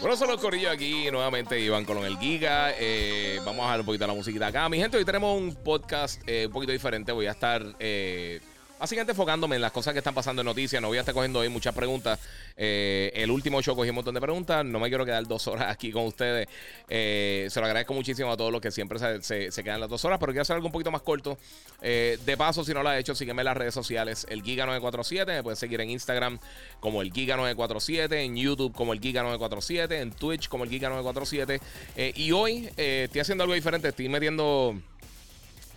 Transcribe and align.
Bueno, 0.00 0.16
solo 0.16 0.38
corrillo 0.38 0.70
aquí 0.70 1.10
nuevamente 1.10 1.58
Iván 1.58 1.84
con 1.84 1.98
el 2.04 2.16
Giga. 2.18 2.72
Eh, 2.78 3.40
vamos 3.44 3.62
a 3.62 3.64
dejar 3.64 3.80
un 3.80 3.86
poquito 3.86 4.06
la 4.06 4.14
musiquita 4.14 4.46
acá. 4.46 4.68
Mi 4.68 4.78
gente, 4.78 4.96
hoy 4.96 5.04
tenemos 5.04 5.36
un 5.36 5.56
podcast 5.56 6.22
eh, 6.24 6.46
un 6.46 6.52
poquito 6.52 6.70
diferente. 6.70 7.10
Voy 7.10 7.26
a 7.26 7.32
estar 7.32 7.64
eh, 7.80 8.40
Básicamente 8.78 9.10
enfocándome 9.12 9.56
en 9.56 9.62
las 9.62 9.72
cosas 9.72 9.92
que 9.92 9.98
están 9.98 10.14
pasando 10.14 10.42
en 10.42 10.46
noticias. 10.46 10.80
No 10.80 10.88
voy 10.88 10.98
a 10.98 11.00
estar 11.00 11.12
cogiendo 11.12 11.40
hoy 11.40 11.48
muchas 11.48 11.74
preguntas. 11.74 12.20
Eh, 12.56 13.10
el 13.14 13.30
último 13.30 13.60
show 13.60 13.74
cogí 13.74 13.88
un 13.88 13.96
montón 13.96 14.14
de 14.14 14.20
preguntas. 14.20 14.64
No 14.64 14.78
me 14.78 14.88
quiero 14.88 15.04
quedar 15.04 15.26
dos 15.26 15.48
horas 15.48 15.68
aquí 15.68 15.90
con 15.90 16.06
ustedes. 16.06 16.46
Eh, 16.88 17.48
se 17.50 17.58
lo 17.58 17.66
agradezco 17.66 17.92
muchísimo 17.92 18.30
a 18.30 18.36
todos 18.36 18.52
los 18.52 18.60
que 18.60 18.70
siempre 18.70 18.98
se, 19.20 19.62
quedan 19.64 19.80
las 19.80 19.90
dos 19.90 20.04
horas. 20.04 20.20
Pero 20.20 20.30
quiero 20.30 20.42
hacer 20.42 20.54
algo 20.54 20.66
un 20.66 20.72
poquito 20.72 20.92
más 20.92 21.02
corto. 21.02 21.38
Eh, 21.82 22.18
de 22.24 22.36
paso, 22.36 22.62
si 22.62 22.72
no 22.72 22.84
lo 22.84 22.88
has 22.88 23.00
hecho, 23.00 23.16
sígueme 23.16 23.42
en 23.42 23.46
las 23.46 23.56
redes 23.56 23.74
sociales. 23.74 24.24
El 24.28 24.44
Giga947. 24.44 25.26
Me 25.26 25.42
puedes 25.42 25.58
seguir 25.58 25.80
en 25.80 25.90
Instagram 25.90 26.38
como 26.78 27.02
el 27.02 27.12
Giga947. 27.12 28.12
En 28.12 28.36
YouTube 28.36 28.72
como 28.72 28.92
el 28.92 29.00
Giga947. 29.00 30.00
En 30.00 30.12
Twitch 30.12 30.48
como 30.48 30.62
el 30.62 30.70
Giga947. 30.70 31.60
y 32.14 32.30
hoy 32.30 32.70
estoy 32.76 33.20
haciendo 33.20 33.42
algo 33.42 33.54
diferente. 33.54 33.88
Estoy 33.88 34.08
metiendo. 34.08 34.80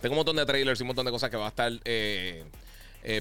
Tengo 0.00 0.12
un 0.12 0.18
montón 0.18 0.36
de 0.36 0.46
trailers 0.46 0.78
y 0.78 0.82
un 0.84 0.88
montón 0.88 1.06
de 1.06 1.10
cosas 1.10 1.30
que 1.30 1.36
va 1.36 1.46
a 1.46 1.48
estar 1.48 1.72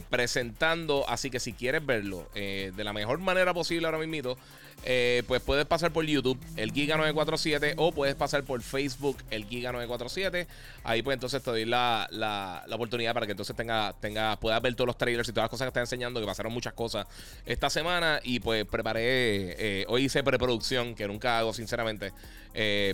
presentando. 0.09 1.05
Así 1.07 1.29
que 1.29 1.39
si 1.39 1.53
quieres 1.53 1.85
verlo 1.85 2.27
eh, 2.35 2.71
de 2.75 2.83
la 2.83 2.93
mejor 2.93 3.19
manera 3.19 3.53
posible 3.53 3.87
ahora 3.87 3.97
mismo, 3.97 4.37
eh, 4.83 5.23
pues 5.27 5.41
puedes 5.41 5.65
pasar 5.65 5.91
por 5.91 6.05
YouTube, 6.05 6.39
el 6.55 6.73
Giga947, 6.73 7.75
o 7.77 7.91
puedes 7.91 8.15
pasar 8.15 8.43
por 8.43 8.61
Facebook, 8.61 9.17
el 9.29 9.47
Giga947. 9.47 10.47
Ahí 10.83 11.03
pues 11.03 11.13
entonces 11.13 11.43
te 11.43 11.51
doy 11.51 11.65
la, 11.65 12.07
la, 12.11 12.63
oportunidad 12.71 13.13
para 13.13 13.27
que 13.27 13.33
entonces 13.33 13.55
tenga, 13.55 13.93
tenga, 13.99 14.39
puedas 14.39 14.61
ver 14.61 14.73
todos 14.73 14.87
los 14.87 14.97
trailers 14.97 15.29
y 15.29 15.31
todas 15.31 15.43
las 15.43 15.49
cosas 15.49 15.65
que 15.65 15.69
está 15.69 15.81
enseñando, 15.81 16.19
que 16.19 16.25
pasaron 16.25 16.51
muchas 16.51 16.73
cosas 16.73 17.05
esta 17.45 17.69
semana. 17.69 18.19
Y 18.23 18.39
pues 18.39 18.65
preparé, 18.65 19.85
hoy 19.87 20.05
hice 20.05 20.23
preproducción, 20.23 20.95
que 20.95 21.07
nunca 21.07 21.37
hago 21.37 21.53
sinceramente, 21.53 22.11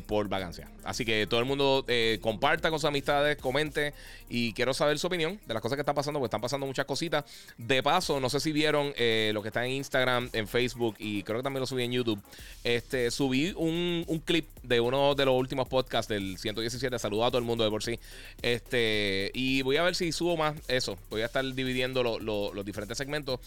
por 0.07 0.27
vacancia. 0.27 0.69
Así 0.83 1.05
que 1.05 1.25
todo 1.27 1.39
el 1.39 1.45
mundo 1.45 1.85
comparta 2.21 2.69
con 2.69 2.79
sus 2.79 2.87
amistades, 2.87 3.37
comente 3.37 3.93
y 4.29 4.51
quiero 4.53 4.73
saber 4.73 4.99
su 4.99 5.07
opinión 5.07 5.39
de 5.45 5.53
las 5.53 5.61
cosas 5.61 5.77
que 5.77 5.81
están 5.81 5.95
pasando, 5.95 6.19
porque 6.19 6.27
están 6.27 6.41
pasando 6.41 6.65
muchas 6.65 6.85
cositas. 6.85 7.23
De 7.57 7.81
paso, 7.81 8.19
no 8.19 8.29
sé 8.29 8.41
si 8.41 8.51
vieron 8.51 8.87
lo 8.87 9.41
que 9.41 9.47
está 9.47 9.65
en 9.65 9.71
Instagram, 9.71 10.29
en 10.33 10.47
Facebook 10.47 10.95
y 10.99 11.23
creo 11.23 11.39
que 11.39 11.43
también 11.43 11.61
lo 11.61 11.67
subí 11.67 11.76
en 11.83 11.91
YouTube. 11.91 12.21
Este, 12.63 13.11
subí 13.11 13.53
un, 13.55 14.03
clip 14.25 14.47
de 14.63 14.79
uno 14.79 15.15
de 15.15 15.25
los 15.25 15.35
últimos 15.35 15.67
podcasts 15.67 16.09
del 16.09 16.37
117. 16.37 16.99
Saludo 16.99 17.25
a 17.25 17.29
todo 17.29 17.39
el 17.39 17.45
mundo 17.45 17.63
de 17.63 17.69
por 17.69 17.83
sí. 17.83 17.99
Este, 18.41 19.31
y 19.33 19.61
voy 19.61 19.77
a 19.77 19.83
ver 19.83 19.95
si 19.95 20.11
subo 20.11 20.35
más 20.37 20.55
eso. 20.67 20.97
Voy 21.09 21.21
a 21.21 21.25
estar 21.25 21.43
dividiendo 21.53 22.03
los 22.03 22.65
diferentes 22.65 22.97
segmentos 22.97 23.39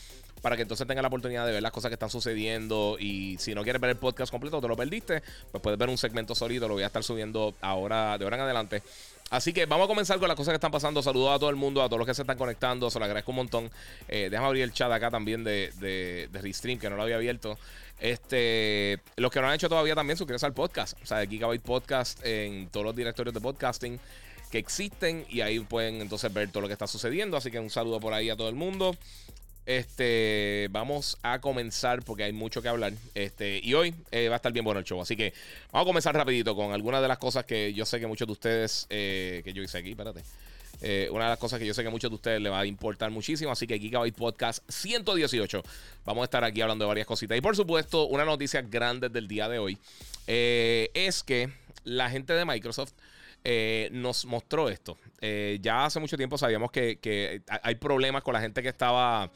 para 0.43 0.57
que 0.57 0.63
entonces 0.63 0.87
tenga 0.87 1.03
la 1.03 1.09
oportunidad 1.09 1.47
de 1.47 1.53
ver 1.53 1.63
las 1.63 1.73
cosas 1.73 1.91
que 1.91 1.95
están 1.95 2.11
sucediendo. 2.11 2.97
Y 2.99 3.37
si 3.39 3.55
no 3.55 3.63
quieres 3.63 3.81
ver 3.81 3.91
el 3.91 3.97
podcast 3.97 4.31
completo, 4.31 4.61
te 4.61 4.69
lo 4.69 4.77
perdiste, 4.77 5.23
pues 5.51 5.63
puedes 5.63 5.79
ver 5.79 5.89
un 5.89 5.99
segmento 5.99 6.35
sólido. 6.35 6.69
Lo 6.69 6.75
voy 6.75 6.83
a 6.83 6.87
estar 6.87 7.03
subiendo 7.03 7.55
ahora, 7.61 8.17
de 8.19 8.25
ahora 8.25 8.37
en 8.37 8.43
adelante. 8.43 8.83
Así 9.31 9.53
que 9.53 9.65
vamos 9.67 9.85
a 9.85 9.89
comenzar 9.89 10.19
con 10.19 10.27
las 10.27 10.37
cosas 10.37 10.53
que 10.53 10.57
están 10.57 10.73
pasando. 10.73 11.03
Saludos 11.03 11.37
a 11.37 11.39
todo 11.39 11.51
el 11.51 11.57
mundo, 11.57 11.83
a 11.83 11.87
todos 11.87 11.99
los 11.99 12.07
que 12.07 12.15
se 12.15 12.23
están 12.23 12.37
conectando. 12.37 12.91
Se 12.91 12.99
lo 12.99 13.05
agradezco 13.05 13.31
un 13.31 13.37
montón. 13.37 13.71
Eh, 14.09 14.29
déjame 14.29 14.49
abrir 14.49 14.65
el 14.65 14.73
chat 14.73 14.91
acá 14.91 15.09
también 15.09 15.45
de, 15.45 15.73
de, 15.79 16.29
de 16.33 16.43
Restream, 16.43 16.81
que 16.81 16.91
no 16.91 16.97
lo 16.97 17.03
había 17.03 17.15
abierto. 17.15 17.57
Este, 18.01 18.99
los 19.17 19.31
que 19.31 19.41
no 19.41 19.49
han 19.49 19.55
hecho 19.55 19.69
todavía 19.69 19.95
también, 19.95 20.17
suscríbanse 20.17 20.47
al 20.47 20.55
podcast. 20.55 20.99
O 21.03 21.07
sea, 21.07 21.19
de 21.19 21.27
Gigabyte 21.27 21.63
Podcast 21.63 22.25
en 22.25 22.69
todos 22.69 22.87
los 22.87 22.97
directorios 22.97 23.35
de 23.35 23.41
podcasting 23.41 24.01
que 24.51 24.59
existen. 24.59 25.27
Y 25.29 25.43
ahí 25.43 25.61
pueden 25.61 26.01
entonces 26.01 26.33
ver 26.33 26.51
todo 26.51 26.63
lo 26.63 26.67
que 26.67 26.73
está 26.73 26.87
sucediendo. 26.87 27.37
Así 27.37 27.51
que 27.51 27.61
un 27.61 27.71
saludo 27.71 28.01
por 28.01 28.15
ahí 28.15 28.31
a 28.31 28.37
todo 28.37 28.49
el 28.49 28.55
mundo. 28.55 28.97
Este, 29.67 30.69
vamos 30.71 31.19
a 31.23 31.41
comenzar 31.41 32.03
porque 32.03 32.25
hay 32.25 32.33
mucho 32.33 32.63
que 32.63 32.69
hablar. 32.69 32.93
Este, 33.15 33.61
y 33.63 33.75
hoy 33.75 33.95
eh, 34.11 34.29
va 34.29 34.35
a 34.35 34.37
estar 34.37 34.53
bien 34.53 34.65
bueno 34.65 34.81
el 34.81 34.87
show. 34.87 35.01
Así 35.01 35.17
que 35.17 35.33
vamos 35.71 35.87
a 35.87 35.91
comenzar 35.91 36.15
rapidito 36.15 36.57
con 36.57 36.73
algunas 36.73 37.03
de 37.03 37.09
las 37.09 37.19
cosas 37.19 37.45
que 37.45 37.73
yo 37.75 37.85
sé 37.85 38.01
que 38.01 38.07
muchos 38.07 38.27
de 38.27 38.33
ustedes, 38.33 38.87
eh, 38.91 39.43
que 39.45 39.53
yo 39.53 39.63
hice 39.63 39.79
aquí, 39.79 39.91
espérate. 39.91 40.23
Eh, 40.83 41.09
una 41.11 41.25
de 41.25 41.31
las 41.31 41.39
cosas 41.39 41.59
que 41.59 41.67
yo 41.67 41.75
sé 41.75 41.83
que 41.83 41.89
a 41.89 41.91
muchos 41.91 42.11
de 42.11 42.15
ustedes 42.15 42.41
les 42.41 42.53
va 42.53 42.61
a 42.61 42.67
importar 42.67 43.11
muchísimo. 43.11 43.51
Así 43.51 43.67
que 43.67 43.79
Gigabyte 43.79 44.17
Podcast 44.17 44.63
118. 44.69 45.63
Vamos 46.05 46.23
a 46.23 46.25
estar 46.25 46.45
aquí 46.45 46.61
hablando 46.61 46.85
de 46.85 46.89
varias 46.89 47.07
cositas. 47.07 47.37
Y 47.37 47.41
por 47.41 47.57
supuesto, 47.57 48.07
una 48.07 48.25
noticia 48.25 48.63
grande 48.63 49.09
del 49.09 49.29
día 49.29 49.49
de 49.49 49.59
hoy 49.59 49.79
es 50.27 51.23
que 51.23 51.51
la 51.85 52.09
gente 52.11 52.33
de 52.33 52.45
Microsoft 52.45 52.93
eh, 53.43 53.89
nos 53.93 54.27
mostró 54.27 54.69
esto. 54.69 54.99
Eh, 55.21 55.59
ya 55.63 55.87
hace 55.87 55.99
mucho 55.99 56.17
tiempo 56.17 56.37
sabíamos 56.37 56.71
que, 56.71 57.43
hay 57.63 57.75
problemas 57.77 58.23
con 58.23 58.35
la 58.35 58.41
gente 58.41 58.63
que 58.63 58.69
estaba. 58.69 59.31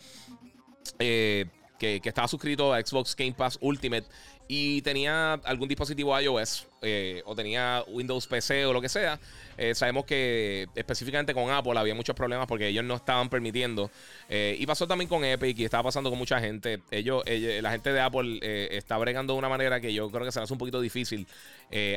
Eh, 0.99 1.47
que, 1.79 2.01
que, 2.01 2.09
estaba 2.09 2.29
suscrito 2.29 2.73
a 2.73 2.81
Xbox 2.81 3.17
Game 3.17 3.33
Pass 3.33 3.59
Ultimate 3.61 4.07
y 4.47 4.83
tenía 4.83 5.35
algún 5.35 5.69
dispositivo 5.69 6.19
iOS 6.19 6.67
eh, 6.83 7.23
o 7.25 7.35
tenía 7.35 7.83
Windows 7.89 8.27
PC 8.27 8.67
o 8.67 8.73
lo 8.75 8.83
que 8.83 8.91
sea, 8.91 9.19
eh, 9.57 9.75
sabemos 9.75 10.05
que 10.05 10.69
específicamente 10.75 11.33
con 11.33 11.51
Apple 11.51 11.79
había 11.79 11.95
muchos 11.95 12.15
problemas 12.15 12.47
porque 12.47 12.69
ellos 12.69 12.85
no 12.85 12.97
estaban 12.97 13.31
permitiendo. 13.31 13.91
Eh, 14.29 14.57
y 14.59 14.67
pasó 14.67 14.87
también 14.87 15.09
con 15.09 15.25
Epic 15.25 15.59
y 15.59 15.65
estaba 15.65 15.85
pasando 15.85 16.11
con 16.11 16.19
mucha 16.19 16.41
gente. 16.41 16.81
Ellos, 16.91 17.23
la 17.27 17.71
gente 17.71 17.93
de 17.93 18.01
Apple 18.01 18.39
está 18.77 18.99
bregando 18.99 19.33
de 19.33 19.39
una 19.39 19.49
manera 19.49 19.81
que 19.81 19.95
yo 19.95 20.11
creo 20.11 20.27
que 20.27 20.33
se 20.33 20.41
hace 20.41 20.53
un 20.53 20.59
poquito 20.59 20.81
difícil 20.81 21.27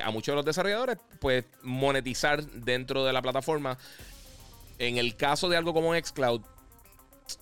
a 0.04 0.10
muchos 0.12 0.32
de 0.32 0.36
los 0.38 0.46
desarrolladores, 0.46 0.98
pues 1.20 1.44
monetizar 1.64 2.44
dentro 2.44 3.04
de 3.04 3.14
la 3.14 3.22
plataforma. 3.22 3.78
En 4.80 4.98
el 4.98 5.16
caso 5.18 5.50
de 5.50 5.58
algo 5.58 5.74
como 5.74 5.94
Xcloud, 5.94 6.42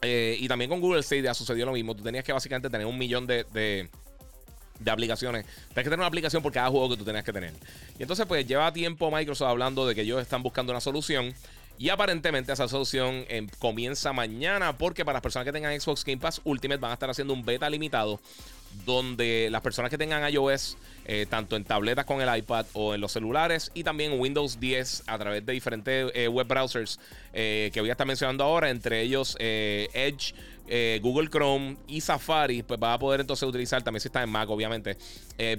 y 0.01 0.47
también 0.47 0.69
con 0.69 0.81
Google 0.81 1.03
Stadia 1.03 1.33
sucedió 1.35 1.65
lo 1.65 1.73
mismo. 1.73 1.95
Tú 1.95 2.03
tenías 2.03 2.23
que 2.23 2.33
básicamente 2.33 2.69
tener 2.69 2.87
un 2.87 2.97
millón 2.97 3.27
de 3.27 3.87
aplicaciones. 4.87 5.45
Tienes 5.45 5.75
que 5.75 5.83
tener 5.83 5.99
una 5.99 6.07
aplicación 6.07 6.41
por 6.43 6.51
cada 6.51 6.69
juego 6.69 6.89
que 6.89 6.97
tú 6.97 7.05
tenías 7.05 7.23
que 7.23 7.33
tener. 7.33 7.53
Y 7.97 8.01
entonces, 8.01 8.25
pues 8.25 8.47
lleva 8.47 8.71
tiempo 8.73 9.11
Microsoft 9.11 9.49
hablando 9.49 9.87
de 9.87 9.95
que 9.95 10.01
ellos 10.01 10.21
están 10.21 10.43
buscando 10.43 10.71
una 10.71 10.81
solución. 10.81 11.33
Y 11.77 11.89
aparentemente 11.89 12.53
esa 12.53 12.67
solución 12.69 13.25
em, 13.27 13.49
comienza 13.59 14.13
mañana 14.13 14.77
porque 14.77 15.03
para 15.03 15.17
las 15.17 15.21
personas 15.21 15.45
que 15.45 15.51
tengan 15.51 15.77
Xbox 15.79 16.05
Game 16.05 16.21
Pass 16.21 16.39
Ultimate 16.45 16.79
van 16.79 16.91
a 16.91 16.93
estar 16.93 17.09
haciendo 17.09 17.33
un 17.33 17.43
beta 17.43 17.69
limitado 17.69 18.19
donde 18.85 19.49
las 19.51 19.61
personas 19.61 19.89
que 19.89 19.97
tengan 19.97 20.29
iOS, 20.31 20.77
eh, 21.05 21.25
tanto 21.29 21.55
en 21.55 21.63
tabletas 21.63 22.05
con 22.05 22.21
el 22.21 22.37
iPad 22.37 22.65
o 22.73 22.93
en 22.93 23.01
los 23.01 23.11
celulares, 23.11 23.71
y 23.73 23.83
también 23.83 24.19
Windows 24.19 24.59
10 24.59 25.03
a 25.07 25.17
través 25.17 25.45
de 25.45 25.53
diferentes 25.53 26.11
eh, 26.13 26.27
web 26.27 26.47
browsers 26.47 26.99
eh, 27.33 27.71
que 27.73 27.79
voy 27.79 27.89
a 27.89 27.93
estar 27.93 28.07
mencionando 28.07 28.43
ahora, 28.43 28.69
entre 28.69 29.01
ellos 29.01 29.37
Edge, 29.39 30.33
Google 31.01 31.29
Chrome 31.29 31.77
y 31.87 32.01
Safari, 32.01 32.63
pues 32.63 32.79
va 32.81 32.93
a 32.93 32.99
poder 32.99 33.21
entonces 33.21 33.47
utilizar, 33.47 33.83
también 33.83 34.01
si 34.01 34.07
está 34.07 34.23
en 34.23 34.29
Mac 34.29 34.49
obviamente, 34.49 34.97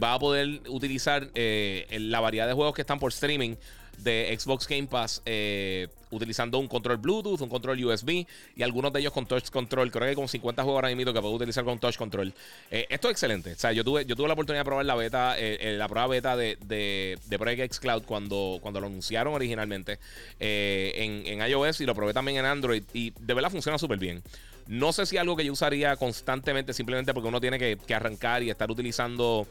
va 0.03 0.15
a 0.15 0.19
poder 0.19 0.61
utilizar 0.69 1.29
la 1.35 2.21
variedad 2.21 2.47
de 2.47 2.53
juegos 2.53 2.75
que 2.75 2.83
están 2.83 2.99
por 2.99 3.11
streaming 3.13 3.57
de 3.99 4.37
Xbox 4.39 4.67
Game 4.69 4.87
Pass 4.87 5.23
eh, 5.25 5.89
utilizando 6.11 6.59
un 6.59 6.69
control 6.69 6.99
Bluetooth, 6.99 7.41
un 7.41 7.49
control 7.49 7.83
USB 7.85 8.27
y 8.55 8.63
algunos 8.63 8.93
de 8.93 9.01
ellos 9.01 9.13
con 9.13 9.27
touch 9.27 9.51
control. 9.51 9.91
Creo 9.91 10.03
que 10.03 10.09
hay 10.11 10.15
como 10.15 10.29
50 10.29 10.63
juegos 10.63 10.79
ahora 10.79 10.95
mismo 10.95 11.13
que 11.13 11.21
puedo 11.21 11.35
utilizar 11.35 11.65
con 11.65 11.79
touch 11.79 11.97
control. 11.97 12.33
Eh, 12.71 12.87
esto 12.89 13.09
es 13.09 13.13
excelente. 13.13 13.53
O 13.53 13.59
sea, 13.59 13.73
yo 13.73 13.85
tuve, 13.85 14.05
yo 14.05 14.15
tuve 14.15 14.29
la 14.29 14.35
oportunidad 14.35 14.61
de 14.61 14.65
probar 14.65 14.85
la 14.85 14.95
beta, 14.95 15.35
eh, 15.39 15.75
la 15.77 15.89
prueba 15.89 16.07
beta 16.07 16.37
de, 16.37 16.57
de, 16.65 17.19
de 17.27 17.39
Project 17.39 17.61
X 17.61 17.81
Cloud 17.81 18.03
cuando, 18.05 18.59
cuando 18.61 18.81
lo 18.81 18.87
anunciaron 18.87 19.35
originalmente 19.35 19.99
en, 20.39 21.27
en, 21.27 21.49
iOS 21.49 21.81
y 21.81 21.87
lo 21.87 21.95
probé 21.95 22.13
también 22.13 22.39
en 22.39 22.45
Android 22.45 22.83
y 22.93 23.13
de 23.19 23.35
verdad 23.35 23.51
funciona 23.51 23.79
súper 23.79 23.99
bien. 23.99 24.23
No 24.67 24.93
sé 24.93 25.07
si 25.07 25.17
algo 25.17 25.37
que 25.37 25.45
yo 25.45 25.53
usaría 25.53 25.97
constantemente 25.97 26.73
simplemente 26.73 27.15
porque 27.15 27.29
uno 27.29 27.41
tiene 27.41 27.59
que, 27.59 27.95
arrancar 27.95 28.43
y 28.43 28.51
estar 28.51 28.71
utilizando 28.71 29.47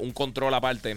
un 0.00 0.10
control 0.12 0.54
aparte. 0.54 0.96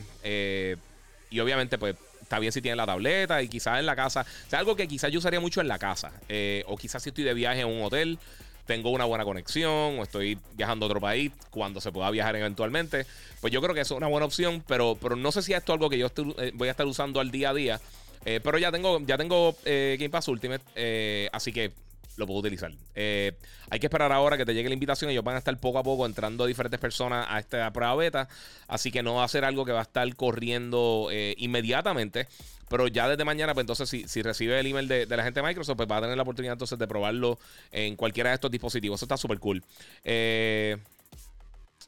y 1.29 1.39
obviamente 1.39 1.77
pues 1.77 1.95
está 2.33 2.39
bien 2.39 2.51
si 2.51 2.61
tiene 2.61 2.75
la 2.75 2.87
tableta 2.87 3.43
y 3.43 3.47
quizás 3.47 3.79
en 3.79 3.85
la 3.85 3.95
casa. 3.95 4.25
O 4.47 4.49
sea, 4.49 4.59
algo 4.59 4.75
que 4.75 4.87
quizás 4.87 5.11
yo 5.11 5.19
usaría 5.19 5.39
mucho 5.39 5.61
en 5.61 5.67
la 5.67 5.77
casa. 5.77 6.11
Eh, 6.29 6.63
o 6.67 6.75
quizás 6.75 7.03
si 7.03 7.09
estoy 7.09 7.23
de 7.23 7.33
viaje 7.33 7.61
en 7.61 7.67
un 7.67 7.83
hotel, 7.83 8.17
tengo 8.65 8.89
una 8.89 9.05
buena 9.05 9.23
conexión 9.23 9.99
o 9.99 10.03
estoy 10.03 10.39
viajando 10.53 10.85
a 10.85 10.87
otro 10.87 10.99
país 10.99 11.31
cuando 11.51 11.79
se 11.79 11.91
pueda 11.91 12.09
viajar 12.09 12.35
eventualmente. 12.35 13.05
Pues 13.39 13.53
yo 13.53 13.61
creo 13.61 13.75
que 13.75 13.81
eso 13.81 13.93
es 13.93 13.97
una 13.97 14.07
buena 14.07 14.25
opción, 14.25 14.63
pero, 14.67 14.97
pero 14.99 15.15
no 15.15 15.31
sé 15.31 15.43
si 15.43 15.53
esto 15.53 15.73
es 15.73 15.75
algo 15.75 15.89
que 15.89 15.97
yo 15.99 16.07
eh, 16.39 16.51
voy 16.55 16.69
a 16.69 16.71
estar 16.71 16.87
usando 16.87 17.19
al 17.19 17.29
día 17.29 17.51
a 17.51 17.53
día. 17.53 17.81
Eh, 18.25 18.39
pero 18.41 18.57
ya 18.57 18.71
tengo, 18.71 18.99
ya 19.05 19.17
tengo 19.17 19.55
Game 19.65 20.09
Pass 20.09 20.29
Ultimate, 20.29 21.29
así 21.33 21.51
que 21.51 21.71
lo 22.17 22.27
puedo 22.27 22.39
utilizar. 22.39 22.71
Eh, 22.95 23.37
hay 23.69 23.79
que 23.79 23.87
esperar 23.87 24.11
ahora 24.11 24.37
que 24.37 24.45
te 24.45 24.53
llegue 24.53 24.69
la 24.69 24.73
invitación. 24.73 25.09
Ellos 25.11 25.23
van 25.23 25.35
a 25.35 25.39
estar 25.39 25.57
poco 25.57 25.79
a 25.79 25.83
poco 25.83 26.05
entrando 26.05 26.45
diferentes 26.45 26.79
personas 26.79 27.25
a 27.29 27.39
esta 27.39 27.71
prueba 27.73 27.95
beta. 27.95 28.27
Así 28.67 28.91
que 28.91 29.03
no 29.03 29.15
va 29.15 29.23
a 29.23 29.27
ser 29.27 29.45
algo 29.45 29.65
que 29.65 29.71
va 29.71 29.79
a 29.79 29.83
estar 29.83 30.15
corriendo 30.15 31.09
eh, 31.11 31.35
inmediatamente. 31.37 32.27
Pero 32.69 32.87
ya 32.87 33.07
desde 33.07 33.23
mañana, 33.25 33.53
pues 33.53 33.63
entonces, 33.63 33.89
si, 33.89 34.07
si 34.07 34.21
recibe 34.21 34.59
el 34.59 34.65
email 34.65 34.87
de, 34.87 35.05
la 35.05 35.23
gente 35.23 35.41
de 35.41 35.47
Microsoft, 35.47 35.77
pues 35.77 35.89
va 35.89 35.97
a 35.97 36.01
tener 36.01 36.17
la 36.17 36.23
oportunidad 36.23 36.53
entonces 36.53 36.79
de 36.79 36.87
probarlo 36.87 37.37
en 37.71 37.95
cualquiera 37.95 38.29
de 38.29 38.35
estos 38.35 38.49
dispositivos. 38.49 38.97
Eso 38.97 39.05
está 39.05 39.17
súper 39.17 39.39
cool. 39.39 39.63
Eh. 40.03 40.77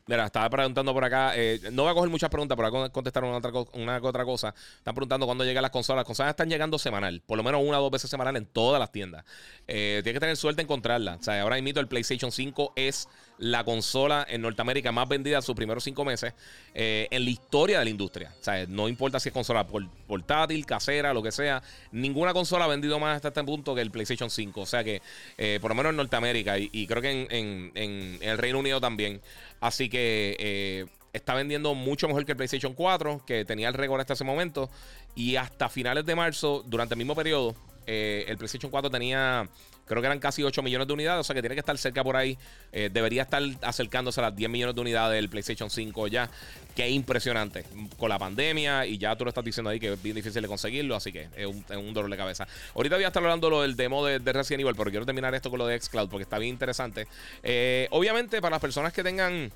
Mira, 0.08 0.26
estaba 0.26 0.48
preguntando 0.52 0.94
por 0.94 1.04
acá. 1.04 1.34
Eh, 1.36 1.60
no 1.72 1.82
voy 1.82 1.92
a 1.92 1.96
coger 1.96 2.12
muchas 2.12 2.30
preguntas, 2.30 2.56
pero 2.56 2.70
voy 2.70 2.86
a 2.86 2.90
contestar 2.90 3.24
una, 3.24 3.38
otra, 3.38 4.24
cosa. 4.24 4.54
Están 4.78 4.94
preguntando 4.94 5.26
cuándo 5.26 5.44
llegan 5.44 5.64
las 5.64 5.72
consolas. 5.72 6.02
Las 6.02 6.06
consolas 6.06 6.30
están 6.32 6.48
llegando 6.48 6.78
semanal, 6.78 7.24
por 7.26 7.38
lo 7.38 7.44
menos 7.44 7.62
una 7.66 7.80
o 7.80 7.82
dos 7.82 7.92
veces 7.92 8.10
semanal 8.12 8.36
en 8.38 8.46
todas 8.46 8.80
las 8.80 8.92
tiendas. 8.92 9.26
Eh, 9.68 10.02
tienes 10.04 10.18
que 10.18 10.20
tener 10.20 10.38
suerte 10.38 10.62
en 10.62 10.66
encontrarla. 10.66 11.16
O 11.16 11.24
sea, 11.24 11.42
ahora 11.42 11.60
mismo 11.60 11.80
el 11.80 11.88
PlayStation 11.88 12.32
5 12.32 12.74
es 12.76 13.10
la 13.38 13.64
consola 13.64 14.26
en 14.30 14.42
Norteamérica 14.42 14.92
más 14.92 15.08
vendida 15.08 15.38
en 15.38 15.42
sus 15.42 15.56
primeros 15.56 15.84
cinco 15.84 16.06
meses 16.06 16.34
eh, 16.74 17.08
en 17.12 17.26
la 17.26 17.30
historia 17.30 17.80
de 17.80 17.86
la 17.86 17.92
industria. 17.92 18.34
O 18.40 18.44
sea, 18.44 18.66
no 18.68 18.88
importa 18.88 19.20
si 19.20 19.30
es 19.30 19.34
consola 19.34 19.66
portátil, 20.08 20.66
casera, 20.66 21.14
lo 21.14 21.22
que 21.22 21.32
sea. 21.32 21.62
Ninguna 21.92 22.34
consola 22.34 22.66
ha 22.66 22.68
vendido 22.68 23.00
más 23.00 23.18
hasta 23.18 23.30
este 23.30 23.44
punto 23.44 23.76
que 23.76 23.82
el 23.82 23.92
PlayStation 23.92 24.30
5. 24.30 24.62
O 24.62 24.66
sea 24.66 24.84
que, 24.84 25.02
eh, 25.38 25.60
por 25.62 25.72
lo 25.72 25.76
menos 25.76 25.92
en 25.92 25.98
Norteamérica 25.98 26.58
y, 26.58 26.88
creo 26.88 27.02
que 27.02 27.28
en, 27.30 28.18
el 28.22 28.38
Reino 28.38 28.60
Unido 28.60 28.80
también. 28.80 29.22
Así 29.60 29.90
que 29.90 30.36
eh, 30.40 30.86
está 31.14 31.34
vendiendo 31.34 31.74
mucho 31.76 32.08
mejor 32.08 32.26
que 32.26 32.32
el 32.32 32.38
PlayStation 32.38 32.74
4, 32.74 33.24
que 33.26 33.46
tenía 33.46 33.68
el 33.68 33.74
récord 33.74 34.00
hasta 34.00 34.14
ese 34.14 34.24
momento. 34.24 34.70
Y 35.16 35.36
hasta 35.36 35.70
finales 35.70 36.06
de 36.06 36.16
marzo, 36.16 36.64
durante 36.66 36.94
el 36.94 36.98
mismo 36.98 37.16
periodo, 37.16 37.56
el 37.88 38.36
PlayStation 38.38 38.72
4 38.72 38.90
tenía 38.90 39.48
Creo 39.86 40.02
que 40.02 40.08
eran 40.08 40.20
casi 40.20 40.44
8 40.44 40.62
millones 40.64 40.88
de 40.88 40.94
unidades, 40.94 41.22
o 41.22 41.24
sea 41.24 41.34
que 41.34 41.42
tiene 41.42 41.56
que 41.56 41.60
estar 41.60 41.78
cerca 41.78 42.04
por 42.04 42.16
ahí. 42.16 42.38
Eh, 42.72 42.90
debería 42.92 43.24
estar 43.24 43.42
acercándose 43.62 44.20
a 44.20 44.24
las 44.24 44.36
10 44.36 44.50
millones 44.50 44.76
de 44.76 44.82
unidades 44.82 45.16
del 45.16 45.30
PlayStation 45.30 45.70
5 45.70 46.08
ya. 46.08 46.30
Que 46.76 46.90
impresionante. 46.90 47.66
Con 47.98 48.10
la 48.10 48.20
pandemia 48.20 48.86
y 48.86 48.98
ya 48.98 49.16
tú 49.16 49.24
lo 49.24 49.30
estás 49.30 49.44
diciendo 49.44 49.70
ahí 49.70 49.80
que 49.80 49.94
es 49.94 50.02
bien 50.02 50.16
difícil 50.16 50.42
de 50.42 50.48
conseguirlo, 50.48 50.96
así 50.96 51.12
que 51.12 51.30
es 51.36 51.46
un, 51.46 51.94
dolor 51.94 52.10
de 52.10 52.18
cabeza. 52.18 52.48
Ahorita 52.74 52.96
voy 52.96 53.06
a 53.06 53.08
estar 53.08 53.24
hablando 53.24 53.50
lo 53.50 53.62
del 53.62 53.76
demo 53.76 54.06
de, 54.06 54.20
Resident 54.20 54.62
Evil, 54.62 54.76
pero 54.76 54.90
quiero 54.90 55.06
terminar 55.06 55.34
esto 55.36 55.50
con 55.50 55.60
lo 55.60 55.68
de 55.68 55.80
Xcloud 55.80 56.10
porque 56.10 56.24
está 56.24 56.38
bien 56.38 56.54
interesante. 56.54 57.08
Eh, 57.44 57.88
obviamente, 57.92 58.42
para 58.42 58.56
las 58.56 58.62
personas 58.62 58.92
que 58.92 59.04
tengan 59.04 59.52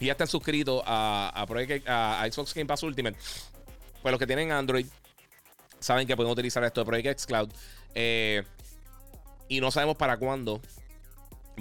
y 0.00 0.06
ya 0.06 0.12
estén 0.12 0.26
suscritos 0.26 0.82
a, 0.86 1.30
a, 1.34 2.22
a 2.22 2.32
Xbox 2.32 2.54
Game 2.54 2.66
Pass 2.66 2.82
Ultimate, 2.82 3.16
pues 4.02 4.10
los 4.10 4.18
que 4.18 4.26
tienen 4.26 4.50
Android 4.50 4.86
saben 5.78 6.06
que 6.06 6.16
pueden 6.16 6.32
utilizar 6.32 6.62
esto 6.64 6.80
de 6.80 6.86
Project 6.86 7.20
Xcloud. 7.20 7.50
Eh, 7.94 8.42
y 9.52 9.60
no 9.60 9.70
sabemos 9.70 9.96
para 9.96 10.16
cuándo 10.16 10.60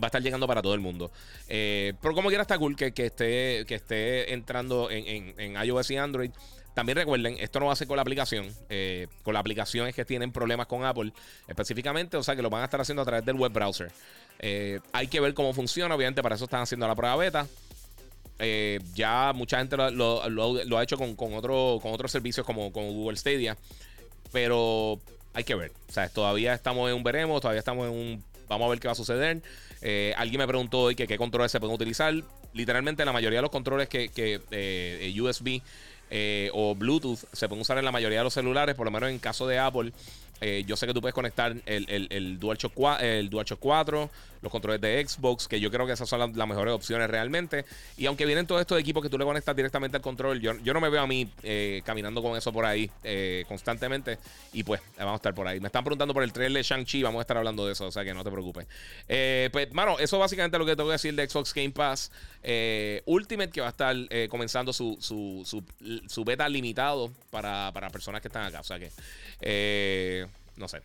va 0.01 0.03
a 0.03 0.07
estar 0.07 0.21
llegando 0.21 0.47
para 0.47 0.61
todo 0.61 0.73
el 0.73 0.79
mundo. 0.79 1.11
Eh, 1.49 1.93
pero 2.01 2.13
como 2.13 2.29
quiera 2.29 2.43
está 2.43 2.57
cool 2.57 2.75
que, 2.75 2.87
esté, 2.87 3.65
que 3.67 3.75
esté 3.75 4.33
entrando 4.33 4.89
en, 4.89 5.55
iOS 5.61 5.91
y 5.91 5.97
Android. 5.97 6.31
También 6.73 6.97
recuerden, 6.97 7.35
esto 7.37 7.59
no 7.59 7.65
va 7.65 7.73
a 7.73 7.75
ser 7.75 7.87
con 7.87 7.97
la 7.97 8.01
aplicación. 8.01 8.47
Eh, 8.69 9.07
con 9.23 9.33
las 9.33 9.41
aplicaciones 9.41 9.93
que 9.93 10.05
tienen 10.05 10.31
problemas 10.31 10.67
con 10.67 10.85
Apple 10.85 11.11
específicamente. 11.47 12.15
O 12.15 12.23
sea 12.23 12.33
que 12.33 12.41
lo 12.41 12.49
van 12.49 12.61
a 12.61 12.65
estar 12.65 12.79
haciendo 12.79 13.01
a 13.01 13.05
través 13.05 13.25
del 13.25 13.35
web 13.35 13.51
browser. 13.51 13.91
Eh, 14.39 14.79
hay 14.93 15.07
que 15.07 15.19
ver 15.19 15.33
cómo 15.33 15.53
funciona. 15.53 15.93
Obviamente 15.93 16.23
para 16.23 16.35
eso 16.35 16.45
están 16.45 16.61
haciendo 16.61 16.87
la 16.87 16.95
prueba 16.95 17.17
beta. 17.17 17.47
ya 18.93 19.33
mucha 19.35 19.57
gente 19.57 19.75
lo, 19.75 20.77
ha 20.77 20.83
hecho 20.83 20.97
con, 20.97 21.33
otro, 21.33 21.79
con 21.81 21.91
otros 21.91 22.09
servicios 22.09 22.45
como 22.45 22.71
con 22.71 22.87
Google 22.87 23.17
Stadia. 23.17 23.57
Pero 24.31 25.01
hay 25.33 25.43
que 25.43 25.55
ver. 25.55 25.71
O 25.89 25.91
sea, 25.91 26.09
todavía 26.09 26.53
estamos 26.53 26.89
en 26.89 26.95
un 26.95 27.03
veremos, 27.03 27.41
todavía 27.41 27.59
estamos 27.59 27.87
en 27.87 27.93
un. 27.93 28.23
Vamos 28.47 28.65
a 28.65 28.69
ver 28.69 28.79
qué 28.79 28.87
va 28.87 28.93
a 28.93 28.95
suceder. 28.95 29.41
Eh, 29.81 30.13
alguien 30.17 30.39
me 30.39 30.47
preguntó 30.47 30.81
hoy 30.81 30.95
que 30.95 31.07
qué 31.07 31.17
controles 31.17 31.51
se 31.51 31.59
pueden 31.59 31.75
utilizar. 31.75 32.13
Literalmente, 32.53 33.05
la 33.05 33.13
mayoría 33.13 33.39
de 33.39 33.43
los 33.43 33.51
controles 33.51 33.87
que, 33.87 34.09
que 34.09 34.41
eh, 34.51 35.15
USB 35.19 35.61
eh, 36.09 36.49
o 36.53 36.75
Bluetooth 36.75 37.19
se 37.31 37.47
pueden 37.47 37.61
usar 37.61 37.77
en 37.77 37.85
la 37.85 37.91
mayoría 37.91 38.17
de 38.19 38.25
los 38.25 38.33
celulares, 38.33 38.75
por 38.75 38.85
lo 38.85 38.91
menos 38.91 39.09
en 39.09 39.19
caso 39.19 39.47
de 39.47 39.57
Apple. 39.57 39.93
Yo 40.65 40.75
sé 40.75 40.87
que 40.87 40.93
tú 40.93 41.01
puedes 41.01 41.13
conectar 41.13 41.55
el, 41.65 42.07
el, 42.09 42.39
DualShock 42.39 42.73
4, 42.73 43.05
el 43.05 43.29
DualShock 43.29 43.59
4, 43.59 44.09
los 44.41 44.51
controles 44.51 44.81
de 44.81 45.05
Xbox, 45.07 45.47
que 45.47 45.59
yo 45.59 45.69
creo 45.69 45.85
que 45.85 45.93
esas 45.93 46.09
son 46.09 46.19
las, 46.19 46.47
mejores 46.47 46.73
opciones 46.73 47.09
realmente. 47.09 47.65
Y 47.97 48.07
aunque 48.07 48.25
vienen 48.25 48.47
todos 48.47 48.61
estos 48.61 48.79
equipos 48.79 49.03
que 49.03 49.09
tú 49.09 49.17
le 49.17 49.25
conectas 49.25 49.55
directamente 49.55 49.97
al 49.97 50.03
control, 50.03 50.41
yo, 50.41 50.53
yo 50.63 50.73
no 50.73 50.81
me 50.81 50.89
veo 50.89 51.01
a 51.01 51.07
mí 51.07 51.29
eh, 51.43 51.81
caminando 51.85 52.21
con 52.21 52.35
eso 52.35 52.51
por 52.51 52.65
ahí 52.65 52.89
eh, 53.03 53.45
constantemente. 53.47 54.17
Y 54.53 54.63
pues, 54.63 54.81
vamos 54.97 55.13
a 55.13 55.15
estar 55.17 55.33
por 55.33 55.47
ahí. 55.47 55.59
Me 55.59 55.67
están 55.67 55.83
preguntando 55.83 56.13
por 56.13 56.23
el 56.23 56.33
trailer 56.33 56.63
de 56.63 56.67
Shang-Chi, 56.67 57.03
vamos 57.03 57.19
a 57.19 57.21
estar 57.21 57.37
hablando 57.37 57.65
de 57.65 57.73
eso, 57.73 57.85
o 57.87 57.91
sea 57.91 58.03
que 58.03 58.13
no 58.13 58.23
te 58.23 58.31
preocupes. 58.31 58.65
Eh, 59.07 59.49
pues, 59.51 59.71
mano, 59.73 59.99
eso 59.99 60.17
básicamente 60.17 60.57
es 60.57 60.59
lo 60.59 60.65
que 60.65 60.75
tengo 60.75 60.89
que 60.89 60.93
decir 60.93 61.13
de 61.13 61.29
Xbox 61.29 61.53
Game 61.53 61.71
Pass 61.71 62.11
Ultimate, 63.05 63.51
que 63.51 63.61
va 63.61 63.67
a 63.67 63.71
estar 63.71 63.95
comenzando 64.29 64.73
su, 64.73 64.97
su, 64.99 66.25
beta 66.25 66.49
limitado 66.49 67.11
para, 67.29 67.71
para 67.73 67.89
personas 67.91 68.21
que 68.21 68.27
están 68.27 68.45
acá. 68.45 68.61
O 68.61 68.63
sea 68.63 68.79
que, 68.79 70.27
no 70.61 70.67
sé. 70.67 70.81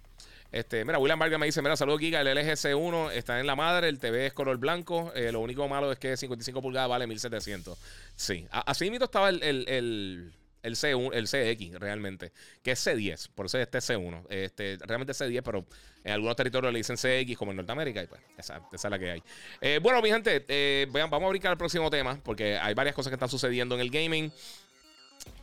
Este, 0.52 0.84
mira, 0.84 0.98
William 0.98 1.18
Vargas 1.18 1.38
me 1.38 1.46
dice: 1.46 1.62
Mira, 1.62 1.76
saludos, 1.76 2.00
Giga. 2.00 2.20
El 2.20 2.28
LG 2.28 2.52
C1 2.52 3.12
está 3.12 3.40
en 3.40 3.46
la 3.46 3.56
madre, 3.56 3.88
el 3.88 3.98
TV 3.98 4.26
es 4.26 4.32
color 4.32 4.56
blanco. 4.58 5.12
Eh, 5.14 5.32
lo 5.32 5.40
único 5.40 5.68
malo 5.68 5.92
es 5.92 5.98
que 5.98 6.16
55 6.16 6.62
pulgadas 6.62 6.88
vale 6.88 7.06
1700. 7.06 7.78
Sí, 8.14 8.46
así 8.50 8.90
mismo 8.90 9.04
estaba 9.04 9.28
el, 9.28 9.42
el, 9.42 10.32
el, 10.62 10.76
C1, 10.76 11.10
el 11.12 11.26
CX 11.26 11.80
realmente, 11.80 12.32
que 12.62 12.72
es 12.72 12.86
C10, 12.86 13.28
por 13.34 13.46
eso 13.46 13.58
este 13.58 13.78
es 13.78 13.90
C1. 13.90 14.24
Este, 14.30 14.78
realmente 14.80 15.12
es 15.12 15.20
C10, 15.20 15.42
pero 15.44 15.64
en 16.04 16.12
algunos 16.12 16.36
territorios 16.36 16.72
le 16.72 16.78
dicen 16.78 16.96
CX, 16.96 17.36
como 17.36 17.50
en 17.50 17.58
Norteamérica, 17.58 18.02
y 18.02 18.06
pues 18.06 18.20
esa, 18.38 18.62
es 18.72 18.84
la 18.84 18.98
que 18.98 19.10
hay. 19.10 19.22
Eh, 19.60 19.80
bueno, 19.82 20.00
mi 20.00 20.10
gente, 20.10 20.44
eh, 20.48 20.86
vamos 20.90 21.22
a 21.22 21.28
brincar 21.28 21.50
al 21.50 21.58
próximo 21.58 21.90
tema, 21.90 22.18
porque 22.22 22.56
hay 22.56 22.74
varias 22.74 22.94
cosas 22.94 23.10
que 23.10 23.16
están 23.16 23.28
sucediendo 23.28 23.74
en 23.74 23.80
el 23.80 23.90
gaming. 23.90 24.32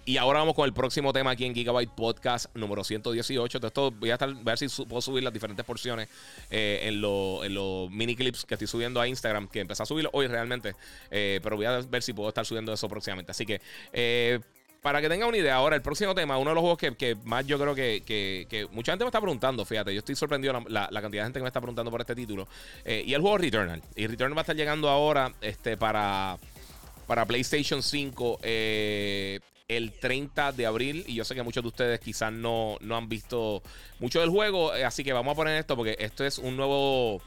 Y 0.06 0.18
ahora 0.18 0.40
vamos 0.40 0.54
con 0.54 0.66
el 0.66 0.74
próximo 0.74 1.14
tema 1.14 1.32
aquí 1.32 1.46
en 1.46 1.54
Gigabyte 1.54 1.90
Podcast 1.90 2.54
número 2.56 2.84
118. 2.84 3.58
Entonces, 3.58 3.72
esto 3.72 3.90
voy 3.92 4.10
a, 4.10 4.14
estar, 4.14 4.34
ver 4.44 4.58
si 4.58 4.68
puedo 4.84 5.02
subir 5.02 5.24
las 5.24 5.32
diferentes 5.32 5.66
porciones 5.66 6.10
eh, 6.52 6.82
en, 6.84 7.00
los 7.00 7.90
mini 7.90 8.14
clips 8.14 8.44
que 8.44 8.56
estoy 8.56 8.68
subiendo 8.68 9.00
a 9.00 9.08
Instagram, 9.08 9.48
que 9.48 9.62
empecé 9.62 9.84
a 9.84 9.86
subirlo 9.86 10.10
hoy 10.12 10.28
realmente. 10.28 10.76
Eh, 11.10 11.40
pero 11.42 11.56
voy 11.56 11.68
a 11.68 11.80
ver 11.80 12.04
si 12.04 12.12
puedo 12.12 12.28
estar 12.28 12.46
subiendo 12.46 12.74
eso 12.74 12.90
próximamente. 12.90 13.32
Así 13.32 13.46
que, 13.46 13.62
eh, 13.94 14.42
para 14.82 15.00
que 15.00 15.08
tengan 15.08 15.30
una 15.30 15.38
idea, 15.38 15.56
ahora 15.56 15.78
el 15.78 15.82
próximo 15.82 16.14
tema, 16.14 16.38
uno 16.38 16.50
de 16.50 16.56
los 16.56 16.62
juegos 16.62 16.98
que, 16.98 17.16
más 17.24 17.48
yo 17.48 17.58
creo 17.58 17.74
que, 17.74 18.68
mucha 18.74 18.92
gente 18.92 19.06
me 19.06 19.08
está 19.08 19.22
preguntando, 19.22 19.64
fíjate, 19.64 19.94
yo 19.94 20.00
estoy 20.00 20.16
sorprendido 20.16 20.62
la, 20.68 20.90
la, 20.92 21.02
cantidad 21.02 21.24
de 21.24 21.28
gente 21.28 21.40
que 21.40 21.44
me 21.44 21.48
está 21.48 21.62
preguntando 21.62 21.90
por 21.90 22.02
este 22.02 22.14
título. 22.14 22.46
y 22.86 23.14
el 23.14 23.22
juego 23.22 23.38
Returnal. 23.38 23.82
Y 23.96 24.08
Returnal 24.08 24.36
va 24.36 24.42
a 24.42 24.44
estar 24.44 24.56
llegando 24.58 24.90
ahora 24.90 25.32
este, 25.40 25.78
para 25.78 26.38
para 27.08 27.26
PlayStation 27.26 27.84
5 27.84 28.40
eh, 28.44 29.40
el 29.78 29.92
30 29.92 30.52
de 30.52 30.66
abril. 30.66 31.04
Y 31.08 31.16
yo 31.16 31.24
sé 31.24 31.36
que 31.36 31.44
muchos 31.44 31.64
de 31.64 31.68
ustedes 31.68 32.00
quizás 32.00 32.32
no, 32.32 32.78
no 32.82 32.96
han 32.96 33.10
visto 33.10 33.62
mucho 34.00 34.20
del 34.20 34.30
juego. 34.30 34.76
Eh, 34.76 34.86
así 34.86 35.04
que 35.04 35.14
vamos 35.14 35.34
a 35.34 35.36
poner 35.36 35.58
esto 35.58 35.76
porque 35.76 35.96
esto 36.00 36.26
es 36.26 36.38
un 36.38 36.56
nuevo. 36.58 37.22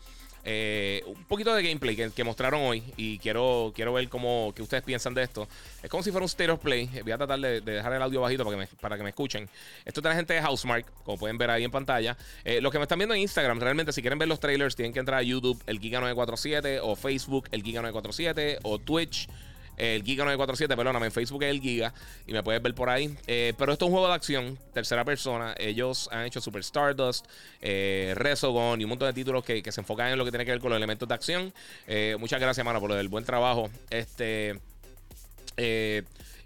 Eh, 0.48 1.02
un 1.06 1.24
poquito 1.24 1.52
de 1.52 1.60
gameplay 1.60 1.96
que, 1.96 2.22
mostraron 2.22 2.62
hoy 2.62 2.80
y 2.96 3.18
quiero, 3.18 3.72
quiero 3.74 3.92
ver 3.92 4.08
cómo 4.08 4.52
que 4.54 4.62
ustedes 4.62 4.84
piensan 4.84 5.12
de 5.12 5.24
esto. 5.24 5.48
Es 5.82 5.90
como 5.90 6.04
si 6.04 6.12
fuera 6.12 6.22
un 6.22 6.28
state 6.28 6.52
of 6.52 6.60
play. 6.60 6.88
Voy 7.02 7.10
a 7.10 7.18
tratar 7.18 7.40
de, 7.40 7.60
dejar 7.60 7.92
el 7.94 8.00
audio 8.00 8.20
bajito 8.20 8.44
para 8.44 8.56
que, 8.56 8.60
me, 8.60 8.66
para 8.80 8.96
que 8.96 9.02
me 9.02 9.08
escuchen. 9.08 9.48
Esto 9.84 9.98
es 9.98 10.04
la 10.04 10.14
gente 10.14 10.34
de 10.34 10.42
Housemark, 10.42 10.86
como 11.02 11.18
pueden 11.18 11.36
ver 11.36 11.50
ahí 11.50 11.64
en 11.64 11.72
pantalla. 11.72 12.16
Eh, 12.44 12.60
los 12.60 12.70
que 12.70 12.78
me 12.78 12.84
están 12.84 12.98
viendo 12.98 13.16
en 13.16 13.22
Instagram, 13.22 13.58
realmente 13.58 13.92
si 13.92 14.02
quieren 14.02 14.20
ver 14.20 14.28
los 14.28 14.38
trailers, 14.38 14.76
tienen 14.76 14.92
que 14.92 15.00
entrar 15.00 15.18
a 15.18 15.22
YouTube, 15.22 15.60
el 15.66 15.80
Giga947, 15.80 16.78
o 16.80 16.94
Facebook, 16.94 17.48
el 17.50 17.64
Giga947, 17.64 18.60
o 18.62 18.78
Twitch 18.78 19.28
el 19.76 20.02
Giga 20.02 20.24
947, 20.24 20.74
perdóname, 20.76 21.06
en 21.06 21.12
Facebook 21.12 21.42
es 21.42 21.50
el 21.50 21.60
Giga 21.60 21.92
y 22.26 22.32
me 22.32 22.42
puedes 22.42 22.62
ver 22.62 22.74
por 22.74 22.88
ahí. 22.88 23.14
Eh, 23.26 23.52
pero 23.58 23.72
esto 23.72 23.84
es 23.84 23.88
un 23.88 23.92
juego 23.92 24.08
de 24.08 24.14
acción, 24.14 24.58
tercera 24.72 25.04
persona. 25.04 25.54
Ellos 25.58 26.08
han 26.12 26.24
hecho 26.24 26.40
Super 26.40 26.60
Stardust, 26.62 27.26
eh, 27.60 28.14
Resogon 28.16 28.80
y 28.80 28.84
un 28.84 28.90
montón 28.90 29.08
de 29.08 29.12
títulos 29.12 29.44
que, 29.44 29.62
se 29.70 29.80
enfocan 29.80 30.08
en 30.08 30.18
lo 30.18 30.24
que 30.24 30.30
tiene 30.30 30.44
que 30.44 30.52
ver 30.52 30.60
con 30.60 30.70
los 30.70 30.78
elementos 30.78 31.08
de 31.08 31.14
acción. 31.14 31.52
Eh, 31.86 32.16
muchas 32.18 32.40
gracias, 32.40 32.64
mano, 32.64 32.80
por 32.80 32.92
el 32.92 33.08
buen 33.08 33.24
trabajo. 33.24 33.70
Este. 33.90 34.58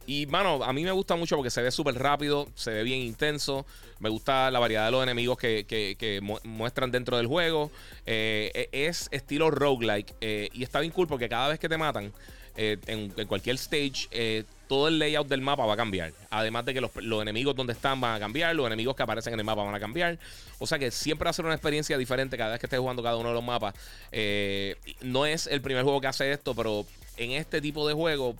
y, 0.07 0.27
mano, 0.27 0.65
a 0.65 0.73
mí 0.73 0.83
me 0.83 0.91
gusta 0.91 1.15
mucho 1.15 1.37
porque 1.37 1.51
se 1.51 1.63
ve 1.63 1.71
súper 1.71 1.95
rápido, 1.95 2.49
se 2.57 2.73
ve 2.73 2.83
bien 2.83 3.01
intenso. 3.01 3.65
Me 4.01 4.09
gusta 4.09 4.51
la 4.51 4.59
variedad 4.59 4.87
de 4.87 4.91
los 4.91 5.03
enemigos 5.05 5.39
que, 5.39 6.41
muestran 6.43 6.91
dentro 6.91 7.17
del 7.17 7.29
juego. 7.29 7.71
E, 8.07 8.69
es 8.73 9.09
estilo 9.13 9.53
roguelike. 9.53 10.17
y 10.53 10.65
está 10.65 10.81
bien 10.81 10.93
cool 10.93 11.07
porque 11.07 11.29
cada 11.29 11.49
vez 11.49 11.61
que 11.61 11.69
te 11.69 11.77
matan, 11.77 12.13
eh, 12.57 12.78
en, 12.87 13.11
cualquier 13.26 13.57
stage, 13.57 14.09
eh, 14.11 14.45
todo 14.69 14.88
el 14.88 14.99
layout 14.99 15.28
del 15.28 15.40
mapa 15.40 15.66
va 15.66 15.75
a 15.75 15.76
cambiar. 15.76 16.12
Además 16.30 16.64
de 16.64 16.75
que 16.75 16.80
los, 16.80 16.90
enemigos 17.23 17.57
donde 17.57 17.73
están 17.73 18.00
van 18.00 18.14
a 18.14 18.21
cambiar, 18.21 18.54
los 18.54 18.66
enemigos 18.66 18.95
que 18.97 19.02
aparecen 19.02 19.35
en 19.35 19.40
el 19.40 19.45
mapa 19.45 19.62
van 19.62 19.75
a 19.75 19.80
cambiar. 19.80 20.19
O 20.59 20.66
sea 20.66 20.78
que 20.78 20.90
siempre 20.90 21.25
va 21.25 21.30
a 21.30 21.33
ser 21.33 21.45
una 21.45 21.54
experiencia 21.54 21.97
diferente 21.99 22.37
cada 22.37 22.52
vez 22.52 22.61
que 22.61 22.66
estés 22.66 22.78
jugando 22.78 23.02
cada 23.02 23.16
uno 23.16 23.28
de 23.30 23.35
los 23.35 23.45
mapas. 23.45 23.75
Eh, 24.12 24.76
no 25.02 25.26
es 25.26 25.47
el 25.47 25.61
primer 25.61 25.85
juego 25.85 26.00
que 26.00 26.07
hace 26.07 26.30
esto, 26.33 26.54
pero 26.54 26.87
en 27.16 27.33
este 27.33 27.61
tipo 27.61 27.87
de 27.87 27.95
juego 27.95 28.37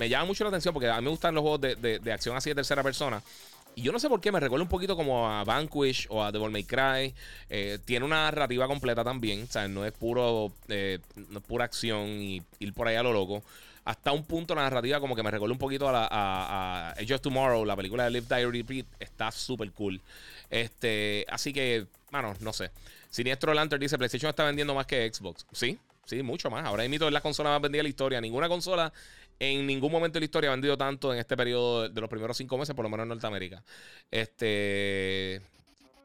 me 0.00 0.08
llama 0.08 0.24
mucho 0.24 0.44
la 0.44 0.48
atención 0.48 0.72
porque 0.72 0.88
a 0.88 0.96
mí 0.96 1.04
me 1.04 1.10
gustan 1.10 1.34
los 1.34 1.42
juegos 1.42 1.60
de, 1.60 2.12
acción 2.12 2.36
así 2.36 2.50
de 2.50 2.54
tercera 2.54 2.82
persona. 2.82 3.22
Y 3.74 3.82
yo 3.82 3.92
no 3.92 3.98
sé 3.98 4.08
por 4.08 4.20
qué 4.20 4.32
me 4.32 4.40
recuerda 4.40 4.62
un 4.62 4.68
poquito 4.68 4.96
como 4.96 5.30
a 5.30 5.44
Vanquish 5.44 6.06
o 6.10 6.22
a 6.22 6.32
Devil 6.32 6.50
May 6.50 6.64
Cry. 6.64 7.14
Eh, 7.48 7.78
tiene 7.84 8.04
una 8.04 8.24
narrativa 8.24 8.66
completa 8.66 9.04
también. 9.04 9.44
O 9.44 9.46
sea, 9.46 9.68
no 9.68 9.84
es 9.84 9.92
puro 9.92 10.52
eh, 10.68 10.98
no 11.14 11.38
es 11.38 11.44
pura 11.44 11.64
acción 11.64 12.08
y 12.08 12.42
ir 12.58 12.74
por 12.74 12.88
ahí 12.88 12.96
a 12.96 13.02
lo 13.02 13.12
loco. 13.12 13.42
Hasta 13.84 14.12
un 14.12 14.24
punto 14.24 14.54
la 14.54 14.62
narrativa 14.62 15.00
como 15.00 15.16
que 15.16 15.22
me 15.22 15.30
recuerda 15.30 15.52
un 15.52 15.58
poquito 15.58 15.88
a, 15.88 15.92
la, 15.92 16.08
a, 16.10 16.90
Age 16.92 17.14
of 17.14 17.20
Tomorrow, 17.22 17.64
la 17.64 17.76
película 17.76 18.04
de 18.04 18.10
Live 18.10 18.26
Die 18.28 18.46
Repeat. 18.46 18.86
Está 18.98 19.30
súper 19.30 19.70
cool. 19.72 20.00
Este, 20.50 21.24
así 21.28 21.52
que, 21.52 21.86
bueno, 22.10 22.34
no 22.40 22.52
sé. 22.52 22.70
Siniestro 23.08 23.54
Lantern 23.54 23.80
dice, 23.80 23.96
PlayStation 23.96 24.30
está 24.30 24.44
vendiendo 24.44 24.74
más 24.74 24.86
que 24.86 25.10
Xbox. 25.12 25.46
Sí, 25.52 25.78
sí, 26.04 26.22
mucho 26.22 26.50
más. 26.50 26.64
Ahora 26.64 26.86
mismo 26.86 27.06
es 27.06 27.12
la 27.12 27.20
consola 27.20 27.50
más 27.50 27.62
vendida 27.62 27.78
de 27.80 27.84
la 27.84 27.88
historia. 27.88 28.20
Ninguna 28.20 28.48
consola 28.48 28.92
en 29.40 29.66
ningún 29.66 29.90
momento 29.90 30.14
de 30.14 30.20
la 30.20 30.24
historia 30.26 30.50
ha 30.50 30.52
vendido 30.52 30.76
tanto 30.76 31.12
en 31.12 31.18
este 31.18 31.36
periodo 31.36 31.88
de 31.88 32.00
los 32.00 32.10
primeros 32.10 32.36
cinco 32.36 32.58
meses, 32.58 32.74
por 32.74 32.84
lo 32.84 32.90
menos 32.90 33.04
en 33.04 33.08
Norteamérica. 33.08 33.64
Este. 34.10 35.40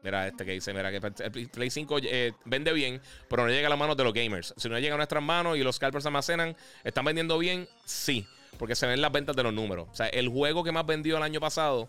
Mira, 0.02 0.26
este 0.26 0.44
que 0.44 0.52
dice, 0.52 0.72
mira, 0.72 0.90
que 0.90 1.00
el 1.24 1.48
Play 1.48 1.68
5 1.68 1.98
eh, 2.04 2.32
vende 2.44 2.72
bien, 2.72 3.00
pero 3.28 3.42
no 3.42 3.48
llega 3.48 3.66
a 3.66 3.70
las 3.70 3.78
manos 3.78 3.96
de 3.96 4.04
los 4.04 4.12
gamers. 4.12 4.54
Si 4.56 4.68
no 4.68 4.78
llega 4.78 4.94
a 4.94 4.96
nuestras 4.96 5.22
manos 5.22 5.58
y 5.58 5.64
los 5.64 5.76
scalpers 5.76 6.06
almacenan, 6.06 6.56
¿están 6.84 7.04
vendiendo 7.04 7.36
bien? 7.38 7.68
Sí, 7.84 8.24
porque 8.56 8.76
se 8.76 8.86
ven 8.86 9.00
las 9.00 9.10
ventas 9.10 9.34
de 9.34 9.42
los 9.42 9.52
números. 9.52 9.88
O 9.90 9.94
sea, 9.96 10.06
el 10.06 10.28
juego 10.28 10.62
que 10.62 10.70
más 10.70 10.86
vendió 10.86 11.16
el 11.16 11.24
año 11.24 11.40
pasado 11.40 11.88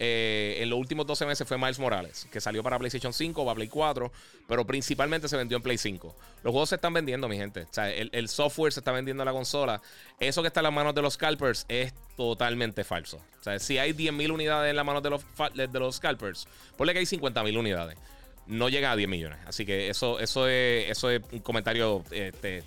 eh, 0.00 0.58
en 0.60 0.70
los 0.70 0.78
últimos 0.78 1.06
12 1.06 1.26
meses 1.26 1.46
fue 1.46 1.58
Miles 1.58 1.78
Morales, 1.78 2.28
que 2.30 2.40
salió 2.40 2.62
para 2.62 2.78
PlayStation 2.78 3.12
5 3.12 3.42
o 3.42 3.44
para 3.44 3.56
Play 3.56 3.68
4, 3.68 4.12
pero 4.46 4.64
principalmente 4.64 5.28
se 5.28 5.36
vendió 5.36 5.56
en 5.56 5.62
Play 5.62 5.76
5. 5.76 6.14
Los 6.44 6.52
juegos 6.52 6.68
se 6.68 6.76
están 6.76 6.92
vendiendo, 6.92 7.28
mi 7.28 7.36
gente. 7.36 7.62
O 7.62 7.72
sea, 7.72 7.90
el, 7.90 8.28
software 8.28 8.72
se 8.72 8.80
está 8.80 8.92
vendiendo 8.92 9.22
en 9.22 9.26
la 9.26 9.32
consola. 9.32 9.80
Eso 10.20 10.42
que 10.42 10.48
está 10.48 10.60
en 10.60 10.64
las 10.64 10.72
manos 10.72 10.94
de 10.94 11.02
los 11.02 11.14
scalpers 11.14 11.66
es 11.68 11.92
totalmente 12.16 12.84
falso. 12.84 13.16
O 13.40 13.42
sea, 13.42 13.58
si 13.58 13.78
hay 13.78 13.92
10.000 13.92 14.32
unidades 14.32 14.70
en 14.70 14.76
las 14.76 14.84
manos 14.84 15.02
de 15.02 15.10
los, 15.10 15.24
de 15.54 15.78
los 15.78 15.96
scalpers, 15.96 16.46
ponle 16.76 16.92
que 16.92 17.00
hay 17.00 17.06
50.000 17.06 17.58
unidades. 17.58 17.98
No 18.46 18.68
llega 18.68 18.92
a 18.92 18.96
10 18.96 19.08
millones. 19.08 19.38
Así 19.46 19.66
que 19.66 19.88
eso, 19.90 20.20
eso, 20.20 20.46
es, 20.46 20.90
eso 20.90 21.10
es 21.10 21.20
un 21.32 21.40
comentario 21.40 22.04
este, 22.12 22.62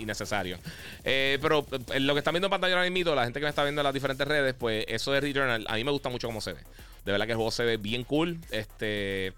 innecesario. 0.00 0.58
Eh, 1.04 1.38
pero 1.40 1.66
eh, 1.92 2.00
lo 2.00 2.14
que 2.14 2.18
están 2.18 2.34
viendo 2.34 2.46
en 2.46 2.50
pantalla 2.50 2.74
ahora 2.74 2.90
mismo, 2.90 3.14
la 3.14 3.24
gente 3.24 3.40
que 3.40 3.44
me 3.44 3.50
está 3.50 3.62
viendo 3.62 3.80
en 3.80 3.84
las 3.84 3.94
diferentes 3.94 4.26
redes, 4.26 4.54
pues 4.58 4.84
eso 4.88 5.12
de 5.12 5.20
Returnal, 5.20 5.64
a 5.68 5.74
mí 5.76 5.84
me 5.84 5.90
gusta 5.90 6.08
mucho 6.08 6.26
cómo 6.26 6.40
se 6.40 6.52
ve. 6.52 6.60
De 7.04 7.12
verdad 7.12 7.26
que 7.26 7.32
el 7.32 7.36
juego 7.36 7.50
se 7.50 7.64
ve 7.64 7.76
bien 7.76 8.04
cool. 8.04 8.38
Este. 8.50 9.32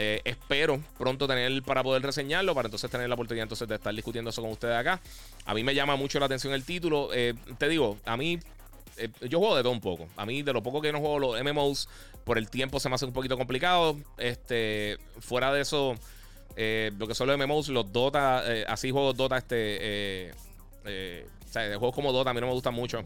Eh, 0.00 0.20
espero 0.24 0.80
pronto 0.96 1.26
tener 1.26 1.60
para 1.64 1.82
poder 1.82 2.02
reseñarlo, 2.02 2.54
para 2.54 2.66
entonces 2.66 2.88
tener 2.88 3.08
la 3.08 3.16
oportunidad 3.16 3.42
entonces 3.42 3.66
de 3.66 3.74
estar 3.74 3.92
discutiendo 3.92 4.30
eso 4.30 4.40
con 4.40 4.52
ustedes 4.52 4.76
acá. 4.76 5.00
A 5.44 5.54
mí 5.54 5.64
me 5.64 5.74
llama 5.74 5.96
mucho 5.96 6.20
la 6.20 6.26
atención 6.26 6.54
el 6.54 6.62
título. 6.62 7.08
te 7.10 7.68
digo, 7.68 7.98
a 8.04 8.16
mí 8.16 8.38
yo 9.28 9.38
juego 9.38 9.56
de 9.56 9.62
todo 9.62 9.72
un 9.72 9.80
poco. 9.80 10.08
A 10.16 10.26
mí, 10.26 10.42
de 10.42 10.52
lo 10.52 10.62
poco 10.62 10.80
que 10.80 10.92
no 10.92 11.00
juego 11.00 11.18
los 11.18 11.42
MMOs, 11.42 11.88
por 12.24 12.38
el 12.38 12.48
tiempo 12.50 12.80
se 12.80 12.88
me 12.88 12.94
hace 12.94 13.06
un 13.06 13.12
poquito 13.12 13.36
complicado. 13.36 13.96
Este, 14.18 14.98
fuera 15.20 15.52
de 15.52 15.62
eso, 15.62 15.96
eh, 16.56 16.90
lo 16.98 17.06
que 17.06 17.14
son 17.14 17.28
los 17.28 17.38
MMOs, 17.38 17.68
los 17.68 17.92
Dota, 17.92 18.42
eh, 18.46 18.64
así 18.68 18.90
juegos 18.90 19.16
Dota, 19.16 19.38
este, 19.38 19.56
eh, 19.80 20.32
o 21.44 21.48
sea, 21.52 21.68
juegos 21.78 21.94
como 21.94 22.12
Dota 22.12 22.30
a 22.30 22.34
mí 22.34 22.40
no 22.40 22.46
me 22.46 22.52
gustan 22.52 22.74
mucho. 22.74 23.02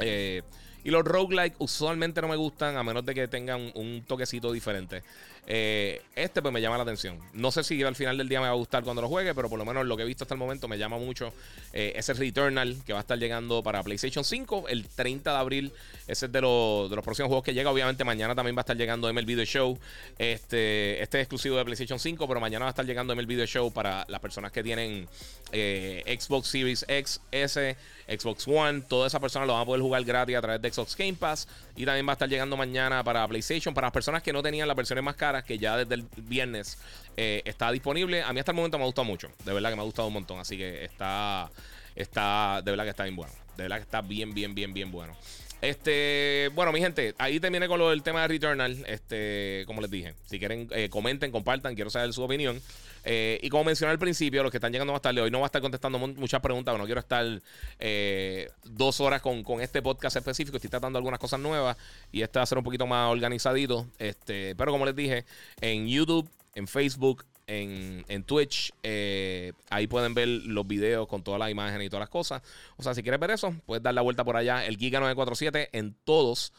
y 0.00 0.90
los 0.90 1.04
roguelike 1.04 1.56
usualmente 1.58 2.20
no 2.22 2.28
me 2.28 2.36
gustan 2.36 2.76
a 2.76 2.82
menos 2.82 3.04
de 3.04 3.14
que 3.14 3.28
tengan 3.28 3.72
un 3.74 4.04
toquecito 4.06 4.52
diferente. 4.52 5.02
Eh, 5.48 6.02
este 6.16 6.42
pues 6.42 6.52
me 6.52 6.60
llama 6.60 6.76
la 6.76 6.82
atención. 6.82 7.20
No 7.32 7.52
sé 7.52 7.62
si 7.62 7.80
al 7.82 7.94
final 7.94 8.18
del 8.18 8.28
día 8.28 8.40
me 8.40 8.46
va 8.46 8.52
a 8.52 8.56
gustar 8.56 8.82
cuando 8.82 9.00
lo 9.00 9.08
juegue, 9.08 9.32
pero 9.34 9.48
por 9.48 9.58
lo 9.58 9.64
menos 9.64 9.86
lo 9.86 9.96
que 9.96 10.02
he 10.02 10.06
visto 10.06 10.24
hasta 10.24 10.34
el 10.34 10.40
momento 10.40 10.66
me 10.66 10.76
llama 10.76 10.98
mucho. 10.98 11.32
Eh, 11.72 11.92
ese 11.94 12.14
Returnal 12.14 12.76
que 12.84 12.92
va 12.92 12.98
a 12.98 13.02
estar 13.02 13.18
llegando 13.18 13.62
para 13.62 13.82
PlayStation 13.82 14.24
5 14.24 14.66
el 14.68 14.88
30 14.88 15.30
de 15.30 15.38
abril. 15.38 15.72
Ese 16.08 16.26
es 16.26 16.32
de, 16.32 16.40
los, 16.40 16.90
de 16.90 16.96
los 16.96 17.04
próximos 17.04 17.28
juegos 17.28 17.44
que 17.44 17.54
llega. 17.54 17.70
Obviamente 17.70 18.02
mañana 18.02 18.34
también 18.34 18.56
va 18.56 18.60
a 18.60 18.62
estar 18.62 18.76
llegando 18.76 19.12
MLB 19.12 19.36
The 19.36 19.46
Show. 19.46 19.78
Este, 20.18 21.00
este 21.00 21.18
es 21.18 21.22
exclusivo 21.22 21.56
de 21.56 21.64
PlayStation 21.64 22.00
5, 22.00 22.26
pero 22.26 22.40
mañana 22.40 22.64
va 22.64 22.70
a 22.70 22.72
estar 22.72 22.84
llegando 22.84 23.14
MLB 23.14 23.36
The 23.36 23.46
Show 23.46 23.72
para 23.72 24.04
las 24.08 24.20
personas 24.20 24.50
que 24.50 24.64
tienen 24.64 25.08
eh, 25.52 26.18
Xbox 26.18 26.48
Series 26.48 26.84
X, 26.88 27.20
S, 27.30 27.76
Xbox 28.08 28.48
One. 28.48 28.80
Todas 28.80 29.12
esas 29.12 29.20
personas 29.20 29.46
lo 29.46 29.52
van 29.52 29.62
a 29.62 29.66
poder 29.66 29.82
jugar 29.82 30.02
gratis 30.02 30.36
a 30.36 30.40
través 30.40 30.60
de 30.60 30.72
Xbox 30.72 30.96
Game 30.96 31.14
Pass. 31.14 31.46
Y 31.76 31.84
también 31.84 32.06
va 32.06 32.12
a 32.12 32.14
estar 32.14 32.28
llegando 32.28 32.56
mañana 32.56 33.04
para 33.04 33.28
PlayStation. 33.28 33.74
Para 33.74 33.88
las 33.88 33.92
personas 33.92 34.22
que 34.22 34.32
no 34.32 34.42
tenían 34.42 34.66
las 34.66 34.76
versiones 34.76 35.04
más 35.04 35.14
caras 35.14 35.35
que 35.44 35.58
ya 35.58 35.76
desde 35.76 35.94
el 35.94 36.04
viernes 36.16 36.78
eh, 37.16 37.42
está 37.44 37.70
disponible. 37.72 38.22
A 38.22 38.32
mí 38.32 38.40
hasta 38.40 38.52
el 38.52 38.56
momento 38.56 38.78
me 38.78 38.84
ha 38.84 38.86
gustado 38.86 39.04
mucho. 39.04 39.28
De 39.44 39.52
verdad 39.52 39.70
que 39.70 39.76
me 39.76 39.82
ha 39.82 39.84
gustado 39.84 40.08
un 40.08 40.14
montón. 40.14 40.38
Así 40.38 40.56
que 40.56 40.84
está, 40.84 41.50
está, 41.94 42.60
de 42.64 42.70
verdad 42.70 42.84
que 42.84 42.90
está 42.90 43.04
bien 43.04 43.16
bueno. 43.16 43.32
De 43.56 43.64
verdad 43.64 43.76
que 43.76 43.84
está 43.84 44.02
bien, 44.02 44.34
bien, 44.34 44.54
bien, 44.54 44.74
bien 44.74 44.90
bueno. 44.90 45.16
Este, 45.62 46.50
bueno, 46.54 46.70
mi 46.72 46.80
gente, 46.80 47.14
ahí 47.18 47.40
terminé 47.40 47.66
con 47.66 47.78
lo 47.78 47.90
del 47.90 48.02
tema 48.02 48.22
de 48.22 48.28
Returnal. 48.28 48.84
Este, 48.86 49.64
como 49.66 49.80
les 49.80 49.90
dije, 49.90 50.14
si 50.26 50.38
quieren, 50.38 50.68
eh, 50.72 50.88
comenten, 50.88 51.32
compartan, 51.32 51.74
quiero 51.74 51.90
saber 51.90 52.12
su 52.12 52.22
opinión. 52.22 52.60
Eh, 53.08 53.38
y 53.40 53.48
como 53.48 53.62
mencioné 53.62 53.92
al 53.92 54.00
principio, 54.00 54.42
los 54.42 54.50
que 54.50 54.56
están 54.56 54.72
llegando 54.72 54.92
más 54.92 55.00
tarde, 55.00 55.20
hoy 55.20 55.30
no 55.30 55.38
va 55.38 55.46
a 55.46 55.46
estar 55.46 55.62
contestando 55.62 55.96
muchas 55.96 56.40
preguntas, 56.40 56.76
no 56.76 56.84
quiero 56.86 56.98
estar 56.98 57.24
eh, 57.78 58.50
dos 58.64 59.00
horas 59.00 59.22
con, 59.22 59.44
este 59.60 59.80
podcast 59.80 60.16
específico. 60.16 60.56
Estoy 60.56 60.70
tratando 60.70 60.98
algunas 60.98 61.20
cosas 61.20 61.38
nuevas 61.38 61.76
y 62.10 62.22
este 62.22 62.40
va 62.40 62.42
a 62.42 62.46
ser 62.46 62.58
un 62.58 62.64
poquito 62.64 62.84
más 62.84 63.08
organizadito. 63.08 63.86
Este, 63.98 64.56
pero 64.56 64.72
como 64.72 64.84
les 64.84 64.96
dije, 64.96 65.24
en 65.60 65.86
YouTube, 65.86 66.28
en 66.56 66.66
Facebook, 66.66 67.24
en, 67.46 68.24
Twitch. 68.24 68.72
Eh, 68.82 69.52
ahí 69.70 69.86
pueden 69.86 70.12
ver 70.12 70.26
los 70.26 70.66
videos 70.66 71.06
con 71.06 71.22
todas 71.22 71.38
las 71.38 71.48
imágenes 71.48 71.86
y 71.86 71.90
todas 71.90 72.02
las 72.02 72.10
cosas. 72.10 72.42
O 72.76 72.82
sea, 72.82 72.92
si 72.92 73.04
quieres 73.04 73.20
ver 73.20 73.30
eso, 73.30 73.54
puedes 73.66 73.84
dar 73.84 73.94
la 73.94 74.02
vuelta 74.02 74.24
por 74.24 74.36
allá. 74.36 74.66
El 74.66 74.78
Giga 74.78 74.98
947 74.98 75.68
en 75.78 75.94
todos, 76.04 76.52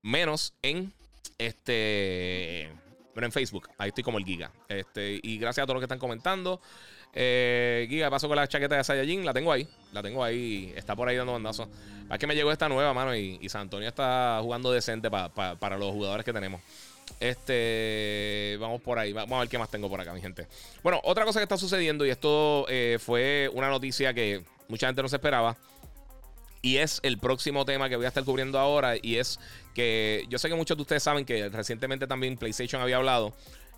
menos 0.00 0.54
en 0.62 0.92
este. 1.38 2.70
Pero 3.14 3.26
en 3.26 3.32
Facebook, 3.32 3.68
ahí 3.78 3.88
estoy 3.88 4.04
como 4.04 4.18
el 4.18 4.24
Giga. 4.24 4.50
Este, 4.68 5.20
y 5.22 5.38
gracias 5.38 5.64
a 5.64 5.66
todos 5.66 5.76
los 5.76 5.80
que 5.80 5.86
están 5.86 5.98
comentando. 5.98 6.60
Eh, 7.12 7.86
Giga, 7.88 8.10
paso 8.10 8.26
con 8.28 8.36
la 8.36 8.48
chaqueta 8.48 8.76
de 8.76 8.84
Saiyajin. 8.84 9.24
La 9.24 9.32
tengo 9.34 9.52
ahí. 9.52 9.68
La 9.92 10.02
tengo 10.02 10.24
ahí. 10.24 10.72
Está 10.76 10.96
por 10.96 11.08
ahí 11.08 11.16
dando 11.16 11.32
bandazos. 11.32 11.68
Es 12.10 12.18
que 12.18 12.26
me 12.26 12.34
llegó 12.34 12.50
esta 12.52 12.68
nueva, 12.68 12.94
mano. 12.94 13.14
Y, 13.14 13.38
y 13.40 13.48
San 13.48 13.62
Antonio 13.62 13.88
está 13.88 14.38
jugando 14.42 14.72
decente 14.72 15.10
para 15.10 15.76
los 15.76 15.92
jugadores 15.92 16.24
que 16.24 16.32
tenemos. 16.32 16.60
Este, 17.20 18.56
vamos 18.60 18.80
por 18.80 18.98
ahí, 18.98 19.12
vamos 19.12 19.36
a 19.36 19.40
ver 19.40 19.48
qué 19.48 19.58
más 19.58 19.70
tengo 19.70 19.88
por 19.88 20.00
acá, 20.00 20.12
mi 20.12 20.20
gente. 20.20 20.46
Bueno, 20.82 21.00
otra 21.04 21.24
cosa 21.24 21.38
que 21.40 21.44
está 21.44 21.56
sucediendo, 21.56 22.04
y 22.06 22.10
esto 22.10 22.66
eh, 22.68 22.98
fue 23.00 23.50
una 23.52 23.68
noticia 23.68 24.12
que 24.14 24.42
mucha 24.68 24.86
gente 24.86 25.02
no 25.02 25.08
se 25.08 25.16
esperaba, 25.16 25.56
y 26.62 26.78
es 26.78 27.00
el 27.02 27.18
próximo 27.18 27.64
tema 27.64 27.88
que 27.88 27.96
voy 27.96 28.06
a 28.06 28.08
estar 28.08 28.24
cubriendo 28.24 28.58
ahora, 28.58 28.94
y 29.00 29.16
es 29.16 29.38
que 29.74 30.24
yo 30.28 30.38
sé 30.38 30.48
que 30.48 30.54
muchos 30.54 30.76
de 30.76 30.82
ustedes 30.82 31.02
saben 31.02 31.24
que 31.24 31.48
recientemente 31.48 32.06
también 32.06 32.36
PlayStation 32.36 32.80
había 32.80 32.96
hablado. 32.96 33.34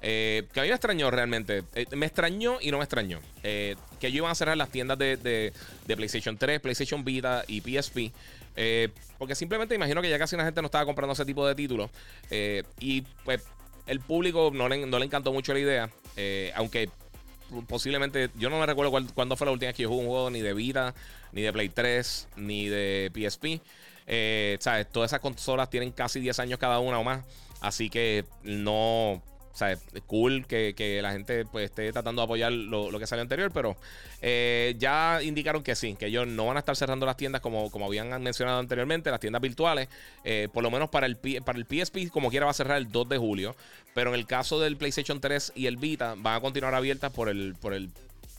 Eh, 0.07 0.47
que 0.53 0.61
a 0.61 0.63
mí 0.65 0.69
me 0.69 0.75
extrañó 0.75 1.11
realmente. 1.11 1.63
Eh, 1.75 1.87
me 1.97 2.05
extrañó 2.05 2.59
y 2.61 2.71
no 2.71 2.77
me 2.77 2.85
extrañó. 2.85 3.21
que 3.43 3.77
ellos 4.03 4.17
iban 4.17 4.31
a 4.31 4.35
cerrar 4.35 4.57
las 4.57 4.69
tiendas 4.69 4.99
de, 4.99 5.17
de 5.17 5.97
PlayStation 5.97 6.37
3, 6.37 6.61
PlayStation 6.61 7.05
Vita 7.05 7.43
y 7.49 7.63
PSP. 7.63 8.13
Eh, 8.57 8.89
porque 9.19 9.35
simplemente 9.35 9.75
imagino 9.75 10.01
que 10.03 10.09
ya 10.09 10.19
casi 10.19 10.37
la 10.37 10.45
gente 10.45 10.61
no 10.63 10.67
estaba 10.67 10.85
comprando 10.85 11.13
ese 11.13 11.25
tipo 11.25 11.47
de 11.47 11.55
títulos. 11.55 11.91
Eh, 12.31 12.63
y 12.81 13.03
pues 13.25 13.43
el 13.87 14.01
público 14.01 14.51
no 14.53 14.69
le, 14.69 15.05
encantó 15.05 15.33
mucho 15.33 15.53
la 15.53 15.61
idea. 15.61 15.91
Eh, 16.17 16.53
aunque 16.55 16.91
posiblemente, 17.67 18.31
yo 18.37 18.51
no 18.51 18.59
me 18.59 18.67
recuerdo 18.67 18.93
cuándo 19.15 19.37
fue 19.37 19.47
la 19.47 19.53
última 19.53 19.69
vez 19.69 19.77
que 19.77 19.85
yo 19.85 19.89
jugué 19.89 20.03
un 20.03 20.09
juego 20.09 20.31
ni 20.31 20.41
de 20.41 20.55
Vita, 20.55 20.95
ni 21.33 21.43
de 21.43 21.53
Play 21.53 21.69
3, 21.69 22.29
ni 22.37 22.69
de 22.69 23.11
PSP. 23.13 23.61
¿sabes? 24.61 24.89
Todas 24.91 25.11
esas 25.11 25.21
consolas 25.21 25.71
tienen 25.71 25.91
casi 25.91 26.21
10 26.21 26.39
años 26.41 26.59
cada 26.59 26.79
una 26.79 26.99
o 26.99 27.05
más. 27.05 27.25
Así 27.61 27.89
que 27.89 28.25
no 28.43 29.23
o 29.55 29.57
sea, 29.57 29.79
cool 30.09 30.47
que, 30.47 30.99
la 31.01 31.13
gente 31.13 31.45
pues, 31.45 31.67
esté 31.67 31.93
tratando 31.93 32.23
de 32.23 32.25
apoyar 32.25 32.51
lo, 32.51 32.99
que 32.99 33.07
salió 33.07 33.23
anterior, 33.23 33.53
pero 33.55 33.77
eh, 34.21 34.75
ya 34.79 35.21
indicaron 35.23 35.63
que 35.63 35.77
sí, 35.77 35.95
que 35.95 36.07
ellos 36.07 36.27
no 36.27 36.47
van 36.47 36.57
a 36.57 36.61
estar 36.61 36.75
cerrando 36.75 37.07
las 37.07 37.17
tiendas 37.17 37.41
como, 37.41 37.71
como 37.71 37.87
habían 37.87 38.21
mencionado 38.21 38.59
anteriormente, 38.59 39.13
las 39.13 39.21
tiendas 39.21 39.41
virtuales, 39.41 39.89
eh, 40.25 40.49
por 40.53 40.65
lo 40.65 40.73
menos 40.73 40.91
para 40.91 41.07
el, 41.07 41.17
para 41.45 41.57
el 41.57 41.67
PSP, 41.67 42.11
como 42.11 42.31
quiera, 42.31 42.47
va 42.47 42.51
a 42.51 42.55
cerrar 42.55 42.79
el 42.79 42.91
2 42.91 43.09
de 43.09 43.17
julio, 43.17 43.55
pero 43.95 44.11
en 44.11 44.17
el 44.17 44.27
caso 44.27 44.59
del 44.59 44.77
PlayStation 44.77 45.21
3 45.21 45.53
y 45.55 45.67
el 45.67 45.77
Vita, 45.77 46.17
van 46.19 46.35
a 46.35 46.41
continuar 46.41 46.75
abiertas 46.75 47.13
por 47.13 47.29
el, 47.29 47.55
por 47.61 47.75
el, 47.75 47.91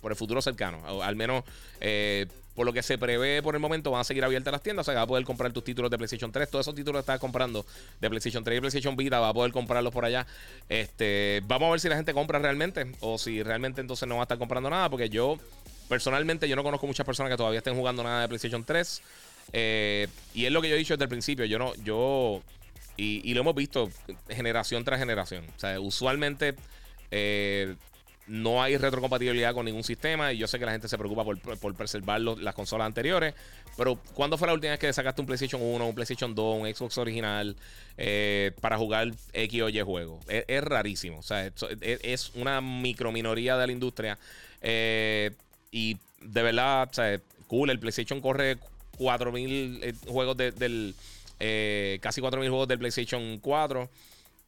por 0.02 0.12
el 0.12 0.18
futuro 0.18 0.42
cercano, 0.42 1.02
al 1.02 1.16
menos... 1.16 1.46
Eh, 1.80 2.28
por 2.56 2.66
lo 2.66 2.72
que 2.72 2.82
se 2.82 2.98
prevé 2.98 3.44
por 3.44 3.54
el 3.54 3.60
momento, 3.60 3.92
van 3.92 4.02
a 4.02 4.04
seguir 4.06 4.24
abiertas 4.24 4.52
las 4.52 4.62
tiendas. 4.62 4.86
O 4.86 4.86
sea, 4.86 4.94
que 4.94 4.96
vas 4.96 5.04
a 5.04 5.08
poder 5.08 5.26
comprar 5.26 5.52
tus 5.52 5.64
títulos 5.64 5.92
de 5.92 5.98
PlayStation 5.98 6.32
3. 6.32 6.50
Todos 6.50 6.64
esos 6.64 6.74
títulos 6.74 7.00
que 7.00 7.02
estás 7.02 7.20
comprando 7.20 7.66
de 8.00 8.10
PlayStation 8.10 8.44
3 8.44 8.58
y 8.58 8.60
PlayStation 8.62 8.96
Vita, 8.96 9.20
vas 9.20 9.32
a 9.32 9.34
poder 9.34 9.52
comprarlos 9.52 9.94
por 9.94 10.06
allá. 10.06 10.26
Este, 10.70 11.42
vamos 11.46 11.68
a 11.68 11.72
ver 11.72 11.80
si 11.82 11.90
la 11.90 11.98
gente 11.98 12.14
compra 12.14 12.40
realmente 12.40 12.92
o 13.02 13.18
si 13.18 13.44
realmente 13.44 13.82
entonces 13.82 14.08
no 14.08 14.16
va 14.16 14.22
a 14.22 14.24
estar 14.24 14.38
comprando 14.38 14.70
nada. 14.70 14.90
Porque 14.90 15.10
yo, 15.10 15.38
personalmente, 15.90 16.48
yo 16.48 16.56
no 16.56 16.64
conozco 16.64 16.88
muchas 16.88 17.06
personas 17.06 17.30
que 17.30 17.38
todavía 17.38 17.60
estén 17.60 17.76
jugando 17.76 18.04
nada 18.04 18.22
de 18.22 18.28
PlayStation 18.30 18.64
3. 18.64 19.02
Eh, 19.52 20.08
y 20.34 20.46
es 20.46 20.52
lo 20.52 20.62
que 20.62 20.70
yo 20.70 20.76
he 20.76 20.80
dicho 20.80 20.94
desde 20.94 21.04
el 21.04 21.10
principio. 21.10 21.44
Yo 21.44 21.60
no, 21.60 21.76
yo. 21.84 22.42
Y, 22.98 23.34
lo 23.34 23.42
hemos 23.42 23.56
visto 23.56 23.90
generación 24.30 24.86
tras 24.86 25.00
generación. 25.00 25.44
O 25.58 25.60
sea, 25.60 25.78
usualmente. 25.82 26.56
Eh, 27.12 27.76
no 28.28 28.62
hay 28.62 28.78
retrocompatibilidad 28.78 29.54
con 29.54 29.66
ningún 29.66 29.84
sistema 29.84 30.34
y 30.34 30.38
yo 30.38 30.48
sé 30.48 30.58
que 30.58 30.66
la 30.66 30.72
gente 30.72 30.88
se 30.88 30.98
preocupa 30.98 31.24
por, 31.24 31.76
preservar 31.76 32.20
las 32.22 32.56
consolas 32.56 32.88
anteriores, 32.88 33.36
pero 33.78 33.98
¿cuándo 34.14 34.38
fue 34.38 34.48
la 34.48 34.54
última 34.54 34.72
vez 34.72 34.80
que 34.80 34.92
sacaste 34.92 35.22
un 35.22 35.28
PlayStation 35.28 35.62
1, 35.62 35.88
un 35.88 35.96
PlayStation 35.96 36.34
2, 36.34 36.62
un 36.62 36.74
Xbox 36.74 36.98
original 36.98 37.56
eh, 37.98 38.52
para 38.62 38.78
jugar 38.78 39.12
X 39.34 39.62
o 39.62 39.70
Y 39.70 39.80
juego? 39.82 40.20
Es, 40.28 40.64
rarísimo, 40.64 41.20
o 41.20 41.24
sea, 41.24 41.52
es, 41.82 42.32
una 42.36 42.62
microminoría 42.62 43.58
de 43.58 43.68
la 43.68 43.74
industria 43.74 44.18
eh, 44.62 45.32
y 45.72 45.98
de 46.22 46.42
verdad, 46.42 46.90
o 46.90 46.94
sea, 46.94 47.20
cool, 47.48 47.70
el 47.70 47.80
PlayStation 47.80 48.22
corre 48.22 48.58
4.000 48.98 49.80
eh, 49.84 49.94
juegos 50.08 50.36
del... 50.38 50.96
casi 52.02 52.22
4.000 52.22 52.40
juegos 52.50 52.68
del 52.68 52.80
PlayStation 52.80 53.38
4 53.38 53.90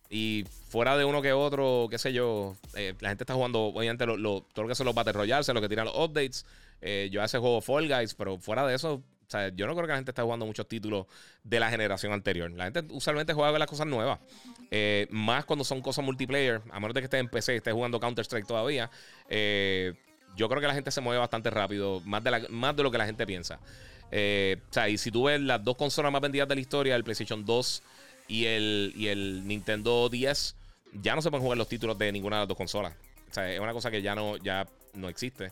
y 0.10 0.46
fuera 0.70 0.98
de 0.98 1.06
uno 1.06 1.22
que 1.22 1.34
otro, 1.34 1.88
qué 1.90 1.98
sé 1.98 2.14
yo, 2.14 2.56
eh, 2.76 2.94
la 3.02 3.10
gente 3.10 3.24
está 3.24 3.34
jugando, 3.34 3.62
obviamente, 3.64 4.06
lo, 4.06 4.42
todo 4.42 4.64
lo 4.64 4.68
que 4.68 4.76
son 4.76 4.86
los 4.86 4.96
Battle 4.96 5.14
Royale, 5.14 5.54
lo 5.54 5.62
que 5.62 5.70
tiran 5.70 5.86
los 5.86 5.96
updates. 5.96 6.46
Eh, 6.82 7.10
yo 7.12 7.22
hace 7.22 7.38
juego 7.38 7.60
Fall 7.62 7.88
Guys, 7.88 8.14
pero 8.14 8.38
fuera 8.38 8.66
de 8.66 8.76
eso, 8.76 9.02
yo 9.56 9.68
no 9.68 9.74
creo 9.74 9.86
que 9.86 9.92
la 9.92 9.96
gente 9.96 10.12
esté 10.12 10.22
jugando 10.22 10.46
muchos 10.46 10.68
títulos 10.68 11.08
de 11.44 11.60
la 11.60 11.70
generación 11.70 12.14
anterior. 12.14 12.50
La 12.52 12.66
gente 12.66 12.86
usualmente 12.92 13.34
juega 13.34 13.58
las 13.60 13.68
cosas 13.68 13.88
nuevas. 13.88 14.20
Eh, 14.72 15.08
más 15.10 15.44
cuando 15.44 15.66
son 15.66 15.82
cosas 15.82 16.06
multiplayer, 16.06 16.62
a 16.72 16.80
menos 16.80 16.94
de 16.94 17.02
que 17.02 17.06
esté 17.06 17.18
en 17.18 17.28
PC 17.28 17.54
y 17.54 17.58
esté 17.58 17.74
jugando 17.74 18.00
Counter-Strike 18.00 18.48
todavía. 18.48 18.90
yo 19.28 20.48
creo 20.48 20.62
que 20.62 20.68
la 20.68 20.74
gente 20.74 20.92
se 20.92 21.02
mueve 21.02 21.20
bastante 21.20 21.50
rápido, 21.50 22.02
más 22.06 22.24
de, 22.24 22.32
la, 22.32 22.42
más 22.50 22.76
de 22.78 22.84
lo 22.84 22.92
que 22.92 22.98
la 22.98 23.06
gente 23.06 23.26
piensa. 23.26 23.56
o 23.56 24.74
sea, 24.74 24.88
y 24.88 24.98
si 24.98 25.12
tú 25.12 25.24
ves 25.24 25.42
las 25.42 25.62
dos 25.62 25.76
consolas 25.76 26.14
más 26.14 26.22
vendidas 26.22 26.48
de 26.48 26.56
la 26.56 26.62
historia, 26.62 26.96
el 26.96 27.04
PlayStation 27.04 27.44
2 27.44 27.84
y 28.28 28.46
el, 28.46 28.94
y 28.96 29.08
el 29.08 29.48
Nintendo 29.48 30.10
10 30.10 30.56
ya 31.02 31.16
no 31.16 31.22
se 31.22 31.30
pueden 31.30 31.44
jugar 31.44 31.58
los 31.58 31.68
títulos 31.68 31.98
de 31.98 32.12
ninguna 32.12 32.38
de 32.38 32.42
las 32.42 32.48
dos 32.48 32.58
consolas. 32.58 32.94
O 33.30 33.34
sea, 33.34 33.52
es 33.52 33.60
una 33.60 33.74
cosa 33.74 33.92
que 33.92 34.02
ya 34.02 34.16
no, 34.16 34.38
ya 34.38 34.68
no 34.94 35.10
existe. 35.10 35.52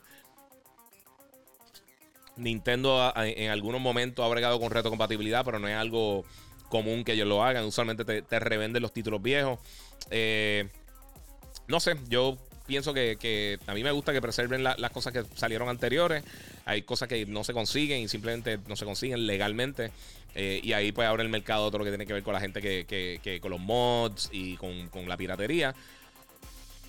Nintendo 2.38 3.14
en 3.16 3.50
algunos 3.50 3.80
momentos 3.80 4.26
ha 4.26 4.28
bregado 4.28 4.60
con 4.60 4.72
retrocompatibilidad, 4.72 5.46
pero 5.46 5.60
no 5.60 5.68
es 5.68 5.76
algo 5.76 6.26
común 6.70 7.04
que 7.04 7.14
ellos 7.14 7.28
lo 7.28 7.44
hagan. 7.44 7.64
Usualmente 7.66 8.04
te, 8.22 8.40
revenden 8.40 8.82
los 8.82 8.92
títulos 8.92 9.22
viejos. 9.22 9.60
Eh, 10.10 10.70
no 11.68 11.80
sé, 11.80 11.96
yo 12.10 12.38
pienso 12.66 12.94
que, 12.94 13.60
a 13.68 13.74
mí 13.74 13.84
me 13.84 13.92
gusta 13.92 14.12
que 14.12 14.22
preserven 14.22 14.64
las 14.64 14.92
cosas 14.92 15.14
que 15.14 15.24
salieron 15.36 15.70
anteriores. 15.70 16.24
Hay 16.66 16.82
cosas 16.82 17.08
que 17.08 17.26
no 17.26 17.44
se 17.44 17.54
consiguen 17.54 18.02
y 18.02 18.08
simplemente 18.08 18.60
no 18.68 18.76
se 18.76 18.86
consiguen 18.86 19.28
legalmente. 19.28 19.92
Eh, 20.36 20.60
y 20.62 20.74
ahí 20.74 20.92
pues 20.92 21.08
abre 21.08 21.24
el 21.24 21.30
mercado 21.30 21.68
todo 21.70 21.80
lo 21.80 21.86
que 21.86 21.92
tiene 21.92 22.06
que 22.06 22.14
ver 22.14 22.24
con 22.24 22.34
la 22.34 22.42
gente 22.42 22.62
que, 22.62 23.40
con 23.42 23.52
los 23.52 23.60
mods 23.60 24.30
y 24.32 24.58
con, 24.58 25.08
la 25.08 25.18
piratería. 25.18 25.74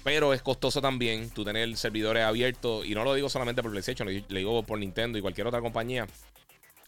Pero 0.02 0.34
es 0.34 0.42
costoso 0.42 0.80
también 0.80 1.30
tú 1.30 1.44
tener 1.44 1.76
servidores 1.76 2.24
abiertos. 2.24 2.84
Y 2.84 2.94
no 2.94 3.04
lo 3.04 3.14
digo 3.14 3.28
solamente 3.28 3.62
por 3.62 3.70
PlayStation, 3.70 4.08
le 4.08 4.38
digo 4.38 4.62
por 4.64 4.78
Nintendo 4.78 5.16
y 5.18 5.20
cualquier 5.20 5.46
otra 5.46 5.60
compañía 5.60 6.06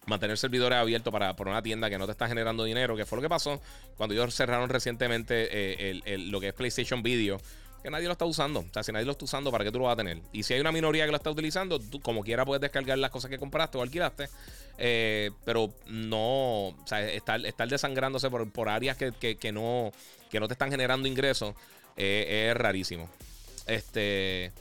mantener 0.07 0.39
servidores 0.39 0.79
abiertos 0.79 1.13
para, 1.13 1.37
por 1.37 1.49
una 1.49 1.63
tienda 1.63 1.91
que 1.91 1.99
no 1.99 2.07
te 2.07 2.13
está 2.13 2.27
generando 2.29 2.65
dinero, 2.65 2.97
que 2.97 3.05
fue 3.05 3.17
lo 3.17 3.23
que 3.23 3.29
pasó 3.29 3.61
cuando 3.97 4.15
ellos 4.15 4.35
cerraron 4.35 4.71
recientemente 4.71 5.49
eh, 5.51 6.19
lo 6.19 6.41
que 6.41 6.49
es 6.49 6.55
PlayStation 6.55 7.03
Video 7.03 7.39
que 7.83 7.91
nadie 7.91 8.07
lo 8.07 8.13
está 8.13 8.25
usando. 8.25 8.61
O 8.61 8.73
sea, 8.73 8.83
si 8.83 8.93
nadie 8.93 9.07
lo 9.07 9.13
está 9.13 9.25
usando, 9.25 9.51
¿para 9.51 9.65
qué 9.65 9.73
tú 9.73 9.79
lo 9.79 9.85
vas 9.85 9.95
a 9.95 9.97
tener? 9.97 10.19
Y 10.33 10.43
si 10.43 10.55
hay 10.55 10.61
una 10.61 10.73
minoría 10.73 11.05
que 11.05 11.11
lo 11.11 11.17
está 11.17 11.31
utilizando, 11.31 11.79
tú 11.79 12.01
como 12.01 12.23
quiera 12.23 12.45
puedes 12.45 12.61
descargar 12.61 12.99
las 12.99 13.11
cosas 13.11 13.31
que 13.31 13.39
compraste 13.39 13.79
o 13.79 13.83
alquilaste. 13.83 14.29
Eh, 14.79 15.31
pero 15.45 15.73
no, 15.87 16.69
o 16.69 16.77
sea, 16.87 17.03
estar, 17.11 17.45
estar 17.45 17.69
desangrándose 17.69 18.31
por, 18.31 18.51
por 18.51 18.69
áreas 18.69 18.97
que, 18.97 19.37
que, 19.37 19.53
no, 19.53 19.93
que 20.31 20.39
no 20.39 20.47
te 20.47 20.55
están 20.55 20.71
generando 20.71 21.09
ingresos 21.09 21.55
eh, 21.97 22.49
es 22.51 22.57
rarísimo. 22.57 23.09
Este. 23.67 24.53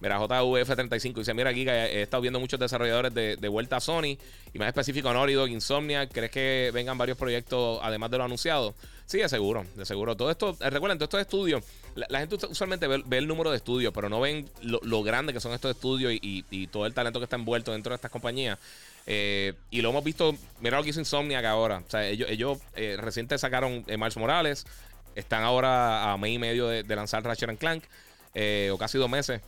Mira, 0.00 0.18
JVF35 0.18 1.14
dice: 1.14 1.34
Mira, 1.34 1.52
Giga, 1.52 1.86
he 1.86 2.02
estado 2.02 2.22
viendo 2.22 2.40
muchos 2.40 2.58
desarrolladores 2.58 3.12
de, 3.12 3.48
vuelta 3.48 3.76
a 3.76 3.80
Sony 3.80 4.16
y 4.54 4.58
más 4.58 4.68
específico 4.68 5.12
Naughty 5.12 5.34
Insomnia. 5.52 6.08
¿Crees 6.08 6.30
que 6.30 6.70
vengan 6.72 6.96
varios 6.96 7.18
proyectos 7.18 7.80
además 7.82 8.10
de 8.10 8.18
lo 8.18 8.24
anunciado? 8.24 8.74
Sí, 9.04 9.18
de 9.18 9.28
seguro, 9.28 9.66
de 9.74 9.84
seguro. 9.84 10.16
Todo 10.16 10.30
esto, 10.30 10.56
eh, 10.60 10.70
recuerden, 10.70 10.96
todo 10.96 11.04
estos 11.04 11.20
estudios, 11.20 11.62
la, 11.94 12.20
gente 12.20 12.36
usualmente 12.46 12.86
ve, 12.86 13.18
el 13.18 13.26
número 13.26 13.50
de 13.50 13.56
estudios, 13.56 13.92
pero 13.94 14.08
no 14.08 14.20
ven 14.20 14.48
lo, 14.62 15.02
grande 15.02 15.32
que 15.32 15.40
son 15.40 15.52
estos 15.52 15.70
estudios 15.72 16.12
y, 16.12 16.66
todo 16.68 16.86
el 16.86 16.94
talento 16.94 17.20
que 17.20 17.24
está 17.24 17.36
envuelto 17.36 17.72
dentro 17.72 17.90
de 17.90 17.96
estas 17.96 18.10
compañías. 18.10 18.58
Eh, 19.06 19.54
y 19.70 19.80
lo 19.80 19.90
hemos 19.90 20.04
visto, 20.04 20.36
mira 20.60 20.76
lo 20.76 20.84
que 20.84 20.90
hizo 20.90 21.00
Insomniac 21.00 21.44
ahora. 21.44 21.82
O 21.86 21.90
sea, 21.90 22.06
ellos, 22.06 22.28
ellos 22.30 22.58
eh, 22.76 22.98
sacaron 23.38 23.84
Mars 23.98 24.16
Morales, 24.16 24.66
están 25.14 25.42
ahora 25.42 26.12
a 26.12 26.16
mes 26.16 26.32
y 26.32 26.38
medio 26.38 26.68
de, 26.68 26.84
lanzar 26.96 27.24
Ratchet 27.24 27.58
Clank, 27.58 27.84
o 28.70 28.78
casi 28.78 28.98
dos 28.98 29.10
meses. 29.10 29.40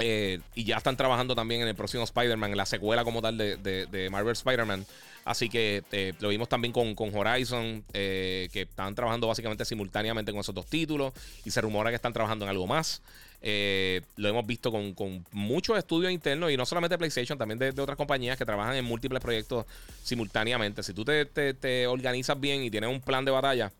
Y 0.00 0.64
ya 0.64 0.78
están 0.78 0.96
trabajando 0.96 1.34
también 1.34 1.62
en 1.62 1.68
el 1.68 1.74
próximo 1.74 2.04
Spider-Man, 2.04 2.50
en 2.52 2.56
la 2.56 2.66
secuela 2.66 3.04
como 3.04 3.20
tal 3.22 3.36
de, 3.36 3.56
de 3.56 4.10
Marvel 4.10 4.32
Spider-Man. 4.32 4.86
Así 5.24 5.48
que 5.48 5.82
eh, 5.92 6.14
lo 6.20 6.28
vimos 6.30 6.48
también 6.48 6.72
con, 6.72 6.94
Horizon, 7.14 7.84
eh, 7.92 8.48
que 8.52 8.62
están 8.62 8.94
trabajando 8.94 9.26
básicamente 9.26 9.64
simultáneamente 9.64 10.32
con 10.32 10.40
esos 10.40 10.54
dos 10.54 10.66
títulos 10.66 11.12
y 11.44 11.50
se 11.50 11.60
rumora 11.60 11.90
que 11.90 11.96
están 11.96 12.12
trabajando 12.12 12.44
en 12.44 12.50
algo 12.50 12.66
más. 12.66 13.02
Eh, 13.42 14.02
lo 14.16 14.28
hemos 14.28 14.46
visto 14.46 14.70
con, 14.70 15.24
muchos 15.32 15.78
estudios 15.78 16.12
internos 16.12 16.50
y 16.50 16.56
no 16.56 16.66
solamente 16.66 16.96
PlayStation, 16.98 17.38
también 17.38 17.58
de, 17.58 17.80
otras 17.80 17.96
compañías 17.96 18.36
que 18.36 18.44
trabajan 18.44 18.76
en 18.76 18.84
múltiples 18.84 19.20
proyectos 19.20 19.66
simultáneamente. 20.02 20.82
Si 20.82 20.94
tú 20.94 21.04
te, 21.04 21.86
organizas 21.86 22.40
bien 22.40 22.64
y 22.64 22.70
tienes 22.70 22.90
un 22.90 23.00
plan 23.00 23.24
de 23.24 23.30
batalla, 23.30 23.72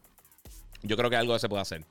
yo 0.83 0.96
creo 0.96 1.11
que 1.11 1.16
algo 1.16 1.38
se 1.38 1.48
puede 1.48 1.62
hacer. 1.62 1.85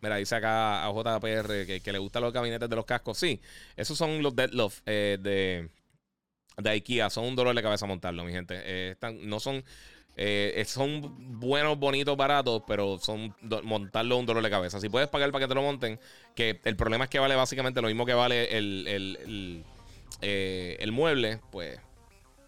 Mira, 0.00 0.16
dice 0.16 0.36
acá 0.36 0.86
a 0.86 0.92
JPR 0.92 1.66
que, 1.66 1.92
le 1.92 1.98
gustan 1.98 2.22
los 2.22 2.32
gabinetes 2.32 2.68
de 2.68 2.76
los 2.76 2.84
cascos. 2.84 3.18
Sí, 3.18 3.40
esos 3.76 3.98
son 3.98 4.22
los 4.22 4.34
Deadloft 4.34 4.84
de, 4.84 5.68
de 6.58 6.70
IKEA 6.70 7.08
son 7.08 7.24
un 7.24 7.36
dolor 7.36 7.54
de 7.54 7.62
cabeza 7.62 7.86
montarlo, 7.86 8.24
mi 8.24 8.32
gente. 8.32 8.60
Eh, 8.64 8.96
no 9.22 9.40
son. 9.40 9.64
Eh, 10.20 10.64
son 10.66 11.38
buenos, 11.38 11.78
bonitos, 11.78 12.16
baratos, 12.16 12.62
pero 12.66 12.98
son 12.98 13.32
montarlo 13.62 14.16
un 14.16 14.26
dolor 14.26 14.42
de 14.42 14.50
cabeza. 14.50 14.80
Si 14.80 14.88
puedes 14.88 15.08
pagar 15.08 15.30
para 15.30 15.44
que 15.44 15.48
te 15.48 15.54
lo 15.54 15.62
monten, 15.62 16.00
que 16.34 16.60
el 16.64 16.76
problema 16.76 17.04
es 17.04 17.10
que 17.10 17.20
vale 17.20 17.36
básicamente 17.36 17.80
lo 17.80 17.86
mismo 17.86 18.04
que 18.04 18.14
vale 18.14 18.58
el, 18.58 18.88
el, 18.88 19.64
eh, 20.20 20.88
mueble, 20.90 21.40
pues 21.52 21.78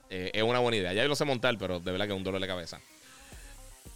es 0.09 0.43
una 0.43 0.59
buena 0.59 0.79
idea. 0.79 0.93
Ya 0.93 1.03
yo 1.03 1.09
lo 1.09 1.15
sé 1.15 1.25
montar, 1.25 1.57
pero 1.59 1.79
de 1.79 1.93
verdad 1.93 2.07
que 2.07 2.13
es 2.13 2.17
un 2.17 2.25
dolor 2.25 2.41
de 2.41 2.49
cabeza. 2.49 2.81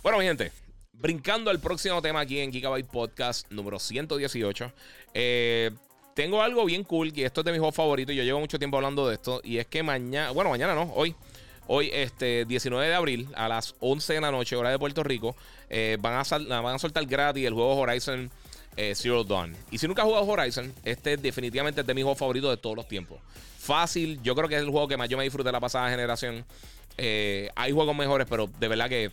Bueno, 0.05 0.19
mi 0.19 0.25
gente, 0.25 0.53
brincando 0.94 1.50
al 1.50 1.61
próximo 1.61 2.00
tema 2.00 2.20
aquí 2.20 2.40
en 2.40 2.52
Gigabyte 2.52 2.87
Podcast 2.87 3.50
número 3.50 3.78
118. 3.78 4.72
Eh, 5.12 5.70
tengo 6.14 6.42
algo 6.42 6.64
bien 6.64 6.85
cool, 6.85 7.12
y 7.14 7.22
esto 7.22 7.40
es 7.40 7.44
de 7.44 7.52
mis 7.52 7.59
juegos 7.59 7.74
favoritos. 7.74 8.14
Yo 8.14 8.22
llevo 8.22 8.40
mucho 8.40 8.59
tiempo 8.59 8.76
hablando 8.76 9.09
de 9.09 9.14
esto. 9.14 9.40
Y 9.42 9.59
es 9.59 9.66
que 9.66 9.83
mañana, 9.83 10.30
bueno, 10.30 10.50
mañana 10.50 10.74
no, 10.74 10.92
hoy. 10.94 11.14
Hoy, 11.66 11.90
este 11.94 12.44
19 12.44 12.87
de 12.87 12.94
abril, 12.94 13.28
a 13.35 13.48
las 13.48 13.74
11 13.80 14.12
de 14.12 14.20
la 14.20 14.30
noche, 14.30 14.54
hora 14.54 14.70
de 14.70 14.78
Puerto 14.78 15.02
Rico, 15.02 15.35
eh, 15.70 15.96
van, 15.98 16.14
a 16.14 16.61
van 16.61 16.74
a 16.74 16.78
soltar 16.78 17.07
gratis 17.07 17.46
el 17.46 17.54
juego 17.54 17.74
Horizon 17.74 18.30
eh, 18.76 18.92
Zero 18.94 19.24
Dawn. 19.24 19.57
Y 19.70 19.78
si 19.78 19.88
nunca 19.88 20.02
has 20.02 20.09
jugado 20.09 20.26
Horizon, 20.26 20.72
este 20.85 21.16
definitivamente 21.16 21.80
es 21.80 21.87
de 21.87 21.94
mis 21.94 22.04
juegos 22.04 22.18
favoritos 22.18 22.50
de 22.50 22.59
todos 22.59 22.76
los 22.76 22.87
tiempos. 22.87 23.18
Fácil, 23.59 24.20
yo 24.22 24.35
creo 24.35 24.46
que 24.46 24.57
es 24.57 24.61
el 24.61 24.68
juego 24.68 24.88
que 24.88 24.98
más 24.98 25.09
yo 25.09 25.16
me 25.16 25.24
disfruté 25.24 25.48
de 25.48 25.52
la 25.52 25.61
pasada 25.61 25.88
generación. 25.88 26.44
Eh, 26.96 27.50
hay 27.57 27.72
juegos 27.72 27.96
mejores, 27.96 28.26
pero 28.28 28.46
de 28.46 28.68
verdad 28.68 28.88
que, 28.88 29.11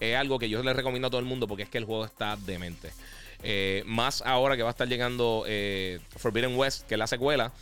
es 0.00 0.16
algo 0.16 0.38
que 0.38 0.48
yo 0.48 0.62
les 0.62 0.76
recomiendo 0.76 1.08
a 1.08 1.10
todo 1.10 1.20
el 1.20 1.26
mundo 1.26 1.48
porque 1.48 1.62
es 1.62 1.68
que 1.68 1.78
el 1.78 1.84
juego 1.84 2.04
está 2.04 2.36
demente. 2.36 2.90
Eh, 3.42 3.82
más 3.86 4.22
ahora 4.26 4.56
que 4.56 4.62
va 4.62 4.70
a 4.70 4.72
estar 4.72 4.88
llegando 4.88 5.44
eh, 5.46 6.00
Forbidden 6.16 6.56
West, 6.56 6.86
que 6.86 6.94
es 6.94 6.98
la 6.98 7.06
secuela. 7.06 7.52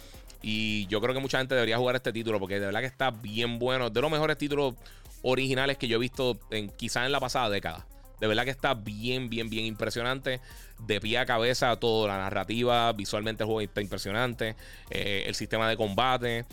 Y 0.42 0.86
yo 0.88 1.00
creo 1.00 1.14
que 1.14 1.20
mucha 1.20 1.38
gente 1.38 1.54
debería 1.54 1.78
jugar 1.78 1.96
este 1.96 2.12
título 2.12 2.38
porque 2.38 2.60
de 2.60 2.66
verdad 2.66 2.80
que 2.80 2.86
está 2.86 3.10
bien 3.10 3.58
bueno. 3.58 3.90
De 3.90 4.00
los 4.00 4.10
mejores 4.10 4.36
títulos 4.36 4.74
originales 5.22 5.78
que 5.78 5.88
yo 5.88 5.96
he 5.96 6.00
visto 6.00 6.38
en, 6.50 6.68
quizás 6.68 7.06
en 7.06 7.12
la 7.12 7.20
pasada 7.20 7.48
década. 7.48 7.86
De 8.20 8.26
verdad 8.26 8.44
que 8.44 8.50
está 8.50 8.74
bien, 8.74 9.30
bien, 9.30 9.48
bien 9.48 9.64
impresionante. 9.64 10.40
De 10.78 11.00
pie 11.00 11.18
a 11.18 11.26
cabeza, 11.26 11.76
toda 11.76 12.08
la 12.08 12.18
narrativa, 12.18 12.92
visualmente 12.92 13.42
el 13.42 13.46
juego 13.46 13.60
está 13.62 13.80
impresionante. 13.80 14.54
Eh, 14.90 15.24
el 15.26 15.34
sistema 15.34 15.68
de 15.68 15.76
combate. 15.76 16.44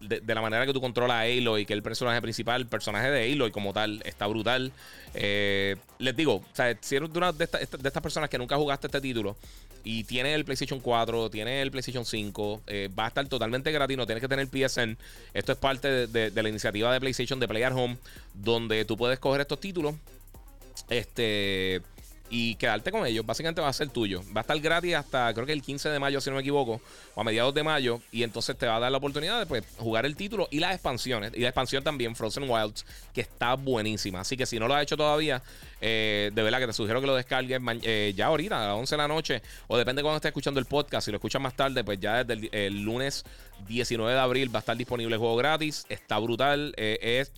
De, 0.00 0.34
la 0.34 0.40
manera 0.40 0.66
que 0.66 0.72
tú 0.72 0.80
controlas 0.80 1.16
a 1.16 1.20
Aloy, 1.22 1.66
que 1.66 1.72
es 1.72 1.76
el 1.76 1.82
personaje 1.82 2.20
principal, 2.22 2.62
el 2.62 2.66
personaje 2.66 3.10
de 3.10 3.32
Aloy 3.32 3.50
como 3.50 3.72
tal, 3.72 4.02
está 4.04 4.26
brutal. 4.26 4.72
Eh, 5.14 5.76
les 5.98 6.16
digo, 6.16 6.36
o 6.36 6.44
sea, 6.52 6.76
si 6.80 6.96
eres 6.96 7.12
de, 7.12 7.18
una 7.18 7.32
de, 7.32 7.44
estas 7.44 8.02
personas 8.02 8.30
que 8.30 8.38
nunca 8.38 8.56
jugaste 8.56 8.86
este 8.86 9.00
título 9.00 9.36
y 9.84 10.04
tienes 10.04 10.34
el 10.34 10.44
PlayStation 10.44 10.80
4, 10.80 11.30
tienes 11.30 11.62
el 11.62 11.70
PlayStation 11.70 12.04
5, 12.04 12.62
eh, 12.66 12.90
va 12.98 13.04
a 13.04 13.08
estar 13.08 13.26
totalmente 13.28 13.70
gratis, 13.70 13.96
no 13.96 14.06
tienes 14.06 14.20
que 14.20 14.28
tener 14.28 14.48
PSN. 14.48 14.96
Esto 15.32 15.52
es 15.52 15.58
parte 15.58 16.06
de, 16.06 16.42
la 16.42 16.48
iniciativa 16.48 16.92
de 16.92 17.00
PlayStation 17.00 17.38
de 17.38 17.48
Play 17.48 17.62
at 17.62 17.72
Home, 17.72 17.96
donde 18.34 18.84
tú 18.84 18.96
puedes 18.96 19.18
coger 19.18 19.40
estos 19.40 19.60
títulos. 19.60 19.94
Este 20.90 21.82
y 22.30 22.54
quedarte 22.56 22.90
con 22.90 23.06
ellos. 23.06 23.24
Básicamente 23.24 23.60
va 23.60 23.68
a 23.68 23.72
ser 23.72 23.88
tuyo. 23.88 24.22
Va 24.34 24.40
a 24.40 24.42
estar 24.42 24.58
gratis 24.58 24.94
hasta 24.94 25.32
creo 25.34 25.46
que 25.46 25.52
el 25.52 25.62
15 25.62 25.88
de 25.88 25.98
mayo, 25.98 26.20
si 26.20 26.30
no 26.30 26.36
me 26.36 26.42
equivoco, 26.42 26.80
o 27.14 27.20
a 27.20 27.24
mediados 27.24 27.54
de 27.54 27.62
mayo. 27.62 28.00
Y 28.12 28.22
entonces 28.22 28.56
te 28.56 28.66
va 28.66 28.76
a 28.76 28.80
dar 28.80 28.90
la 28.90 28.98
oportunidad 28.98 29.38
de 29.38 29.46
pues, 29.46 29.64
jugar 29.78 30.06
el 30.06 30.16
título 30.16 30.48
y 30.50 30.60
las 30.60 30.72
expansiones. 30.72 31.32
Y 31.34 31.40
la 31.40 31.48
expansión 31.48 31.84
también, 31.84 32.16
Frozen 32.16 32.48
Wilds, 32.48 32.84
que 33.12 33.20
está 33.20 33.54
buenísima. 33.54 34.20
Así 34.20 34.36
que 34.36 34.46
si 34.46 34.58
no 34.58 34.68
lo 34.68 34.74
has 34.74 34.82
hecho 34.82 34.96
todavía, 34.96 35.42
eh, 35.80 36.30
de 36.32 36.42
verdad 36.42 36.58
que 36.58 36.66
te 36.66 36.72
sugiero 36.72 37.00
que 37.00 37.06
lo 37.06 37.14
descargues 37.14 37.60
eh, 37.82 38.12
ya 38.16 38.26
ahorita, 38.26 38.56
a 38.56 38.68
las 38.68 38.76
11 38.76 38.94
de 38.94 38.98
la 38.98 39.08
noche. 39.08 39.42
O 39.68 39.76
depende 39.76 40.00
de 40.00 40.02
cuando 40.04 40.16
estés 40.16 40.30
escuchando 40.30 40.60
el 40.60 40.66
podcast. 40.66 41.04
Si 41.04 41.10
lo 41.10 41.16
escuchas 41.16 41.40
más 41.40 41.54
tarde, 41.54 41.84
pues 41.84 42.00
ya 42.00 42.24
desde 42.24 42.66
el, 42.66 42.82
lunes 42.82 43.24
19 43.68 44.12
de 44.12 44.20
abril 44.20 44.54
va 44.54 44.58
a 44.58 44.60
estar 44.60 44.76
disponible 44.76 45.14
el 45.14 45.20
juego 45.20 45.36
gratis. 45.36 45.86
Está 45.88 46.18
brutal. 46.18 46.74
Eh, 46.76 47.20
es 47.20 47.32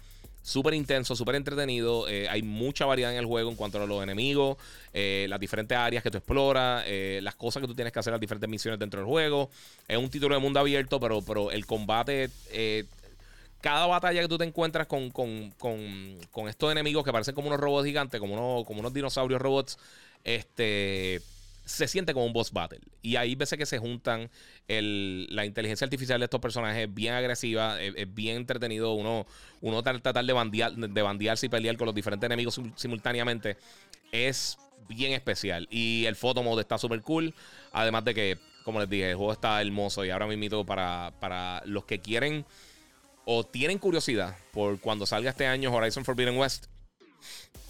súper 0.48 0.74
intenso, 0.74 1.14
súper 1.14 1.34
entretenido. 1.34 2.08
Eh, 2.08 2.26
hay 2.28 2.42
mucha 2.42 2.86
variedad 2.86 3.12
en 3.12 3.18
el 3.18 3.26
juego 3.26 3.50
en 3.50 3.56
cuanto 3.56 3.80
a 3.80 3.86
los 3.86 4.02
enemigos, 4.02 4.56
eh, 4.94 5.26
las 5.28 5.38
diferentes 5.38 5.76
áreas 5.76 6.02
que 6.02 6.10
tú 6.10 6.16
exploras, 6.18 6.84
eh, 6.86 7.20
las 7.22 7.34
cosas 7.34 7.60
que 7.60 7.66
tú 7.66 7.74
tienes 7.74 7.92
que 7.92 7.98
hacer, 7.98 8.12
las 8.12 8.20
diferentes 8.20 8.48
misiones 8.48 8.80
dentro 8.80 9.00
del 9.00 9.06
juego. 9.06 9.50
Es 9.86 9.98
un 9.98 10.08
título 10.08 10.34
de 10.34 10.40
mundo 10.40 10.58
abierto, 10.58 10.98
pero, 10.98 11.20
pero 11.22 11.50
el 11.50 11.66
combate 11.66 12.30
cada 13.60 13.86
batalla 13.86 14.22
que 14.22 14.28
tú 14.28 14.38
te 14.38 14.44
encuentras 14.44 14.86
con, 14.86 15.10
con, 15.10 15.50
con, 15.58 16.48
estos 16.48 16.70
enemigos 16.70 17.04
que 17.04 17.12
parecen 17.12 17.34
como 17.34 17.48
unos 17.48 17.58
robots 17.58 17.86
gigantes, 17.86 18.20
como 18.20 18.34
unos, 18.34 18.64
como 18.64 18.80
unos 18.80 18.94
dinosaurios 18.94 19.42
robots, 19.42 19.78
este 20.22 21.20
se 21.68 21.86
siente 21.86 22.14
como 22.14 22.24
un 22.24 22.32
boss 22.32 22.50
battle. 22.50 22.80
Y 23.02 23.16
ahí 23.16 23.34
veces 23.34 23.58
que 23.58 23.66
se 23.66 23.78
juntan 23.78 24.30
la 24.66 25.44
inteligencia 25.44 25.84
artificial 25.84 26.18
de 26.18 26.24
estos 26.24 26.40
personajes 26.40 26.92
bien 26.92 27.12
agresiva, 27.12 27.80
es, 27.80 28.14
bien 28.14 28.38
entretenido 28.38 28.94
uno, 28.94 29.26
uno 29.60 29.82
tratar 29.82 30.24
de, 30.24 30.32
bandear, 30.32 30.72
de 30.72 31.02
bandearse 31.02 31.46
y 31.46 31.48
pelear 31.50 31.76
con 31.76 31.84
los 31.84 31.94
diferentes 31.94 32.26
enemigos 32.26 32.58
simultáneamente. 32.74 33.58
Es 34.10 34.56
bien 34.88 35.12
especial. 35.12 35.68
Y 35.70 36.06
el 36.06 36.16
photo 36.16 36.42
mode 36.42 36.62
está 36.62 36.78
súper 36.78 37.02
cool. 37.02 37.34
Además 37.72 38.02
de 38.06 38.14
que, 38.14 38.38
como 38.64 38.80
les 38.80 38.88
dije, 38.88 39.10
el 39.10 39.16
juego 39.16 39.32
está 39.32 39.60
hermoso. 39.60 40.06
Y 40.06 40.10
ahora 40.10 40.32
invito 40.32 40.64
para, 40.64 41.12
para 41.20 41.62
los 41.66 41.84
que 41.84 42.00
quieren 42.00 42.46
o 43.26 43.44
tienen 43.44 43.78
curiosidad 43.78 44.38
por 44.52 44.80
cuando 44.80 45.04
salga 45.04 45.28
este 45.28 45.46
año 45.46 45.70
Horizon 45.70 46.06
Forbidden 46.06 46.38
West. 46.38 46.66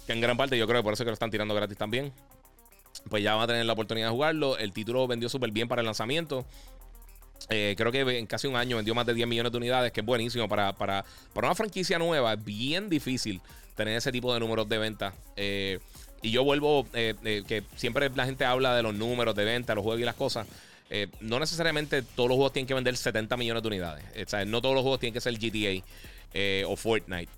Que 0.07 0.13
en 0.13 0.21
gran 0.21 0.37
parte 0.37 0.57
yo 0.57 0.65
creo 0.67 0.79
que 0.79 0.83
por 0.85 0.93
eso 0.93 1.03
que 1.03 1.09
lo 1.09 1.15
están 1.15 1.31
tirando 1.31 1.53
gratis 1.53 1.77
también 1.77 2.13
pues 3.07 3.23
ya 3.23 3.35
van 3.35 3.43
a 3.43 3.47
tener 3.47 3.65
la 3.65 3.73
oportunidad 3.73 4.07
de 4.07 4.11
jugarlo. 4.11 4.57
El 4.57 4.73
título 4.73 5.07
vendió 5.07 5.29
súper 5.29 5.51
bien 5.51 5.67
para 5.67 5.81
el 5.81 5.85
lanzamiento. 5.85 6.45
Eh, 7.49 7.75
creo 7.77 7.91
que 7.91 8.01
en 8.17 8.27
casi 8.27 8.47
un 8.47 8.55
año 8.55 8.77
vendió 8.77 8.93
más 8.93 9.05
de 9.05 9.13
10 9.13 9.27
millones 9.27 9.51
de 9.51 9.57
unidades, 9.57 9.91
que 9.91 10.01
es 10.01 10.05
buenísimo 10.05 10.49
para, 10.49 10.73
para, 10.73 11.05
para 11.33 11.47
una 11.47 11.55
franquicia 11.55 11.97
nueva. 11.97 12.33
Es 12.33 12.43
bien 12.43 12.89
difícil 12.89 13.41
tener 13.75 13.95
ese 13.95 14.11
tipo 14.11 14.33
de 14.33 14.39
números 14.39 14.67
de 14.67 14.77
venta. 14.77 15.13
Eh, 15.35 15.79
y 16.21 16.31
yo 16.31 16.43
vuelvo, 16.43 16.85
eh, 16.93 17.15
que 17.47 17.63
siempre 17.75 18.09
la 18.09 18.25
gente 18.25 18.43
habla 18.43 18.75
de 18.75 18.83
los 18.83 18.93
números 18.93 19.35
de 19.35 19.45
venta, 19.45 19.73
los 19.73 19.83
juegos 19.83 20.01
y 20.01 20.05
las 20.05 20.15
cosas. 20.15 20.47
no 21.21 21.39
necesariamente 21.39 22.01
todos 22.01 22.27
los 22.29 22.35
juegos 22.35 22.51
tienen 22.51 22.67
que 22.67 22.73
vender 22.73 22.97
70 22.97 23.37
millones 23.37 23.63
de 23.63 23.67
unidades. 23.67 24.03
O 24.27 24.29
sea, 24.29 24.43
no 24.43 24.61
todos 24.61 24.75
los 24.75 24.81
juegos 24.81 24.99
tienen 24.99 25.13
que 25.13 25.21
ser 25.21 25.33
GTA 25.37 26.67
o 26.67 26.75
Fortnite 26.75 27.31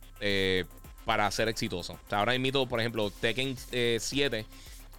para 1.06 1.30
ser 1.30 1.48
exitosos. 1.48 1.96
O 1.96 2.10
sea, 2.10 2.20
ahora 2.20 2.38
mismo, 2.40 2.68
por 2.68 2.80
ejemplo, 2.80 3.12
Tekken 3.12 3.56
7 4.00 4.46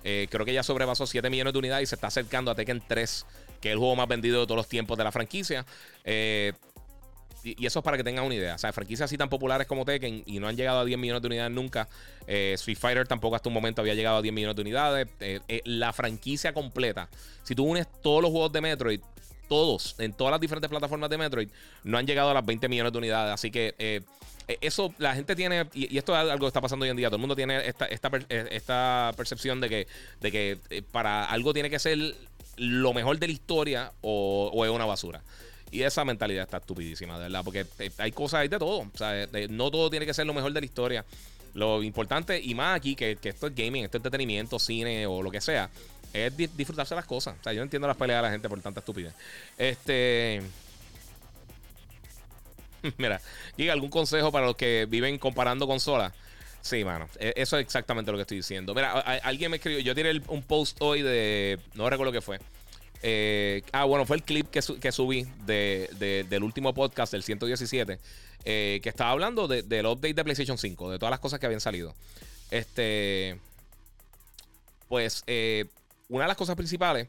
eh, 0.04 0.26
creo 0.30 0.44
que 0.44 0.52
ya 0.52 0.62
sobrepasó 0.62 1.06
7 1.06 1.30
millones 1.30 1.52
de 1.52 1.58
unidades 1.58 1.84
y 1.84 1.86
se 1.86 1.94
está 1.94 2.08
acercando 2.08 2.50
a 2.50 2.54
Tekken 2.54 2.82
3, 2.86 3.26
que 3.60 3.68
es 3.68 3.72
el 3.72 3.78
juego 3.78 3.96
más 3.96 4.08
vendido 4.08 4.40
de 4.40 4.46
todos 4.46 4.56
los 4.56 4.68
tiempos 4.68 4.98
de 4.98 5.04
la 5.04 5.12
franquicia. 5.12 5.64
Eh, 6.04 6.52
y, 7.44 7.66
eso 7.66 7.80
es 7.80 7.84
para 7.84 7.96
que 7.96 8.04
tengan 8.04 8.24
una 8.24 8.34
idea. 8.34 8.54
O 8.54 8.58
sea, 8.58 8.72
franquicias 8.72 9.08
así 9.08 9.18
tan 9.18 9.28
populares 9.28 9.66
como 9.66 9.84
Tekken 9.84 10.22
y 10.26 10.38
no 10.38 10.48
han 10.48 10.56
llegado 10.56 10.80
a 10.80 10.84
10 10.84 10.98
millones 10.98 11.22
de 11.22 11.26
unidades 11.26 11.52
nunca. 11.52 11.88
Eh, 12.26 12.52
Street 12.54 12.78
Fighter 12.78 13.08
tampoco 13.08 13.36
hasta 13.36 13.48
un 13.48 13.54
momento 13.54 13.80
había 13.80 13.94
llegado 13.94 14.18
a 14.18 14.22
10 14.22 14.34
millones 14.34 14.56
de 14.56 14.62
unidades. 14.62 15.08
la 15.64 15.92
franquicia 15.92 16.52
completa, 16.52 17.08
si 17.42 17.54
tú 17.54 17.64
unes 17.64 17.86
todos 18.02 18.22
los 18.22 18.30
juegos 18.30 18.52
de 18.52 18.60
Metroid, 18.60 19.00
todos, 19.48 19.96
en 19.98 20.12
todas 20.12 20.30
las 20.30 20.40
diferentes 20.40 20.70
plataformas 20.70 21.10
de 21.10 21.18
Metroid, 21.18 21.48
no 21.84 21.98
han 21.98 22.06
llegado 22.06 22.30
a 22.30 22.34
las 22.34 22.46
20 22.46 22.68
millones 22.68 22.92
de 22.92 22.98
unidades. 22.98 23.34
Así 23.34 23.50
que 23.50 24.02
eso 24.60 24.94
la 24.98 25.14
gente 25.14 25.36
tiene, 25.36 25.66
y, 25.74 25.96
esto 25.96 26.12
es 26.12 26.18
algo 26.18 26.46
que 26.46 26.48
está 26.48 26.60
pasando 26.60 26.84
hoy 26.84 26.90
en 26.90 26.96
día, 26.96 27.08
todo 27.08 27.16
el 27.16 27.20
mundo 27.20 27.36
tiene 27.36 27.66
esta, 27.66 27.86
esta, 27.86 28.10
eh, 28.28 28.48
esta 28.50 29.12
percepción 29.16 29.60
de 29.60 29.68
que, 29.68 29.86
de 30.20 30.32
que 30.32 30.58
eh, 30.70 30.82
para 30.82 31.24
algo 31.24 31.52
tiene 31.52 31.70
que 31.70 31.78
ser 31.78 31.98
lo 32.56 32.92
mejor 32.92 33.18
de 33.18 33.26
la 33.26 33.32
historia 33.32 33.92
o, 34.00 34.64
es 34.64 34.70
una 34.70 34.84
basura. 34.84 35.22
Y 35.70 35.82
esa 35.82 36.04
mentalidad 36.04 36.44
está 36.44 36.58
estupidísima, 36.58 37.14
de 37.14 37.24
verdad, 37.24 37.42
porque 37.44 37.64
hay 37.96 38.12
cosas, 38.12 38.40
hay 38.40 38.48
de 38.48 38.58
todo. 38.58 38.80
O 38.80 38.98
sea, 38.98 39.26
no 39.48 39.70
todo 39.70 39.88
tiene 39.88 40.04
que 40.04 40.12
ser 40.12 40.26
lo 40.26 40.34
mejor 40.34 40.52
de 40.52 40.60
la 40.60 40.66
historia. 40.66 41.04
Lo 41.54 41.82
importante, 41.82 42.38
y 42.38 42.54
más 42.54 42.76
aquí, 42.76 42.94
que, 42.94 43.16
que 43.16 43.30
esto 43.30 43.46
es 43.46 43.54
gaming, 43.54 43.84
esto 43.84 43.96
es 43.96 44.00
entretenimiento, 44.00 44.58
cine 44.58 45.06
o 45.06 45.22
lo 45.22 45.30
que 45.30 45.40
sea, 45.40 45.70
es 46.12 46.36
disfrutarse 46.36 46.94
las 46.94 47.06
cosas. 47.06 47.36
O 47.40 47.42
sea, 47.42 47.52
yo 47.52 47.62
entiendo 47.62 47.88
las 47.88 47.96
peleas 47.96 48.18
de 48.18 48.22
la 48.22 48.30
gente 48.30 48.48
por 48.48 48.60
tanta 48.60 48.80
estupidez. 48.80 49.14
Este. 49.56 50.42
Mira, 52.98 53.20
¿y 53.56 53.68
algún 53.68 53.90
consejo 53.90 54.32
para 54.32 54.46
los 54.46 54.56
que 54.56 54.86
viven 54.88 55.18
comparando 55.18 55.66
consolas? 55.66 56.12
Sí, 56.60 56.84
mano. 56.84 57.08
E, 57.18 57.34
eso 57.36 57.58
es 57.58 57.62
exactamente 57.62 58.10
lo 58.10 58.18
que 58.18 58.22
estoy 58.22 58.38
diciendo. 58.38 58.74
Mira, 58.74 58.92
alguien 58.92 59.50
me 59.50 59.56
escribió. 59.56 59.80
Yo 59.80 59.94
tiré 59.94 60.20
un 60.28 60.42
post 60.42 60.76
hoy 60.80 61.02
de. 61.02 61.58
No 61.74 61.88
recuerdo 61.90 62.12
qué 62.12 62.20
fue. 62.20 62.38
Eh, 63.02 63.62
ah, 63.72 63.84
bueno, 63.84 64.06
fue 64.06 64.16
el 64.16 64.22
clip 64.22 64.48
que, 64.48 64.62
subí 64.62 65.26
del 65.44 66.42
último 66.44 66.72
podcast, 66.72 67.12
del 67.12 67.24
117, 67.24 67.98
eh, 68.44 68.80
que 68.80 68.88
estaba 68.88 69.10
hablando 69.10 69.48
del 69.48 69.86
update 69.86 70.14
de 70.14 70.22
PlayStation 70.22 70.56
5, 70.56 70.92
de 70.92 70.98
todas 71.00 71.10
las 71.10 71.18
cosas 71.18 71.40
que 71.40 71.46
habían 71.46 71.60
salido. 71.60 71.94
Este. 72.50 73.38
Pues, 74.88 75.24
eh, 75.26 75.66
una 76.08 76.24
de 76.24 76.28
las 76.28 76.36
cosas 76.36 76.54
principales 76.54 77.08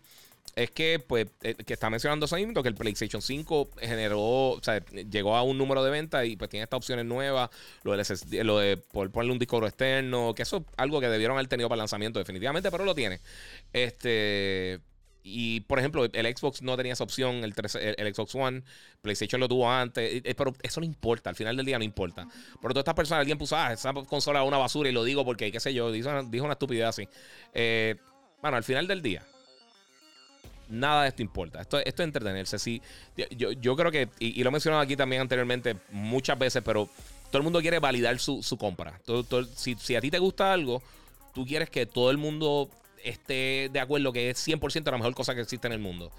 es 0.55 0.71
que, 0.71 0.99
pues, 0.99 1.27
eh, 1.41 1.55
que 1.55 1.73
está 1.73 1.89
mencionando 1.89 2.25
eso 2.25 2.35
que 2.35 2.69
el 2.69 2.75
PlayStation 2.75 3.21
5 3.21 3.69
generó, 3.79 4.19
o 4.19 4.59
sea, 4.61 4.83
llegó 4.85 5.35
a 5.35 5.41
un 5.43 5.57
número 5.57 5.83
de 5.83 5.89
ventas 5.89 6.25
y 6.25 6.35
pues 6.35 6.49
tiene 6.49 6.63
estas 6.65 6.77
opciones 6.77 7.05
nuevas, 7.05 7.49
lo, 7.83 7.97
de, 7.97 8.43
lo 8.43 8.59
de 8.59 8.77
ponerle 8.77 9.31
un 9.31 9.39
disco 9.39 9.65
externo, 9.65 10.33
que 10.35 10.43
eso 10.43 10.57
es 10.57 10.63
algo 10.77 10.99
que 10.99 11.09
debieron 11.09 11.35
haber 11.37 11.47
tenido 11.47 11.69
para 11.69 11.77
el 11.77 11.79
lanzamiento 11.79 12.19
definitivamente, 12.19 12.69
pero 12.71 12.85
lo 12.85 12.95
tiene. 12.95 13.19
Este... 13.71 14.79
Y 15.25 15.61
por 15.61 15.79
ejemplo, 15.79 16.03
el 16.03 16.37
Xbox 16.37 16.61
no 16.61 16.75
tenía 16.75 16.91
esa 16.91 17.05
opción, 17.05 17.45
el, 17.45 17.53
el, 17.97 18.13
Xbox 18.13 18.35
One, 18.35 18.61
PlayStation 19.01 19.39
lo 19.39 19.47
tuvo 19.47 19.71
antes, 19.71 20.21
pero 20.35 20.53
eso 20.61 20.81
no 20.81 20.85
importa, 20.85 21.29
al 21.29 21.37
final 21.37 21.55
del 21.55 21.65
día 21.65 21.77
no 21.77 21.85
importa. 21.85 22.27
Por 22.61 22.73
todas 22.73 22.81
estas 22.81 22.93
personas, 22.93 23.21
alguien 23.21 23.37
puso, 23.37 23.55
ah, 23.55 23.71
esa 23.71 23.93
consola 23.93 24.41
es 24.41 24.47
una 24.47 24.57
basura 24.57 24.89
y 24.89 24.91
lo 24.91 25.05
digo 25.05 25.23
porque, 25.23 25.49
qué 25.49 25.61
sé 25.61 25.73
yo, 25.73 25.93
dijo, 25.93 26.23
dijo 26.23 26.43
una 26.43 26.55
estupidez 26.55 26.87
así. 26.87 27.07
Eh, 27.53 27.95
bueno, 28.41 28.57
al 28.57 28.65
final 28.65 28.85
del 28.85 29.01
día, 29.01 29.23
nada 30.73 31.03
de 31.03 31.09
esto 31.09 31.21
importa. 31.21 31.62
Esto, 31.62 31.79
esto 31.79 32.03
es 32.03 32.07
entretenerse. 32.07 32.59
Sí, 32.59 32.81
yo, 33.38 33.51
yo 33.51 33.75
creo 33.75 33.91
que, 33.91 34.09
y, 34.19 34.43
lo 34.43 34.49
he 34.49 34.51
mencionado 34.51 34.81
aquí 34.81 34.95
también 34.95 35.21
anteriormente 35.21 35.77
muchas 35.91 36.38
veces, 36.38 36.62
pero 36.63 36.89
todo 37.29 37.38
el 37.38 37.43
mundo 37.43 37.62
quiere 37.62 37.79
validar 37.79 38.19
su, 38.19 38.57
compra. 38.59 38.99
si, 39.55 39.95
a 39.95 40.01
ti 40.01 40.12
te 40.12 40.19
gusta 40.19 40.53
algo, 40.53 40.81
tú 41.33 41.45
quieres 41.45 41.69
que 41.69 41.86
todo 41.86 42.12
el 42.12 42.17
mundo 42.17 42.69
esté 43.03 43.69
de 43.71 43.79
acuerdo 43.79 44.13
que 44.13 44.29
es 44.29 44.47
100% 44.47 44.91
la 44.91 44.97
mejor 44.97 45.15
cosa 45.15 45.33
que 45.33 45.41
existe 45.41 45.67
en 45.67 45.73
el 45.73 45.79
mundo. 45.79 46.12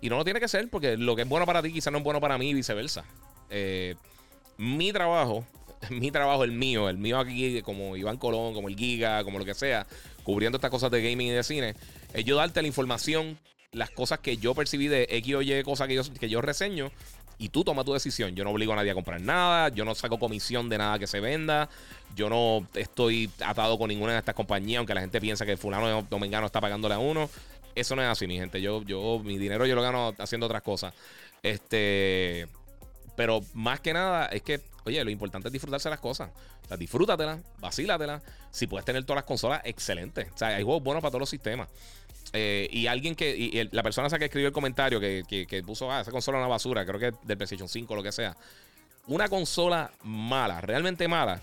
Y 0.00 0.08
no 0.08 0.16
lo 0.16 0.24
tiene 0.24 0.40
que 0.40 0.48
ser, 0.48 0.68
porque 0.68 0.96
lo 0.96 1.14
que 1.14 1.22
es 1.22 1.28
bueno 1.28 1.46
para 1.46 1.62
ti 1.62 1.72
quizás 1.72 1.92
no 1.92 1.98
es 1.98 2.04
bueno 2.04 2.20
para 2.20 2.38
mí 2.38 2.50
y 2.50 2.54
viceversa. 2.54 3.04
Eh, 3.50 3.94
mi 4.56 4.92
trabajo, 4.92 5.46
mi 5.90 6.10
trabajo, 6.10 6.44
el 6.44 6.52
mío, 6.52 6.88
el 6.88 6.98
mío 6.98 7.18
aquí, 7.18 7.62
como 7.62 7.96
Iván 7.96 8.16
Colón, 8.16 8.54
como 8.54 8.68
el 8.68 8.76
Giga, 8.76 9.24
como 9.24 9.38
lo 9.38 9.44
que 9.44 9.54
sea, 9.54 9.86
cubriendo 10.22 10.56
estas 10.56 10.70
cosas 10.70 10.90
de 10.90 11.02
gaming 11.02 11.28
y 11.28 11.30
de 11.30 11.42
cine, 11.42 11.74
es 12.12 12.24
yo 12.24 12.36
darte 12.36 12.62
la 12.62 12.68
información 12.68 13.38
las 13.72 13.90
cosas 13.90 14.18
que 14.20 14.36
yo 14.36 14.54
percibí 14.54 14.88
de 14.88 15.06
X 15.10 15.34
o 15.34 15.42
Y 15.42 15.62
cosas 15.62 15.88
que 15.88 15.94
yo, 15.94 16.02
que 16.20 16.28
yo 16.28 16.40
reseño 16.40 16.90
y 17.38 17.48
tú 17.48 17.64
tomas 17.64 17.84
tu 17.84 17.92
decisión. 17.92 18.36
Yo 18.36 18.44
no 18.44 18.50
obligo 18.50 18.72
a 18.72 18.76
nadie 18.76 18.90
a 18.90 18.94
comprar 18.94 19.20
nada, 19.20 19.68
yo 19.70 19.84
no 19.84 19.94
saco 19.94 20.18
comisión 20.18 20.68
de 20.68 20.78
nada 20.78 20.98
que 20.98 21.06
se 21.06 21.20
venda, 21.20 21.68
yo 22.14 22.28
no 22.28 22.66
estoy 22.74 23.30
atado 23.44 23.78
con 23.78 23.88
ninguna 23.88 24.12
de 24.12 24.18
estas 24.18 24.34
compañías, 24.34 24.78
aunque 24.78 24.94
la 24.94 25.00
gente 25.00 25.20
piensa 25.20 25.46
que 25.46 25.56
fulano 25.56 26.06
dominicano 26.08 26.46
está 26.46 26.60
pagándole 26.60 26.94
a 26.94 26.98
uno. 26.98 27.28
Eso 27.74 27.96
no 27.96 28.02
es 28.02 28.08
así, 28.08 28.26
mi 28.26 28.36
gente. 28.36 28.60
Yo, 28.60 28.82
yo, 28.82 29.20
mi 29.24 29.38
dinero 29.38 29.64
yo 29.64 29.74
lo 29.74 29.82
gano 29.82 30.14
haciendo 30.18 30.46
otras 30.46 30.62
cosas. 30.62 30.92
Este. 31.42 32.46
Pero 33.16 33.40
más 33.54 33.80
que 33.80 33.92
nada 33.92 34.26
es 34.26 34.42
que, 34.42 34.60
oye, 34.84 35.02
lo 35.02 35.10
importante 35.10 35.48
es 35.48 35.52
disfrutarse 35.52 35.88
las 35.88 36.00
cosas. 36.00 36.30
O 36.64 36.68
sea, 36.68 36.76
disfrútatela, 36.76 37.40
vacílatela. 37.58 38.22
Si 38.50 38.66
puedes 38.66 38.84
tener 38.84 39.04
todas 39.04 39.16
las 39.16 39.24
consolas, 39.24 39.62
excelente. 39.64 40.30
O 40.34 40.38
sea, 40.38 40.48
hay 40.48 40.62
juegos 40.62 40.82
buenos 40.82 41.00
para 41.00 41.10
todos 41.10 41.20
los 41.20 41.30
sistemas. 41.30 41.68
Eh, 42.32 42.68
y 42.70 42.86
alguien 42.86 43.14
que. 43.14 43.36
Y 43.36 43.68
la 43.72 43.82
persona 43.82 44.06
esa 44.06 44.18
que 44.18 44.26
escribió 44.26 44.48
el 44.48 44.54
comentario 44.54 44.98
que, 45.00 45.24
que, 45.48 45.62
puso, 45.62 45.90
ah, 45.90 46.00
esa 46.00 46.10
consola 46.10 46.38
es 46.38 46.42
una 46.42 46.48
basura, 46.48 46.86
creo 46.86 46.98
que 46.98 47.12
del 47.24 47.36
PlayStation 47.36 47.68
5 47.68 47.92
o 47.92 47.96
lo 47.96 48.02
que 48.02 48.12
sea. 48.12 48.36
Una 49.06 49.28
consola 49.28 49.90
mala, 50.04 50.60
realmente 50.60 51.08
mala. 51.08 51.40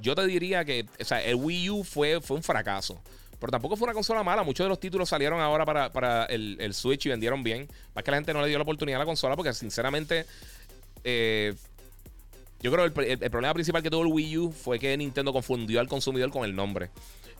Yo 0.00 0.14
te 0.14 0.26
diría 0.26 0.64
que. 0.64 0.86
O 1.00 1.04
sea, 1.04 1.22
el 1.22 1.34
Wii 1.34 1.70
U 1.70 1.84
fue, 1.84 2.20
fue 2.20 2.36
un 2.36 2.42
fracaso. 2.42 3.00
Pero 3.38 3.50
tampoco 3.50 3.76
fue 3.76 3.86
una 3.86 3.94
consola 3.94 4.22
mala. 4.22 4.44
Muchos 4.44 4.64
de 4.64 4.68
los 4.68 4.78
títulos 4.78 5.08
salieron 5.08 5.40
ahora 5.40 5.90
para, 5.90 6.26
el, 6.26 6.74
Switch 6.74 7.06
y 7.06 7.08
vendieron 7.08 7.42
bien. 7.42 7.68
Más 7.92 8.04
que 8.04 8.12
la 8.12 8.16
gente 8.16 8.32
no 8.32 8.40
le 8.40 8.46
dio 8.46 8.56
la 8.56 8.62
oportunidad 8.62 9.00
a 9.00 9.00
la 9.00 9.04
consola 9.04 9.34
porque, 9.34 9.52
sinceramente. 9.52 10.26
Eh, 11.02 11.52
Yo 12.60 12.70
creo 12.70 12.94
que 12.94 13.12
el, 13.14 13.30
problema 13.30 13.52
principal 13.52 13.82
que 13.82 13.90
tuvo 13.90 14.02
el 14.02 14.12
Wii 14.12 14.38
U 14.38 14.52
fue 14.52 14.78
que 14.78 14.96
Nintendo 14.96 15.32
confundió 15.32 15.80
al 15.80 15.88
consumidor 15.88 16.30
con 16.30 16.44
el 16.44 16.54
nombre. 16.54 16.90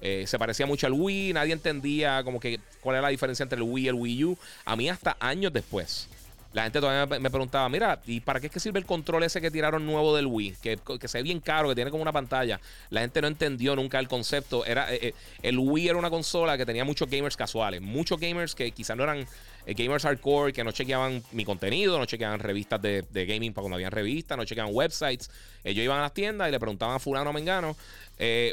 Eh, 0.04 0.24
se 0.26 0.38
parecía 0.38 0.66
mucho 0.66 0.86
al 0.88 0.92
Wii, 0.94 1.32
nadie 1.32 1.52
entendía 1.52 2.24
como 2.24 2.40
que 2.40 2.58
cuál 2.80 2.96
era 2.96 3.02
la 3.02 3.08
diferencia 3.08 3.44
entre 3.44 3.56
el 3.56 3.62
Wii 3.62 3.84
y 3.84 3.88
el 3.88 3.94
Wii 3.94 4.24
U. 4.24 4.38
A 4.64 4.74
mí 4.74 4.90
hasta 4.90 5.16
años 5.20 5.52
después. 5.52 6.08
La 6.52 6.64
gente 6.64 6.80
todavía 6.80 7.18
me 7.18 7.30
preguntaba, 7.30 7.66
mira, 7.70 8.00
¿y 8.06 8.20
para 8.20 8.38
qué 8.38 8.46
es 8.46 8.52
que 8.52 8.60
sirve 8.60 8.78
el 8.78 8.84
control 8.84 9.22
ese 9.22 9.40
que 9.40 9.50
tiraron 9.50 9.86
nuevo 9.86 10.14
del 10.14 10.26
Wii? 10.26 10.56
Que, 10.62 10.78
que 11.00 11.08
se 11.08 11.18
ve 11.18 11.22
bien 11.22 11.40
caro, 11.40 11.70
que 11.70 11.74
tiene 11.74 11.90
como 11.90 12.02
una 12.02 12.12
pantalla. 12.12 12.60
La 12.90 13.00
gente 13.00 13.22
no 13.22 13.28
entendió 13.28 13.74
nunca 13.74 13.98
el 13.98 14.06
concepto. 14.06 14.66
Era, 14.66 14.92
eh, 14.92 14.98
eh, 15.00 15.14
el 15.42 15.58
Wii 15.58 15.88
era 15.88 15.98
una 15.98 16.10
consola 16.10 16.58
que 16.58 16.66
tenía 16.66 16.84
muchos 16.84 17.08
gamers 17.08 17.38
casuales. 17.38 17.80
Muchos 17.80 18.20
gamers 18.20 18.54
que 18.54 18.70
quizás 18.70 18.94
no 18.98 19.04
eran 19.04 19.26
eh, 19.64 19.74
gamers 19.74 20.04
hardcore, 20.04 20.52
que 20.52 20.62
no 20.62 20.72
chequeaban 20.72 21.22
mi 21.32 21.46
contenido, 21.46 21.98
no 21.98 22.04
chequeaban 22.04 22.38
revistas 22.38 22.82
de, 22.82 23.02
gaming 23.12 23.54
para 23.54 23.62
cuando 23.62 23.76
habían 23.76 23.92
revistas, 23.92 24.36
no 24.36 24.44
chequeaban 24.44 24.74
websites. 24.74 25.30
Ellos 25.64 25.82
iban 25.82 26.00
a 26.00 26.02
las 26.02 26.12
tiendas 26.12 26.48
y 26.48 26.50
le 26.50 26.60
preguntaban 26.60 26.96
a 26.96 26.98
fulano 26.98 27.30
o 27.30 27.32
mengano. 27.32 27.74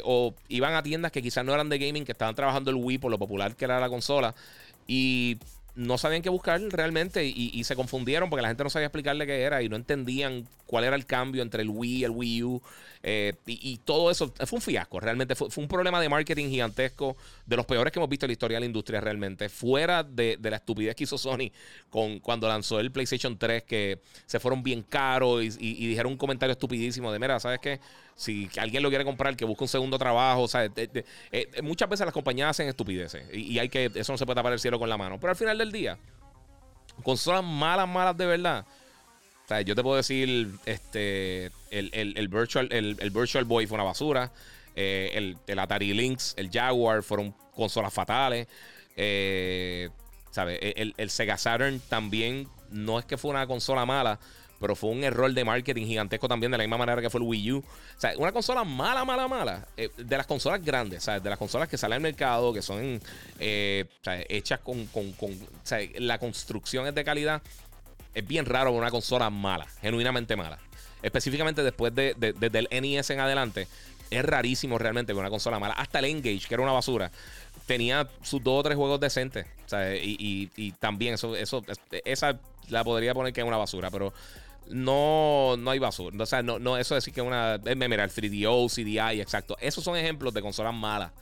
o 0.04 0.34
iban 0.48 0.74
a 0.74 0.82
tiendas 0.82 1.12
que 1.12 1.20
quizás 1.20 1.44
no 1.44 1.52
eran 1.52 1.68
de 1.68 1.78
gaming, 1.78 2.06
que 2.06 2.12
estaban 2.12 2.34
trabajando 2.34 2.70
el 2.70 2.76
Wii 2.76 2.96
por 2.96 3.10
lo 3.10 3.18
popular 3.18 3.54
que 3.56 3.66
era 3.66 3.78
la 3.78 3.90
consola. 3.90 4.34
Y 4.86 5.36
no 5.80 5.96
sabían 5.96 6.20
qué 6.20 6.28
buscar 6.28 6.60
realmente 6.60 7.24
y, 7.24 7.64
se 7.64 7.74
confundieron 7.74 8.28
porque 8.28 8.42
la 8.42 8.48
gente 8.48 8.62
no 8.64 8.70
sabía 8.70 8.86
explicarle 8.86 9.26
qué 9.26 9.40
era 9.40 9.62
y 9.62 9.68
no 9.70 9.76
entendían 9.76 10.46
cuál 10.66 10.84
era 10.84 10.94
el 10.94 11.06
cambio 11.06 11.42
entre 11.42 11.62
el 11.62 11.70
Wii 11.70 11.96
y 11.96 12.04
el 12.04 12.10
Wii 12.10 12.42
U. 12.44 12.62
Eh, 13.02 13.32
y, 13.46 13.78
todo 13.78 14.10
eso 14.10 14.32
fue 14.44 14.58
un 14.58 14.60
fiasco, 14.60 15.00
realmente 15.00 15.34
fue, 15.34 15.48
un 15.56 15.68
problema 15.68 15.98
de 16.00 16.10
marketing 16.10 16.50
gigantesco, 16.50 17.16
de 17.46 17.56
los 17.56 17.64
peores 17.64 17.92
que 17.92 17.98
hemos 17.98 18.10
visto 18.10 18.26
en 18.26 18.28
la 18.28 18.32
historia 18.32 18.56
de 18.56 18.60
la 18.60 18.66
industria 18.66 19.00
realmente, 19.00 19.48
fuera 19.48 20.02
de, 20.02 20.38
la 20.42 20.56
estupidez 20.56 20.94
que 20.94 21.04
hizo 21.04 21.16
Sony 21.16 21.50
con, 21.88 22.20
cuando 22.20 22.46
lanzó 22.46 22.78
el 22.78 22.92
PlayStation 22.92 23.38
3, 23.38 23.62
que 23.62 24.02
se 24.26 24.38
fueron 24.38 24.62
bien 24.62 24.82
caros 24.82 25.42
y, 25.58 25.86
dijeron 25.86 26.12
un 26.12 26.18
comentario 26.18 26.52
estupidísimo 26.52 27.10
de, 27.10 27.18
mira, 27.18 27.40
¿sabes 27.40 27.58
qué? 27.58 27.80
Si 28.20 28.50
alguien 28.58 28.82
lo 28.82 28.90
quiere 28.90 29.04
comprar, 29.04 29.34
que 29.34 29.44
busque 29.44 29.64
un 29.64 29.68
segundo 29.68 29.98
trabajo, 29.98 30.46
¿sabes? 30.46 30.70
Eh, 30.76 31.62
muchas 31.62 31.88
veces 31.88 32.04
las 32.04 32.12
compañías 32.12 32.50
hacen 32.50 32.68
estupideces 32.68 33.24
y, 33.32 33.58
hay 33.58 33.68
que, 33.68 33.90
eso 33.94 34.12
no 34.12 34.18
se 34.18 34.26
puede 34.26 34.36
tapar 34.36 34.52
el 34.52 34.58
cielo 34.58 34.78
con 34.78 34.88
la 34.88 34.98
mano, 34.98 35.18
pero 35.18 35.30
al 35.30 35.36
final 35.36 35.56
del 35.56 35.72
día, 35.72 35.98
consolas 37.02 37.42
malas, 37.42 37.88
malas 37.88 38.16
de 38.16 38.26
verdad 38.26 38.66
sea, 39.50 39.60
yo 39.62 39.74
te 39.74 39.82
puedo 39.82 39.96
decir, 39.96 40.52
este, 40.64 41.50
el, 41.70 42.28
virtual, 42.28 42.68
el, 42.70 43.10
Virtual 43.10 43.44
Boy 43.44 43.66
fue 43.66 43.74
una 43.76 43.84
basura. 43.84 44.32
Eh, 44.76 45.34
el, 45.46 45.58
Atari 45.58 45.92
Lynx, 45.92 46.34
el 46.36 46.50
Jaguar 46.50 47.02
fueron 47.02 47.34
consolas 47.54 47.92
fatales. 47.92 48.46
Eh, 48.96 49.90
e, 50.36 50.92
El, 50.96 51.10
Sega 51.10 51.36
Saturn 51.36 51.80
también 51.88 52.48
no 52.70 52.98
es 52.98 53.04
que 53.04 53.18
fue 53.18 53.32
una 53.32 53.46
consola 53.46 53.84
mala, 53.84 54.20
pero 54.60 54.76
fue 54.76 54.90
un 54.90 55.02
error 55.02 55.32
de 55.32 55.44
marketing 55.44 55.86
gigantesco 55.86 56.28
también, 56.28 56.52
de 56.52 56.58
la 56.58 56.64
misma 56.64 56.78
manera 56.78 57.00
que 57.00 57.10
fue 57.10 57.20
el 57.20 57.26
Wii 57.26 57.52
U. 57.52 57.58
O 57.58 58.00
sea, 58.00 58.12
una 58.18 58.30
consola 58.30 58.62
mala, 58.62 59.04
mala, 59.04 59.26
mala. 59.26 59.66
Eh, 59.76 59.90
de 59.96 60.16
las 60.16 60.26
consolas 60.26 60.62
grandes, 60.64 61.04
¿sabes? 61.04 61.22
De 61.22 61.30
las 61.30 61.38
consolas 61.38 61.68
que 61.68 61.78
salen 61.78 61.96
al 61.96 62.02
mercado, 62.02 62.52
que 62.52 62.62
son 62.62 63.00
hechas 63.38 64.60
con, 64.60 64.86
con, 64.86 65.12
con 65.12 65.30
la 65.98 66.18
construcción 66.18 66.86
es 66.86 66.94
de 66.94 67.04
calidad 67.04 67.42
es 68.14 68.26
bien 68.26 68.46
raro 68.46 68.72
una 68.72 68.90
consola 68.90 69.30
mala, 69.30 69.66
genuinamente 69.80 70.36
mala. 70.36 70.58
Específicamente 71.02 71.62
después 71.62 71.94
de, 71.94 72.14
desde 72.16 72.58
el 72.58 72.68
NES 72.82 73.10
en 73.10 73.20
adelante, 73.20 73.68
es 74.10 74.24
rarísimo 74.24 74.78
realmente 74.78 75.12
ver 75.12 75.20
una 75.20 75.30
consola 75.30 75.58
mala. 75.58 75.74
Hasta 75.74 76.00
el 76.00 76.06
Engage, 76.06 76.46
que 76.46 76.54
era 76.54 76.62
una 76.62 76.72
basura, 76.72 77.10
tenía 77.66 78.08
sus 78.22 78.42
dos 78.42 78.60
o 78.60 78.62
tres 78.62 78.76
juegos 78.76 79.00
decentes. 79.00 79.46
y, 80.02 80.72
también 80.72 81.14
eso, 81.14 81.36
eso, 81.36 81.64
esa 82.04 82.38
la 82.68 82.84
podría 82.84 83.14
poner 83.14 83.32
que 83.32 83.40
es 83.40 83.46
una 83.46 83.56
basura, 83.56 83.90
pero 83.90 84.12
no, 84.70 85.56
no 85.58 85.70
hay 85.70 85.78
basura. 85.78 86.16
O 86.22 86.26
sea, 86.26 86.42
no, 86.42 86.58
no 86.58 86.78
eso 86.78 86.94
decir 86.94 87.12
que 87.12 87.20
es 87.20 87.26
una. 87.26 87.58
Mira, 87.58 88.04
el 88.04 88.10
3DO, 88.10 88.70
CDI, 88.70 89.20
exacto. 89.20 89.56
Esos 89.60 89.84
son 89.84 89.96
ejemplos 89.96 90.32
de 90.32 90.40
consolas 90.40 90.74
malas. 90.74 91.12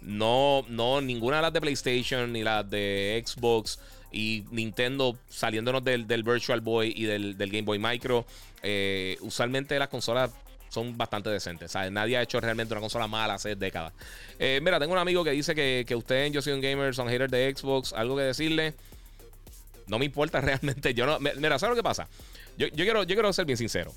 No, 0.00 0.64
no, 0.68 1.00
ninguna 1.00 1.36
de 1.36 1.42
las 1.42 1.52
de 1.52 1.60
PlayStation 1.60 2.32
ni 2.32 2.42
las 2.42 2.68
de 2.70 3.22
Xbox 3.26 3.80
y 4.12 4.44
Nintendo 4.50 5.18
saliéndonos 5.28 5.82
del, 5.82 6.04
Virtual 6.22 6.60
Boy 6.60 6.92
y 6.94 7.04
del, 7.04 7.34
Game 7.36 7.62
Boy 7.62 7.78
Micro. 7.78 8.24
Eh, 8.62 9.16
usualmente 9.20 9.78
las 9.78 9.88
consolas 9.88 10.30
son 10.68 10.96
bastante 10.96 11.30
decentes. 11.30 11.74
Nadie 11.90 12.18
ha 12.18 12.22
hecho 12.22 12.40
realmente 12.40 12.74
una 12.74 12.80
consola 12.80 13.08
mala 13.08 13.34
hace 13.34 13.56
décadas. 13.56 13.92
Eh, 14.38 14.60
mira, 14.62 14.78
tengo 14.78 14.92
un 14.92 14.98
amigo 14.98 15.24
que 15.24 15.30
dice 15.30 15.54
que, 15.54 15.84
que 15.88 15.96
usted 15.96 16.30
Yo 16.30 16.42
Soy 16.42 16.52
un 16.52 16.60
Gamer 16.60 16.94
son 16.94 17.08
haters 17.08 17.30
de 17.30 17.54
Xbox. 17.56 17.92
Algo 17.92 18.16
que 18.16 18.22
decirle. 18.22 18.74
No 19.86 19.98
me 19.98 20.04
importa 20.04 20.40
realmente. 20.42 20.94
Yo 20.94 21.06
no. 21.06 21.18
Mira, 21.18 21.58
¿sabes 21.58 21.70
lo 21.70 21.76
que 21.76 21.82
pasa? 21.82 22.06
Yo, 22.58 22.68
quiero, 22.70 23.04
yo 23.04 23.14
quiero 23.14 23.32
ser 23.32 23.46
bien 23.46 23.56
sincero. 23.56 23.92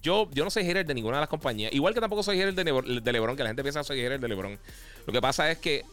Yo, 0.00 0.30
yo 0.32 0.44
no 0.44 0.50
soy 0.50 0.64
hater 0.64 0.86
de 0.86 0.94
ninguna 0.94 1.16
de 1.16 1.22
las 1.22 1.28
compañías. 1.28 1.72
Igual 1.72 1.92
que 1.92 2.00
tampoco 2.00 2.22
soy 2.22 2.38
hater 2.38 2.54
de, 2.54 3.00
de 3.00 3.12
LeBron, 3.12 3.36
que 3.36 3.42
la 3.42 3.50
gente 3.50 3.62
piensa 3.62 3.80
que 3.80 3.86
soy 3.86 4.00
hater 4.00 4.20
de 4.20 4.28
LeBron. 4.28 4.58
Lo 5.06 5.12
que 5.12 5.20
pasa 5.20 5.50
es 5.50 5.58
que 5.58 5.84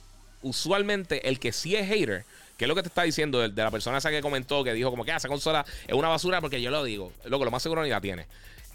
usualmente 0.43 1.27
el 1.27 1.39
que 1.39 1.51
sí 1.51 1.75
es 1.75 1.87
hater 1.87 2.23
¿Qué 2.57 2.65
es 2.65 2.69
lo 2.69 2.75
que 2.75 2.83
te 2.83 2.87
está 2.87 3.03
diciendo 3.03 3.39
de, 3.39 3.49
la 3.49 3.71
persona 3.71 3.97
esa 3.97 4.09
que 4.09 4.21
comentó 4.21 4.63
que 4.63 4.73
dijo 4.73 4.89
como 4.89 5.03
que 5.03 5.11
ah, 5.11 5.17
esa 5.17 5.27
consola 5.27 5.65
es 5.87 5.93
una 5.93 6.07
basura 6.07 6.39
porque 6.39 6.61
yo 6.61 6.71
lo 6.71 6.83
digo? 6.83 7.11
Loco, 7.25 7.43
lo 7.43 7.51
más 7.51 7.61
seguro 7.61 7.83
ni 7.83 7.89
la 7.89 7.99
tiene. 7.99 8.27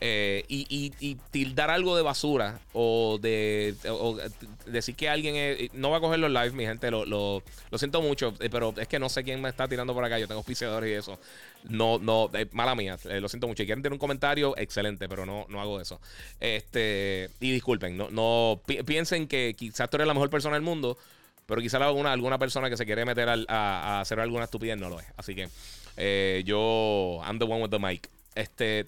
Eh, 0.02 0.44
y, 0.48 1.16
tildar 1.30 1.70
algo 1.70 1.94
de 1.94 2.02
basura 2.02 2.58
o 2.72 3.18
de 3.20 3.74
decir 4.64 4.94
que 4.94 5.10
alguien 5.10 5.68
no 5.74 5.90
va 5.90 5.98
a 5.98 6.00
coger 6.00 6.18
los 6.18 6.30
live, 6.30 6.52
mi 6.52 6.64
gente, 6.64 6.90
lo, 6.90 7.42
siento 7.76 8.00
mucho, 8.00 8.34
eh, 8.40 8.48
pero 8.50 8.72
es 8.78 8.88
que 8.88 8.98
no 8.98 9.10
sé 9.10 9.22
quién 9.24 9.42
me 9.42 9.50
está 9.50 9.68
tirando 9.68 9.92
por 9.92 10.04
acá. 10.04 10.18
Yo 10.18 10.26
tengo 10.26 10.38
auspiciadores 10.38 10.90
y 10.90 10.94
eso. 10.94 11.18
No, 11.64 11.98
no, 11.98 12.30
mala 12.52 12.74
mía, 12.74 12.96
eh, 13.04 13.20
lo 13.20 13.28
siento 13.28 13.46
mucho. 13.46 13.62
Y 13.62 13.66
quieren 13.66 13.82
tener 13.82 13.92
un 13.92 13.98
comentario, 13.98 14.56
excelente, 14.56 15.08
pero 15.08 15.26
no, 15.26 15.44
no 15.48 15.60
hago 15.60 15.80
eso. 15.80 16.00
Este, 16.40 17.28
y 17.40 17.52
disculpen, 17.52 17.96
no, 17.96 18.08
no 18.10 18.62
piensen 18.86 19.28
que 19.28 19.54
quizás 19.56 19.90
tú 19.90 19.98
eres 19.98 20.06
la 20.06 20.14
mejor 20.14 20.30
persona 20.30 20.56
del 20.56 20.62
mundo. 20.62 20.96
Pero 21.50 21.60
quizá 21.60 21.78
alguna, 21.78 22.12
alguna 22.12 22.38
persona 22.38 22.70
que 22.70 22.76
se 22.76 22.86
quiere 22.86 23.04
meter 23.04 23.28
a, 23.28 24.00
hacer 24.00 24.20
alguna 24.20 24.44
estupidez 24.44 24.78
no 24.78 24.88
lo 24.88 25.00
es. 25.00 25.06
Así 25.16 25.34
que 25.34 25.48
eh, 25.96 26.44
yo, 26.46 27.20
I'm 27.24 27.40
the 27.40 27.44
one 27.44 27.60
with 27.60 27.70
the 27.70 27.78
mic. 27.80 28.08
Este, 28.36 28.86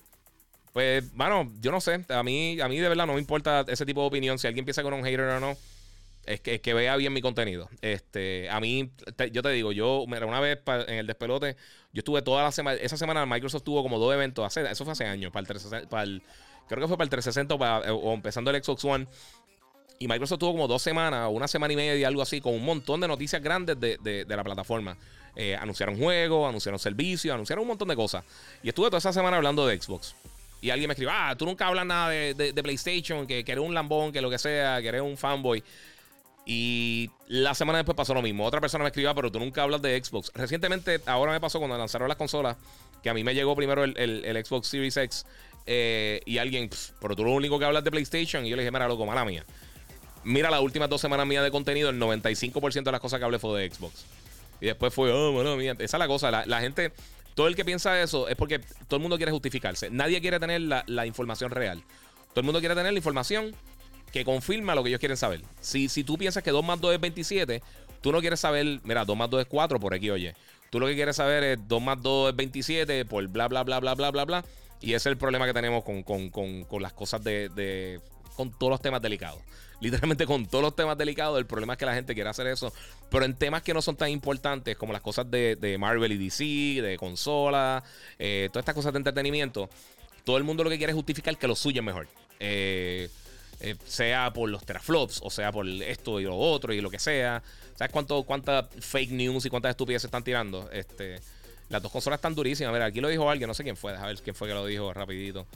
pues, 0.72 1.12
bueno, 1.14 1.52
yo 1.60 1.70
no 1.70 1.80
sé. 1.80 2.04
A 2.08 2.22
mí, 2.22 2.60
a 2.60 2.68
mí 2.68 2.78
de 2.78 2.88
verdad 2.88 3.06
no 3.06 3.14
me 3.14 3.20
importa 3.20 3.64
ese 3.68 3.84
tipo 3.86 4.00
de 4.00 4.06
opinión. 4.06 4.38
Si 4.38 4.46
alguien 4.46 4.64
piensa 4.64 4.82
con 4.82 4.94
un 4.94 5.04
hater 5.04 5.20
o 5.20 5.40
no, 5.40 5.56
es 6.24 6.40
que, 6.40 6.60
que 6.60 6.74
vea 6.74 6.96
bien 6.96 7.12
mi 7.12 7.20
contenido. 7.20 7.68
Este, 7.80 8.48
a 8.50 8.60
mí, 8.60 8.90
yo 9.32 9.42
te 9.42 9.50
digo, 9.50 9.72
yo, 9.72 10.02
una 10.02 10.40
vez 10.40 10.60
en 10.86 10.98
el 10.98 11.06
despelote, 11.06 11.56
yo 11.92 12.00
estuve 12.00 12.22
toda 12.22 12.42
la 12.42 12.52
semana, 12.52 12.78
esa 12.80 12.96
semana 12.96 13.26
Microsoft 13.26 13.64
tuvo 13.64 13.82
como 13.82 13.98
dos 13.98 14.14
eventos, 14.14 14.44
hace, 14.44 14.70
eso 14.70 14.84
fue 14.84 14.92
hace 14.92 15.04
años, 15.04 15.32
para 15.32 15.40
el, 15.40 15.46
360, 15.48 15.90
para 15.90 16.04
el 16.04 16.22
creo 16.68 16.80
que 16.80 16.88
fue 16.88 16.96
para 16.96 17.04
el 17.04 17.10
360 17.10 17.92
o 17.92 18.14
empezando 18.14 18.50
el 18.50 18.62
Xbox 18.62 18.84
One. 18.84 19.06
Y 19.98 20.08
Microsoft 20.08 20.40
tuvo 20.40 20.52
como 20.52 20.66
dos 20.66 20.82
semanas, 20.82 21.28
una 21.30 21.46
semana 21.46 21.72
y 21.72 21.76
media 21.76 21.96
y 21.96 22.04
algo 22.04 22.22
así, 22.22 22.40
con 22.40 22.54
un 22.54 22.64
montón 22.64 23.00
de 23.00 23.06
noticias 23.06 23.40
grandes 23.40 23.78
de, 23.78 24.24
la 24.28 24.42
plataforma. 24.42 24.96
Eh, 25.36 25.54
anunciaron 25.54 25.96
juegos, 25.96 26.48
anunciaron 26.48 26.78
servicios, 26.78 27.32
anunciaron 27.32 27.62
un 27.62 27.68
montón 27.68 27.88
de 27.88 27.94
cosas. 27.94 28.24
Y 28.62 28.68
estuve 28.68 28.88
toda 28.88 28.98
esa 28.98 29.12
semana 29.12 29.36
hablando 29.36 29.66
de 29.66 29.80
Xbox. 29.80 30.16
Y 30.62 30.70
alguien 30.70 30.88
me 30.88 30.92
escribió, 30.92 31.12
ah, 31.12 31.34
tú 31.36 31.44
nunca 31.44 31.66
hablas 31.66 31.84
nada 31.84 32.08
de, 32.08 32.54
PlayStation, 32.62 33.26
que, 33.26 33.44
que, 33.44 33.52
eres 33.52 33.64
un 33.64 33.74
lambón, 33.74 34.12
que 34.12 34.22
lo 34.22 34.30
que 34.30 34.38
sea, 34.38 34.80
que 34.80 34.88
eres 34.88 35.02
un 35.02 35.18
fanboy. 35.18 35.62
Y 36.44 37.10
la 37.28 37.54
semana 37.54 37.78
después 37.78 37.96
pasó 37.96 38.14
lo 38.14 38.22
mismo. 38.22 38.44
Otra 38.44 38.60
persona 38.60 38.82
me 38.82 38.88
escribió, 38.88 39.10
ah, 39.10 39.14
pero 39.14 39.30
tú 39.30 39.38
nunca 39.38 39.62
hablas 39.62 39.82
de 39.82 40.02
Xbox. 40.02 40.30
Recientemente, 40.34 41.00
ahora 41.06 41.32
me 41.32 41.40
pasó 41.40 41.58
cuando 41.58 41.76
lanzaron 41.76 42.08
las 42.08 42.16
consolas, 42.16 42.56
que 43.02 43.10
a 43.10 43.14
mí 43.14 43.22
me 43.22 43.34
llegó 43.34 43.54
primero 43.54 43.84
el, 43.84 44.44
Xbox 44.44 44.68
Series 44.68 44.96
X. 44.96 45.26
Eh, 45.66 46.20
y 46.24 46.38
alguien, 46.38 46.68
pero 47.00 47.14
tú 47.14 47.24
lo 47.24 47.32
único 47.32 47.58
que 47.58 47.64
hablas 47.64 47.84
de 47.84 47.90
PlayStation. 47.90 48.44
Y 48.44 48.50
yo 48.50 48.56
le 48.56 48.62
dije, 48.62 48.72
mira, 48.72 48.88
loco, 48.88 49.06
mala 49.06 49.24
mía. 49.24 49.44
Mira, 50.24 50.50
las 50.50 50.60
últimas 50.60 50.88
dos 50.88 51.00
semanas 51.00 51.26
mías 51.26 51.42
de 51.42 51.50
contenido, 51.50 51.90
el 51.90 52.00
95% 52.00 52.82
de 52.82 52.92
las 52.92 53.00
cosas 53.00 53.18
que 53.18 53.24
hablé 53.24 53.38
fue 53.38 53.60
de 53.60 53.70
Xbox. 53.72 54.04
Y 54.60 54.66
después 54.66 54.94
fue, 54.94 55.12
oh, 55.12 55.32
bueno, 55.32 55.56
mía. 55.56 55.74
Esa 55.78 55.96
es 55.96 55.98
la 55.98 56.06
cosa. 56.06 56.30
La, 56.30 56.60
gente, 56.60 56.92
todo 57.34 57.46
el 57.48 57.56
que 57.56 57.64
piensa 57.64 58.00
eso 58.00 58.28
es 58.28 58.36
porque 58.36 58.58
todo 58.58 58.96
el 58.96 59.02
mundo 59.02 59.16
quiere 59.16 59.32
justificarse. 59.32 59.90
Nadie 59.90 60.20
quiere 60.20 60.38
tener 60.38 60.60
la, 60.60 61.06
información 61.06 61.50
real. 61.50 61.82
Todo 62.30 62.40
el 62.40 62.44
mundo 62.44 62.60
quiere 62.60 62.74
tener 62.74 62.92
la 62.92 62.98
información 62.98 63.54
que 64.12 64.24
confirma 64.24 64.74
lo 64.74 64.82
que 64.82 64.90
ellos 64.90 65.00
quieren 65.00 65.16
saber. 65.16 65.40
Si, 65.60 65.88
si 65.88 66.04
tú 66.04 66.18
piensas 66.18 66.42
que 66.42 66.50
2 66.50 66.64
más 66.64 66.80
2 66.80 66.94
es 66.94 67.00
27, 67.00 67.62
tú 68.00 68.12
no 68.12 68.20
quieres 68.20 68.40
saber, 68.40 68.80
mira, 68.84 69.04
2 69.04 69.16
más 69.16 69.30
2 69.30 69.42
es 69.42 69.46
4 69.46 69.80
por 69.80 69.94
aquí, 69.94 70.10
oye. 70.10 70.34
Tú 70.70 70.80
lo 70.80 70.86
que 70.86 70.94
quieres 70.94 71.16
saber 71.16 71.44
es 71.44 71.68
2 71.68 71.82
más 71.82 72.02
2 72.02 72.30
es 72.30 72.36
27 72.36 73.04
por 73.06 73.26
bla, 73.28 73.48
bla, 73.48 73.62
bla, 73.62 73.80
bla, 73.80 73.94
bla, 73.94 74.10
bla, 74.10 74.24
bla. 74.24 74.44
Y 74.80 74.94
ese 74.94 74.96
es 75.08 75.12
el 75.12 75.16
problema 75.16 75.46
que 75.46 75.54
tenemos 75.54 75.84
con, 75.84 76.02
con, 76.02 76.30
con, 76.30 76.64
con 76.64 76.82
las 76.82 76.92
cosas 76.92 77.22
de, 77.22 77.48
de, 77.50 78.00
con 78.34 78.50
todos 78.50 78.70
los 78.70 78.82
temas 78.82 79.00
delicados 79.02 79.40
literalmente 79.82 80.26
con 80.26 80.46
todos 80.46 80.62
los 80.62 80.76
temas 80.76 80.96
delicados. 80.96 81.38
El 81.38 81.46
problema 81.46 81.74
es 81.74 81.78
que 81.78 81.86
la 81.86 81.94
gente 81.94 82.14
quiere 82.14 82.30
hacer 82.30 82.46
eso, 82.46 82.72
pero 83.10 83.24
en 83.24 83.34
temas 83.34 83.62
que 83.62 83.74
no 83.74 83.82
son 83.82 83.96
tan 83.96 84.08
importantes 84.10 84.76
como 84.76 84.92
las 84.92 85.02
cosas 85.02 85.30
de, 85.30 85.76
Marvel 85.78 86.12
y 86.12 86.18
DC, 86.18 86.80
de 86.80 86.96
consola, 86.98 87.82
eh, 88.18 88.48
todas 88.52 88.62
estas 88.62 88.76
cosas 88.76 88.92
de 88.92 88.98
entretenimiento, 88.98 89.68
todo 90.24 90.36
el 90.36 90.44
mundo 90.44 90.62
lo 90.62 90.70
que 90.70 90.78
quiere 90.78 90.92
es 90.92 90.96
justificar 90.96 91.36
que 91.36 91.48
lo 91.48 91.56
suyo 91.56 91.82
mejor. 91.82 92.06
Eh, 92.38 93.10
eh, 93.60 93.76
sea 93.84 94.32
por 94.32 94.48
los 94.48 94.64
teraflops, 94.64 95.20
o 95.22 95.30
sea 95.30 95.52
por 95.52 95.66
esto 95.68 96.18
y 96.20 96.24
lo 96.24 96.36
otro 96.36 96.72
y 96.72 96.80
lo 96.80 96.90
que 96.90 96.98
sea. 96.98 97.42
¿Sabes 97.76 97.92
cuánto, 97.92 98.22
cuántas 98.22 98.66
fake 98.80 99.10
news 99.10 99.46
y 99.46 99.50
cuántas 99.50 99.70
estupideces 99.70 100.06
están 100.06 100.22
tirando? 100.22 100.70
Este, 100.72 101.20
las 101.68 101.82
dos 101.82 101.90
consolas 101.90 102.18
están 102.18 102.34
durísimas. 102.34 102.70
A 102.70 102.72
ver, 102.72 102.82
aquí 102.82 103.00
lo 103.00 103.08
dijo 103.08 103.28
alguien, 103.28 103.48
no 103.48 103.54
sé 103.54 103.64
quién 103.64 103.76
fue, 103.76 103.96
a 103.96 104.06
ver 104.06 104.16
quién 104.20 104.34
fue 104.34 104.46
que 104.46 104.54
lo 104.54 104.66
dijo 104.66 104.92
rapidito. 104.92 105.46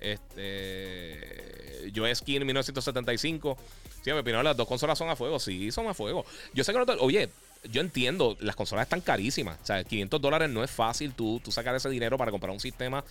Este. 0.00 1.90
Yo 1.92 2.12
Skin 2.14 2.42
en 2.42 2.46
1975. 2.46 3.56
Sí, 4.02 4.12
me 4.12 4.20
opinión, 4.20 4.44
las 4.44 4.56
dos 4.56 4.68
consolas 4.68 4.98
son 4.98 5.08
a 5.10 5.16
fuego. 5.16 5.38
Sí, 5.38 5.70
son 5.70 5.86
a 5.88 5.94
fuego. 5.94 6.24
Yo 6.54 6.64
sé 6.64 6.72
que 6.72 6.78
no 6.78 6.86
te, 6.86 6.92
Oye, 6.92 7.28
yo 7.64 7.80
entiendo, 7.80 8.36
las 8.40 8.56
consolas 8.56 8.84
están 8.84 9.00
carísimas. 9.00 9.58
O 9.62 9.66
sea, 9.66 9.82
500 9.84 10.20
dólares 10.20 10.50
no 10.50 10.62
es 10.62 10.70
fácil 10.70 11.12
tú, 11.12 11.40
tú 11.42 11.50
sacar 11.50 11.74
ese 11.74 11.88
dinero 11.88 12.16
para 12.16 12.30
comprar 12.30 12.52
un 12.52 12.60
sistema. 12.60 13.04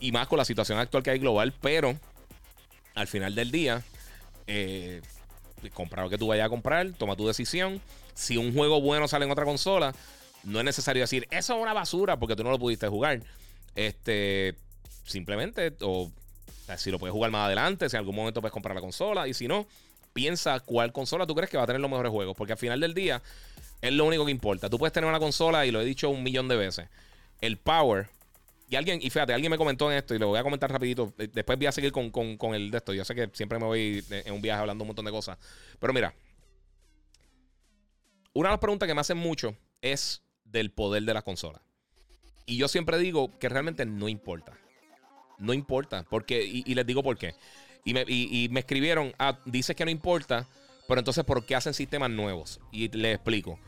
Y 0.00 0.12
más 0.12 0.28
con 0.28 0.38
la 0.38 0.44
situación 0.44 0.78
actual 0.78 1.02
que 1.02 1.10
hay 1.10 1.18
global. 1.18 1.52
Pero 1.60 1.98
al 2.94 3.06
final 3.06 3.34
del 3.34 3.50
día, 3.50 3.82
eh, 4.46 5.00
comprar 5.72 6.04
lo 6.04 6.10
que 6.10 6.18
tú 6.18 6.28
vayas 6.28 6.46
a 6.46 6.50
comprar, 6.50 6.92
toma 6.92 7.16
tu 7.16 7.26
decisión. 7.26 7.80
Si 8.14 8.36
un 8.36 8.52
juego 8.52 8.80
bueno 8.80 9.08
sale 9.08 9.24
en 9.24 9.30
otra 9.30 9.44
consola, 9.44 9.94
no 10.44 10.58
es 10.58 10.64
necesario 10.64 11.02
decir, 11.02 11.26
eso 11.30 11.54
es 11.54 11.62
una 11.62 11.72
basura 11.72 12.18
porque 12.18 12.36
tú 12.36 12.44
no 12.44 12.50
lo 12.50 12.58
pudiste 12.58 12.88
jugar. 12.88 13.22
Este, 13.74 14.54
simplemente, 15.08 15.74
o, 15.80 16.10
si 16.76 16.90
lo 16.90 16.98
puedes 16.98 17.12
jugar 17.12 17.30
más 17.30 17.46
adelante, 17.46 17.88
si 17.88 17.96
en 17.96 18.00
algún 18.00 18.14
momento 18.14 18.40
puedes 18.40 18.52
comprar 18.52 18.74
la 18.74 18.80
consola, 18.80 19.26
y 19.26 19.34
si 19.34 19.48
no, 19.48 19.66
piensa 20.12 20.60
cuál 20.60 20.92
consola 20.92 21.26
tú 21.26 21.34
crees 21.34 21.50
que 21.50 21.56
va 21.56 21.64
a 21.64 21.66
tener 21.66 21.80
los 21.80 21.90
mejores 21.90 22.12
juegos, 22.12 22.36
porque 22.36 22.52
al 22.52 22.58
final 22.58 22.80
del 22.80 22.94
día 22.94 23.22
es 23.80 23.92
lo 23.92 24.04
único 24.04 24.24
que 24.24 24.30
importa. 24.30 24.68
Tú 24.68 24.78
puedes 24.78 24.92
tener 24.92 25.08
una 25.08 25.18
consola, 25.18 25.66
y 25.66 25.70
lo 25.70 25.80
he 25.80 25.84
dicho 25.84 26.10
un 26.10 26.22
millón 26.22 26.48
de 26.48 26.56
veces, 26.56 26.88
el 27.40 27.56
power. 27.56 28.08
Y 28.70 28.76
alguien, 28.76 29.00
y 29.00 29.08
fíjate, 29.08 29.32
alguien 29.32 29.50
me 29.50 29.56
comentó 29.56 29.90
en 29.90 29.96
esto 29.96 30.14
y 30.14 30.18
lo 30.18 30.28
voy 30.28 30.38
a 30.38 30.42
comentar 30.42 30.70
rapidito. 30.70 31.14
Después 31.16 31.58
voy 31.58 31.66
a 31.66 31.72
seguir 31.72 31.90
con, 31.90 32.10
con 32.10 32.54
el 32.54 32.70
de 32.70 32.76
esto. 32.76 32.92
Yo 32.92 33.02
sé 33.02 33.14
que 33.14 33.30
siempre 33.32 33.58
me 33.58 33.64
voy 33.64 34.04
en 34.10 34.34
un 34.34 34.42
viaje 34.42 34.60
hablando 34.60 34.84
un 34.84 34.88
montón 34.88 35.06
de 35.06 35.10
cosas. 35.10 35.38
Pero 35.78 35.94
mira, 35.94 36.14
una 38.34 38.50
de 38.50 38.52
las 38.52 38.60
preguntas 38.60 38.86
que 38.86 38.94
me 38.94 39.00
hacen 39.00 39.16
mucho 39.16 39.56
es 39.80 40.22
del 40.44 40.70
poder 40.70 41.04
de 41.04 41.14
la 41.14 41.22
consola. 41.22 41.62
Y 42.44 42.56
yo 42.56 42.68
siempre 42.68 42.98
digo 42.98 43.38
que 43.38 43.48
realmente 43.48 43.86
no 43.86 44.08
importa. 44.08 44.58
No 45.38 45.52
importa. 45.52 46.04
Porque, 46.08 46.44
y, 46.44 46.74
les 46.74 46.86
digo 46.86 47.02
por 47.02 47.16
qué. 47.16 47.34
Y 47.84 47.94
me, 47.94 48.60
escribieron, 48.60 49.14
ah, 49.18 49.38
dices 49.44 49.74
que 49.74 49.84
no 49.84 49.90
importa, 49.90 50.46
pero 50.86 51.00
entonces 51.00 51.24
¿por 51.24 51.44
qué 51.44 51.54
hacen 51.54 51.74
sistemas 51.74 52.10
nuevos? 52.10 52.60
Y 52.70 52.88
les 52.88 53.14
explico. 53.14 53.58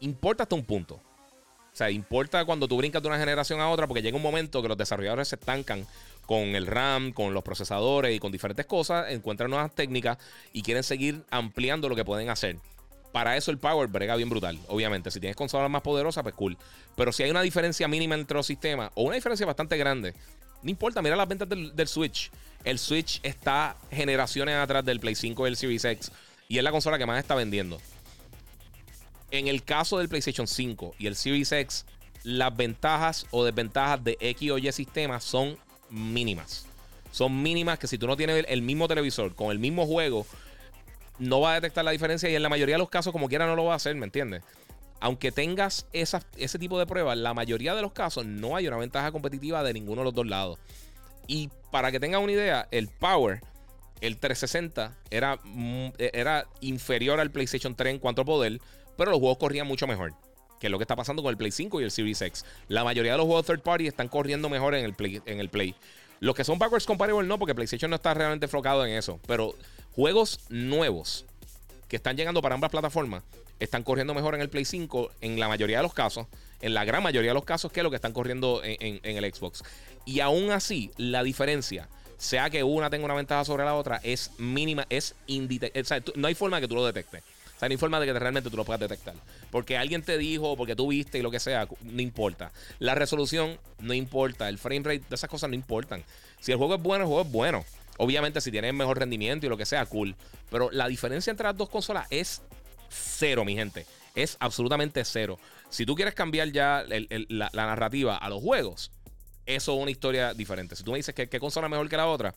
Importa 0.00 0.44
hasta 0.44 0.54
un 0.54 0.64
punto. 0.64 0.94
O 0.94 1.76
sea, 1.78 1.90
importa 1.90 2.44
cuando 2.44 2.66
tú 2.68 2.76
brincas 2.76 3.02
de 3.02 3.08
una 3.08 3.18
generación 3.18 3.60
a 3.60 3.68
otra, 3.68 3.86
porque 3.86 4.02
llega 4.02 4.16
un 4.16 4.22
momento 4.22 4.62
que 4.62 4.68
los 4.68 4.76
desarrolladores 4.76 5.28
se 5.28 5.36
estancan 5.36 5.86
con 6.26 6.40
el 6.40 6.66
RAM, 6.66 7.12
con 7.12 7.34
los 7.34 7.42
procesadores 7.42 8.14
y 8.14 8.18
con 8.18 8.30
diferentes 8.32 8.66
cosas, 8.66 9.10
encuentran 9.10 9.50
nuevas 9.50 9.74
técnicas 9.74 10.18
y 10.52 10.62
quieren 10.62 10.82
seguir 10.82 11.24
ampliando 11.30 11.88
lo 11.88 11.96
que 11.96 12.04
pueden 12.04 12.30
hacer 12.30 12.58
para 13.12 13.36
eso 13.36 13.50
el 13.50 13.58
power 13.58 13.88
brega 13.88 14.16
bien 14.16 14.28
brutal. 14.28 14.58
Obviamente, 14.68 15.10
si 15.10 15.20
tienes 15.20 15.36
consolas 15.36 15.70
más 15.70 15.82
poderosas, 15.82 16.22
pues 16.22 16.34
cool. 16.34 16.56
Pero 16.96 17.12
si 17.12 17.22
hay 17.22 17.30
una 17.30 17.42
diferencia 17.42 17.88
mínima 17.88 18.14
entre 18.14 18.36
los 18.36 18.46
sistemas, 18.46 18.90
o 18.94 19.02
una 19.04 19.14
diferencia 19.14 19.46
bastante 19.46 19.76
grande, 19.76 20.14
no 20.62 20.70
importa, 20.70 21.02
mira 21.02 21.16
las 21.16 21.28
ventas 21.28 21.48
del, 21.48 21.88
Switch. 21.88 22.30
El 22.64 22.78
Switch 22.78 23.20
está 23.22 23.76
generaciones 23.90 24.56
atrás 24.56 24.84
del 24.84 25.00
Play 25.00 25.14
5 25.14 25.46
y 25.46 25.50
el 25.50 25.56
Series 25.56 25.84
X. 25.84 26.12
Y 26.48 26.58
es 26.58 26.64
la 26.64 26.70
consola 26.70 26.98
que 26.98 27.06
más 27.06 27.18
está 27.18 27.34
vendiendo. 27.34 27.80
En 29.30 29.46
el 29.46 29.62
caso 29.62 29.98
del 29.98 30.08
PlayStation 30.08 30.46
5 30.46 30.94
y 30.98 31.06
el 31.06 31.14
Series 31.14 31.52
X, 31.52 31.84
las 32.24 32.56
ventajas 32.56 33.26
o 33.30 33.44
desventajas 33.44 34.02
de 34.02 34.16
X 34.20 34.50
o 34.50 34.58
Y 34.58 34.72
sistemas 34.72 35.22
son 35.22 35.56
mínimas. 35.90 36.66
Son 37.12 37.42
mínimas 37.42 37.78
que 37.78 37.86
si 37.86 37.98
tú 37.98 38.06
no 38.06 38.16
tienes 38.16 38.44
el 38.48 38.62
mismo 38.62 38.88
televisor 38.88 39.34
con 39.34 39.50
el 39.50 39.58
mismo 39.58 39.86
juego, 39.86 40.26
no 41.18 41.40
va 41.40 41.52
a 41.52 41.54
detectar 41.54 41.84
la 41.84 41.90
diferencia 41.90 42.28
y 42.28 42.34
en 42.34 42.42
la 42.42 42.48
mayoría 42.48 42.76
de 42.76 42.80
los 42.80 42.90
casos, 42.90 43.12
como 43.12 43.28
quiera, 43.28 43.46
no 43.46 43.56
lo 43.56 43.64
va 43.64 43.74
a 43.74 43.76
hacer, 43.76 43.94
¿me 43.96 44.04
entiendes? 44.04 44.42
Aunque 45.00 45.30
tengas 45.30 45.86
ese 45.92 46.58
tipo 46.58 46.78
de 46.78 46.86
pruebas, 46.86 47.16
la 47.18 47.34
mayoría 47.34 47.74
de 47.74 47.82
los 47.82 47.92
casos 47.92 48.26
no 48.26 48.56
hay 48.56 48.66
una 48.66 48.76
ventaja 48.76 49.12
competitiva 49.12 49.62
de 49.62 49.72
ninguno 49.72 50.00
de 50.00 50.06
los 50.06 50.14
dos 50.14 50.26
lados. 50.26 50.58
Y 51.26 51.50
para 51.70 51.92
que 51.92 52.00
tengan 52.00 52.22
una 52.22 52.32
idea, 52.32 52.66
el 52.70 52.88
Power, 52.88 53.40
el 54.00 54.16
360, 54.16 54.96
era, 55.10 55.38
mm, 55.44 55.90
era 55.98 56.46
inferior 56.60 57.20
al 57.20 57.30
PlayStation 57.30 57.74
3 57.76 57.94
en 57.94 58.00
cuanto 58.00 58.22
a 58.22 58.24
poder, 58.24 58.60
pero 58.96 59.10
los 59.10 59.20
juegos 59.20 59.38
corrían 59.38 59.66
mucho 59.66 59.86
mejor. 59.86 60.14
Que 60.58 60.66
es 60.66 60.70
lo 60.70 60.78
que 60.78 60.84
está 60.84 60.96
pasando 60.96 61.22
con 61.22 61.30
el 61.30 61.36
Play 61.36 61.52
5 61.52 61.80
y 61.80 61.84
el 61.84 61.92
Series 61.92 62.20
X. 62.20 62.44
La 62.66 62.82
mayoría 62.82 63.12
de 63.12 63.18
los 63.18 63.26
juegos 63.26 63.46
third 63.46 63.60
party 63.60 63.86
están 63.86 64.08
corriendo 64.08 64.48
mejor 64.48 64.74
en 64.74 64.84
el 64.84 64.94
Play. 64.94 65.22
En 65.26 65.38
el 65.38 65.48
Play. 65.48 65.76
Los 66.20 66.34
que 66.34 66.44
son 66.44 66.58
backwards 66.58 66.86
compatible 66.86 67.26
no, 67.26 67.38
porque 67.38 67.54
PlayStation 67.54 67.90
no 67.90 67.96
está 67.96 68.14
realmente 68.14 68.46
enfocado 68.46 68.84
en 68.84 68.92
eso. 68.92 69.20
Pero 69.26 69.54
juegos 69.92 70.40
nuevos 70.48 71.24
que 71.88 71.96
están 71.96 72.16
llegando 72.16 72.42
para 72.42 72.54
ambas 72.54 72.70
plataformas 72.70 73.22
están 73.60 73.82
corriendo 73.82 74.14
mejor 74.14 74.34
en 74.34 74.40
el 74.40 74.48
Play 74.48 74.64
5 74.64 75.10
en 75.20 75.40
la 75.40 75.48
mayoría 75.48 75.78
de 75.78 75.82
los 75.82 75.94
casos, 75.94 76.26
en 76.60 76.74
la 76.74 76.84
gran 76.84 77.02
mayoría 77.02 77.30
de 77.30 77.34
los 77.34 77.44
casos, 77.44 77.72
que 77.72 77.82
lo 77.82 77.90
que 77.90 77.96
están 77.96 78.12
corriendo 78.12 78.60
en, 78.62 79.00
el 79.02 79.34
Xbox. 79.34 79.62
Y 80.04 80.20
aún 80.20 80.50
así, 80.50 80.90
la 80.96 81.22
diferencia, 81.22 81.88
sea 82.16 82.50
que 82.50 82.62
una 82.62 82.90
tenga 82.90 83.04
una 83.04 83.14
ventaja 83.14 83.44
sobre 83.44 83.64
la 83.64 83.74
otra, 83.74 84.00
es 84.02 84.30
mínima, 84.38 84.86
es 84.90 85.14
indetectable. 85.26 86.12
no 86.16 86.28
hay 86.28 86.34
forma 86.34 86.56
de 86.56 86.62
que 86.62 86.68
tú 86.68 86.74
lo 86.74 86.86
detectes. 86.86 87.22
O 87.58 87.60
sea, 87.60 87.68
no 87.68 88.00
de 88.00 88.06
que 88.06 88.12
realmente 88.12 88.50
tú 88.50 88.56
lo 88.56 88.64
puedas 88.64 88.78
detectar. 88.78 89.14
Porque 89.50 89.76
alguien 89.76 90.02
te 90.02 90.16
dijo, 90.16 90.56
porque 90.56 90.76
tú 90.76 90.86
viste 90.86 91.18
y 91.18 91.22
lo 91.22 91.32
que 91.32 91.40
sea, 91.40 91.66
no 91.82 92.00
importa. 92.00 92.52
La 92.78 92.94
resolución 92.94 93.58
no 93.80 93.94
importa. 93.94 94.48
El 94.48 94.58
frame 94.58 94.84
rate 94.84 95.02
de 95.08 95.16
esas 95.16 95.28
cosas 95.28 95.50
no 95.50 95.56
importan. 95.56 96.04
Si 96.38 96.52
el 96.52 96.58
juego 96.58 96.76
es 96.76 96.82
bueno, 96.82 97.02
el 97.02 97.08
juego 97.08 97.22
es 97.22 97.32
bueno. 97.32 97.64
Obviamente, 97.96 98.40
si 98.40 98.52
tiene 98.52 98.72
mejor 98.72 99.00
rendimiento 99.00 99.44
y 99.44 99.48
lo 99.48 99.56
que 99.56 99.66
sea, 99.66 99.84
cool. 99.86 100.14
Pero 100.50 100.70
la 100.70 100.86
diferencia 100.86 101.32
entre 101.32 101.48
las 101.48 101.56
dos 101.56 101.68
consolas 101.68 102.06
es 102.10 102.42
cero, 102.88 103.44
mi 103.44 103.56
gente. 103.56 103.86
Es 104.14 104.36
absolutamente 104.38 105.04
cero. 105.04 105.36
Si 105.68 105.84
tú 105.84 105.96
quieres 105.96 106.14
cambiar 106.14 106.52
ya 106.52 106.84
la, 106.86 107.50
narrativa 107.52 108.16
a 108.16 108.28
los 108.28 108.40
juegos, 108.40 108.92
eso 109.46 109.74
es 109.74 109.82
una 109.82 109.90
historia 109.90 110.32
diferente. 110.32 110.76
Si 110.76 110.84
tú 110.84 110.92
me 110.92 110.98
dices 110.98 111.12
que 111.12 111.28
qué 111.28 111.40
consola 111.40 111.66
es 111.66 111.72
mejor 111.72 111.88
que 111.88 111.96
la 111.96 112.06
otra, 112.06 112.34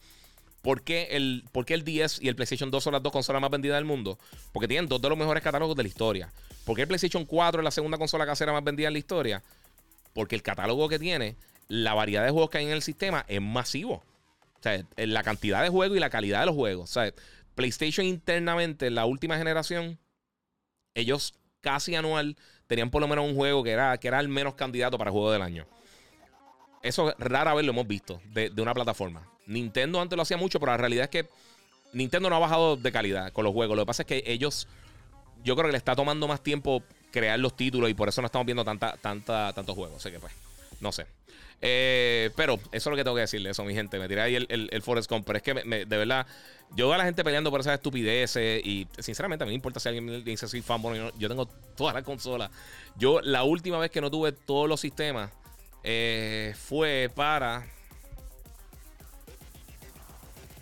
¿Por 0.61 0.83
qué, 0.83 1.07
el, 1.11 1.43
el 1.53 1.83
10 1.83 2.21
y 2.21 2.27
el 2.27 2.35
PlayStation 2.35 2.69
2 2.69 2.83
son 2.83 2.93
las 2.93 3.01
dos 3.01 3.11
consolas 3.11 3.41
más 3.41 3.49
vendidas 3.49 3.77
del 3.77 3.85
mundo? 3.85 4.19
Porque 4.51 4.67
tienen 4.67 4.87
dos 4.87 5.01
de 5.01 5.09
los 5.09 5.17
mejores 5.17 5.41
catálogos 5.41 5.75
de 5.75 5.83
la 5.83 5.89
historia. 5.89 6.31
¿Por 6.65 6.75
qué 6.75 6.83
el 6.83 6.87
PlayStation 6.87 7.25
4 7.25 7.61
es 7.61 7.63
la 7.63 7.71
segunda 7.71 7.97
consola 7.97 8.25
casera 8.25 8.53
más 8.53 8.63
vendida 8.63 8.87
en 8.87 8.93
la 8.93 8.99
historia? 8.99 9.43
Porque 10.13 10.35
el 10.35 10.43
catálogo 10.43 10.87
que 10.87 10.99
tiene, 10.99 11.35
la 11.67 11.93
variedad 11.93 12.23
de 12.23 12.31
juegos 12.31 12.51
que 12.51 12.59
hay 12.59 12.65
en 12.65 12.71
el 12.71 12.83
sistema 12.83 13.25
es 13.27 13.41
masivo. 13.41 14.03
O 14.59 14.63
sea, 14.63 14.85
la 14.95 15.23
cantidad 15.23 15.63
de 15.63 15.69
juegos 15.69 15.97
y 15.97 15.99
la 15.99 16.11
calidad 16.11 16.41
de 16.41 16.45
los 16.45 16.55
juegos. 16.55 16.89
O 16.89 16.93
sea, 16.93 17.11
PlayStation 17.55 18.05
internamente, 18.05 18.87
en 18.87 18.95
la 18.95 19.05
última 19.05 19.37
generación, 19.37 19.97
ellos 20.93 21.33
casi 21.61 21.95
anual 21.95 22.37
tenían 22.67 22.91
por 22.91 23.01
lo 23.01 23.07
menos 23.07 23.25
un 23.25 23.35
juego 23.35 23.63
que 23.63 23.71
era, 23.71 23.97
que 23.97 24.07
era 24.07 24.19
el 24.19 24.27
menos 24.27 24.53
candidato 24.53 24.97
para 24.97 25.11
juego 25.11 25.31
del 25.31 25.41
año. 25.41 25.65
Eso 26.83 27.13
rara 27.19 27.53
vez 27.53 27.65
lo 27.65 27.71
hemos 27.71 27.87
visto 27.87 28.21
de, 28.33 28.51
una 28.57 28.73
plataforma. 28.73 29.27
Nintendo 29.45 30.01
antes 30.01 30.15
lo 30.15 30.23
hacía 30.23 30.37
mucho, 30.37 30.59
pero 30.59 30.71
la 30.71 30.77
realidad 30.77 31.05
es 31.05 31.09
que 31.09 31.29
Nintendo 31.93 32.29
no 32.29 32.35
ha 32.35 32.39
bajado 32.39 32.77
de 32.77 32.91
calidad 32.91 33.31
con 33.33 33.43
los 33.43 33.53
juegos. 33.53 33.75
Lo 33.75 33.83
que 33.83 33.87
pasa 33.87 34.03
es 34.03 34.07
que 34.07 34.23
ellos, 34.25 34.67
yo 35.43 35.55
creo 35.55 35.67
que 35.67 35.73
le 35.73 35.77
está 35.77 35.95
tomando 35.95 36.27
más 36.27 36.41
tiempo 36.41 36.83
crear 37.11 37.37
los 37.39 37.55
títulos 37.55 37.89
y 37.89 37.93
por 37.93 38.09
eso 38.09 38.21
no 38.21 38.27
estamos 38.27 38.45
viendo 38.45 38.63
tanta, 38.63 38.97
tanta, 38.97 39.53
tantos 39.53 39.75
juegos. 39.75 39.97
Así 39.97 40.11
que 40.11 40.19
pues, 40.19 40.33
no 40.79 40.91
sé. 40.91 41.05
Eh, 41.63 42.31
pero 42.35 42.55
eso 42.55 42.65
es 42.71 42.85
lo 42.87 42.95
que 42.95 43.03
tengo 43.03 43.15
que 43.15 43.21
decirle, 43.21 43.51
eso, 43.51 43.63
mi 43.63 43.75
gente. 43.75 43.99
Me 43.99 44.07
tiré 44.07 44.21
ahí 44.21 44.35
el, 44.35 44.69
el, 44.71 44.81
Forest 44.81 45.09
Gump. 45.11 45.25
Pero 45.27 45.37
es 45.37 45.43
que, 45.43 45.53
de 45.53 45.97
verdad, 45.97 46.25
yo 46.75 46.87
veo 46.87 46.95
a 46.95 46.97
la 46.97 47.03
gente 47.03 47.23
peleando 47.23 47.51
por 47.51 47.59
esas 47.59 47.75
estupideces. 47.75 48.65
Y 48.65 48.87
sinceramente, 48.97 49.43
a 49.43 49.45
mí 49.45 49.51
me 49.51 49.55
importa 49.55 49.79
si 49.79 49.87
alguien 49.89 50.05
me 50.05 50.21
dice 50.21 50.47
soy 50.47 50.61
fanboy. 50.61 51.11
Yo 51.19 51.27
tengo 51.27 51.45
todas 51.75 51.93
las 51.93 52.03
consolas. 52.03 52.49
Yo, 52.97 53.21
la 53.21 53.43
última 53.43 53.77
vez 53.77 53.91
que 53.91 54.01
no 54.01 54.09
tuve 54.09 54.31
todos 54.31 54.67
los 54.67 54.79
sistemas 54.79 55.29
eh, 55.83 56.53
fue 56.57 57.09
para. 57.13 57.65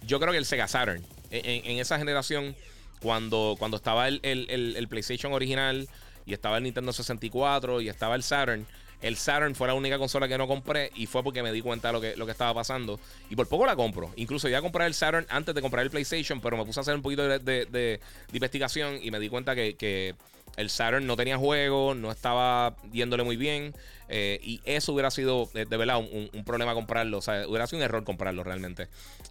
Yo 0.04 0.20
creo 0.20 0.32
que 0.32 0.38
el 0.38 0.46
Sega 0.46 0.68
Saturn. 0.68 1.06
En, 1.32 1.78
esa 1.78 2.00
generación, 2.00 2.56
cuando, 3.02 3.56
cuando 3.60 3.78
estaba 3.78 4.08
el, 4.08 4.20
el, 4.24 4.88
PlayStation 4.88 5.32
original 5.32 5.88
y 6.26 6.34
estaba 6.34 6.58
el 6.58 6.64
Nintendo 6.64 6.92
64 6.92 7.82
y 7.82 7.90
estaba 7.90 8.16
el 8.16 8.24
Saturn. 8.24 8.66
El 9.02 9.16
Saturn 9.16 9.54
fue 9.54 9.68
la 9.68 9.76
única 9.76 10.00
consola 10.00 10.28
que 10.28 10.38
no 10.38 10.48
compré 10.48 10.92
y 10.96 11.06
fue 11.06 11.24
porque 11.24 11.44
me 11.44 11.52
di 11.52 11.62
cuenta 11.62 11.90
de 11.90 11.94
lo 11.94 12.02
que, 12.02 12.18
lo 12.18 12.26
que 12.26 12.32
estaba 12.32 12.54
pasando. 12.54 13.00
Y 13.30 13.36
por 13.36 13.48
poco 13.48 13.66
la 13.66 13.76
compro. 13.76 14.12
Incluso 14.16 14.50
ya 14.50 14.58
a 14.58 14.62
comprar 14.62 14.88
el 14.88 14.96
Saturn 14.96 15.28
antes 15.30 15.54
de 15.54 15.62
comprar 15.62 15.84
el 15.84 15.92
PlayStation, 15.92 16.42
pero 16.42 16.58
me 16.58 16.66
puse 16.66 16.80
a 16.80 16.82
hacer 16.82 16.96
un 16.96 17.04
poquito 17.04 17.28
de, 17.28 17.40
de, 17.40 18.00
investigación 18.34 19.00
y 19.02 19.12
me 19.12 19.20
di 19.20 19.30
cuenta 19.30 19.56
que 19.56 20.16
el 20.58 20.70
Saturn 20.70 21.08
no 21.08 21.16
tenía 21.16 21.38
juego, 21.38 21.96
no 21.96 22.12
estaba 22.12 22.76
yéndole 22.92 23.24
muy 23.24 23.38
bien. 23.38 23.74
Eh, 24.10 24.40
y 24.42 24.62
eso 24.66 24.94
hubiera 24.94 25.12
sido, 25.12 25.50
de, 25.54 25.66
verdad, 25.66 26.00
un, 26.00 26.44
problema 26.44 26.74
comprarlo. 26.74 27.20
O 27.20 27.22
sea, 27.22 27.48
hubiera 27.48 27.68
sido 27.68 27.80
un 27.80 27.84
error 27.84 28.04
comprarlo 28.04 28.44
realmente. 28.44 28.88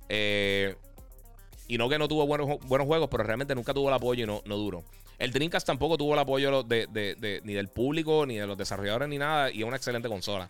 Eh, 0.08 0.76
y 1.66 1.76
no 1.76 1.88
que 1.88 1.98
no 1.98 2.08
tuvo 2.08 2.26
buenos, 2.26 2.58
buenos 2.66 2.86
juegos, 2.86 3.08
pero 3.10 3.24
realmente 3.24 3.54
nunca 3.54 3.74
tuvo 3.74 3.88
el 3.88 3.94
apoyo 3.94 4.24
y 4.24 4.26
no, 4.26 4.42
no 4.46 4.56
duró. 4.56 4.84
El 5.18 5.32
Dreamcast 5.32 5.66
tampoco 5.66 5.98
tuvo 5.98 6.14
el 6.14 6.20
apoyo 6.20 6.62
de, 6.62 7.40
ni 7.44 7.52
del 7.52 7.68
público, 7.68 8.24
ni 8.24 8.36
de 8.36 8.46
los 8.46 8.56
desarrolladores, 8.56 9.08
ni 9.08 9.18
nada. 9.18 9.50
Y 9.50 9.60
es 9.60 9.64
una 9.64 9.76
excelente 9.76 10.08
consola. 10.08 10.48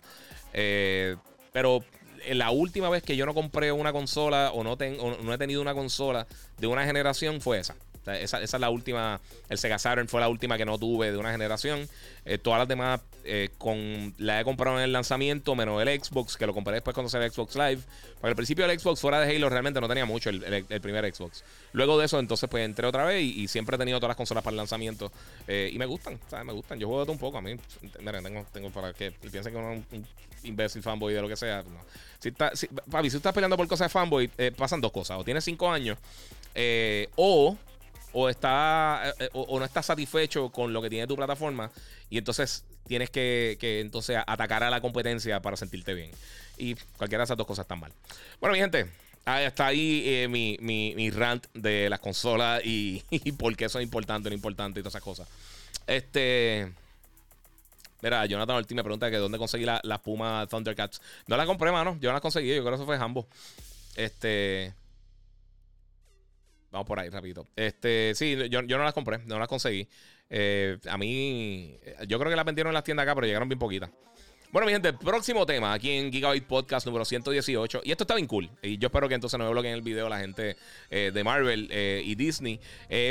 Eh, 0.53 1.15
pero 1.51 1.83
la 2.31 2.51
última 2.51 2.89
vez 2.89 3.01
que 3.01 3.15
yo 3.15 3.25
no 3.25 3.33
compré 3.33 3.71
una 3.71 3.91
consola 3.91 4.51
o 4.53 4.63
no, 4.63 4.77
no 5.23 5.33
he 5.33 5.37
tenido 5.37 5.61
una 5.61 5.73
consola 5.73 6.27
de 6.57 6.67
una 6.67 6.85
generación 6.85 7.41
fue 7.41 7.59
esa. 7.59 7.75
Esa, 8.05 8.41
es 8.41 8.59
la 8.59 8.69
última. 8.69 9.19
El 9.49 9.57
Sega 9.57 9.79
Saturn 9.79 10.07
fue 10.07 10.21
la 10.21 10.29
última 10.29 10.57
que 10.57 10.65
no 10.65 10.77
tuve 10.77 11.11
de 11.11 11.17
una 11.17 11.31
generación. 11.31 11.87
Eh, 12.25 12.37
todas 12.37 12.59
las 12.59 12.67
demás 12.67 13.01
eh, 13.23 13.49
con, 13.57 14.13
la 14.17 14.39
he 14.39 14.43
comprado 14.43 14.77
en 14.77 14.83
el 14.83 14.91
lanzamiento, 14.91 15.55
menos 15.55 15.81
el 15.81 16.01
Xbox, 16.01 16.37
que 16.37 16.45
lo 16.45 16.53
compré 16.53 16.73
después 16.73 16.93
cuando 16.93 17.09
salió 17.09 17.29
Xbox 17.31 17.55
Live. 17.55 17.81
Porque 18.13 18.27
al 18.29 18.35
principio 18.35 18.65
el 18.65 18.79
Xbox 18.79 18.99
fuera 18.99 19.19
de 19.19 19.35
Halo 19.35 19.49
realmente 19.49 19.79
no 19.81 19.87
tenía 19.87 20.05
mucho, 20.05 20.29
el, 20.29 20.65
primer 20.81 21.13
Xbox. 21.13 21.43
Luego 21.73 21.97
de 21.97 22.05
eso, 22.05 22.19
entonces, 22.19 22.49
pues 22.49 22.65
entré 22.65 22.87
otra 22.87 23.05
vez 23.05 23.23
y, 23.23 23.47
siempre 23.47 23.75
he 23.75 23.79
tenido 23.79 23.99
todas 23.99 24.09
las 24.09 24.17
consolas 24.17 24.43
para 24.43 24.53
el 24.53 24.57
lanzamiento. 24.57 25.11
y 25.47 25.77
me 25.77 25.85
gustan, 25.85 26.19
¿sabes? 26.29 26.45
Me 26.45 26.53
gustan. 26.53 26.79
Yo 26.79 26.87
juego 26.87 27.03
todo 27.03 27.13
un 27.13 27.19
poco. 27.19 27.37
A 27.37 27.41
mí, 27.41 27.55
miren, 28.01 28.45
tengo, 28.51 28.69
para 28.71 28.93
que 28.93 29.11
piensen 29.11 29.53
que 29.53 29.57
uno 29.57 29.73
es 29.73 29.83
un, 29.91 30.07
imbécil 30.43 30.81
fanboy 30.81 31.13
de 31.13 31.21
lo 31.21 31.27
que 31.27 31.35
sea. 31.35 31.63
Si, 32.19 32.29
está, 32.29 32.55
si, 32.55 32.67
papi, 32.67 33.09
si 33.09 33.17
estás 33.17 33.33
peleando 33.33 33.57
por 33.57 33.67
cosas 33.67 33.85
de 33.85 33.89
fanboy, 33.89 34.27
pasan 34.55 34.81
dos 34.81 34.91
cosas. 34.91 35.17
O 35.17 35.23
tienes 35.23 35.43
cinco 35.43 35.71
años, 35.71 35.97
o 37.15 37.57
o 38.13 38.29
está 38.29 39.13
eh, 39.19 39.29
o, 39.33 39.59
no 39.59 39.65
estás 39.65 39.85
satisfecho 39.85 40.49
con 40.49 40.73
lo 40.73 40.81
que 40.81 40.89
tiene 40.89 41.07
tu 41.07 41.15
plataforma 41.15 41.71
y 42.09 42.17
entonces 42.17 42.65
tienes 42.87 43.09
que, 43.09 43.57
entonces 43.61 44.17
atacar 44.25 44.63
a 44.63 44.69
la 44.69 44.81
competencia 44.81 45.41
para 45.41 45.55
sentirte 45.55 45.93
bien. 45.93 46.11
Y 46.57 46.75
cualquiera 46.97 47.21
de 47.21 47.25
esas 47.25 47.37
dos 47.37 47.45
cosas 47.45 47.63
están 47.63 47.79
mal. 47.79 47.93
Bueno, 48.39 48.53
mi 48.53 48.59
gente, 48.59 48.87
está 49.37 49.67
ahí 49.67 50.03
eh, 50.05 50.27
mi, 50.27 50.57
mi, 50.59 51.09
rant 51.11 51.45
de 51.53 51.89
las 51.89 51.99
consolas 51.99 52.61
y, 52.65 53.03
por 53.37 53.55
qué 53.55 53.65
eso 53.65 53.79
es 53.79 53.83
importante 53.83 54.29
no 54.29 54.35
importante 54.35 54.79
y 54.79 54.83
todas 54.83 54.93
esas 54.93 55.03
cosas. 55.03 55.27
Este. 55.85 56.71
Mira, 58.01 58.25
Jonathan 58.25 58.55
Ortiz 58.55 58.75
me 58.75 58.83
pregunta 58.83 59.11
que 59.11 59.17
dónde 59.17 59.37
conseguí 59.37 59.65
la, 59.65 59.81
la 59.83 59.97
Puma 59.97 60.47
Thundercats. 60.49 61.01
No 61.27 61.35
la 61.35 61.45
compré, 61.45 61.71
mano. 61.71 61.97
Yo 61.99 62.09
no 62.09 62.13
la 62.13 62.21
conseguí. 62.21 62.55
Yo 62.55 62.61
creo 62.61 62.71
que 62.71 62.75
eso 62.75 62.85
fue 62.85 62.97
Hambo. 62.97 63.27
Este. 63.95 64.73
Vamos 66.71 66.87
por 66.87 66.99
ahí, 66.99 67.09
rapidito. 67.09 67.47
Este, 67.55 68.13
sí, 68.15 68.37
yo, 68.49 68.61
no 68.61 68.83
las 68.83 68.93
compré, 68.93 69.19
no 69.25 69.39
las 69.39 69.47
conseguí. 69.47 69.87
Eh, 70.29 70.77
a 70.87 70.97
mí, 70.97 71.77
yo 72.07 72.19
creo 72.19 72.29
que 72.29 72.35
las 72.35 72.45
vendieron 72.45 72.69
en 72.69 72.75
las 72.75 72.83
tiendas 72.83 73.03
acá, 73.03 73.15
pero 73.15 73.25
llegaron 73.25 73.49
bien 73.49 73.57
poquitas. 73.57 73.89
Bueno, 74.51 74.65
mi 74.65 74.73
gente, 74.73 74.93
próximo 74.93 75.45
tema 75.45 75.73
aquí 75.73 75.91
en 75.91 76.11
Gigabyte 76.11 76.45
Podcast 76.45 76.85
número 76.85 77.05
118. 77.05 77.81
Y 77.83 77.91
esto 77.91 78.03
está 78.03 78.15
bien 78.15 78.25
cool. 78.25 78.49
Y 78.63 78.79
yo 78.79 78.87
espero 78.87 79.07
que 79.07 79.13
entonces 79.13 79.37
no 79.37 79.45
me 79.45 79.51
bloqueen 79.51 79.75
el 79.75 79.83
video 79.83 80.09
la 80.09 80.19
gente 80.19 80.57
eh, 80.89 81.11
de 81.13 81.23
Marvel 81.23 81.67
eh, 81.71 82.01
y 82.03 82.15
Disney. 82.15 82.59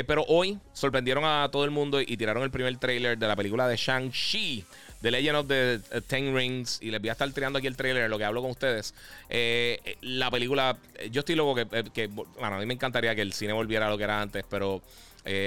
pero 0.05 0.25
hoy 0.27 0.59
sorprendieron 0.73 1.23
a 1.23 1.49
todo 1.49 1.63
el 1.63 1.71
mundo 1.71 2.01
y 2.01 2.17
tiraron 2.17 2.43
el 2.43 2.51
primer 2.51 2.75
trailer 2.77 3.17
de 3.17 3.27
la 3.27 3.37
película 3.37 3.69
de 3.69 3.77
Shang-Chi. 3.77 4.65
The 5.01 5.11
Legend 5.11 5.37
of 5.37 5.47
the 5.47 5.79
uh, 5.95 6.01
Ten 6.01 6.35
Rings. 6.35 6.79
Y 6.81 6.91
les 6.91 6.99
voy 6.99 7.09
a 7.09 7.13
estar 7.13 7.31
tirando 7.31 7.59
aquí 7.59 7.67
el 7.67 7.75
trailer, 7.75 8.09
lo 8.09 8.17
que 8.17 8.25
hablo 8.25 8.41
con 8.41 8.51
ustedes. 8.51 8.93
Eh, 9.29 9.79
eh, 9.85 9.97
la 10.01 10.29
película, 10.29 10.77
eh, 10.95 11.09
yo 11.11 11.19
estoy 11.19 11.35
loco 11.35 11.55
que, 11.55 12.07
bueno, 12.07 12.55
a 12.55 12.59
mí 12.59 12.65
me 12.65 12.73
encantaría 12.73 13.15
que 13.15 13.21
el 13.21 13.33
cine 13.33 13.53
volviera 13.53 13.87
a 13.87 13.89
lo 13.89 13.97
que 13.97 14.03
era 14.03 14.21
antes, 14.21 14.43
pero 14.49 14.81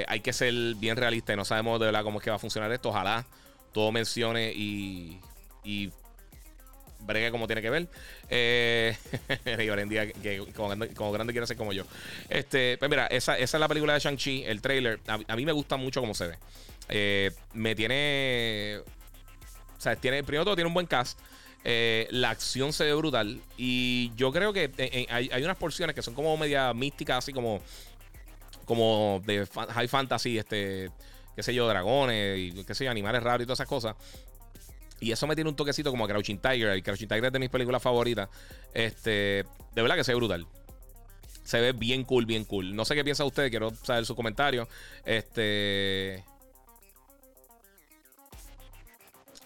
hay 0.07 0.21
que 0.21 0.33
ser 0.33 0.55
bien 0.77 0.97
realista 0.97 1.33
y 1.33 1.37
no 1.37 1.45
sabemos 1.45 1.81
de 1.81 1.87
verdad 1.87 2.05
cómo 2.05 2.21
es 2.21 2.25
que 2.25 2.31
va 2.31 2.37
a 2.37 2.39
funcionar 2.39 2.71
esto. 2.71 2.91
Ojalá 2.91 3.27
todo 3.73 3.91
mencione 3.91 4.53
y, 4.53 5.19
y 5.65 5.91
bregue 7.01 7.33
como 7.33 7.47
tiene 7.47 7.63
que 7.63 7.71
ver. 7.71 7.89
Eh, 8.31 8.97
y 9.45 9.89
día 9.89 10.13
que, 10.13 10.45
como, 10.95 11.13
grande 11.13 11.33
quiere 11.33 11.47
ser 11.49 11.57
como 11.57 11.73
yo. 11.73 11.85
Este, 12.29 12.79
pues 12.79 12.91
mira, 12.91 13.07
esa, 13.09 13.37
esa 13.37 13.57
es 13.57 13.61
la 13.61 13.69
película 13.69 13.95
de 13.95 14.01
Shang-Chi, 14.01 14.45
el 14.45 14.63
trailer. 14.63 15.01
A, 15.07 15.37
mí 15.37 15.45
me 15.45 15.53
gusta 15.53 15.77
mucho 15.77 16.01
cómo 16.01 16.15
se 16.15 16.29
ve. 16.89 17.33
me 17.55 17.75
tiene 17.75 18.83
sea, 19.83 19.97
tiene, 19.97 20.23
primero 20.23 20.45
todo 20.45 20.55
tiene 20.55 20.69
un 20.69 20.75
buen 20.75 20.87
cast. 20.87 21.19
Eh, 21.65 22.09
la 22.11 22.31
acción 22.31 22.73
se 22.73 22.85
ve 22.85 22.95
brutal. 22.95 23.41
Y 23.57 24.13
yo 24.17 24.33
creo 24.33 24.53
que 24.53 24.65
eh, 24.65 24.73
eh, 24.79 25.07
hay, 25.11 25.43
unas 25.45 25.57
porciones 25.57 25.95
que 25.95 26.03
son 26.03 26.15
como 26.15 26.37
media 26.37 26.73
místicas, 26.75 27.19
así 27.19 27.33
como. 27.33 27.61
Como 28.65 29.21
de 29.27 29.47
high 29.71 29.89
fantasy, 29.89 30.39
este. 30.39 30.91
Qué 31.35 31.43
sé 31.43 31.55
yo, 31.55 31.67
dragones 31.67 32.39
y 32.39 32.65
qué 32.65 32.75
sé 32.75 32.85
yo, 32.85 32.91
animales 32.91 33.23
raros 33.23 33.43
y 33.43 33.47
todas 33.47 33.59
esas 33.59 33.69
cosas. 33.69 33.97
Y 35.01 35.11
eso 35.11 35.27
me 35.27 35.35
tiene 35.35 35.51
un 35.51 35.57
toquecito 35.57 35.91
como 35.91 36.05
a 36.05 36.09
Crouching 36.09 36.39
Tiger. 36.39 36.77
Y 36.77 36.83
Crouching 36.83 37.09
Tiger 37.09 37.25
es 37.25 37.33
de 37.33 37.39
mis 37.39 37.51
películas 37.51 37.83
favoritas. 37.83 38.29
Este. 38.75 39.45
De 39.75 39.83
verdad 39.83 39.97
que 39.97 40.05
se 40.05 40.13
ve 40.13 40.17
brutal. 40.17 40.47
Se 41.43 41.61
ve 41.61 41.73
bien 41.73 42.05
cool, 42.05 42.25
bien 42.27 42.45
cool. 42.45 42.75
No 42.77 42.85
sé 42.85 42.95
qué 42.95 43.03
piensa 43.03 43.25
usted, 43.25 43.51
quiero 43.51 43.71
saber 43.83 44.07
su 44.07 44.15
comentario. 44.15 44.69
Este. 45.05 46.23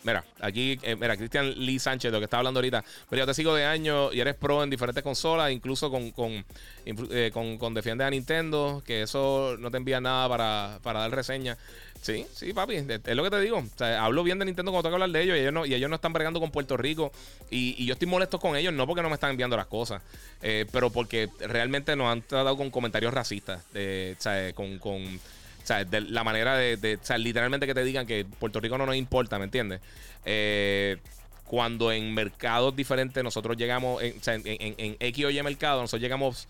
Mira, 0.07 0.25
aquí, 0.41 0.79
eh, 0.83 0.95
mira, 0.95 1.17
Cristian 1.17 1.51
Lee 1.67 1.81
Sánchez, 1.81 2.13
lo 2.13 2.19
que 2.19 2.25
estaba 2.27 2.39
hablando 2.39 2.59
ahorita. 2.59 2.85
Pero 3.11 3.23
yo 3.23 3.27
te 3.27 3.35
sigo 3.35 3.53
de 3.57 3.65
años 3.65 4.15
y 4.15 4.21
eres 4.21 4.37
pro 4.37 4.63
en 4.63 4.71
diferentes 4.71 5.03
consolas, 5.03 5.51
incluso 5.51 5.91
con, 5.91 6.13
con, 6.13 6.45
eh, 6.85 7.33
con, 7.33 7.75
Defiende 7.75 8.05
a 8.05 8.11
Nintendo, 8.11 8.85
que 8.87 9.03
eso 9.03 9.57
no 9.59 9.69
te 9.73 9.79
envía 9.79 10.01
nada 10.01 10.29
para, 10.29 10.79
para 10.85 11.01
dar 11.01 11.11
reseña. 11.11 11.59
Sí, 12.03 12.25
sí, 12.33 12.53
papi, 12.53 12.77
es 12.77 13.17
lo 13.17 13.25
que 13.25 13.31
te 13.31 13.41
digo. 13.41 13.59
O 13.59 13.79
sea, 13.79 14.05
hablo 14.05 14.23
bien 14.23 14.39
de 14.39 14.45
Nintendo 14.45 14.71
cuando 14.71 14.89
tengo 14.89 14.97
que 14.97 15.03
hablar 15.03 15.11
de 15.11 15.25
ellos 15.25 15.37
y 15.37 15.41
ellos 15.41 15.53
no, 15.53 15.67
y 15.67 15.75
ellos 15.75 15.91
no 15.91 15.97
están 15.97 16.13
bregando 16.13 16.39
con 16.39 16.53
Puerto 16.53 16.77
Rico. 16.77 17.11
Y, 17.51 17.85
yo 17.85 17.95
estoy 17.95 18.07
molesto 18.07 18.39
con 18.39 18.55
ellos, 18.55 18.73
no 18.73 18.87
porque 18.87 19.03
no 19.03 19.09
me 19.09 19.15
están 19.15 19.31
enviando 19.31 19.57
las 19.57 19.67
cosas, 19.67 20.03
eh, 20.41 20.67
pero 20.71 20.91
porque 20.91 21.29
realmente 21.41 21.97
nos 21.97 22.13
han 22.13 22.23
tratado 22.23 22.57
con 22.57 22.71
comentarios 22.71 23.13
racistas, 23.13 23.61
o 23.61 24.23
sea, 24.23 24.53
con, 24.53 24.79
con 24.79 25.19
o 25.67 25.69
sea, 25.69 25.85
de 25.85 26.01
la 26.01 26.23
manera 26.23 26.57
de, 26.57 26.97
o 27.03 27.05
sea, 27.05 27.19
literalmente 27.19 27.67
que 27.67 27.75
te 27.75 27.83
digan 27.83 28.07
que 28.07 28.25
Puerto 28.25 28.61
Rico 28.61 28.79
no 28.79 28.87
nos 28.87 28.95
importa, 28.95 29.37
¿me 29.37 29.47
entiendes? 29.47 29.81
Eh, 30.25 30.99
cuando 31.45 31.91
en 31.91 32.15
mercados 32.15 32.77
diferentes 32.77 33.25
nosotros 33.25 33.57
llegamos, 33.57 34.01
en, 34.01 34.17
o 34.17 34.23
sea, 34.23 34.35
en, 34.35 34.97
X 35.01 35.25
o 35.25 35.31
Y 35.31 35.43
mercado, 35.43 35.81
nosotros 35.81 36.01
llegamos 36.01 36.47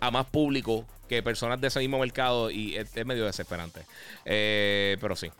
a 0.00 0.10
más 0.10 0.26
público 0.26 0.86
que 1.08 1.22
personas 1.22 1.58
de 1.62 1.68
ese 1.68 1.80
mismo 1.80 1.98
mercado 1.98 2.50
y 2.50 2.76
es, 2.76 2.94
medio 3.06 3.24
desesperante. 3.24 3.80
Eh, 4.26 4.98
pero 5.00 5.16
sí. 5.16 5.30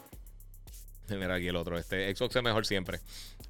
Mira 1.10 1.34
aquí 1.34 1.48
el 1.48 1.56
otro. 1.56 1.76
Este 1.76 2.14
Xbox 2.14 2.34
es 2.34 2.42
mejor 2.42 2.64
siempre. 2.64 2.98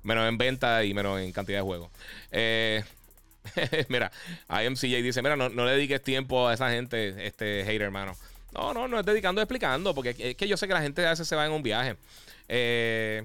Menos 0.02 0.28
en 0.28 0.38
venta 0.38 0.84
y 0.84 0.92
menos 0.92 1.20
en 1.20 1.30
cantidad 1.30 1.58
de 1.58 1.62
juegos. 1.62 1.92
Eh, 2.32 2.82
mira, 3.88 4.10
IMCJ 4.48 5.02
dice: 5.02 5.22
Mira, 5.22 5.36
no, 5.36 5.48
no, 5.48 5.66
le 5.66 5.72
dediques 5.72 6.02
tiempo 6.02 6.48
a 6.48 6.54
esa 6.54 6.70
gente, 6.70 7.26
este 7.26 7.62
hater, 7.64 7.82
hermano. 7.82 8.16
No, 8.52 8.72
no, 8.72 8.88
no 8.88 8.98
es 8.98 9.06
dedicando, 9.06 9.40
explicando, 9.40 9.94
porque 9.94 10.14
es 10.18 10.36
que 10.36 10.48
yo 10.48 10.56
sé 10.56 10.66
que 10.66 10.74
la 10.74 10.82
gente 10.82 11.06
a 11.06 11.10
veces 11.10 11.28
se 11.28 11.36
va 11.36 11.46
en 11.46 11.52
un 11.52 11.62
viaje. 11.62 11.96
Eh, 12.48 13.22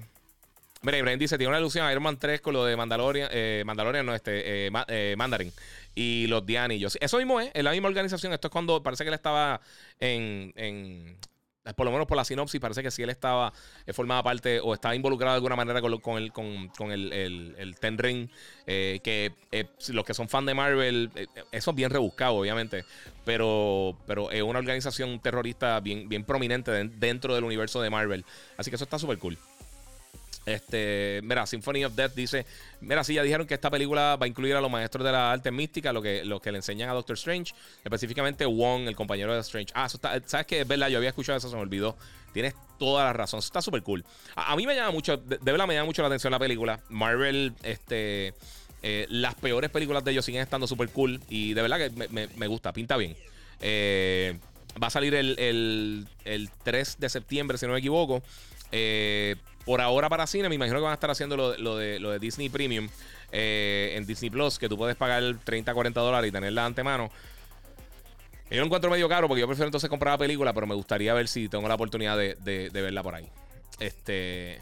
mira, 0.82 0.98
Ibrahim 0.98 1.18
dice, 1.18 1.38
tiene 1.38 1.48
una 1.48 1.58
ilusión 1.58 1.86
a 1.86 1.92
Iron 1.92 2.02
Man 2.02 2.18
3 2.18 2.40
con 2.40 2.52
lo 2.52 2.64
de 2.64 2.76
Mandalorian, 2.76 3.28
eh, 3.32 3.62
Mandalorian 3.64 4.04
no, 4.04 4.14
este, 4.14 4.66
eh, 4.66 4.70
eh 4.88 5.14
Mandarin 5.16 5.52
y 5.94 6.26
los 6.26 6.44
Dianillos. 6.44 6.98
Eso 7.00 7.18
mismo 7.18 7.40
es, 7.40 7.50
es 7.54 7.64
la 7.64 7.72
misma 7.72 7.88
organización. 7.88 8.32
Esto 8.32 8.48
es 8.48 8.52
cuando 8.52 8.82
parece 8.82 9.04
que 9.04 9.08
él 9.08 9.14
estaba 9.14 9.60
en 9.98 10.52
por 11.72 11.86
lo 11.86 11.92
menos 11.92 12.06
por 12.06 12.16
la 12.18 12.24
sinopsis, 12.24 12.60
parece 12.60 12.82
que 12.82 12.90
si 12.90 13.02
él 13.02 13.08
estaba, 13.08 13.52
eh, 13.86 13.92
formaba 13.94 14.22
parte 14.22 14.60
o 14.60 14.74
estaba 14.74 14.94
involucrado 14.94 15.32
de 15.32 15.36
alguna 15.36 15.56
manera 15.56 15.80
con, 15.80 15.98
con 15.98 16.18
el, 16.18 16.30
con, 16.32 16.92
el, 16.92 17.12
el, 17.12 17.76
Ten 17.80 17.96
Ring, 17.96 18.28
eh, 18.66 19.00
que 19.02 19.32
eh, 19.50 19.64
los 19.88 20.04
que 20.04 20.12
son 20.12 20.28
fan 20.28 20.44
de 20.44 20.52
Marvel, 20.52 21.10
eso 21.52 21.70
es 21.70 21.76
bien 21.76 21.90
rebuscado, 21.90 22.34
obviamente, 22.34 22.84
pero, 23.24 23.96
pero 24.06 24.30
es 24.30 24.42
una 24.42 24.58
organización 24.58 25.20
terrorista 25.20 25.80
bien, 25.80 26.06
bien 26.08 26.24
prominente 26.24 26.70
dentro 26.70 27.34
del 27.34 27.44
universo 27.44 27.80
de 27.80 27.88
Marvel. 27.88 28.26
Así 28.58 28.70
que 28.70 28.76
eso 28.76 28.84
está 28.84 28.98
súper 28.98 29.18
cool. 29.18 29.38
Este, 30.46 31.20
mira, 31.22 31.46
Symphony 31.46 31.84
of 31.84 31.94
Death 31.94 32.14
dice: 32.14 32.46
Mira, 32.80 33.02
sí, 33.02 33.14
ya 33.14 33.22
dijeron 33.22 33.46
que 33.46 33.54
esta 33.54 33.70
película 33.70 34.16
va 34.16 34.26
a 34.26 34.28
incluir 34.28 34.54
a 34.54 34.60
los 34.60 34.70
maestros 34.70 35.04
de 35.04 35.12
la 35.12 35.32
arte 35.32 35.50
mística, 35.50 35.92
lo 35.92 36.02
que, 36.02 36.24
lo 36.24 36.40
que 36.40 36.52
le 36.52 36.58
enseñan 36.58 36.90
a 36.90 36.92
Doctor 36.92 37.14
Strange, 37.14 37.54
específicamente 37.82 38.44
Wong, 38.44 38.86
el 38.88 38.96
compañero 38.96 39.34
de 39.34 39.40
Strange. 39.40 39.72
Ah, 39.74 39.86
eso 39.86 39.96
está, 39.96 40.20
¿sabes 40.26 40.46
qué? 40.46 40.60
Es 40.60 40.68
verdad, 40.68 40.88
yo 40.88 40.98
había 40.98 41.10
escuchado 41.10 41.38
eso, 41.38 41.48
se 41.48 41.56
me 41.56 41.62
olvidó. 41.62 41.96
Tienes 42.32 42.54
toda 42.78 43.04
la 43.04 43.12
razón, 43.12 43.38
está 43.38 43.62
súper 43.62 43.82
cool. 43.82 44.04
A, 44.34 44.54
mí 44.56 44.66
me 44.66 44.74
llama 44.74 44.90
mucho, 44.90 45.16
de, 45.16 45.38
verdad 45.40 45.66
me 45.66 45.74
llama 45.74 45.86
mucho 45.86 46.02
la 46.02 46.08
atención 46.08 46.30
la 46.30 46.38
película. 46.38 46.80
Marvel, 46.90 47.54
este, 47.62 48.34
eh, 48.82 49.06
las 49.08 49.36
peores 49.36 49.70
películas 49.70 50.04
de 50.04 50.10
ellos 50.10 50.24
siguen 50.24 50.42
estando 50.42 50.66
súper 50.66 50.88
cool 50.90 51.20
y 51.28 51.54
de 51.54 51.62
verdad 51.62 51.78
que 51.78 52.08
me, 52.36 52.46
gusta, 52.48 52.72
pinta 52.72 52.96
bien. 52.96 53.16
Eh, 53.60 54.36
va 54.82 54.88
a 54.88 54.90
salir 54.90 55.14
el, 55.14 55.38
el, 55.38 56.06
el 56.24 56.50
3 56.64 56.96
de 56.98 57.08
septiembre, 57.08 57.56
si 57.56 57.66
no 57.66 57.72
me 57.72 57.78
equivoco. 57.78 58.22
Eh, 58.76 59.36
por 59.64 59.80
ahora 59.80 60.08
para 60.08 60.26
cine, 60.26 60.48
me 60.48 60.56
imagino 60.56 60.78
que 60.78 60.82
van 60.82 60.90
a 60.90 60.94
estar 60.94 61.08
haciendo 61.08 61.36
lo, 61.36 61.50
de, 61.76 62.00
lo 62.00 62.10
de, 62.10 62.18
Disney 62.18 62.48
Premium 62.48 62.88
eh, 63.30 63.94
en 63.96 64.04
Disney 64.04 64.30
Plus, 64.30 64.58
que 64.58 64.68
tú 64.68 64.76
puedes 64.76 64.96
pagar 64.96 65.22
30, 65.44 65.72
40 65.72 66.00
dólares 66.00 66.28
y 66.28 66.32
tenerla 66.32 66.62
de 66.62 66.66
antemano. 66.66 67.10
Yo 68.50 68.58
lo 68.58 68.66
encuentro 68.66 68.90
medio 68.90 69.08
caro 69.08 69.28
porque 69.28 69.42
yo 69.42 69.46
prefiero 69.46 69.68
entonces 69.68 69.88
comprar 69.88 70.14
la 70.14 70.18
película, 70.18 70.52
pero 70.52 70.66
me 70.66 70.74
gustaría 70.74 71.14
ver 71.14 71.28
si 71.28 71.48
tengo 71.48 71.68
la 71.68 71.76
oportunidad 71.76 72.18
de, 72.18 72.70
verla 72.72 73.02
por 73.04 73.14
ahí. 73.14 73.28
Este. 73.78 74.60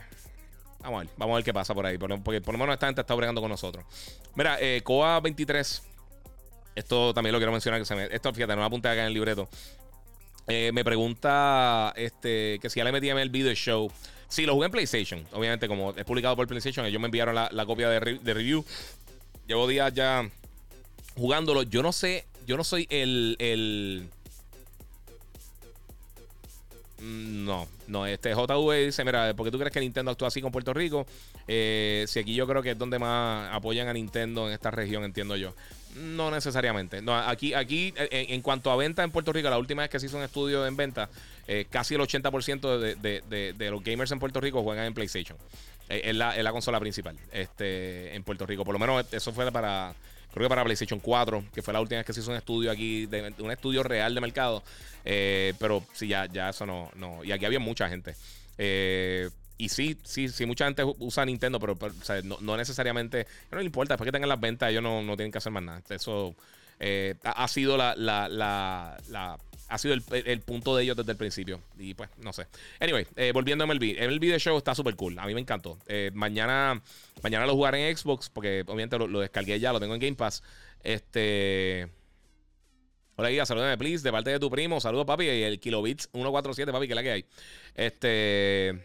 Vamos 0.80 1.00
a 1.00 1.04
ver, 1.04 1.12
vamos 1.16 1.34
a 1.34 1.36
ver 1.36 1.44
qué 1.44 1.54
pasa 1.54 1.74
por 1.74 1.86
ahí. 1.86 1.96
Porque 1.96 2.42
por 2.42 2.54
lo 2.54 2.58
menos 2.58 2.74
esta 2.74 2.86
gente 2.86 3.00
está 3.00 3.14
bregando 3.14 3.40
con 3.40 3.50
nosotros. 3.50 3.84
Mira, 4.34 4.58
eh, 4.60 4.82
Coa 4.84 5.20
23. 5.20 5.82
Esto 6.74 7.14
también 7.14 7.32
lo 7.32 7.38
quiero 7.38 7.52
mencionar. 7.52 7.82
Que 7.82 8.14
esto, 8.14 8.32
fíjate, 8.32 8.54
no 8.54 8.60
me 8.60 8.66
apunté 8.66 8.88
acá 8.88 9.00
en 9.00 9.06
el 9.06 9.14
libreto. 9.14 9.48
Eh, 10.48 10.70
me 10.72 10.84
pregunta 10.84 11.92
este, 11.96 12.58
que 12.60 12.68
si 12.68 12.78
ya 12.78 12.84
le 12.84 12.92
metí 12.92 13.08
el 13.08 13.30
video 13.30 13.54
show. 13.54 13.90
Sí, 14.28 14.46
lo 14.46 14.54
jugué 14.54 14.66
en 14.66 14.72
PlayStation. 14.72 15.24
Obviamente, 15.32 15.68
como 15.68 15.90
es 15.92 16.04
publicado 16.04 16.34
por 16.36 16.46
PlayStation, 16.46 16.86
ellos 16.86 17.00
me 17.00 17.06
enviaron 17.06 17.34
la, 17.34 17.66
copia 17.66 17.88
de, 17.88 18.00
review. 18.00 18.64
Llevo 19.46 19.68
días 19.68 19.92
ya 19.92 20.28
jugándolo. 21.16 21.62
Yo 21.64 21.82
no 21.82 21.92
sé, 21.92 22.24
yo 22.46 22.56
no 22.56 22.64
soy 22.64 22.86
el, 22.90 24.08
no, 27.02 27.66
no, 27.88 28.06
este 28.06 28.32
JV 28.32 28.86
dice, 28.86 29.04
mira, 29.04 29.34
¿por 29.34 29.44
qué 29.44 29.50
tú 29.50 29.58
crees 29.58 29.72
que 29.72 29.80
Nintendo 29.80 30.12
actúa 30.12 30.28
así 30.28 30.40
con 30.40 30.52
Puerto 30.52 30.72
Rico? 30.72 31.04
Eh, 31.48 32.04
si 32.06 32.20
aquí 32.20 32.32
yo 32.32 32.46
creo 32.46 32.62
que 32.62 32.70
es 32.70 32.78
donde 32.78 32.98
más 33.00 33.52
apoyan 33.52 33.88
a 33.88 33.92
Nintendo 33.92 34.46
en 34.46 34.54
esta 34.54 34.70
región, 34.70 35.02
entiendo 35.02 35.34
yo. 35.36 35.52
No 35.96 36.30
necesariamente. 36.30 37.02
No, 37.02 37.14
aquí, 37.14 37.54
aquí 37.54 37.92
en, 37.96 38.40
cuanto 38.40 38.70
a 38.70 38.76
venta 38.76 39.02
en 39.02 39.10
Puerto 39.10 39.32
Rico, 39.32 39.50
la 39.50 39.58
última 39.58 39.82
vez 39.82 39.90
que 39.90 39.98
se 39.98 40.06
hizo 40.06 40.16
un 40.16 40.22
estudio 40.22 40.64
en 40.64 40.76
venta, 40.76 41.10
eh, 41.48 41.66
casi 41.68 41.96
el 41.96 42.00
80% 42.00 42.78
de, 42.78 43.52
de, 43.52 43.70
los 43.70 43.82
gamers 43.82 44.12
en 44.12 44.20
Puerto 44.20 44.40
Rico 44.40 44.62
juegan 44.62 44.86
en 44.86 44.94
PlayStation. 44.94 45.36
Eh, 45.88 46.02
es, 46.04 46.14
la, 46.14 46.40
la, 46.40 46.52
consola 46.52 46.78
principal 46.78 47.18
este, 47.32 48.14
en 48.14 48.22
Puerto 48.22 48.46
Rico. 48.46 48.64
Por 48.64 48.74
lo 48.74 48.78
menos 48.78 49.04
eso 49.12 49.32
fue 49.32 49.50
para 49.50 49.94
creo 50.32 50.46
que 50.46 50.48
para 50.48 50.64
PlayStation 50.64 51.00
4, 51.00 51.44
que 51.54 51.62
fue 51.62 51.72
la 51.72 51.80
última 51.80 51.98
vez 51.98 52.06
que 52.06 52.12
se 52.12 52.20
hizo 52.20 52.30
un 52.30 52.36
estudio 52.36 52.70
aquí, 52.70 53.08
un 53.38 53.50
estudio 53.50 53.82
real 53.82 54.14
de 54.14 54.20
mercado. 54.20 54.62
Eh, 55.04 55.54
pero 55.58 55.84
sí, 55.92 56.08
ya, 56.08 56.26
ya 56.26 56.50
eso 56.50 56.66
no, 56.66 56.90
no. 56.96 57.24
Y 57.24 57.32
aquí 57.32 57.44
había 57.44 57.60
mucha 57.60 57.88
gente. 57.88 58.14
Eh, 58.58 59.28
y 59.58 59.68
sí, 59.68 59.98
sí, 60.02 60.28
sí, 60.28 60.46
mucha 60.46 60.64
gente 60.64 60.82
usa 60.98 61.24
Nintendo, 61.24 61.60
pero, 61.60 61.76
no, 62.40 62.56
necesariamente. 62.56 63.26
No 63.50 63.58
le 63.58 63.64
importa, 63.64 63.94
después 63.94 64.08
que 64.08 64.12
tengan 64.12 64.28
las 64.28 64.40
ventas, 64.40 64.70
ellos 64.70 64.82
no, 64.82 65.02
no 65.02 65.16
tienen 65.16 65.32
que 65.32 65.38
hacer 65.38 65.52
más 65.52 65.62
nada. 65.62 65.82
Eso 65.88 66.34
eh, 66.80 67.14
ha, 67.22 67.46
sido 67.48 67.76
la, 67.76 67.94
la, 67.94 68.28
la 68.28 69.38
ha 69.72 69.78
sido 69.78 69.94
el, 69.94 70.40
punto 70.42 70.76
de 70.76 70.84
ellos 70.84 70.96
desde 70.96 71.12
el 71.12 71.16
principio. 71.16 71.62
Y 71.78 71.94
pues, 71.94 72.10
no 72.18 72.34
sé. 72.34 72.46
Anyway, 72.78 73.06
eh, 73.16 73.32
volviendo 73.32 73.64
a 73.64 73.66
MLB. 73.66 73.96
MLB 74.06 74.20
The 74.20 74.38
Show 74.38 74.58
está 74.58 74.74
súper 74.74 74.96
cool. 74.96 75.18
A 75.18 75.24
mí 75.24 75.32
me 75.32 75.40
encantó. 75.40 75.78
Eh, 75.86 76.10
mañana, 76.12 76.82
mañana 77.22 77.46
lo 77.46 77.54
jugaré 77.54 77.88
en 77.88 77.96
Xbox 77.96 78.28
porque 78.28 78.64
obviamente 78.66 78.98
lo, 78.98 79.20
descargué 79.20 79.58
ya, 79.58 79.72
lo 79.72 79.80
tengo 79.80 79.94
en 79.94 80.00
Game 80.00 80.14
Pass. 80.14 80.42
Este. 80.82 81.88
Hola, 83.16 83.30
guía, 83.30 83.46
salúdame, 83.46 83.78
please, 83.78 84.02
de 84.02 84.12
parte 84.12 84.30
de 84.30 84.38
tu 84.38 84.50
primo. 84.50 84.78
Saludos, 84.78 85.06
papi. 85.06 85.24
Y 85.24 85.42
el 85.42 85.58
Kilobits 85.58 86.10
147, 86.12 86.70
papi, 86.70 86.86
que 86.86 86.92
es 86.92 86.96
la 86.96 87.02
que 87.02 87.10
hay. 87.10 87.24
Este. 87.74 88.78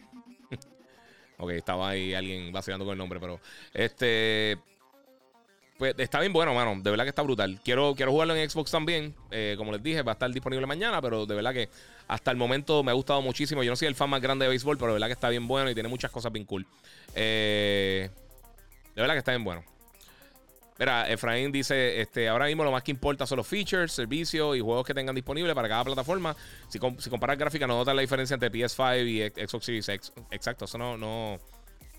ok, 1.37 1.51
estaba 1.51 1.89
ahí 1.89 2.13
alguien 2.13 2.53
vacilando 2.53 2.85
con 2.85 2.93
el 2.93 2.97
nombre, 2.97 3.19
pero. 3.19 3.41
Este. 3.73 4.57
Pues 5.77 5.93
está 5.97 6.19
bien 6.19 6.33
bueno, 6.33 6.53
mano. 6.53 6.75
De 6.81 6.89
verdad 6.89 7.05
que 7.05 7.09
está 7.09 7.21
brutal. 7.21 7.59
Quiero, 7.63 7.93
quiero 7.95 8.11
jugarlo 8.11 8.35
en 8.35 8.49
Xbox 8.49 8.71
también. 8.71 9.13
Eh, 9.29 9.55
como 9.57 9.71
les 9.71 9.83
dije, 9.83 10.01
va 10.01 10.13
a 10.13 10.13
estar 10.13 10.31
disponible 10.31 10.65
mañana, 10.65 11.01
pero 11.01 11.25
de 11.25 11.35
verdad 11.35 11.53
que 11.53 11.69
hasta 12.07 12.31
el 12.31 12.37
momento 12.37 12.83
me 12.83 12.91
ha 12.91 12.95
gustado 12.95 13.21
muchísimo. 13.21 13.63
Yo 13.63 13.71
no 13.71 13.75
soy 13.75 13.87
el 13.87 13.95
fan 13.95 14.09
más 14.09 14.21
grande 14.21 14.45
de 14.45 14.49
béisbol, 14.49 14.77
pero 14.77 14.87
de 14.87 14.93
verdad 14.93 15.07
que 15.07 15.13
está 15.13 15.29
bien 15.29 15.47
bueno 15.47 15.69
y 15.69 15.73
tiene 15.75 15.89
muchas 15.89 16.09
cosas 16.09 16.31
bien 16.31 16.45
cool. 16.45 16.65
Eh, 17.13 18.09
de 18.95 19.01
verdad 19.01 19.13
que 19.13 19.19
está 19.19 19.31
bien 19.31 19.43
bueno. 19.43 19.63
Mira, 20.79 21.09
Efraín 21.09 21.51
dice, 21.51 22.01
este, 22.01 22.29
ahora 22.29 22.45
mismo 22.45 22.63
lo 22.63 22.71
más 22.71 22.83
que 22.83 22.91
importa 22.91 23.25
son 23.25 23.37
los 23.37 23.47
features, 23.47 23.91
servicios 23.91 24.55
y 24.55 24.59
juegos 24.59 24.85
que 24.85 24.93
tengan 24.93 25.15
disponibles 25.15 25.55
para 25.55 25.67
cada 25.67 25.83
plataforma. 25.83 26.35
Si, 26.69 26.79
si 26.99 27.09
comparas 27.09 27.37
gráfica, 27.37 27.65
no 27.65 27.77
notas 27.77 27.95
la 27.95 28.01
diferencia 28.01 28.35
entre 28.35 28.51
PS5 28.51 29.05
y 29.07 29.47
Xbox 29.47 29.65
Series 29.65 29.89
X. 29.89 30.13
Exacto, 30.29 30.65
eso 30.65 30.77
no, 30.77 31.39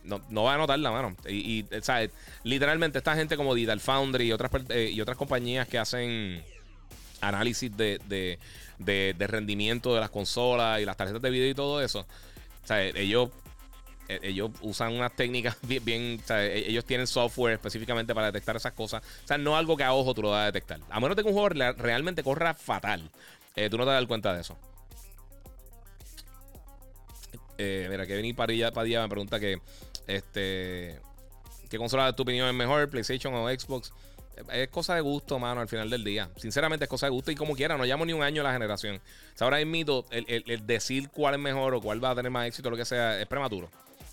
no, 0.09 0.23
no 0.31 0.45
va 0.45 0.55
a 0.55 0.57
notar 0.57 0.79
la 0.79 0.91
mano. 0.91 1.15
Y, 1.29 1.65
¿sabes? 1.83 2.11
literalmente 2.43 2.99
esta 2.99 3.15
gente 3.15 3.37
como 3.37 3.55
Digital 3.55 3.81
Foundry 3.81 4.29
y 4.29 4.33
otras, 4.33 4.51
eh, 4.71 4.99
otras 5.01 5.17
compañías 5.17 5.69
que 5.69 5.79
hacen 5.79 6.43
análisis 7.21 7.71
de, 7.77 8.39
rendimiento 9.19 9.95
de 9.95 10.01
las 10.01 10.11
consolas 10.11 10.81
y 10.81 10.85
las 10.85 10.97
tarjetas 10.97 11.23
de 11.23 11.31
video 11.31 11.51
y 11.51 11.55
todo 11.55 11.83
eso. 11.83 12.07
Ellos, 12.71 13.31
e, 14.09 14.21
ellos 14.23 14.51
usan 14.63 14.95
unas 14.95 15.15
técnicas 15.15 15.57
bien, 15.63 16.21
e, 16.29 16.65
ellos 16.67 16.85
tienen 16.85 17.07
software 17.07 17.55
específicamente 17.55 18.15
para 18.15 18.27
detectar 18.27 18.57
esas 18.57 18.73
cosas. 18.73 19.03
O 19.25 19.27
sea, 19.27 19.39
no 19.39 19.57
algo 19.57 19.77
que 19.77 19.85
a 19.85 19.93
ojo 19.93 20.15
tú 20.15 20.23
lo 20.23 20.31
vas 20.31 20.43
a 20.43 20.47
detectar. 20.47 20.81
A 20.91 21.01
menos 21.01 21.17
de 21.17 21.23
que 21.23 21.29
un 21.29 21.35
juego 21.35 21.51
realmente 21.51 22.23
corra 22.23 22.55
fatal. 22.55 23.11
Eh, 23.57 23.69
tú 23.69 23.77
no 23.77 23.85
te 23.85 23.91
das 23.91 24.07
cuenta 24.07 24.33
de 24.35 24.41
eso. 24.41 24.57
Eh, 27.59 27.89
mira, 27.91 28.07
Kevin 28.07 28.37
Padilla, 28.37 28.71
Padilla 28.73 29.03
me 29.03 29.09
pregunta 29.09 29.41
que 29.41 29.61
este, 30.09 31.01
¿Qué 31.69 31.77
consola 31.77 32.07
de 32.07 32.13
tu 32.15 32.23
opinión 32.23 32.49
es 32.49 32.55
mejor? 32.55 32.89
¿PlayStation 32.89 33.35
o 33.35 33.49
Xbox? 33.49 33.93
Es 34.53 34.69
cosa 34.69 34.95
de 34.95 35.01
gusto, 35.01 35.39
mano, 35.39 35.61
al 35.61 35.69
final 35.69 35.91
del 35.91 36.05
día. 36.05 36.31
Sinceramente 36.37 36.85
es 36.85 36.89
cosa 36.89 37.07
de 37.07 37.11
gusto 37.11 37.31
y 37.31 37.35
como 37.35 37.55
quiera, 37.55 37.77
no 37.77 37.85
llamo 37.85 38.07
ni 38.07 38.13
un 38.13 38.23
año 38.23 38.41
a 38.41 38.45
la 38.45 38.53
generación. 38.53 38.97
O 38.97 39.39
sea, 39.39 39.47
ahora 39.47 39.63
mito, 39.65 40.07
el, 40.11 40.67
decir 40.67 41.11
cuál 41.11 41.35
es 41.35 41.41
mejor 41.41 41.75
o 41.75 41.81
cuál 41.81 42.03
va 42.03 42.11
a 42.11 42.15
tener 42.15 42.31
más 42.31 42.47
éxito, 42.47 42.71
lo 42.71 42.77
que 42.77 42.85
sea, 42.85 43.21
es 43.21 43.27
prematuro. 43.27 43.69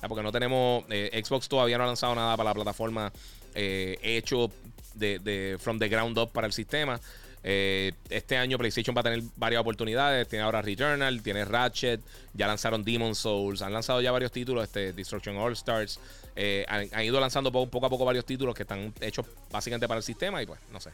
porque 0.07 0.23
no 0.23 0.31
tenemos, 0.31 0.83
eh, 0.89 1.21
Xbox 1.23 1.47
todavía 1.47 1.77
no 1.77 1.83
ha 1.85 1.87
lanzado 1.87 2.15
nada 2.15 2.35
para 2.35 2.49
la 2.49 2.53
plataforma 2.55 3.13
eh, 3.53 3.97
hecho 4.01 4.51
de, 4.95 5.19
de, 5.19 5.57
from 5.59 5.79
the 5.79 5.87
ground 5.87 6.17
up 6.17 6.31
para 6.31 6.47
el 6.47 6.53
sistema. 6.53 6.99
Eh, 7.47 7.91
este 8.09 8.37
año 8.37 8.57
PlayStation 8.57 8.97
va 8.97 9.01
a 9.01 9.03
tener 9.03 9.21
varias 9.35 9.61
oportunidades. 9.61 10.27
Tiene 10.27 10.43
ahora 10.43 10.63
Returnal, 10.63 11.21
tiene 11.21 11.45
Ratchet, 11.45 12.01
ya 12.33 12.47
lanzaron 12.47 12.83
Demon 12.83 13.13
Souls, 13.13 13.61
han 13.61 13.71
lanzado 13.71 14.01
ya 14.01 14.11
varios 14.11 14.31
títulos, 14.31 14.63
este, 14.63 14.93
Destruction 14.93 15.37
All 15.37 15.53
Stars. 15.53 15.99
Eh, 16.35 16.65
han, 16.67 17.03
ido 17.03 17.19
lanzando 17.19 17.51
poco, 17.51 17.85
a 17.85 17.89
poco 17.89 18.03
varios 18.03 18.25
títulos 18.25 18.55
que 18.55 18.63
están 18.63 18.91
hechos 18.99 19.27
básicamente 19.51 19.87
para 19.87 19.99
el 19.99 20.03
sistema 20.03 20.41
y 20.41 20.47
pues, 20.47 20.59
no 20.71 20.79
sé. 20.79 20.89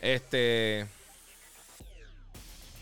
Este. 0.00 0.86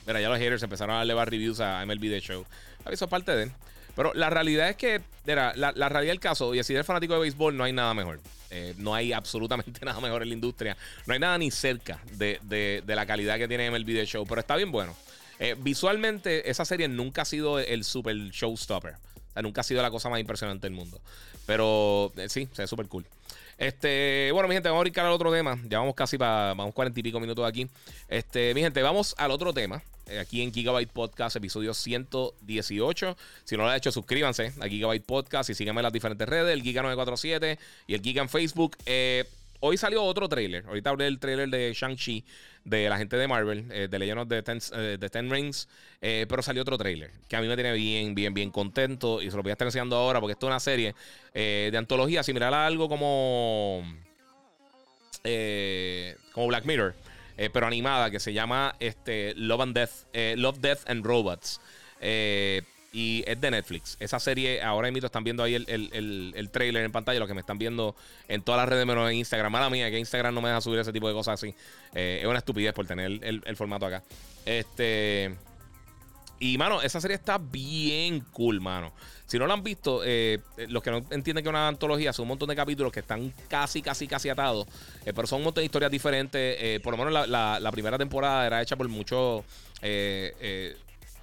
Mira, 0.06 0.20
ya 0.20 0.28
los 0.28 0.38
haters 0.38 0.62
empezaron 0.62 0.94
a 0.94 0.98
darle 0.98 1.24
reviews 1.24 1.58
a 1.58 1.84
MLB 1.84 2.02
The 2.02 2.20
Show. 2.20 2.46
Es 2.88 3.00
parte 3.00 3.34
de. 3.34 3.50
Pero 3.97 4.12
la 4.14 4.30
realidad 4.30 4.68
es 4.68 4.76
que, 4.76 5.01
mira, 5.26 5.53
la, 5.57 5.72
la 5.72 5.88
realidad 5.88 6.12
del 6.12 6.20
caso, 6.20 6.55
y 6.55 6.62
si 6.64 6.74
eres 6.74 6.86
fanático 6.86 7.14
de 7.14 7.20
béisbol, 7.20 7.57
no 7.57 7.64
hay 7.64 7.72
nada 7.72 7.95
mejor. 7.95 8.20
Eh, 8.51 8.74
no 8.78 8.95
hay 8.95 9.12
absolutamente 9.12 9.80
nada 9.84 10.01
mejor 10.01 10.22
en 10.22 10.28
la 10.28 10.34
industria. 10.34 10.76
No 11.07 11.14
hay 11.14 11.20
nada 11.20 11.38
ni 11.38 11.51
cerca 11.51 12.01
de, 12.12 12.82
la 12.86 13.07
calidad 13.07 13.38
que 13.38 13.49
tiene 13.49 13.68
el 13.68 13.84
video 13.84 14.05
show. 14.05 14.26
Pero 14.26 14.41
está 14.41 14.57
bien 14.57 14.72
bueno. 14.72 14.95
Eh, 15.38 15.57
visualmente, 15.59 16.51
esa 16.51 16.64
serie 16.64 16.88
nunca 16.88 17.22
ha 17.22 17.24
sido 17.24 17.59
el 17.59 17.84
super 17.84 18.14
showstopper. 18.16 18.95
O 18.95 19.32
sea, 19.32 19.43
nunca 19.43 19.62
ha 19.62 19.64
sido 19.64 19.80
la 19.80 19.91
cosa 19.91 20.09
más 20.09 20.20
impresionante 20.20 20.66
del 20.66 20.74
mundo. 20.74 21.01
Pero 21.47 22.12
eh, 22.16 22.28
sí, 22.28 22.49
se 22.53 22.62
ve 22.62 22.68
súper 22.68 22.86
cool. 22.86 23.07
Este, 23.57 24.30
bueno, 24.32 24.49
mi 24.49 24.55
gente, 24.55 24.68
vamos 24.68 24.80
a 24.80 24.84
brincar 24.84 25.07
al 25.07 25.12
otro 25.12 25.30
tema. 25.30 25.59
Ya 25.68 25.78
vamos 25.78 25.95
casi 25.95 26.18
para, 26.18 26.55
vamos 26.55 26.74
cuarenta 26.74 26.99
y 26.99 27.03
pico 27.03 27.20
minutos 27.20 27.47
aquí. 27.47 27.68
Este, 28.09 28.55
mi 28.55 28.61
gente, 28.61 28.82
vamos 28.82 29.14
al 29.18 29.30
otro 29.30 29.53
tema. 29.53 29.82
Eh, 30.11 30.18
aquí 30.18 30.42
en 30.42 30.52
Gigabyte 30.52 30.90
Podcast, 30.90 31.36
episodio 31.36 31.72
118. 31.72 33.16
Si 33.44 33.56
no 33.56 33.62
lo 33.62 33.68
ha 33.68 33.76
hecho, 33.76 33.92
suscríbanse 33.92 34.52
a 34.61 34.66
Gigabyte 34.66 35.04
Podcast 35.04 35.50
y 35.50 35.54
síganme 35.54 35.80
en 35.80 35.84
las 35.84 35.92
diferentes 35.92 36.28
redes, 36.28 36.52
el 36.52 36.64
Giga947 36.64 37.58
y 37.86 37.94
el 37.94 38.02
Giga 38.02 38.20
en 38.20 38.28
Facebook. 38.28 38.76
Eh, 38.86 39.24
hoy 39.61 39.76
salió 39.76 40.02
otro 40.02 40.28
trailer. 40.28 40.64
Ahorita 40.66 40.90
hablé 40.90 41.04
del 41.04 41.20
trailer 41.20 41.48
de 41.48 41.72
Shang-Chi, 41.72 42.24
de 42.64 42.88
la 42.88 42.98
gente 42.98 43.16
de 43.16 43.28
Marvel, 43.28 43.66
eh, 43.70 43.86
de 43.88 43.98
Legend 44.00 44.28
the 44.98 45.11
Ten, 45.11 45.30
Rings. 45.30 45.68
pero 46.00 46.42
salió 46.42 46.62
otro 46.62 46.76
trailer 46.76 47.12
que 47.28 47.36
a 47.36 47.40
mí 47.40 47.46
me 47.46 47.54
tiene 47.54 47.72
bien, 47.72 48.12
bien, 48.12 48.34
bien 48.34 48.50
contento. 48.50 49.22
Y 49.22 49.30
se 49.30 49.36
lo 49.36 49.44
voy 49.44 49.50
a 49.50 49.52
estar 49.52 49.68
enseñando 49.68 49.94
ahora 49.94 50.18
porque 50.18 50.32
esto 50.32 50.46
es 50.46 50.50
una 50.50 50.61
serie 50.61 50.92
de 51.32 51.76
antología 51.76 52.24
similar 52.24 52.52
a 52.52 52.66
algo 52.66 52.88
como. 52.88 53.84
como 56.32 56.46
Black 56.48 56.64
Mirror. 56.64 57.09
Eh, 57.41 57.49
pero 57.49 57.66
animada, 57.66 58.11
que 58.11 58.20
se 58.20 58.34
llama 58.34 58.76
este, 58.80 59.32
Love 59.34 59.62
and 59.62 59.74
Death, 59.74 59.91
eh, 60.12 60.34
Love, 60.36 60.59
Death 60.59 60.80
and 60.91 61.03
Robots. 61.07 61.59
Eh, 61.99 62.61
y 62.93 63.24
es 63.26 63.41
de 63.41 63.51
Netflix. 63.51 63.97
Esa 63.99 64.20
serie, 64.20 64.61
ahora 64.61 64.91
mismo 64.91 65.07
están 65.07 65.24
viendo 65.24 65.43
ahí 65.43 65.55
el, 65.55 65.64
el, 66.34 66.51
trailer 66.51 66.84
en 66.84 66.93
pantalla, 66.93 67.18
los 67.18 67.26
que 67.26 67.32
me 67.32 67.41
están 67.41 67.57
viendo 67.57 67.97
en 68.28 68.43
todas 68.43 68.61
las 68.61 68.68
redes 68.68 68.84
menos 68.84 69.11
en 69.11 69.16
Instagram. 69.16 69.51
Mala 69.51 69.70
mía, 69.70 69.91
que 69.91 69.99
Instagram 69.99 70.34
no 70.34 70.43
me 70.43 70.51
deja 70.51 70.61
subir 70.61 70.80
ese 70.80 70.93
tipo 70.93 71.09
de 71.09 71.14
cosas 71.14 71.43
así. 71.43 71.55
es 71.95 72.26
una 72.26 72.41
estupidez 72.41 72.74
por 72.74 72.86
tener 72.86 73.24
el, 73.24 73.57
formato 73.57 73.86
acá. 73.86 74.03
Este. 74.45 75.34
Y, 76.41 76.59
mano, 76.59 76.82
esa 76.82 77.01
serie 77.01 77.14
está 77.14 77.38
bien 77.38 78.20
cool, 78.32 78.61
mano. 78.61 78.93
Si 79.31 79.39
no 79.39 79.47
la 79.47 79.55
han 79.55 79.62
visto, 79.62 80.03
eh, 80.05 80.41
los 80.66 80.83
que 80.83 80.91
no 80.91 80.97
entienden 80.97 81.45
que 81.45 81.49
es 81.49 81.51
una 81.51 81.68
antología, 81.68 82.12
son 82.12 82.24
un 82.24 82.31
montón 82.31 82.49
de 82.49 82.57
capítulos 82.57 82.91
que 82.91 82.99
están 82.99 83.33
casi, 83.47 83.81
casi, 83.81 84.09
casi 84.09 84.28
atados. 84.28 84.66
Eh, 85.07 85.12
pero 85.14 85.28
son 85.28 85.39
un 85.39 85.45
montón 85.45 85.62
de 85.62 85.66
historias 85.66 85.89
diferentes. 85.89 86.57
Eh, 86.59 86.81
por 86.83 86.93
lo 86.93 86.99
menos 86.99 87.28
la, 87.28 87.61
la, 87.61 87.70
primera 87.70 87.97
temporada 87.97 88.45
era 88.45 88.61
hecha 88.61 88.74
por 88.74 88.89
muchos 88.89 89.45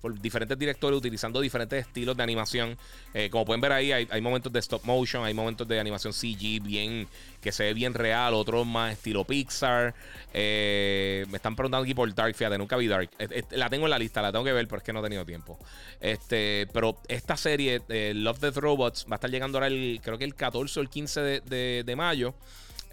por 0.02 0.20
diferentes 0.20 0.58
directores 0.58 0.98
utilizando 0.98 1.42
diferentes 1.42 1.86
estilos 1.86 2.16
de 2.16 2.24
animación. 2.24 2.78
Eh, 3.14 3.30
como 3.30 3.46
pueden 3.46 3.62
ver 3.62 3.72
ahí, 3.72 3.92
hay, 3.92 4.22
momentos 4.22 4.52
de 4.52 4.60
stop 4.60 4.84
motion, 4.84 5.26
hay 5.26 5.34
momentos 5.34 5.68
de 5.68 5.80
animación 5.80 6.14
CG 6.14 6.62
bien 6.62 7.08
que 7.42 7.52
se 7.52 7.64
ve 7.64 7.74
bien 7.74 7.94
real, 7.94 8.34
otros 8.34 8.66
más 8.66 8.94
estilo 8.94 9.24
Pixar. 9.24 9.94
Eh, 10.34 11.26
me 11.30 11.38
están 11.38 11.56
preguntando 11.56 11.84
aquí 11.84 11.94
por 11.94 12.14
Dark, 12.14 12.36
fíjate, 12.36 12.58
nunca 12.58 12.78
vi 12.78 12.88
Dark. 12.88 13.10
la 13.52 13.70
tengo 13.70 13.86
en 13.86 13.92
la 13.92 14.00
lista, 14.00 14.22
la 14.22 14.32
tengo 14.32 14.46
que 14.46 14.54
ver, 14.54 14.68
pero 14.68 14.78
es 14.78 14.84
que 14.84 14.94
no 14.94 15.00
he 15.00 15.04
tenido 15.04 15.26
tiempo. 15.26 15.58
Este, 16.00 16.68
pero 16.74 16.98
esta 17.08 17.38
serie, 17.38 17.82
eh, 17.90 18.14
Love 18.16 18.40
Death 18.40 18.58
Robots, 18.58 19.06
va 19.10 19.16
a 19.16 19.18
estar 19.18 19.30
llegando 19.30 19.58
ahora 19.58 19.68
el, 19.68 20.00
creo 20.04 20.18
que 20.18 20.26
el 20.26 20.36
14 20.36 20.80
o 20.80 20.82
el 20.82 20.90
15 20.90 21.22
de, 21.22 21.84
de 21.86 21.96
mayo. 21.96 22.36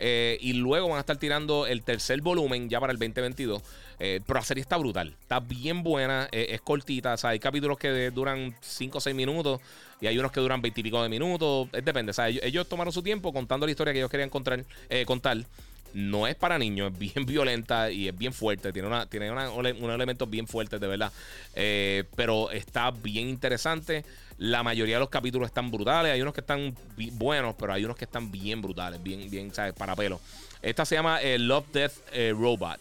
Eh, 0.07 0.37
y 0.43 0.53
luego 0.53 0.89
van 0.91 0.99
a 0.99 1.01
estar 1.01 1.17
tirando 1.17 1.67
el 1.67 1.83
tercer 1.83 2.21
volumen 2.21 2.69
ya 2.69 2.79
para 2.79 2.93
el 2.93 2.99
2022. 2.99 3.63
Eh, 3.99 4.21
pero 4.27 4.39
la 4.39 4.45
serie 4.45 4.61
está 4.61 4.77
brutal. 4.77 5.17
Está 5.19 5.41
bien 5.41 5.83
buena. 5.83 6.29
Eh, 6.31 6.49
es 6.51 6.61
cortita. 6.61 7.15
O 7.15 7.17
sea, 7.17 7.31
hay 7.31 7.39
capítulos 7.39 7.79
que 7.79 8.11
duran 8.11 8.55
5 8.61 8.99
o 8.99 9.01
6 9.01 9.17
minutos. 9.17 9.63
Y 10.03 10.07
hay 10.07 10.19
unos 10.19 10.31
que 10.31 10.41
duran 10.41 10.61
20 10.61 10.79
y 10.79 10.83
pico 10.83 11.03
de 11.03 11.09
minutos. 11.09 11.71
depende. 11.73 12.11
O 12.11 12.13
sea, 12.13 12.29
ellos, 12.29 12.69
tomaron 12.69 12.93
su 12.93 13.03
tiempo 13.03 13.33
contando 13.33 13.65
la 13.65 13.71
historia 13.71 13.95
que 13.95 14.01
ellos 14.01 14.11
querían 14.11 14.29
contar, 14.29 14.63
contar. 15.07 15.39
No 15.95 16.27
es 16.27 16.35
para 16.35 16.59
niños, 16.59 16.93
es 16.93 16.99
bien 16.99 17.15
violenta 17.27 17.91
y 17.91 18.09
es 18.09 18.19
bien 18.19 18.33
fuerte. 18.33 18.73
Tiene, 18.73 18.89
una, 18.89 19.07
tiene 19.07 19.31
unos 19.31 19.95
elementos 19.95 20.29
bien 20.29 20.47
fuertes, 20.49 20.81
de 20.81 20.87
verdad. 20.89 21.13
Eh, 21.55 22.03
pero 22.17 22.51
está 22.51 22.91
bien 22.91 23.29
interesante. 23.29 24.05
La 24.37 24.65
mayoría 24.65 24.97
de 24.97 25.01
los 25.01 25.09
capítulos 25.09 25.47
están 25.47 25.71
brutales. 25.71 26.13
Hay 26.13 26.21
unos 26.21 26.35
que 26.35 26.41
están 26.41 26.75
buenos, 27.13 27.55
pero 27.57 27.73
hay 27.73 27.85
unos 27.85 27.97
que 27.97 28.07
están 28.07 28.33
bien 28.33 28.61
brutales, 28.61 29.01
bien, 29.01 29.31
bien, 29.31 29.55
¿sabes? 29.55 29.73
Para 29.73 29.95
pelo. 29.95 30.21
Esta 30.61 30.85
se 30.85 30.97
llama 30.97 31.23
eh, 31.23 31.39
Love 31.39 31.67
Death 31.73 31.93
eh, 32.13 32.35
Robot. 32.37 32.81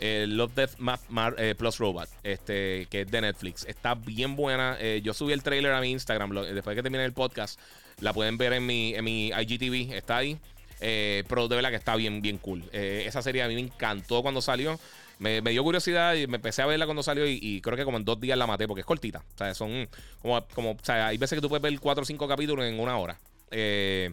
Love 0.00 0.54
Death 0.54 1.56
Plus 1.56 1.78
Robot, 1.78 2.08
este, 2.24 2.88
que 2.90 3.02
es 3.02 3.10
de 3.10 3.20
Netflix. 3.20 3.64
Está 3.64 3.94
bien 3.94 4.34
buena. 4.34 4.76
yo 5.02 5.14
subí 5.14 5.32
el 5.32 5.44
trailer 5.44 5.72
a 5.72 5.80
mi 5.80 5.92
Instagram 5.92 6.30
después 6.34 6.74
de 6.74 6.74
que 6.74 6.82
termine 6.82 7.04
el 7.04 7.12
podcast. 7.12 7.60
La 8.00 8.12
pueden 8.12 8.36
ver 8.36 8.52
en 8.52 8.66
mi, 8.66 8.94
en 8.94 9.04
mi 9.04 9.28
IGTV, 9.28 9.94
está 9.94 10.18
ahí. 10.18 10.38
Pero 10.78 11.48
de 11.48 11.56
verdad 11.56 11.70
que 11.70 11.76
está 11.76 11.96
bien, 11.96 12.20
bien 12.22 12.38
cool. 12.38 12.64
esa 12.72 13.22
serie 13.22 13.42
a 13.42 13.48
mí 13.48 13.54
me 13.54 13.62
encantó 13.62 14.22
cuando 14.22 14.40
salió. 14.40 14.78
Me, 15.18 15.40
dio 15.40 15.62
curiosidad 15.64 16.14
y 16.14 16.26
me 16.26 16.36
empecé 16.36 16.60
a 16.60 16.66
verla 16.66 16.84
cuando 16.84 17.02
salió 17.02 17.26
y, 17.26 17.60
creo 17.62 17.76
que 17.76 17.84
como 17.84 17.96
en 17.96 18.04
dos 18.04 18.20
días 18.20 18.36
la 18.36 18.46
maté 18.46 18.66
porque 18.66 18.80
es 18.80 18.86
cortita. 18.86 19.24
O 19.34 19.38
sea, 19.38 19.54
son 19.54 19.88
como, 20.20 20.46
como 20.48 20.72
o 20.72 20.78
sea, 20.82 21.08
hay 21.08 21.16
veces 21.16 21.36
que 21.36 21.40
tú 21.40 21.48
puedes 21.48 21.62
ver 21.62 21.78
cuatro 21.80 22.02
o 22.02 22.04
cinco 22.04 22.28
capítulos 22.28 22.66
en 22.66 22.78
una 22.78 22.98
hora. 22.98 23.18
Eh, 23.50 24.12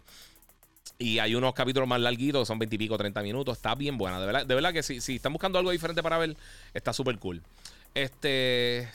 y 0.98 1.20
hay 1.20 1.36
unos 1.36 1.54
capítulos 1.54 1.88
más 1.88 2.00
larguitos, 2.00 2.48
son 2.48 2.60
veintipico, 2.60 2.98
treinta 2.98 3.22
minutos. 3.22 3.58
Está 3.58 3.76
bien 3.76 3.98
buena. 3.98 4.20
De 4.20 4.26
verdad, 4.26 4.46
de 4.46 4.56
verdad 4.56 4.72
que 4.72 4.84
si, 4.84 5.02
si 5.02 5.16
están 5.16 5.34
buscando 5.34 5.60
algo 5.60 5.72
diferente 5.72 6.02
para 6.02 6.18
ver, 6.18 6.38
está 6.74 6.94
súper 6.94 7.18
cool. 7.20 7.42
Este. 7.94 8.90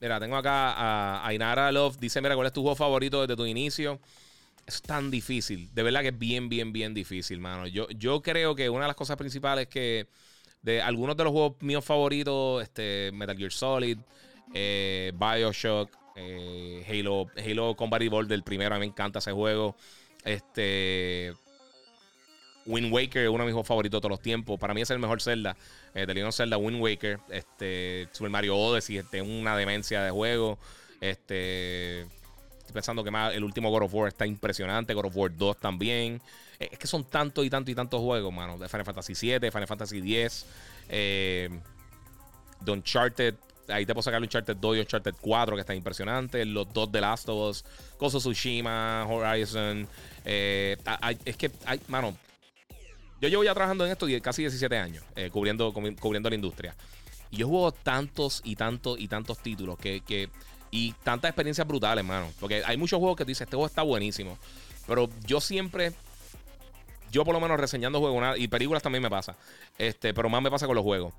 Mira, 0.00 0.20
tengo 0.20 0.36
acá 0.36 0.72
a 0.72 1.26
Ainara 1.26 1.72
Love. 1.72 1.98
Dice: 1.98 2.20
Mira, 2.20 2.34
¿cuál 2.34 2.48
es 2.48 2.52
tu 2.52 2.60
juego 2.60 2.76
favorito 2.76 3.22
desde 3.22 3.36
tu 3.36 3.46
inicio? 3.46 3.98
Es 4.68 4.82
tan 4.82 5.10
difícil. 5.10 5.70
De 5.72 5.82
verdad 5.82 6.02
que 6.02 6.08
es 6.08 6.18
bien, 6.18 6.50
bien, 6.50 6.74
bien 6.74 6.92
difícil, 6.92 7.40
mano. 7.40 7.66
Yo, 7.66 7.88
yo 7.88 8.20
creo 8.20 8.54
que 8.54 8.68
una 8.68 8.82
de 8.82 8.88
las 8.88 8.96
cosas 8.96 9.16
principales 9.16 9.66
que 9.66 10.08
de 10.60 10.82
algunos 10.82 11.16
de 11.16 11.24
los 11.24 11.32
juegos 11.32 11.56
míos 11.62 11.82
favoritos, 11.82 12.62
este, 12.62 13.10
Metal 13.14 13.34
Gear 13.34 13.50
Solid, 13.50 13.96
eh, 14.52 15.10
Bioshock, 15.14 15.90
eh, 16.16 16.84
Halo, 16.86 17.28
Halo 17.38 17.76
Combat 17.76 18.02
Evolved 18.02 18.28
del 18.28 18.42
primero, 18.42 18.74
a 18.74 18.78
mí 18.78 18.80
me 18.80 18.92
encanta 18.92 19.20
ese 19.20 19.32
juego. 19.32 19.74
Este. 20.22 21.32
Wind 22.66 22.92
Waker 22.92 23.30
uno 23.30 23.44
de 23.44 23.46
mis 23.46 23.54
juegos 23.54 23.68
favoritos 23.68 23.96
de 23.96 24.02
todos 24.02 24.10
los 24.10 24.20
tiempos. 24.20 24.60
Para 24.60 24.74
mí 24.74 24.82
es 24.82 24.90
el 24.90 24.98
mejor 24.98 25.22
Zelda. 25.22 25.56
Eh, 25.94 26.04
The 26.06 26.12
Legend 26.12 26.34
Zelda, 26.34 26.58
Wind 26.58 26.82
Waker. 26.82 27.20
Este, 27.30 28.06
Super 28.12 28.28
Mario 28.28 28.54
Odyssey, 28.54 28.98
este, 28.98 29.22
una 29.22 29.56
demencia 29.56 30.02
de 30.02 30.10
juego. 30.10 30.58
Este. 31.00 32.17
Estoy 32.68 32.74
pensando 32.74 33.02
que 33.02 33.10
el 33.34 33.44
último 33.44 33.70
God 33.70 33.84
of 33.84 33.94
War 33.94 34.08
está 34.08 34.26
impresionante. 34.26 34.92
God 34.92 35.06
of 35.06 35.16
War 35.16 35.34
2 35.34 35.56
también. 35.56 36.20
Eh, 36.60 36.68
es 36.72 36.78
que 36.78 36.86
son 36.86 37.02
tantos 37.04 37.46
y 37.46 37.48
tantos 37.48 37.72
y 37.72 37.74
tantos 37.74 37.98
juegos, 37.98 38.30
mano. 38.30 38.58
De 38.58 38.68
Final 38.68 38.84
Fantasy 38.84 39.14
7, 39.14 39.50
Final 39.50 39.66
Fantasy 39.66 40.02
10. 40.02 40.46
Eh, 40.90 41.48
The 42.62 42.70
Uncharted. 42.70 43.34
Ahí 43.68 43.86
te 43.86 43.94
puedo 43.94 44.02
sacar 44.02 44.18
el 44.18 44.24
Uncharted 44.24 44.56
2 44.56 44.76
y 44.76 44.80
Uncharted 44.80 45.14
4, 45.18 45.56
que 45.56 45.60
están 45.62 45.76
impresionantes. 45.76 46.46
Los 46.46 46.70
dos 46.70 46.92
de 46.92 47.00
Last 47.00 47.30
of 47.30 47.48
Us. 47.48 47.64
Koso 47.96 48.18
Tsushima, 48.18 49.06
Horizon. 49.08 49.88
Eh, 50.26 50.76
es 51.24 51.38
que, 51.38 51.50
hay, 51.64 51.80
mano. 51.88 52.14
Yo 53.18 53.30
llevo 53.30 53.44
ya 53.44 53.54
trabajando 53.54 53.86
en 53.86 53.92
esto 53.92 54.06
casi 54.20 54.42
17 54.42 54.76
años, 54.76 55.04
eh, 55.16 55.30
cubriendo, 55.30 55.72
cubriendo 55.72 56.28
la 56.28 56.34
industria. 56.34 56.76
Y 57.30 57.38
yo 57.38 57.48
juego 57.48 57.72
tantos 57.72 58.42
y 58.44 58.56
tantos 58.56 59.00
y 59.00 59.08
tantos 59.08 59.38
títulos 59.38 59.78
que, 59.78 60.02
que 60.02 60.28
y 60.70 60.92
tantas 61.04 61.30
experiencias 61.30 61.66
brutales, 61.66 62.04
mano. 62.04 62.30
Porque 62.40 62.62
hay 62.64 62.76
muchos 62.76 62.98
juegos 62.98 63.16
que 63.16 63.24
tú 63.24 63.28
dices, 63.28 63.42
este 63.42 63.56
juego 63.56 63.66
está 63.66 63.82
buenísimo. 63.82 64.38
Pero 64.86 65.08
yo 65.26 65.40
siempre, 65.40 65.92
yo 67.10 67.24
por 67.24 67.34
lo 67.34 67.40
menos 67.40 67.58
reseñando 67.58 68.00
juegos, 68.00 68.38
y 68.38 68.48
películas 68.48 68.82
también 68.82 69.02
me 69.02 69.10
pasa. 69.10 69.36
Este, 69.78 70.14
pero 70.14 70.28
más 70.28 70.42
me 70.42 70.50
pasa 70.50 70.66
con 70.66 70.76
los 70.76 70.84
juegos. 70.84 71.14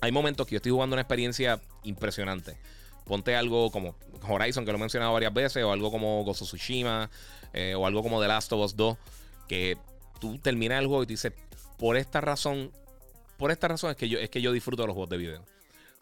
Hay 0.00 0.12
momentos 0.12 0.46
que 0.46 0.52
yo 0.54 0.56
estoy 0.56 0.72
jugando 0.72 0.94
una 0.94 1.02
experiencia 1.02 1.60
impresionante. 1.82 2.56
Ponte 3.04 3.34
algo 3.34 3.70
como 3.70 3.94
Horizon, 4.26 4.64
que 4.64 4.72
lo 4.72 4.78
he 4.78 4.80
mencionado 4.80 5.12
varias 5.12 5.32
veces, 5.32 5.64
o 5.64 5.72
algo 5.72 5.90
como 5.90 6.22
Gozo 6.24 6.44
Tsushima, 6.44 7.10
eh, 7.52 7.74
o 7.74 7.86
algo 7.86 8.02
como 8.02 8.20
The 8.20 8.28
Last 8.28 8.52
of 8.52 8.64
Us 8.64 8.76
2, 8.76 8.96
que 9.48 9.76
tú 10.20 10.38
terminas 10.38 10.80
el 10.80 10.86
juego 10.86 11.02
y 11.02 11.06
te 11.06 11.14
dices, 11.14 11.32
por 11.78 11.96
esta 11.96 12.20
razón, 12.20 12.70
por 13.38 13.50
esta 13.50 13.68
razón 13.68 13.90
es 13.90 13.96
que 13.96 14.08
yo, 14.08 14.18
es 14.18 14.30
que 14.30 14.42
yo 14.42 14.52
disfruto 14.52 14.82
de 14.82 14.88
los 14.88 14.94
juegos 14.94 15.10
de 15.10 15.16
video. 15.16 15.44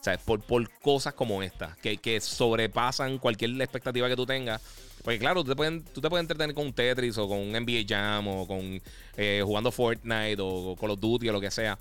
O 0.07 0.09
sea, 0.09 0.19
por, 0.19 0.71
cosas 0.79 1.15
como 1.15 1.43
esta, 1.43 1.77
que, 1.83 1.97
que, 1.97 2.21
sobrepasan 2.21 3.19
cualquier 3.19 3.61
expectativa 3.61 4.09
que 4.09 4.15
tú 4.15 4.25
tengas. 4.25 4.63
Porque 5.03 5.19
claro, 5.19 5.43
tú 5.43 5.51
te, 5.51 5.57
pueden, 5.57 5.83
tú 5.83 6.01
te 6.01 6.09
puedes 6.09 6.23
entretener 6.23 6.55
con 6.55 6.67
un 6.67 6.73
Tetris 6.73 7.19
o 7.19 7.27
con 7.27 7.39
un 7.39 7.51
NBA 7.51 7.85
Jam 7.89 8.29
o 8.29 8.47
con 8.47 8.81
eh, 9.17 9.43
jugando 9.45 9.73
Fortnite 9.73 10.37
o 10.39 10.77
Call 10.81 10.93
of 10.93 11.01
Duty 11.01 11.29
o 11.29 11.33
lo 11.33 11.41
que 11.41 11.51
sea. 11.51 11.77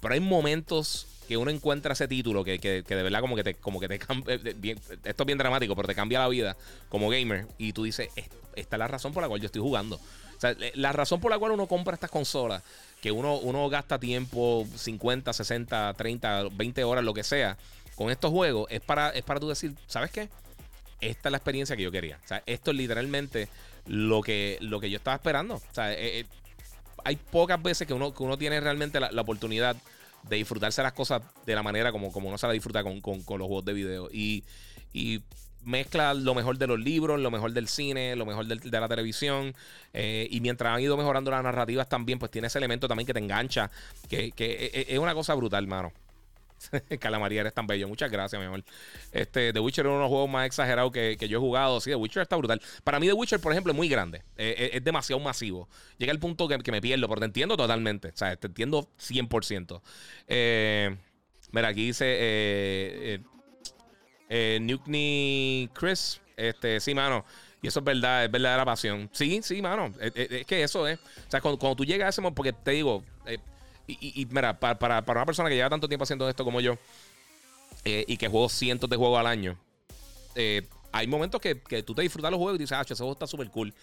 Pero 0.00 0.12
hay 0.12 0.18
momentos 0.18 1.06
que 1.28 1.36
uno 1.36 1.52
encuentra 1.52 1.92
ese 1.92 2.08
título 2.08 2.42
que, 2.42 2.58
que, 2.58 2.82
de 2.82 3.02
verdad 3.04 3.20
como 3.20 3.36
que 3.36 3.44
te, 3.44 3.54
como 3.54 3.78
que 3.78 3.86
te 3.86 3.94
eh, 3.94 4.76
esto 5.04 5.22
es 5.22 5.26
bien 5.26 5.38
dramático, 5.38 5.76
pero 5.76 5.86
te 5.86 5.94
cambia 5.94 6.18
la 6.18 6.28
vida 6.28 6.56
como 6.88 7.08
gamer 7.08 7.46
y 7.58 7.72
tú 7.72 7.84
dices, 7.84 8.08
esta 8.56 8.76
es 8.76 8.78
la 8.78 8.88
razón 8.88 9.12
por 9.12 9.22
la 9.22 9.28
cual 9.28 9.40
yo 9.40 9.46
estoy 9.46 9.62
jugando. 9.62 10.00
O 10.38 10.40
sea, 10.40 10.56
la 10.74 10.92
razón 10.92 11.20
por 11.20 11.30
la 11.30 11.38
cual 11.38 11.52
uno 11.52 11.68
compra 11.68 11.94
estas 11.94 12.10
consolas 12.10 12.62
que 13.00 13.12
uno, 13.12 13.36
uno 13.38 13.68
gasta 13.68 13.98
tiempo 13.98 14.66
50, 14.74 15.32
60, 15.32 15.94
30, 15.94 16.44
20 16.52 16.84
horas, 16.84 17.04
lo 17.04 17.14
que 17.14 17.22
sea, 17.22 17.56
con 17.94 18.10
estos 18.10 18.30
juegos, 18.30 18.66
es 18.70 18.80
para, 18.80 19.10
es 19.10 19.22
para 19.22 19.40
tú 19.40 19.48
decir, 19.48 19.74
¿sabes 19.86 20.10
qué? 20.10 20.28
Esta 21.00 21.28
es 21.28 21.30
la 21.30 21.38
experiencia 21.38 21.76
que 21.76 21.82
yo 21.82 21.92
quería. 21.92 22.18
O 22.24 22.28
sea, 22.28 22.42
esto 22.46 22.72
es 22.72 22.76
literalmente 22.76 23.48
lo 23.86 24.20
que, 24.22 24.58
lo 24.60 24.80
que 24.80 24.90
yo 24.90 24.96
estaba 24.96 25.16
esperando. 25.16 25.56
O 25.56 25.74
sea, 25.74 25.92
eh, 25.92 26.20
eh, 26.20 26.26
hay 27.04 27.16
pocas 27.16 27.62
veces 27.62 27.86
que 27.86 27.94
uno, 27.94 28.12
que 28.12 28.22
uno 28.22 28.36
tiene 28.36 28.60
realmente 28.60 28.98
la, 28.98 29.20
oportunidad 29.20 29.76
de 30.24 30.36
disfrutarse 30.36 30.82
las 30.82 30.92
cosas 30.92 31.22
de 31.46 31.54
la 31.54 31.62
manera 31.62 31.92
como, 31.92 32.12
como 32.12 32.28
uno 32.28 32.38
se 32.38 32.46
la 32.46 32.52
disfruta 32.52 32.82
con, 32.82 33.00
con, 33.00 33.38
los 33.38 33.46
juegos 33.46 33.64
de 33.64 33.72
video. 33.72 34.08
Y, 34.12 34.44
y 34.92 35.22
mezcla 35.68 36.14
lo 36.14 36.34
mejor 36.34 36.58
de 36.58 36.66
los 36.66 36.80
libros, 36.80 37.20
lo 37.20 37.30
mejor 37.30 37.52
del 37.52 37.68
cine, 37.68 38.16
lo 38.16 38.26
mejor 38.26 38.46
de 38.46 38.80
la 38.80 38.88
televisión. 38.88 39.54
Eh, 39.92 40.26
y 40.30 40.40
mientras 40.40 40.74
han 40.74 40.80
ido 40.80 40.96
mejorando 40.96 41.30
las 41.30 41.42
narrativas 41.42 41.88
también, 41.88 42.18
pues 42.18 42.30
tiene 42.30 42.48
ese 42.48 42.58
elemento 42.58 42.88
también 42.88 43.06
que 43.06 43.14
te 43.14 43.20
engancha, 43.20 43.70
que, 44.08 44.32
e, 44.36 44.70
e, 44.72 44.86
es 44.88 44.98
una 44.98 45.14
cosa 45.14 45.34
brutal, 45.34 45.66
mano. 45.66 45.92
Calamaría, 47.00 47.42
eres 47.42 47.54
tan 47.54 47.66
bello. 47.66 47.88
Muchas 47.88 48.10
gracias, 48.10 48.40
mi 48.40 48.46
amor. 48.46 48.64
Este, 49.12 49.52
The 49.52 49.60
Witcher 49.60 49.86
es 49.86 49.88
uno 49.88 49.96
de 49.96 50.02
los 50.02 50.08
juegos 50.08 50.30
más 50.30 50.46
exagerados 50.46 50.92
que, 50.92 51.16
yo 51.28 51.38
he 51.38 51.40
jugado. 51.40 51.80
Sí, 51.80 51.90
The 51.90 51.96
Witcher 51.96 52.22
está 52.22 52.36
brutal. 52.36 52.60
Para 52.84 52.98
mí, 52.98 53.06
The 53.06 53.12
Witcher, 53.12 53.40
por 53.40 53.52
ejemplo, 53.52 53.72
es 53.72 53.76
muy 53.76 53.88
grande. 53.88 54.18
Eh, 54.36 54.54
eh, 54.58 54.70
es, 54.74 54.84
demasiado 54.84 55.20
masivo. 55.20 55.68
Llega 55.98 56.12
el 56.12 56.18
punto 56.18 56.48
que, 56.48 56.72
me 56.72 56.80
pierdo, 56.80 57.08
pero 57.08 57.20
te 57.20 57.26
entiendo 57.26 57.56
totalmente. 57.56 58.08
O 58.08 58.16
sea, 58.16 58.36
te 58.36 58.46
entiendo 58.48 58.88
100%. 58.98 59.80
mira, 61.52 61.68
aquí 61.68 61.86
dice 61.86 62.04
eh, 62.18 63.20
Nukni 64.60 65.70
Chris. 65.72 66.20
Este, 66.36 66.80
sí, 66.80 66.94
mano. 66.94 67.24
Y 67.60 67.68
eso 67.68 67.80
es 67.80 67.84
verdad, 67.84 68.24
es 68.24 68.30
verdadera 68.30 68.64
pasión. 68.64 69.10
Sí, 69.12 69.40
sí, 69.42 69.60
mano. 69.60 69.92
Es, 70.00 70.46
que 70.46 70.62
eso 70.62 70.86
es. 70.86 70.98
O 70.98 71.30
sea, 71.30 71.40
cuando, 71.40 71.74
tú 71.74 71.84
llegas 71.84 72.06
a 72.06 72.08
ese 72.10 72.20
momento, 72.20 72.36
porque 72.36 72.52
te 72.52 72.70
digo, 72.72 73.02
eh, 73.26 73.38
y, 73.86 74.26
mira, 74.30 74.58
para, 74.58 74.78
para, 74.78 75.00
una 75.00 75.26
persona 75.26 75.48
que 75.48 75.56
lleva 75.56 75.70
tanto 75.70 75.88
tiempo 75.88 76.04
haciendo 76.04 76.28
esto 76.28 76.44
como 76.44 76.60
yo, 76.60 76.78
eh, 77.84 78.04
y 78.06 78.16
que 78.16 78.28
juego 78.28 78.48
cientos 78.48 78.88
de 78.88 78.96
juegos 78.96 79.18
al 79.18 79.26
año, 79.26 79.58
eh, 80.34 80.62
hay 80.92 81.06
momentos 81.06 81.40
que, 81.40 81.60
que, 81.60 81.82
tú 81.82 81.94
te 81.94 82.02
disfrutas 82.02 82.30
los 82.30 82.38
juegos 82.38 82.56
y 82.56 82.62
dices, 82.62 82.78
ah, 82.78 82.82
ese 82.82 82.94
juego 82.94 83.12
está 83.12 83.26
súper 83.26 83.50
cool. 83.50 83.74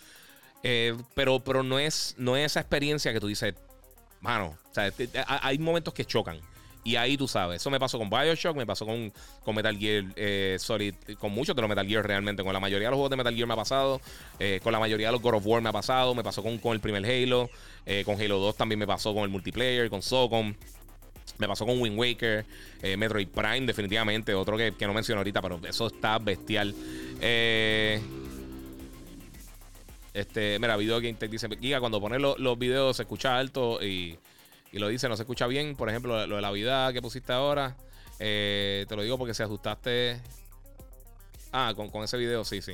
pero, 1.13 1.39
pero 1.43 1.61
no 1.61 1.77
es, 1.77 2.15
no 2.17 2.37
es 2.37 2.45
esa 2.45 2.61
experiencia 2.61 3.11
que 3.11 3.19
tú 3.19 3.27
dices, 3.27 3.53
mano. 4.21 4.57
O 4.71 4.73
sea, 4.73 4.91
hay 5.27 5.59
momentos 5.59 5.93
que 5.93 6.05
chocan. 6.05 6.39
Y 6.85 6.97
ahí 6.97 7.17
tú 7.17 7.27
sabes, 7.27 7.61
eso 7.61 7.71
me 7.71 7.79
pasó 7.79 7.97
con 7.97 8.11
Bioshock, 8.11 8.55
me 8.55 8.67
pasó 8.67 8.85
con, 8.85 9.11
con 9.43 9.55
Metal 9.55 9.75
Gear 9.75 10.05
eh, 10.15 10.55
Solid, 10.59 10.93
con 11.17 11.31
muchos 11.31 11.55
de 11.55 11.61
los 11.63 11.67
Metal 11.67 11.87
Gear 11.87 12.05
realmente. 12.05 12.43
Con 12.43 12.53
la 12.53 12.59
mayoría 12.59 12.89
de 12.89 12.91
los 12.91 12.97
juegos 12.97 13.09
de 13.09 13.17
Metal 13.17 13.33
Gear 13.33 13.47
me 13.47 13.53
ha 13.55 13.57
pasado, 13.57 13.99
eh, 14.37 14.59
con 14.61 14.71
la 14.71 14.79
mayoría 14.79 15.07
de 15.07 15.13
los 15.13 15.21
God 15.23 15.33
of 15.33 15.47
War 15.47 15.63
me 15.63 15.69
ha 15.69 15.71
pasado, 15.71 16.13
me 16.13 16.23
pasó 16.23 16.43
con, 16.43 16.59
con 16.59 16.73
el 16.73 16.79
primer 16.79 17.03
Halo, 17.03 17.49
eh, 17.87 18.03
con 18.05 18.21
Halo 18.21 18.37
2 18.37 18.55
también 18.55 18.77
me 18.77 18.85
pasó 18.85 19.15
con 19.15 19.23
el 19.23 19.29
multiplayer, 19.29 19.89
con 19.89 20.03
Socom. 20.03 20.53
Me 21.39 21.47
pasó 21.47 21.65
con 21.65 21.81
Wind 21.81 21.97
Waker, 21.97 22.45
eh, 22.83 22.97
Metroid 22.97 23.29
Prime, 23.29 23.61
definitivamente. 23.61 24.35
Otro 24.35 24.55
que, 24.55 24.71
no 24.81 24.93
menciono 24.93 25.21
ahorita, 25.21 25.41
pero 25.41 25.59
eso 25.67 25.87
está 25.87 26.19
bestial. 26.19 26.75
este, 30.13 30.59
mira, 30.59 30.77
Video 30.77 30.97
Game 30.97 31.15
Tech 31.15 31.31
dice: 31.31 31.49
Giga, 31.59 31.79
cuando 31.79 31.99
pones 31.99 32.21
los 32.21 32.59
videos 32.59 32.97
se 32.97 33.01
escucha 33.01 33.39
alto 33.39 33.83
y 33.83 34.19
y 34.75 34.79
lo 34.79 34.89
dice, 34.89 35.07
no 35.07 35.15
se 35.15 35.23
escucha 35.23 35.47
bien. 35.47 35.77
Por 35.77 35.87
ejemplo, 35.87 36.27
lo 36.27 36.35
de 36.35 36.41
la 36.41 36.51
vida 36.51 36.91
que 36.91 37.01
pusiste 37.01 37.31
ahora. 37.31 37.77
Eh, 38.19 38.85
te 38.89 38.95
lo 38.97 39.03
digo 39.03 39.17
porque 39.17 39.33
si 39.33 39.41
ajustaste. 39.41 40.19
Ah, 41.53 41.73
con, 41.73 42.03
ese 42.03 42.17
video, 42.17 42.43
sí, 42.43 42.61
sí. 42.61 42.73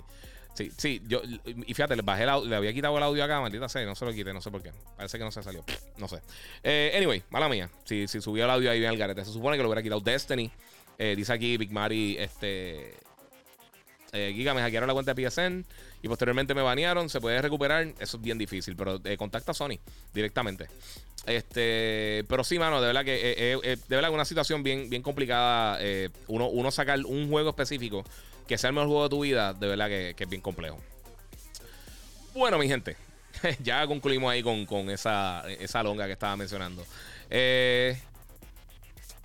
Sí, 0.55 0.71
sí, 0.75 0.99
yo. 1.05 1.21
Y 1.45 1.75
fíjate, 1.75 1.95
le 1.95 2.01
bajé 2.01 2.23
el 2.23 2.29
había 2.29 2.73
quitado 2.73 2.97
el 2.97 3.03
audio 3.03 3.23
acá, 3.23 3.39
maldita 3.39 3.69
sea, 3.69 3.85
no 3.85 3.93
se 3.93 4.03
lo 4.03 4.13
quité, 4.13 4.33
no 4.33 4.41
sé 4.41 4.49
por 4.49 4.63
qué. 4.63 4.71
Parece 4.97 5.19
que 5.19 5.23
no 5.23 5.31
se 5.31 5.43
salió. 5.43 5.63
No 5.99 6.07
sé. 6.07 6.19
Eh, 6.63 6.91
anyway, 6.97 7.21
mala 7.29 7.47
mía. 7.47 7.69
Si, 7.83 8.07
si 8.07 8.19
subió 8.19 8.45
el 8.45 8.49
audio 8.49 8.71
ahí 8.71 8.79
bien 8.79 8.89
al 8.89 8.97
garete. 8.97 9.23
Se 9.23 9.31
supone 9.31 9.55
que 9.55 9.61
lo 9.61 9.69
hubiera 9.69 9.83
quitado 9.83 10.01
Destiny. 10.01 10.51
Eh, 10.97 11.13
dice 11.15 11.33
aquí 11.33 11.57
Big 11.57 11.71
Mari, 11.71 12.17
este. 12.17 12.95
Eh, 14.11 14.33
Giga, 14.35 14.55
me 14.55 14.61
hackearon 14.61 14.87
la 14.87 14.93
cuenta 14.93 15.13
de 15.13 15.29
PSN 15.29 15.65
y 16.01 16.07
posteriormente 16.07 16.53
me 16.53 16.61
banearon. 16.61 17.09
Se 17.09 17.21
puede 17.21 17.41
recuperar. 17.41 17.87
Eso 17.99 18.17
es 18.17 18.23
bien 18.23 18.37
difícil, 18.37 18.75
pero 18.75 18.99
eh, 19.03 19.17
contacta 19.17 19.51
a 19.51 19.53
Sony 19.53 19.79
directamente. 20.13 20.67
Este, 21.25 22.25
pero 22.27 22.43
sí, 22.43 22.57
mano, 22.57 22.81
de 22.81 22.87
verdad 22.87 23.05
que 23.05 23.15
eh, 23.15 23.59
eh, 23.63 23.77
de 23.87 23.95
verdad 23.95 24.11
una 24.11 24.25
situación 24.25 24.63
bien, 24.63 24.89
bien 24.89 25.01
complicada. 25.01 25.79
uno, 26.27 26.49
uno 26.49 26.71
sacar 26.71 26.99
un 27.05 27.29
juego 27.29 27.49
específico 27.49 28.03
que 28.47 28.57
sea 28.57 28.69
el 28.69 28.73
mejor 28.73 28.87
juego 28.87 29.03
de 29.03 29.09
tu 29.09 29.21
vida, 29.21 29.53
de 29.53 29.67
verdad 29.67 29.87
que, 29.87 30.15
es 30.17 30.29
bien 30.29 30.41
complejo. 30.41 30.77
Bueno, 32.33 32.57
mi 32.57 32.67
gente, 32.67 32.97
ya 33.63 33.85
concluimos 33.87 34.31
ahí 34.31 34.41
con, 34.41 34.65
con 34.65 34.89
esa, 34.89 35.43
esa 35.59 35.83
longa 35.83 36.05
que 36.05 36.13
estaba 36.13 36.35
mencionando. 36.35 36.85
Eh, 37.29 37.97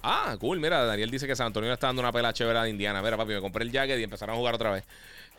Ah, 0.09 0.37
cool. 0.39 0.61
Mira, 0.61 0.85
Daniel 0.85 1.11
dice 1.11 1.27
que 1.27 1.35
San 1.35 1.49
Antonio 1.49 1.72
está 1.72 1.89
dando 1.89 2.01
una 2.01 2.12
pela 2.12 2.33
chévere 2.33 2.61
de 2.61 2.70
Indiana. 2.70 3.03
Mira, 3.03 3.16
papi, 3.16 3.33
me 3.33 3.41
compré 3.41 3.64
el 3.64 3.72
jacket 3.72 3.99
y 3.99 4.05
empezaron 4.05 4.37
a 4.37 4.39
jugar 4.39 4.55
otra 4.55 4.70
vez. 4.70 4.85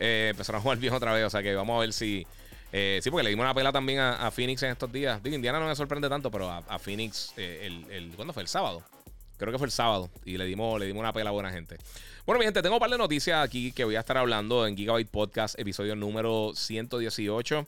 Eh, 0.00 0.28
empezaron 0.30 0.60
a 0.60 0.62
jugar 0.62 0.78
bien 0.78 0.92
otra 0.92 1.12
vez. 1.12 1.24
O 1.24 1.30
sea 1.30 1.42
que 1.42 1.54
vamos 1.54 1.76
a 1.76 1.80
ver 1.80 1.92
si. 1.92 2.26
Eh, 2.72 3.00
sí, 3.02 3.10
porque 3.10 3.24
le 3.24 3.30
dimos 3.30 3.44
una 3.44 3.54
pela 3.54 3.72
también 3.72 3.98
a, 4.00 4.30
Phoenix 4.30 4.62
en 4.62 4.70
estos 4.70 4.92
días. 4.92 5.22
Digo, 5.22 5.36
Indiana 5.36 5.58
no 5.58 5.66
me 5.66 5.74
sorprende 5.74 6.08
tanto, 6.08 6.30
pero 6.30 6.50
a, 6.50 6.78
Phoenix, 6.78 7.32
eh, 7.36 7.62
el, 7.64 7.90
el, 7.90 8.10
¿cuándo 8.14 8.32
fue? 8.32 8.42
El 8.42 8.48
sábado. 8.48 8.82
Creo 9.38 9.52
que 9.52 9.58
fue 9.58 9.66
el 9.66 9.72
sábado. 9.72 10.10
Y 10.24 10.36
le 10.36 10.44
dimos, 10.44 10.78
le 10.78 10.86
dimos 10.86 11.00
una 11.00 11.12
pela 11.12 11.30
a 11.30 11.32
buena 11.32 11.50
gente. 11.50 11.78
Bueno, 12.26 12.40
mi 12.40 12.44
gente, 12.44 12.60
tengo 12.60 12.76
un 12.76 12.80
par 12.80 12.90
de 12.90 12.98
noticias 12.98 13.42
aquí 13.42 13.72
que 13.72 13.84
voy 13.84 13.96
a 13.96 14.00
estar 14.00 14.18
hablando 14.18 14.66
en 14.66 14.76
Gigabyte 14.76 15.08
Podcast, 15.08 15.58
episodio 15.58 15.96
número 15.96 16.52
118. 16.54 17.66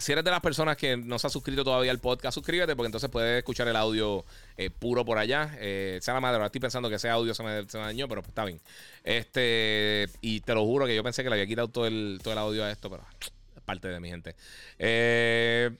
Si 0.00 0.12
eres 0.12 0.24
de 0.24 0.30
las 0.30 0.40
personas 0.40 0.76
que 0.76 0.96
no 0.96 1.18
se 1.18 1.26
ha 1.26 1.30
suscrito 1.30 1.62
todavía 1.62 1.90
al 1.90 1.98
podcast, 1.98 2.34
suscríbete 2.34 2.74
porque 2.74 2.86
entonces 2.86 3.10
puedes 3.10 3.38
escuchar 3.38 3.68
el 3.68 3.76
audio 3.76 4.24
eh, 4.56 4.70
puro 4.70 5.04
por 5.04 5.18
allá. 5.18 5.54
Eh, 5.58 5.98
sea 6.02 6.14
la 6.14 6.20
madre, 6.20 6.44
estoy 6.44 6.60
pensando 6.60 6.88
que 6.88 6.96
ese 6.96 7.08
audio 7.08 7.34
se 7.34 7.42
me, 7.42 7.62
dañó, 7.64 8.08
pero 8.08 8.22
está 8.22 8.44
bien. 8.44 8.60
Este, 9.04 10.08
y 10.20 10.40
te 10.40 10.54
lo 10.54 10.64
juro 10.64 10.86
que 10.86 10.96
yo 10.96 11.02
pensé 11.02 11.22
que 11.22 11.28
le 11.28 11.34
había 11.34 11.46
quitado 11.46 11.68
todo 11.68 11.86
el, 11.86 12.18
todo 12.22 12.32
el 12.32 12.38
audio 12.38 12.64
a 12.64 12.70
esto, 12.70 12.90
pero 12.90 13.04
parte 13.64 13.88
de 13.88 14.00
mi 14.00 14.08
gente. 14.08 14.34
Eh, 14.78 15.70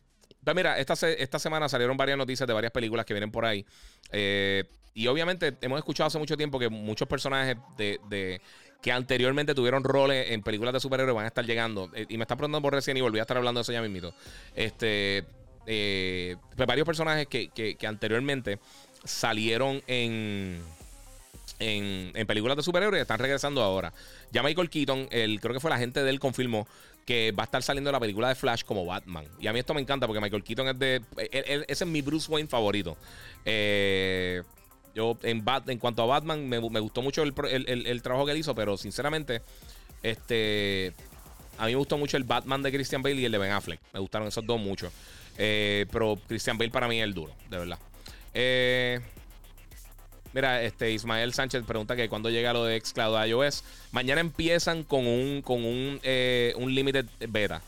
pues 0.45 0.57
mira, 0.57 0.79
esta, 0.79 0.95
esta 1.09 1.39
semana 1.39 1.69
salieron 1.69 1.97
varias 1.97 2.17
noticias 2.17 2.47
de 2.47 2.55
varias 2.55 2.73
películas 2.73 3.05
que 3.05 3.15
vienen 3.15 3.31
por 3.31 3.45
ahí. 3.45 3.67
Eh, 4.13 4.65
y 4.95 5.07
obviamente 5.07 5.57
hemos 5.61 5.79
escuchado 5.79 6.09
hace 6.09 6.19
mucho 6.19 6.37
tiempo 6.37 6.59
que 6.59 6.69
muchos 6.69 7.09
personajes 7.09 7.57
de, 7.77 8.41
que 8.83 8.93
anteriormente 8.93 9.55
tuvieron 9.55 9.85
roles 9.85 10.31
en 10.31 10.43
películas 10.43 10.73
de 10.73 10.81
superhéroes 10.81 11.15
van 11.15 11.25
a 11.25 11.29
estar 11.29 11.45
llegando. 11.45 11.91
Eh, 11.95 12.07
y 12.09 12.17
me 12.17 12.25
está 12.25 12.37
preguntando 12.37 12.63
por 12.63 12.75
recién 12.75 12.97
y 12.97 13.01
volví 13.01 13.19
a 13.19 13.23
estar 13.23 13.37
hablando 13.37 13.59
de 13.59 13.63
eso 13.63 13.73
ya 13.73 13.83
mismito. 13.83 14.15
Este, 14.55 15.25
eh, 15.67 16.37
pues 16.57 16.67
varios 16.67 16.87
personajes 16.87 17.27
que, 17.27 17.77
anteriormente 17.87 18.59
salieron 19.05 19.83
en, 19.87 20.61
en, 21.59 22.27
películas 22.27 22.57
de 22.57 22.63
superhéroes 22.63 23.03
están 23.03 23.19
regresando 23.19 23.63
ahora. 23.63 23.93
Ya 24.31 24.43
Michael 24.43 24.71
Keaton, 24.71 25.09
el, 25.11 25.41
creo 25.41 25.55
que 25.55 25.61
fue 25.61 25.71
la 25.71 25.79
gente 25.79 26.03
de 26.03 26.11
él, 26.11 26.19
confirmó 26.21 26.67
que 27.05 27.33
va 27.33 27.43
a 27.43 27.47
estar 27.47 27.63
saliendo 27.63 27.91
la 27.91 28.01
película 28.01 28.29
de 28.29 28.35
Flash 28.35 28.63
como 28.63 28.87
Batman. 28.87 29.25
Y 29.41 29.47
a 29.47 29.53
mí 29.53 29.59
esto 29.59 29.75
me 29.75 29.81
encanta 29.81 30.07
porque 30.07 30.21
Michael 30.21 30.45
Keaton 30.45 30.69
es 30.69 30.79
de. 30.79 31.03
ese 31.67 31.85
es 31.85 31.87
mi 31.87 32.03
Bruce 32.03 32.31
Wayne 32.31 32.49
favorito. 32.49 32.97
Eh, 33.45 34.43
yo, 34.95 35.19
en, 35.23 35.45
en 35.67 35.79
cuanto 35.79 36.03
a 36.03 36.07
Batman, 36.07 36.49
me, 36.49 36.59
gustó 36.59 37.03
mucho 37.03 37.23
el, 37.23 38.03
trabajo 38.03 38.27
que 38.27 38.33
él 38.33 38.39
hizo, 38.39 38.55
pero 38.55 38.77
sinceramente, 38.77 39.43
este. 40.03 40.93
A 41.59 41.67
mí 41.67 41.73
me 41.73 41.77
gustó 41.77 41.99
mucho 41.99 42.17
el 42.17 42.25
Batman 42.25 42.63
de 42.63 42.73
Christian 42.73 43.03
Bale 43.03 43.17
y 43.17 43.25
el 43.27 43.33
de 43.33 43.39
Ben 43.39 43.53
Affleck. 43.53 43.81
Me 43.93 44.01
gustaron 44.01 44.29
esos 44.29 44.47
dos 44.47 44.59
mucho. 44.59 44.91
Eh, 45.37 45.87
pero 45.93 46.19
Christian 46.27 46.57
Bale 46.57 46.71
para 46.71 46.89
mí 46.89 46.99
es 46.99 47.05
el 47.05 47.13
duro, 47.13 47.35
de 47.51 47.59
verdad. 47.59 47.79
Eh, 48.33 49.01
mira, 50.33 50.63
este 50.63 50.91
Ismael 50.91 51.35
Sánchez 51.35 51.65
pregunta 51.65 51.97
que 51.97 52.09
cuando 52.09 52.31
llega 52.31 52.53
lo 52.55 52.65
de 52.65 52.81
Xcloud 52.81 53.27
iOS. 53.27 53.63
Mañana 53.93 54.21
empiezan 54.21 54.85
con 54.85 55.07
un, 55.07 55.43
con 55.43 55.65
un, 55.65 56.01
eh, 56.03 56.55
un 56.57 56.75
limited 56.75 57.07
beta. 57.29 57.63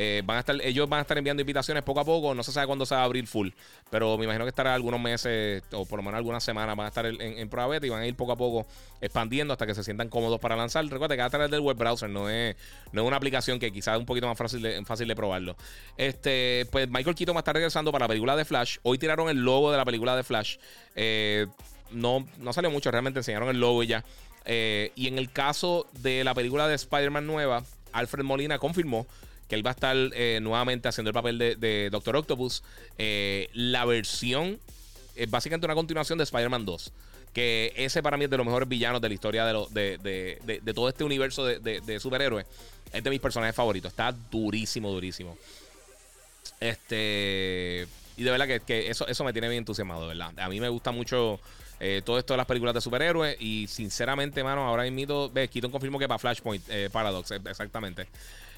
Eh, 0.00 0.22
van 0.24 0.36
a 0.36 0.40
estar, 0.40 0.56
ellos 0.62 0.88
van 0.88 0.98
a 0.98 1.00
estar 1.00 1.18
enviando 1.18 1.40
invitaciones 1.40 1.82
poco 1.82 1.98
a 1.98 2.04
poco. 2.04 2.32
No 2.32 2.44
se 2.44 2.52
sabe 2.52 2.68
cuándo 2.68 2.86
se 2.86 2.94
va 2.94 3.00
a 3.00 3.04
abrir 3.04 3.26
full. 3.26 3.48
Pero 3.90 4.16
me 4.16 4.26
imagino 4.26 4.44
que 4.44 4.50
estará 4.50 4.72
algunos 4.72 5.00
meses 5.00 5.64
o 5.72 5.86
por 5.86 5.98
lo 5.98 6.04
menos 6.04 6.18
algunas 6.18 6.44
semanas 6.44 6.76
van 6.76 6.84
a 6.84 6.88
estar 6.88 7.04
en, 7.04 7.48
prueba 7.48 7.66
beta 7.66 7.84
y 7.84 7.88
van 7.90 8.02
a 8.02 8.06
ir 8.06 8.14
poco 8.14 8.30
a 8.30 8.36
poco 8.36 8.64
expandiendo 9.00 9.52
hasta 9.52 9.66
que 9.66 9.74
se 9.74 9.82
sientan 9.82 10.08
cómodos 10.08 10.38
para 10.38 10.54
lanzar. 10.54 10.84
Recuerda 10.84 11.16
que 11.16 11.22
va 11.22 11.26
a 11.26 11.30
través 11.30 11.50
del 11.50 11.62
web 11.62 11.76
browser, 11.76 12.08
no 12.08 12.30
es, 12.30 12.54
no 12.92 13.02
es 13.02 13.08
una 13.08 13.16
aplicación 13.16 13.58
que 13.58 13.72
quizás 13.72 13.94
es 13.94 13.98
un 13.98 14.06
poquito 14.06 14.28
más 14.28 14.38
fácil 14.38 14.62
de, 14.62 14.84
fácil 14.84 15.08
de 15.08 15.16
probarlo. 15.16 15.56
Este, 15.96 16.68
pues 16.70 16.88
Michael 16.88 17.16
Keaton 17.16 17.34
va 17.34 17.40
a 17.40 17.42
estar 17.42 17.56
regresando 17.56 17.90
para 17.90 18.04
la 18.04 18.08
película 18.08 18.36
de 18.36 18.44
Flash. 18.44 18.76
Hoy 18.84 18.98
tiraron 18.98 19.28
el 19.28 19.38
logo 19.38 19.72
de 19.72 19.78
la 19.78 19.84
película 19.84 20.14
de 20.14 20.22
Flash. 20.22 20.58
Eh, 20.94 21.48
no, 21.90 22.24
no 22.38 22.52
salió 22.52 22.70
mucho, 22.70 22.92
realmente 22.92 23.18
enseñaron 23.18 23.48
el 23.48 23.58
logo 23.58 23.82
ya. 23.82 24.04
Eh, 24.44 24.92
y 24.94 25.08
en 25.08 25.18
el 25.18 25.32
caso 25.32 25.88
de 26.00 26.22
la 26.22 26.34
película 26.34 26.68
de 26.68 26.76
Spider-Man 26.76 27.26
nueva, 27.26 27.64
Alfred 27.92 28.22
Molina 28.22 28.60
confirmó 28.60 29.08
que 29.48 29.54
él 29.54 29.66
va 29.66 29.70
a 29.70 29.72
estar 29.72 29.96
eh, 29.96 30.38
nuevamente 30.42 30.88
haciendo 30.88 31.08
el 31.08 31.14
papel 31.14 31.38
de, 31.38 31.88
Doctor 31.90 32.16
Octopus. 32.16 32.62
Eh, 32.98 33.48
la 33.54 33.84
versión 33.86 34.60
es 35.16 35.30
básicamente 35.30 35.66
una 35.66 35.74
continuación 35.74 36.18
de 36.18 36.24
Spider-Man 36.24 36.66
2. 36.66 36.92
Que 37.32 37.72
ese 37.76 38.02
para 38.02 38.16
mí 38.16 38.24
es 38.24 38.30
de 38.30 38.36
los 38.36 38.44
mejores 38.44 38.68
villanos 38.68 39.00
de 39.00 39.08
la 39.08 39.14
historia 39.14 39.46
de, 39.46 39.98
de, 40.00 40.74
todo 40.74 40.88
este 40.88 41.04
universo 41.04 41.46
de, 41.46 42.00
superhéroes. 42.00 42.46
Es 42.92 43.02
de 43.02 43.10
mis 43.10 43.20
personajes 43.20 43.54
favoritos. 43.54 43.90
Está 43.90 44.12
durísimo, 44.12 44.90
durísimo. 44.90 45.36
Este. 46.60 47.86
Y 48.16 48.24
de 48.24 48.30
verdad 48.30 48.60
que, 48.66 48.90
eso, 48.90 49.06
eso 49.06 49.24
me 49.24 49.32
tiene 49.32 49.48
bien 49.48 49.58
entusiasmado, 49.58 50.02
de 50.02 50.08
verdad. 50.08 50.38
A 50.40 50.48
mí 50.48 50.58
me 50.58 50.68
gusta 50.68 50.90
mucho 50.90 51.38
eh, 51.78 52.02
todo 52.04 52.18
esto 52.18 52.32
de 52.32 52.38
las 52.38 52.46
películas 52.46 52.74
de 52.74 52.80
superhéroes. 52.80 53.36
Y 53.40 53.66
sinceramente, 53.68 54.42
mano, 54.42 54.66
ahora 54.66 54.82
mismo, 54.90 55.30
ves, 55.30 55.48
Keaton 55.48 55.70
confirmó 55.70 55.98
que 55.98 56.08
para 56.08 56.18
Flashpoint, 56.18 56.64
Paradox, 56.90 57.30
exactamente. 57.30 58.08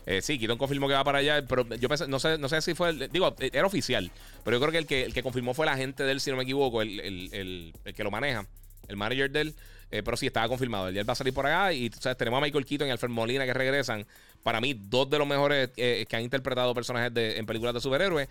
Eh, 0.07 0.23
sí, 0.23 0.39
Keaton 0.39 0.59
confirmó 0.59 0.89
que 0.89 0.95
va 0.95 1.05
para 1.05 1.19
allá, 1.19 1.45
pero 1.47 1.67
yo 1.77 1.89
pensé, 1.89 2.09
no 2.09 2.19
sé, 2.19 2.39
no 2.39 2.49
sé 2.49 2.63
si 2.63 2.75
fue, 2.75 3.09
digo, 3.09 3.35
era 3.39 3.67
oficial, 3.67 4.11
pero 4.45 4.57
yo 4.57 4.61
creo 4.61 4.73
que 4.73 4.79
el 4.79 4.87
que, 4.87 5.05
el 5.05 5.15
que 5.15 5.23
confirmó 5.23 5.55
fue 5.55 5.67
la 5.67 5.77
gente 5.77 6.05
de 6.05 6.13
él, 6.13 6.21
si 6.21 6.31
no 6.31 6.37
me 6.37 6.45
equivoco, 6.45 6.83
el, 6.83 7.01
el, 7.01 7.73
el, 7.85 7.95
que 7.95 8.03
lo 8.03 8.11
maneja, 8.11 8.47
el 8.89 8.97
manager 8.97 9.31
de 9.31 9.41
él, 9.43 9.55
eh, 9.91 10.03
pero 10.03 10.17
sí 10.17 10.27
estaba 10.27 10.49
confirmado. 10.49 10.89
Él 10.89 11.09
va 11.09 11.13
a 11.13 11.17
salir 11.17 11.35
por 11.35 11.47
allá 11.47 11.73
y 11.73 11.91
¿sabes? 11.91 12.17
tenemos 12.17 12.39
a 12.39 12.41
Michael 12.41 12.65
Keaton 12.65 12.89
y 12.89 12.91
Alfred 12.91 13.11
Molina 13.11 13.45
que 13.45 13.55
regresan. 13.55 14.07
Para 14.43 14.61
mí, 14.61 14.75
dos 14.75 15.11
de 15.11 15.19
los 15.19 15.27
mejores 15.27 15.71
eh, 15.77 16.07
que 16.09 16.17
han 16.17 16.23
interpretado 16.23 16.75
personajes 16.75 17.13
de, 17.13 17.37
en 17.37 17.45
películas 17.45 17.75
de 17.75 17.81
superhéroes. 17.81 18.29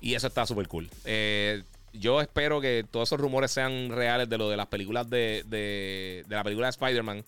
Y 0.00 0.14
eso 0.14 0.28
está 0.28 0.46
súper 0.46 0.68
cool. 0.68 0.88
Eh, 1.04 1.64
yo 1.92 2.20
espero 2.20 2.60
que 2.60 2.84
todos 2.88 3.08
esos 3.08 3.18
rumores 3.18 3.50
sean 3.50 3.90
reales 3.90 4.28
de 4.28 4.38
lo 4.38 4.48
de 4.50 4.56
las 4.56 4.66
películas 4.66 5.08
de, 5.10 5.42
de, 5.46 6.24
de 6.28 6.36
la 6.36 6.44
película 6.44 6.66
de 6.66 6.70
Spider-Man. 6.70 7.24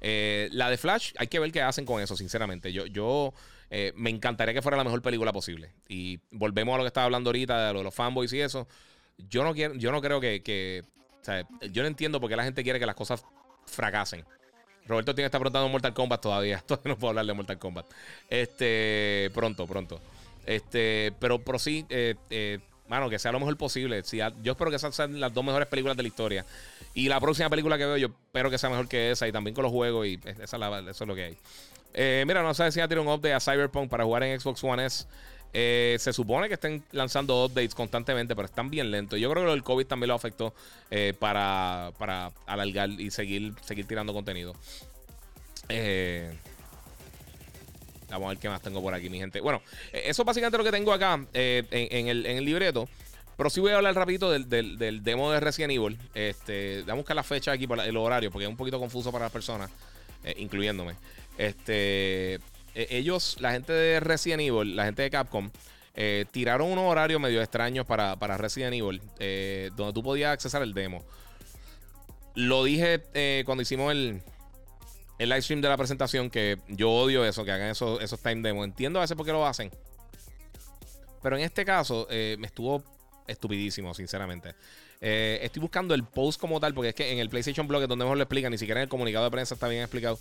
Eh, 0.00 0.48
la 0.52 0.70
de 0.70 0.78
Flash, 0.78 1.12
hay 1.18 1.26
que 1.26 1.38
ver 1.38 1.52
qué 1.52 1.62
hacen 1.62 1.84
con 1.84 2.00
eso, 2.00 2.16
sinceramente. 2.16 2.72
Yo, 2.72 2.86
yo 2.86 3.34
eh, 3.70 3.92
me 3.96 4.10
encantaría 4.10 4.54
que 4.54 4.62
fuera 4.62 4.76
la 4.76 4.84
mejor 4.84 5.02
película 5.02 5.32
posible. 5.32 5.72
Y 5.88 6.18
volvemos 6.30 6.74
a 6.74 6.78
lo 6.78 6.84
que 6.84 6.88
estaba 6.88 7.04
hablando 7.04 7.28
ahorita, 7.28 7.72
de 7.72 7.82
los 7.82 7.94
fanboys 7.94 8.32
y 8.32 8.40
eso. 8.40 8.66
Yo 9.28 9.44
no 9.44 9.54
quiero, 9.54 9.74
yo 9.74 9.92
no 9.92 10.00
creo 10.00 10.20
que, 10.20 10.84
yo 11.70 11.82
no 11.82 11.88
entiendo 11.88 12.20
por 12.20 12.30
qué 12.30 12.36
la 12.36 12.44
gente 12.44 12.62
quiere 12.62 12.80
que 12.80 12.86
las 12.86 12.94
cosas 12.94 13.24
fracasen. 13.66 14.24
Roberto 14.86 15.14
tiene 15.14 15.24
que 15.24 15.26
estar 15.26 15.40
preguntando 15.40 15.68
Mortal 15.68 15.94
Kombat 15.94 16.20
todavía. 16.20 16.58
Todavía 16.66 16.94
no 16.94 16.98
puedo 16.98 17.10
hablar 17.10 17.26
de 17.26 17.34
Mortal 17.34 17.58
Kombat. 17.58 17.86
Este, 18.28 19.30
pronto, 19.34 19.66
pronto. 19.66 20.00
Este, 20.46 21.12
pero, 21.20 21.38
pero 21.38 21.58
sí, 21.58 21.84
eh, 21.90 22.58
mano, 22.90 23.08
que 23.08 23.18
sea 23.18 23.30
lo 23.32 23.38
mejor 23.38 23.56
posible. 23.56 24.02
Si 24.02 24.18
yo 24.18 24.52
espero 24.52 24.70
que 24.70 24.78
sean 24.78 25.20
las 25.20 25.32
dos 25.32 25.44
mejores 25.44 25.68
películas 25.68 25.96
de 25.96 26.02
la 26.02 26.08
historia. 26.08 26.44
Y 26.92 27.08
la 27.08 27.20
próxima 27.20 27.48
película 27.48 27.78
que 27.78 27.86
veo, 27.86 27.96
yo 27.96 28.08
espero 28.08 28.50
que 28.50 28.58
sea 28.58 28.68
mejor 28.68 28.88
que 28.88 29.12
esa. 29.12 29.28
Y 29.28 29.32
también 29.32 29.54
con 29.54 29.62
los 29.62 29.72
juegos. 29.72 30.06
Y 30.08 30.20
esa 30.42 30.56
eso 30.56 31.04
es 31.04 31.08
lo 31.08 31.14
que 31.14 31.24
hay. 31.24 31.36
Eh, 31.94 32.24
mira, 32.26 32.42
no 32.42 32.52
sé 32.52 32.70
si 32.72 32.78
ya 32.78 32.88
tiene 32.88 33.00
un 33.00 33.08
update 33.08 33.32
a 33.32 33.40
Cyberpunk 33.40 33.88
para 33.88 34.04
jugar 34.04 34.24
en 34.24 34.38
Xbox 34.38 34.62
One 34.64 34.84
S. 34.84 35.06
Eh, 35.52 35.96
se 35.98 36.12
supone 36.12 36.48
que 36.48 36.54
estén 36.54 36.82
lanzando 36.92 37.44
updates 37.44 37.74
constantemente, 37.74 38.34
pero 38.34 38.46
están 38.46 38.70
bien 38.70 38.90
lentos. 38.90 39.18
Yo 39.20 39.30
creo 39.30 39.46
que 39.46 39.52
el 39.52 39.62
COVID 39.62 39.86
también 39.86 40.08
lo 40.08 40.14
afectó 40.14 40.52
eh, 40.90 41.14
para, 41.18 41.92
para 41.96 42.32
alargar 42.46 42.90
y 42.90 43.10
seguir, 43.12 43.54
seguir 43.62 43.86
tirando 43.86 44.12
contenido. 44.12 44.54
Vamos 48.10 48.26
a 48.26 48.28
ver 48.30 48.38
qué 48.38 48.48
más 48.48 48.60
tengo 48.60 48.82
por 48.82 48.94
aquí, 48.94 49.08
mi 49.08 49.18
gente. 49.18 49.40
Bueno, 49.40 49.62
eso 49.92 50.22
es 50.22 50.26
básicamente 50.26 50.58
lo 50.58 50.64
que 50.64 50.70
tengo 50.70 50.92
acá 50.92 51.24
en, 51.32 52.08
el, 52.08 52.26
en 52.26 52.36
el 52.36 52.44
libreto. 52.44 52.88
Pero 53.40 53.48
sí 53.48 53.58
voy 53.60 53.72
a 53.72 53.76
hablar 53.76 53.94
rapidito 53.94 54.30
del, 54.30 55.02
demo 55.02 55.32
de 55.32 55.40
Resident 55.40 55.72
Evil. 55.72 55.98
Este, 56.14 56.82
voy 56.82 56.90
a 56.90 56.94
buscar 56.94 57.16
la 57.16 57.22
fecha 57.22 57.52
aquí, 57.52 57.66
por 57.66 57.80
el 57.80 57.96
horario, 57.96 58.30
porque 58.30 58.44
es 58.44 58.50
un 58.50 58.56
poquito 58.58 58.78
confuso 58.78 59.10
para 59.10 59.24
las 59.24 59.32
personas, 59.32 59.70
eh, 60.24 60.34
incluyéndome. 60.36 60.96
Este, 61.38 62.34
e, 62.34 62.40
ellos, 62.74 63.38
la 63.40 63.52
gente 63.52 63.72
de 63.72 63.98
Resident 63.98 64.42
Evil, 64.42 64.76
la 64.76 64.84
gente 64.84 65.00
de 65.00 65.08
Capcom, 65.08 65.50
eh, 65.94 66.26
tiraron 66.30 66.70
unos 66.70 66.84
horarios 66.84 67.18
medio 67.18 67.40
extraños 67.40 67.86
para, 67.86 68.36
Resident 68.36 68.74
Evil, 68.74 69.00
eh, 69.18 69.70
donde 69.74 69.94
tú 69.94 70.02
podías 70.02 70.34
accesar 70.34 70.60
el 70.60 70.74
demo. 70.74 71.02
Lo 72.34 72.62
dije 72.62 73.00
cuando 73.46 73.62
hicimos 73.62 73.90
el, 73.90 74.20
el 75.20 75.28
live 75.28 75.42
stream 75.42 75.60
de 75.60 75.68
la 75.68 75.76
presentación, 75.76 76.30
que 76.30 76.58
yo 76.68 76.90
odio 76.90 77.24
eso, 77.24 77.44
que 77.44 77.52
hagan 77.52 77.68
esos, 77.68 78.02
esos 78.02 78.20
time 78.20 78.42
demos. 78.42 78.64
Entiendo 78.64 78.98
a 78.98 79.02
veces 79.02 79.16
por 79.16 79.24
qué 79.24 79.32
lo 79.32 79.46
hacen. 79.46 79.70
Pero 81.22 81.36
en 81.36 81.42
este 81.42 81.64
caso, 81.64 82.08
me 82.10 82.46
estuvo 82.46 82.82
estupidísimo, 83.26 83.94
sinceramente. 83.94 84.54
Eh, 85.02 85.38
estoy 85.42 85.62
buscando 85.62 85.94
el 85.94 86.04
post 86.04 86.38
como 86.38 86.60
tal, 86.60 86.74
porque 86.74 86.90
es 86.90 86.94
que 86.94 87.10
en 87.10 87.18
el 87.18 87.30
PlayStation 87.30 87.66
Blog 87.66 87.82
es 87.82 87.88
donde 87.88 88.04
mejor 88.04 88.18
lo 88.18 88.22
explican, 88.22 88.52
ni 88.52 88.58
siquiera 88.58 88.80
en 88.80 88.84
el 88.84 88.88
comunicado 88.88 89.24
de 89.24 89.30
prensa 89.30 89.54
está 89.54 89.68
bien 89.68 89.82
explicado. 89.82 90.18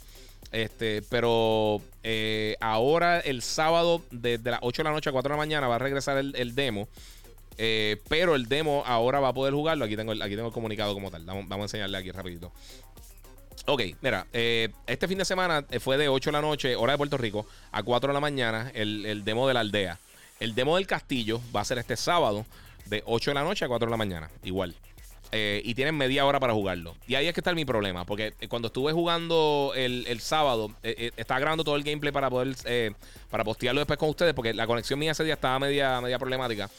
Este, 0.51 1.01
pero 1.09 1.81
eh, 2.03 2.55
ahora 2.61 3.19
el 3.19 3.41
sábado, 3.41 4.01
desde 4.09 4.51
las 4.51 4.61
8 4.63 4.81
de 4.81 4.89
la 4.89 4.93
noche 4.93 5.09
a 5.09 5.13
4 5.13 5.29
de 5.29 5.33
la 5.33 5.37
mañana, 5.37 5.67
va 5.67 5.75
a 5.75 5.79
regresar 5.79 6.17
el, 6.17 6.55
demo. 6.55 6.87
Eh, 7.57 7.97
pero 8.07 8.35
el 8.35 8.47
demo 8.47 8.83
ahora 8.85 9.19
va 9.19 9.29
a 9.29 9.33
poder 9.33 9.53
jugarlo. 9.53 9.83
Aquí 9.83 9.97
tengo, 9.97 10.13
aquí 10.13 10.35
tengo 10.35 10.47
el 10.47 10.53
comunicado 10.53 10.93
como 10.93 11.11
tal. 11.11 11.25
Vamos, 11.25 11.51
a 11.51 11.63
enseñarle 11.63 11.97
aquí 11.97 12.11
rapidito. 12.11 12.53
Ok, 13.65 13.81
mira, 14.01 14.25
este 14.31 15.07
fin 15.07 15.17
de 15.17 15.25
semana 15.25 15.65
fue 15.79 15.97
de 15.97 16.09
8 16.09 16.29
de 16.29 16.31
la 16.31 16.41
noche, 16.41 16.75
hora 16.75 16.93
de 16.93 16.97
Puerto 16.97 17.17
Rico, 17.17 17.45
a 17.71 17.83
4 17.83 18.07
de 18.07 18.13
la 18.13 18.19
mañana, 18.19 18.71
el, 18.73 19.05
el 19.05 19.23
demo 19.23 19.47
de 19.47 19.53
la 19.53 19.59
aldea. 19.59 19.99
El 20.39 20.55
demo 20.55 20.77
del 20.77 20.87
castillo 20.87 21.41
va 21.55 21.61
a 21.61 21.65
ser 21.65 21.77
este 21.77 21.97
sábado 21.97 22.45
de 22.85 23.03
8 23.05 23.31
de 23.31 23.35
la 23.35 23.43
noche 23.43 23.65
a 23.65 23.67
4 23.67 23.85
de 23.85 23.91
la 23.91 23.97
mañana. 23.97 24.29
Igual. 24.43 24.75
Eh, 25.31 25.61
y 25.63 25.75
tienen 25.75 25.95
media 25.95 26.25
hora 26.25 26.39
para 26.39 26.53
jugarlo. 26.53 26.95
Y 27.07 27.15
ahí 27.15 27.27
es 27.27 27.33
que 27.33 27.41
está 27.41 27.53
mi 27.53 27.65
problema. 27.65 28.05
Porque 28.05 28.33
eh, 28.39 28.47
cuando 28.47 28.67
estuve 28.67 28.93
jugando 28.93 29.73
el, 29.75 30.19
sábado, 30.21 30.71
eh, 30.81 31.11
estaba 31.17 31.39
grabando 31.39 31.63
todo 31.63 31.75
el 31.75 31.83
gameplay 31.83 32.11
para 32.11 32.29
poder 32.29 32.55
para 33.29 33.43
postearlo 33.43 33.79
después 33.79 33.99
con 33.99 34.09
ustedes. 34.09 34.33
Porque 34.33 34.53
la 34.53 34.65
conexión 34.65 34.97
mía 34.97 35.11
ese 35.11 35.23
día 35.23 35.35
estaba 35.35 35.59
media, 35.59 36.01
media 36.01 36.17
problemática. 36.17 36.69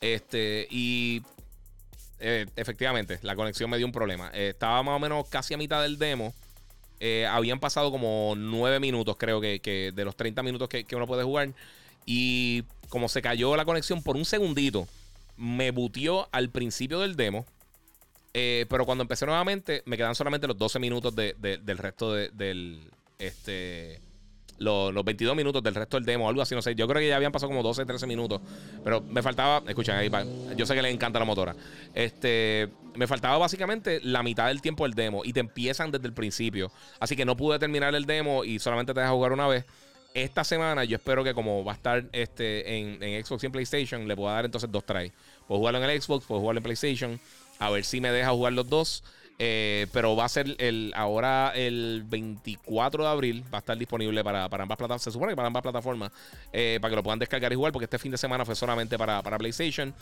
Este, 0.00 0.68
y 0.70 1.22
efectivamente, 2.18 3.18
la 3.22 3.36
conexión 3.36 3.70
me 3.70 3.76
dio 3.76 3.86
un 3.86 3.92
problema. 3.92 4.30
estaba 4.30 4.82
más 4.82 4.96
o 4.96 4.98
menos 4.98 5.28
casi 5.28 5.54
a 5.54 5.58
mitad 5.58 5.82
del 5.82 5.98
demo. 5.98 6.34
habían 7.30 7.60
pasado 7.60 7.90
como 7.90 8.34
9 8.36 8.80
minutos, 8.80 9.16
creo 9.18 9.40
que, 9.40 9.92
de 9.94 10.04
los 10.04 10.16
30 10.16 10.42
minutos 10.42 10.68
que, 10.68 10.84
que 10.84 10.96
uno 10.96 11.06
puede 11.06 11.24
jugar. 11.24 11.52
Y 12.04 12.64
como 12.88 13.08
se 13.08 13.20
cayó 13.20 13.56
la 13.56 13.64
conexión 13.64 14.02
por 14.02 14.16
un 14.16 14.24
segundito 14.24 14.86
me 15.36 15.70
butió 15.70 16.28
al 16.32 16.50
principio 16.50 17.00
del 17.00 17.16
demo. 17.16 17.46
Eh, 18.34 18.66
pero 18.68 18.84
cuando 18.84 19.02
empecé 19.02 19.24
nuevamente, 19.26 19.82
me 19.86 19.96
quedan 19.96 20.14
solamente 20.14 20.46
los 20.46 20.58
12 20.58 20.78
minutos 20.78 21.14
del 21.14 21.78
resto 21.78 22.12
del. 22.12 22.90
Este. 23.18 24.00
Los, 24.58 25.04
22 25.04 25.36
minutos 25.36 25.62
del 25.62 25.74
resto 25.74 25.96
del 25.96 26.06
demo, 26.06 26.28
algo 26.28 26.42
así, 26.42 26.54
no 26.54 26.62
sé. 26.62 26.74
Yo 26.74 26.86
creo 26.88 27.00
que 27.00 27.08
ya 27.08 27.16
habían 27.16 27.32
pasado 27.32 27.50
como 27.50 27.62
12, 27.62 27.84
13 27.84 28.06
minutos. 28.06 28.40
Pero 28.82 29.00
me 29.02 29.22
faltaba. 29.22 29.62
Escuchen 29.68 29.94
ahí, 29.94 30.10
yo 30.56 30.66
sé 30.66 30.74
que 30.74 30.82
les 30.82 30.92
encanta 30.92 31.18
la 31.18 31.24
motora. 31.24 31.54
Este. 31.94 32.68
Me 32.94 33.06
faltaba 33.06 33.36
básicamente 33.36 34.00
la 34.02 34.22
mitad 34.22 34.46
del 34.46 34.62
tiempo 34.62 34.84
del 34.84 34.94
demo. 34.94 35.22
Y 35.24 35.32
te 35.32 35.40
empiezan 35.40 35.90
desde 35.90 36.06
el 36.06 36.14
principio. 36.14 36.70
Así 36.98 37.14
que 37.14 37.24
no 37.24 37.36
pude 37.36 37.58
terminar 37.58 37.94
el 37.94 38.06
demo 38.06 38.44
y 38.44 38.58
solamente 38.58 38.94
te 38.94 39.00
deja 39.00 39.12
jugar 39.12 39.32
una 39.32 39.46
vez 39.46 39.66
esta 40.16 40.44
semana 40.44 40.82
yo 40.84 40.96
espero 40.96 41.22
que 41.22 41.34
como 41.34 41.62
va 41.62 41.72
a 41.72 41.74
estar 41.74 42.04
este 42.12 42.78
en, 42.78 43.24
Xbox 43.24 43.42
y 43.42 43.46
en 43.46 43.52
PlayStation, 43.52 44.08
le 44.08 44.16
pueda 44.16 44.32
dar 44.32 44.46
entonces 44.46 44.72
dos 44.72 44.84
tries. 44.84 45.12
Puedo 45.46 45.58
jugarlo 45.58 45.82
en 45.82 45.90
el 45.90 46.00
Xbox, 46.00 46.24
puedo 46.24 46.40
jugarlo 46.40 46.60
en 46.60 46.62
PlayStation. 46.62 47.20
A 47.58 47.70
ver 47.70 47.84
si 47.84 48.00
me 48.00 48.10
deja 48.10 48.30
jugar 48.30 48.54
los 48.54 48.68
dos. 48.68 49.04
Eh, 49.38 49.86
pero 49.92 50.16
va 50.16 50.24
a 50.24 50.28
ser 50.28 50.56
el 50.58 50.92
ahora 50.96 51.52
el 51.54 52.04
24 52.06 53.04
de 53.04 53.10
abril. 53.10 53.44
Va 53.52 53.58
a 53.58 53.60
estar 53.60 53.76
disponible 53.76 54.22
para, 54.24 54.44
ambas 54.44 54.78
plataformas. 54.78 55.02
Se 55.02 55.10
supone 55.10 55.32
que 55.32 55.36
para 55.36 55.48
ambas 55.48 55.62
plataformas. 55.62 56.12
Eh, 56.52 56.78
para 56.80 56.90
que 56.90 56.96
lo 56.96 57.02
puedan 57.02 57.18
descargar 57.18 57.52
y 57.52 57.56
jugar. 57.56 57.72
Porque 57.72 57.84
este 57.84 57.98
fin 57.98 58.12
de 58.12 58.18
semana 58.18 58.44
fue 58.44 58.54
solamente 58.54 58.96
para, 58.98 59.22
PlayStation. 59.22 59.94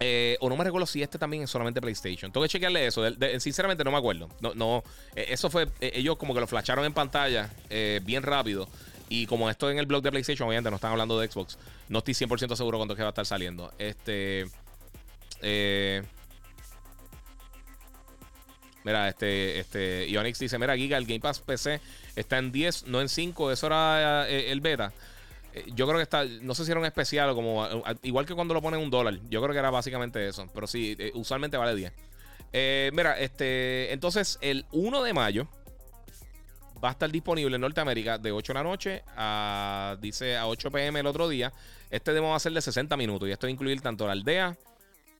Eh, 0.00 0.36
o 0.40 0.48
no 0.48 0.56
me 0.56 0.64
recuerdo 0.64 0.86
si 0.86 1.02
este 1.02 1.18
también 1.18 1.44
es 1.44 1.50
solamente 1.50 1.80
PlayStation. 1.80 2.32
Tengo 2.32 2.44
que 2.44 2.50
chequearle 2.50 2.86
eso. 2.86 3.02
sinceramente 3.38 3.84
no 3.84 3.92
me 3.92 3.98
acuerdo. 3.98 4.28
No, 4.40 4.54
no, 4.54 4.82
eso 5.14 5.50
fue. 5.50 5.68
ellos 5.80 6.16
como 6.16 6.34
que 6.34 6.40
lo 6.40 6.46
flasharon 6.46 6.84
en 6.84 6.92
pantalla 6.92 7.52
bien 8.02 8.22
rápido. 8.22 8.68
Y 9.08 9.26
como 9.26 9.50
esto 9.50 9.70
en 9.70 9.78
el 9.78 9.86
blog 9.86 10.02
de 10.02 10.10
PlayStation, 10.10 10.48
obviamente 10.48 10.70
no 10.70 10.76
están 10.76 10.92
hablando 10.92 11.18
de 11.18 11.28
Xbox, 11.28 11.58
no 11.88 11.98
estoy 11.98 12.14
100% 12.14 12.56
seguro 12.56 12.78
cuándo 12.78 12.94
es 12.94 12.96
que 12.96 13.02
va 13.02 13.10
a 13.10 13.10
estar 13.10 13.26
saliendo. 13.26 13.72
Este. 13.78 14.46
Eh, 15.42 16.02
mira, 18.84 19.08
este, 19.08 19.58
este, 19.58 20.08
Ionix 20.08 20.38
dice: 20.38 20.58
Mira, 20.58 20.76
Giga, 20.76 20.96
el 20.96 21.06
Game 21.06 21.20
Pass 21.20 21.40
PC 21.40 21.80
está 22.14 22.38
en 22.38 22.52
10, 22.52 22.86
no 22.86 23.00
en 23.00 23.08
5. 23.08 23.50
Eso 23.50 23.66
era 23.66 24.28
eh, 24.28 24.52
el 24.52 24.60
beta. 24.60 24.92
Eh, 25.52 25.64
yo 25.74 25.86
creo 25.86 25.98
que 25.98 26.04
está, 26.04 26.24
no 26.24 26.54
sé 26.54 26.64
si 26.64 26.70
era 26.70 26.80
un 26.80 26.86
especial 26.86 27.30
o 27.30 27.34
como, 27.34 27.66
igual 28.02 28.26
que 28.26 28.34
cuando 28.34 28.54
lo 28.54 28.62
ponen 28.62 28.80
un 28.80 28.90
dólar. 28.90 29.18
Yo 29.28 29.42
creo 29.42 29.52
que 29.52 29.58
era 29.58 29.70
básicamente 29.70 30.28
eso. 30.28 30.46
Pero 30.54 30.66
sí, 30.66 30.96
usualmente 31.14 31.56
vale 31.56 31.74
10. 31.74 32.92
mira, 32.92 33.18
este, 33.18 33.92
entonces 33.92 34.38
el 34.40 34.64
1 34.72 35.02
de 35.02 35.12
mayo 35.12 35.48
va 36.84 36.90
a 36.90 36.92
estar 36.92 37.10
disponible 37.10 37.54
en 37.54 37.62
Norteamérica 37.62 38.18
de 38.18 38.30
8 38.30 38.52
de 38.52 38.58
la 38.58 38.62
noche 38.62 39.02
a, 39.16 39.96
dice, 40.00 40.36
a 40.36 40.46
8 40.46 40.70
pm 40.70 41.00
el 41.00 41.06
otro 41.06 41.28
día. 41.28 41.52
Este 41.90 42.12
demo 42.12 42.30
va 42.30 42.36
a 42.36 42.40
ser 42.40 42.52
de 42.52 42.60
60 42.60 42.96
minutos 42.96 43.28
y 43.28 43.32
esto 43.32 43.46
va 43.46 43.48
a 43.48 43.52
incluir 43.52 43.80
tanto 43.80 44.06
la 44.06 44.12
aldea 44.12 44.56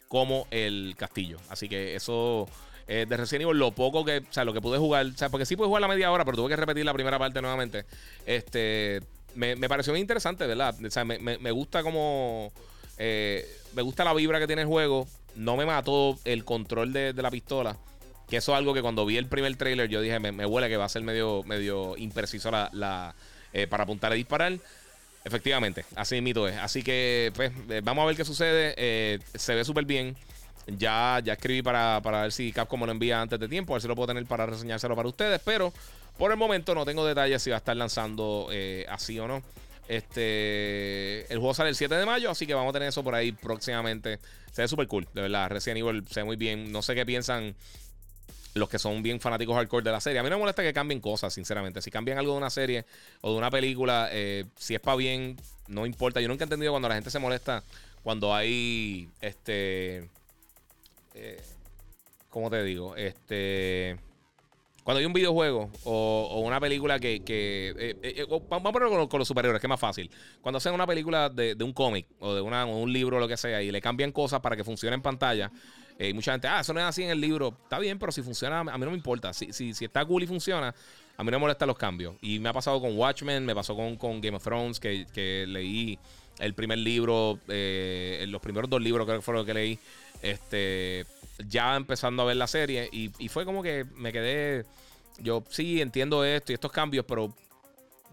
como 0.09 0.47
el 0.51 0.95
castillo. 0.99 1.39
Así 1.49 1.69
que 1.69 1.95
eso 1.95 2.49
eh, 2.87 3.07
de 3.09 3.17
Resident 3.17 3.43
Evil, 3.43 3.59
lo 3.59 3.73
poco 3.73 4.05
que, 4.05 4.19
o 4.19 4.33
sea, 4.33 4.45
lo 4.45 4.53
que 4.53 4.61
pude 4.61 4.79
jugar, 4.79 5.07
o 5.07 5.17
sea, 5.17 5.31
porque 5.31 5.47
sí 5.47 5.57
pude 5.57 5.69
jugar 5.69 5.81
la 5.81 5.89
media 5.89 6.11
hora, 6.11 6.25
pero 6.25 6.37
tuve 6.37 6.51
que 6.51 6.57
repetir 6.57 6.85
la 6.85 6.93
primera 6.93 7.19
parte 7.19 7.41
nuevamente. 7.41 7.87
Este, 8.27 9.01
me, 9.35 9.57
pareció 9.69 9.93
muy 9.93 10.01
interesante, 10.01 10.47
¿verdad? 10.47 10.75
O 10.85 10.91
sea, 10.91 11.05
me, 11.05 11.51
gusta 11.51 11.83
como, 11.83 12.53
eh, 12.99 13.49
me 13.75 13.83
gusta 13.83 14.05
la 14.05 14.13
vibra 14.13 14.39
que 14.39 14.47
tiene 14.47 14.63
el 14.63 14.69
juego. 14.69 15.07
No 15.35 15.57
me 15.57 15.65
mató 15.65 16.19
el 16.25 16.45
control 16.45 16.93
de, 16.93 17.13
de 17.13 17.23
la 17.23 17.31
pistola. 17.31 17.77
Que 18.29 18.37
eso 18.37 18.53
es 18.53 18.59
algo 18.59 18.73
que 18.75 18.83
cuando 18.83 19.05
vi 19.05 19.17
el 19.17 19.27
primer 19.27 19.55
trailer 19.57 19.89
yo 19.89 20.01
dije, 20.01 20.19
me, 20.19 20.47
huele 20.47 20.69
que 20.69 20.77
va 20.77 20.85
a 20.85 20.89
ser 20.89 21.03
medio, 21.03 21.43
medio 21.45 21.97
impreciso 21.97 22.51
la, 22.51 23.15
eh, 23.53 23.67
para 23.67 23.85
apuntar 23.85 24.13
y 24.13 24.17
disparar. 24.17 24.59
Efectivamente, 25.25 25.87
así 25.97 26.21
mito 26.21 26.47
es. 26.47 26.57
Así 26.59 26.83
que, 26.83 27.33
pues, 27.35 27.51
vamos 27.83 28.03
a 28.03 28.07
ver 28.07 28.17
qué 28.17 28.27
sucede. 28.27 29.21
Se 29.35 29.55
ve 29.55 29.65
súper 29.65 29.87
bien. 29.87 30.17
Ya, 30.67 31.21
ya 31.23 31.35
escribí 31.35 31.63
para, 31.63 32.01
ver 32.01 32.33
si 32.33 32.53
Capcom 32.53 32.81
me 32.81 32.87
lo 32.87 32.93
envía 32.93 33.21
antes 33.21 33.39
de 33.39 33.49
tiempo. 33.49 33.73
A 33.73 33.77
ver 33.77 33.83
si 33.83 33.89
lo 33.89 33.95
puedo 33.95 34.09
tener 34.09 34.25
para 34.27 34.47
reseñárselo 34.47 34.97
para 34.97 35.09
ustedes. 35.09 35.41
Pero 35.45 35.73
por 36.17 36.31
el 36.31 36.37
momento 36.37 36.75
no 36.75 36.85
tengo 36.85 37.05
detalles 37.05 37.43
si 37.43 37.51
va 37.51 37.57
a 37.57 37.59
estar 37.59 37.77
lanzando 37.77 38.49
así 38.89 39.19
o 39.19 39.29
no. 39.29 39.43
Este, 39.89 41.31
el 41.31 41.39
juego 41.39 41.53
sale 41.53 41.69
el 41.69 41.77
7 41.77 41.95
de 41.95 42.07
mayo, 42.07 42.31
así 42.31 42.47
que 42.47 42.55
vamos 42.55 42.71
a 42.71 42.73
tener 42.73 42.89
eso 42.89 43.05
por 43.05 43.15
ahí 43.15 43.33
próximamente. 43.33 44.19
Se 44.53 44.63
ve 44.63 44.69
súper 44.69 44.87
cool, 44.87 45.07
de 45.13 45.23
verdad. 45.23 45.51
Resident 45.51 45.79
Evil 45.79 46.05
se 46.09 46.21
ve 46.21 46.25
muy 46.25 46.37
bien. 46.37 46.73
No 46.73 46.83
sé 46.83 46.95
qué 46.95 47.05
piensan 47.05 47.55
los 48.55 48.69
que 48.69 48.79
son 48.79 49.03
bien 49.03 49.21
fanáticos 49.21 49.57
hardcore 49.57 49.85
de 49.85 49.91
la 49.91 50.01
serie. 50.01 50.21
A 50.21 50.23
mí 50.23 50.31
no 50.31 50.37
me 50.37 50.41
molesta 50.41 50.63
que 50.63 50.73
cambien 50.73 51.01
cosas, 51.01 51.35
sinceramente. 51.35 51.83
Si 51.83 51.91
cambian 51.91 52.19
algo 52.19 52.33
de 52.33 52.39
una 52.39 52.51
serie 52.51 52.87
o 53.21 53.33
de 53.33 53.39
una 53.39 53.51
película, 53.51 54.09
eh, 54.13 54.45
si 54.57 54.75
es 54.75 54.81
para 54.81 54.97
bien, 54.97 55.37
no 55.69 55.87
importa. 55.87 56.21
Yo 56.21 56.29
nunca 56.29 56.45
he 56.45 56.47
entendido 56.47 56.73
cuando 56.73 56.89
la 56.89 56.95
gente 56.95 57.11
se 57.11 57.19
molesta 57.19 57.63
cuando 58.03 58.35
hay 58.35 59.09
este. 59.21 60.09
Eh, 61.15 61.41
¿Cómo 62.29 62.51
te 62.51 62.63
digo? 62.65 62.97
Este. 62.97 63.97
Cuando 64.83 64.99
hay 64.99 65.07
un 65.07 65.15
videojuego 65.15 65.71
o, 65.85 66.43
una 66.45 66.61
película 66.61 66.99
que. 66.99 67.23
Eh, 67.27 68.27
vamos 68.51 68.69
a 68.69 68.73
ponerlo 68.73 69.09
con, 69.09 69.19
los 69.19 69.29
superhéroes, 69.29 69.61
que 69.61 69.67
es 69.67 69.69
más 69.69 69.81
fácil. 69.81 70.11
Cuando 70.43 70.59
hacen 70.59 70.75
una 70.75 70.87
película 70.87 71.31
de, 71.31 71.57
un 71.61 71.73
cómic 71.73 72.07
o 72.19 72.35
de 72.35 72.41
una, 72.41 72.67
un 72.67 72.93
libro 72.93 73.17
o 73.17 73.21
lo 73.21 73.29
que 73.29 73.37
sea 73.37 73.63
y 73.63 73.71
le 73.71 73.81
cambian 73.81 74.13
cosas 74.13 74.41
para 74.41 74.57
que 74.57 74.65
funcione 74.65 74.95
en 74.95 75.03
pantalla 75.03 75.51
y 75.99 76.13
mucha 76.13 76.33
gente, 76.33 76.49
ah, 76.49 76.61
eso 76.61 76.75
no 76.75 76.81
es 76.81 76.87
así 76.87 77.05
en 77.05 77.11
el 77.11 77.21
libro. 77.21 77.57
Está 77.63 77.79
bien, 77.79 77.99
pero 77.99 78.11
si 78.11 78.21
funciona, 78.21 78.61
a 78.61 78.65
mí 78.65 78.85
no 78.85 78.91
me 78.91 78.97
importa. 78.97 79.33
Si, 79.33 79.53
si, 79.53 79.85
está 79.85 80.05
cool 80.05 80.25
y 80.25 80.27
funciona, 80.27 80.75
a 81.17 81.23
mí 81.23 81.31
no 81.31 81.39
me 81.39 81.43
molestan 81.43 81.69
los 81.69 81.79
cambios. 81.79 82.17
Y 82.21 82.41
me 82.41 82.49
ha 82.49 82.53
pasado 82.53 82.81
con 82.81 82.99
Watchmen, 82.99 83.47
me 83.47 83.55
pasó 83.55 83.77
con, 83.77 83.97
con 83.97 84.21
Game 84.21 84.37
of 84.37 84.43
Thrones, 84.43 84.81
que 84.81 85.45
leí 85.49 85.99
el 86.39 86.55
primer 86.55 86.79
libro, 86.79 87.39
eh, 87.49 88.25
los 88.29 88.41
primeros 88.41 88.69
dos 88.69 88.83
libros 88.83 89.07
creo 89.07 89.19
que 89.19 89.23
fueron 89.23 89.41
los 89.41 89.47
que 89.47 89.55
leí, 89.55 89.79
este, 90.23 91.07
ya 91.49 91.77
empezando 91.77 92.23
a 92.23 92.27
ver 92.27 92.37
la 92.37 92.47
serie. 92.47 92.89
Y, 92.93 93.29
fue 93.29 93.45
como 93.45 93.63
que 93.63 93.85
me 93.97 94.13
quedé, 94.13 94.65
yo 95.19 95.45
sí 95.49 95.81
entiendo 95.81 96.25
esto 96.25 96.53
y 96.53 96.55
estos 96.55 96.73
cambios, 96.73 97.05
pero 97.07 97.33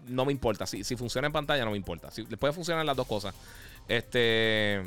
no 0.06 0.24
me 0.24 0.32
importa. 0.32 0.66
Si, 0.66 0.84
si 0.84 0.96
funciona 0.96 1.26
en 1.26 1.32
pantalla, 1.32 1.64
no 1.64 1.72
me 1.72 1.76
importa. 1.76 2.10
Si, 2.10 2.24
puede 2.24 2.52
funcionar 2.52 2.84
las 2.84 2.96
dos 2.96 3.06
cosas. 3.06 3.34
Este. 3.88 4.82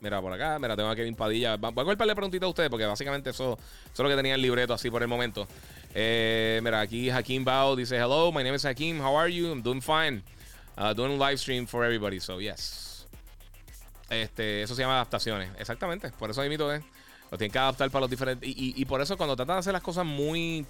Mira, 0.00 0.20
por 0.20 0.32
acá, 0.32 0.58
mira, 0.58 0.76
tengo 0.76 0.90
a 0.90 0.96
Kevin 0.96 1.14
Padilla. 1.14 1.56
Voy 1.56 1.72
a 1.74 1.82
golpearle 1.82 2.14
preguntita 2.14 2.44
a 2.44 2.48
ustedes 2.48 2.68
porque 2.68 2.84
básicamente 2.84 3.30
eso, 3.30 3.58
es 3.92 3.98
lo 3.98 4.08
que 4.08 4.14
tenía 4.14 4.34
el 4.34 4.42
libreto 4.42 4.74
así 4.74 4.90
por 4.90 5.02
el 5.02 5.08
momento. 5.08 5.48
Eh, 5.94 6.60
mira, 6.62 6.80
aquí 6.80 7.08
Hakim 7.08 7.44
Bao 7.44 7.74
dice: 7.74 7.96
Hello, 7.96 8.30
my 8.30 8.44
name 8.44 8.56
is 8.56 8.64
Hakim. 8.64 9.00
How 9.00 9.18
are 9.18 9.32
you? 9.32 9.50
I'm 9.50 9.62
doing 9.62 9.80
fine. 9.80 10.22
Uh, 10.76 10.92
doing 10.92 11.20
a 11.20 11.30
live 11.30 11.38
stream 11.38 11.66
for 11.66 11.84
everybody, 11.84 12.20
so 12.20 12.40
yes. 12.40 13.06
Este, 14.10 14.62
eso 14.62 14.74
se 14.74 14.82
llama 14.82 14.94
adaptaciones. 14.94 15.50
Exactamente, 15.58 16.10
por 16.10 16.30
eso 16.30 16.44
invito, 16.44 16.72
¿eh? 16.72 16.82
Lo 17.30 17.38
tienen 17.38 17.50
que 17.50 17.58
adaptar 17.58 17.90
para 17.90 18.02
los 18.02 18.10
diferentes. 18.10 18.48
y 18.48 18.84
por 18.84 19.00
eso 19.00 19.16
cuando 19.16 19.34
tratan 19.34 19.56
de 19.56 19.60
hacer 19.60 19.72
las 19.72 19.82
cosas 19.82 20.04
muy 20.04 20.64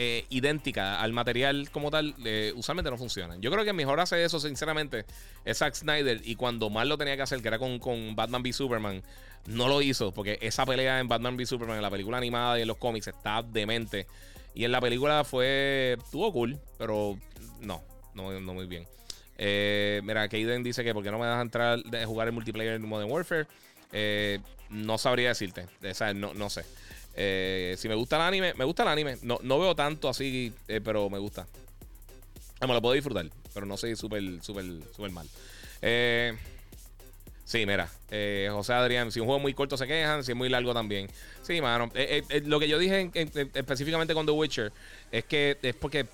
eh, 0.00 0.26
idéntica 0.30 1.00
al 1.00 1.12
material 1.12 1.70
como 1.72 1.90
tal, 1.90 2.14
eh, 2.24 2.52
usualmente 2.54 2.88
no 2.88 2.96
funcionan. 2.96 3.42
Yo 3.42 3.50
creo 3.50 3.64
que 3.64 3.72
mejor 3.72 3.98
hace 3.98 4.22
eso, 4.22 4.38
sinceramente, 4.38 5.04
es 5.44 5.58
Zack 5.58 5.74
Snyder. 5.74 6.20
Y 6.22 6.36
cuando 6.36 6.70
más 6.70 6.86
lo 6.86 6.96
tenía 6.96 7.16
que 7.16 7.22
hacer, 7.22 7.42
que 7.42 7.48
era 7.48 7.58
con, 7.58 7.80
con 7.80 8.14
Batman 8.14 8.42
v 8.42 8.52
Superman, 8.52 9.02
no 9.46 9.66
lo 9.66 9.82
hizo. 9.82 10.12
Porque 10.12 10.38
esa 10.40 10.64
pelea 10.64 11.00
en 11.00 11.08
Batman 11.08 11.34
v 11.34 11.44
Superman, 11.46 11.78
en 11.78 11.82
la 11.82 11.90
película 11.90 12.16
animada 12.16 12.60
y 12.60 12.62
en 12.62 12.68
los 12.68 12.76
cómics, 12.76 13.08
está 13.08 13.42
demente. 13.42 14.06
Y 14.54 14.64
en 14.64 14.70
la 14.70 14.80
película 14.80 15.24
fue. 15.24 15.96
Estuvo 15.98 16.32
cool, 16.32 16.60
pero 16.78 17.18
no, 17.58 17.82
no, 18.18 18.40
no 18.40 18.54
muy 18.54 18.66
bien. 18.66 18.86
Eh, 19.38 20.00
mira, 20.04 20.28
Kaden 20.28 20.64
dice 20.64 20.82
que 20.82 20.92
porque 20.92 21.10
no 21.12 21.18
me 21.18 21.26
dejas 21.26 21.42
entrar 21.42 21.82
de 21.82 22.04
jugar 22.04 22.26
el 22.26 22.34
multiplayer 22.34 22.74
en 22.74 22.86
Modern 22.86 23.10
Warfare. 23.10 23.46
Eh, 23.92 24.40
no 24.68 24.98
sabría 24.98 25.28
decirte. 25.28 25.66
O 25.82 26.14
no, 26.14 26.34
no 26.34 26.50
sé. 26.50 26.64
Eh, 27.14 27.76
si 27.78 27.88
me 27.88 27.94
gusta 27.94 28.16
el 28.16 28.22
anime, 28.22 28.52
me 28.54 28.64
gusta 28.64 28.82
el 28.82 28.88
anime. 28.88 29.16
No, 29.22 29.38
no 29.42 29.58
veo 29.58 29.74
tanto 29.74 30.08
así, 30.08 30.52
pero 30.84 31.08
me 31.08 31.18
gusta. 31.18 31.46
Ah, 32.60 32.66
me 32.66 32.74
lo 32.74 32.82
puedo 32.82 32.94
disfrutar, 32.94 33.26
pero 33.54 33.64
no 33.64 33.76
soy 33.76 33.94
súper, 33.94 34.42
súper, 34.42 34.64
súper 34.94 35.12
mal. 35.12 35.28
Sí, 37.44 37.64
mira, 37.64 37.88
José 38.50 38.72
Adrián, 38.74 39.10
si 39.12 39.20
un 39.20 39.26
juego 39.26 39.38
es 39.38 39.42
muy 39.42 39.54
corto 39.54 39.76
se 39.76 39.86
quejan, 39.86 40.24
si 40.24 40.32
es 40.32 40.36
muy 40.36 40.48
largo 40.48 40.74
también. 40.74 41.08
Sí, 41.42 41.60
mano. 41.60 41.90
lo 42.44 42.60
que 42.60 42.68
yo 42.68 42.78
dije 42.78 43.10
específicamente 43.54 44.12
con 44.12 44.26
The 44.26 44.32
Witcher 44.32 44.72
es 45.12 45.24
que 45.24 45.56
es 45.62 45.74
porque 45.76 46.06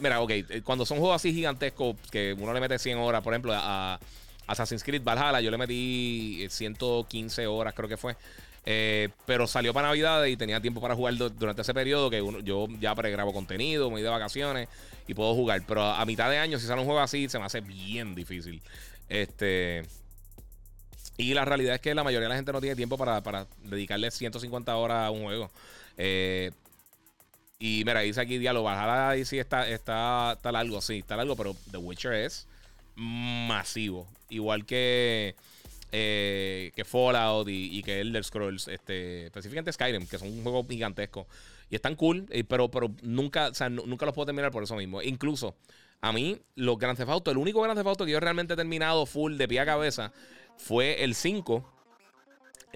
mira, 0.00 0.20
ok, 0.20 0.32
cuando 0.62 0.86
son 0.86 0.98
juegos 0.98 1.16
así 1.16 1.32
gigantescos 1.32 1.96
que 2.10 2.34
uno 2.38 2.52
le 2.52 2.60
mete 2.60 2.78
100 2.78 2.98
horas, 2.98 3.22
por 3.22 3.32
ejemplo, 3.32 3.52
a, 3.54 3.98
Assassin's 4.46 4.84
Creed 4.84 5.02
Valhalla, 5.02 5.40
yo 5.40 5.50
le 5.50 5.58
metí 5.58 6.46
115 6.48 7.46
horas, 7.46 7.74
creo 7.74 7.88
que 7.88 7.96
fue. 7.96 8.16
Eh, 8.66 9.10
pero 9.26 9.46
salió 9.46 9.74
para 9.74 9.88
Navidad 9.88 10.24
y 10.24 10.36
tenía 10.36 10.60
tiempo 10.60 10.80
para 10.80 10.94
jugar 10.94 11.14
durante 11.16 11.62
ese 11.62 11.74
periodo 11.74 12.08
que 12.08 12.24
yo 12.44 12.66
ya 12.80 12.94
pregrabo 12.94 13.32
contenido, 13.32 13.88
me 13.88 13.96
voy 13.96 14.02
de 14.02 14.08
vacaciones 14.08 14.68
y 15.06 15.14
puedo 15.14 15.34
jugar. 15.34 15.62
Pero 15.66 15.82
a, 15.82 16.04
mitad 16.06 16.30
de 16.30 16.38
año, 16.38 16.58
si 16.58 16.66
sale 16.66 16.80
un 16.80 16.86
juego 16.86 17.00
así, 17.00 17.28
se 17.28 17.38
me 17.38 17.44
hace 17.44 17.60
bien 17.60 18.14
difícil. 18.14 18.62
Este. 19.08 19.82
Y 21.16 21.34
la 21.34 21.44
realidad 21.44 21.76
es 21.76 21.80
que 21.80 21.94
la 21.94 22.02
mayoría 22.02 22.24
de 22.24 22.30
la 22.30 22.36
gente 22.36 22.52
no 22.52 22.60
tiene 22.60 22.74
tiempo 22.74 22.96
para, 22.98 23.46
dedicarle 23.62 24.10
150 24.10 24.76
horas 24.76 25.06
a 25.06 25.10
un 25.10 25.24
juego. 25.24 25.50
Eh, 25.96 26.50
y 27.64 27.82
mira, 27.82 28.00
dice 28.00 28.20
aquí 28.20 28.36
diálogo. 28.36 28.66
Valhalla 28.66 29.16
y 29.16 29.24
sí 29.24 29.38
está, 29.38 29.66
está, 29.66 30.34
está 30.34 30.52
largo, 30.52 30.82
sí, 30.82 30.98
está 30.98 31.16
largo, 31.16 31.34
pero 31.34 31.56
The 31.70 31.78
Witcher 31.78 32.12
es 32.12 32.46
masivo. 32.94 34.06
Igual 34.28 34.66
que. 34.66 35.34
Eh, 35.90 36.72
que 36.76 36.84
Fallout 36.84 37.48
y, 37.48 37.82
que 37.82 38.02
Elder 38.02 38.22
Scrolls, 38.22 38.68
este, 38.68 39.26
específicamente 39.26 39.72
Skyrim, 39.72 40.06
que 40.06 40.18
son 40.18 40.28
un 40.28 40.42
juego 40.42 40.66
gigantesco. 40.68 41.26
Y 41.70 41.76
están 41.76 41.94
cool, 41.94 42.26
eh, 42.28 42.44
pero, 42.44 42.70
pero 42.70 42.90
nunca, 43.00 43.48
o 43.48 43.54
sea, 43.54 43.70
nunca 43.70 44.04
los 44.04 44.14
puedo 44.14 44.26
terminar 44.26 44.50
por 44.50 44.62
eso 44.62 44.76
mismo. 44.76 45.00
Incluso, 45.00 45.56
a 46.02 46.12
mí, 46.12 46.38
los 46.56 46.76
Grand 46.76 46.98
Theft 46.98 47.08
Auto, 47.08 47.30
el 47.30 47.38
único 47.38 47.62
Grand 47.62 47.78
Theft 47.78 47.88
Auto 47.88 48.04
que 48.04 48.12
yo 48.12 48.20
realmente 48.20 48.52
he 48.52 48.56
terminado 48.56 49.06
full 49.06 49.38
de 49.38 49.48
pie 49.48 49.60
a 49.60 49.64
cabeza 49.64 50.12
fue 50.58 51.02
el 51.02 51.14
5. 51.14 51.64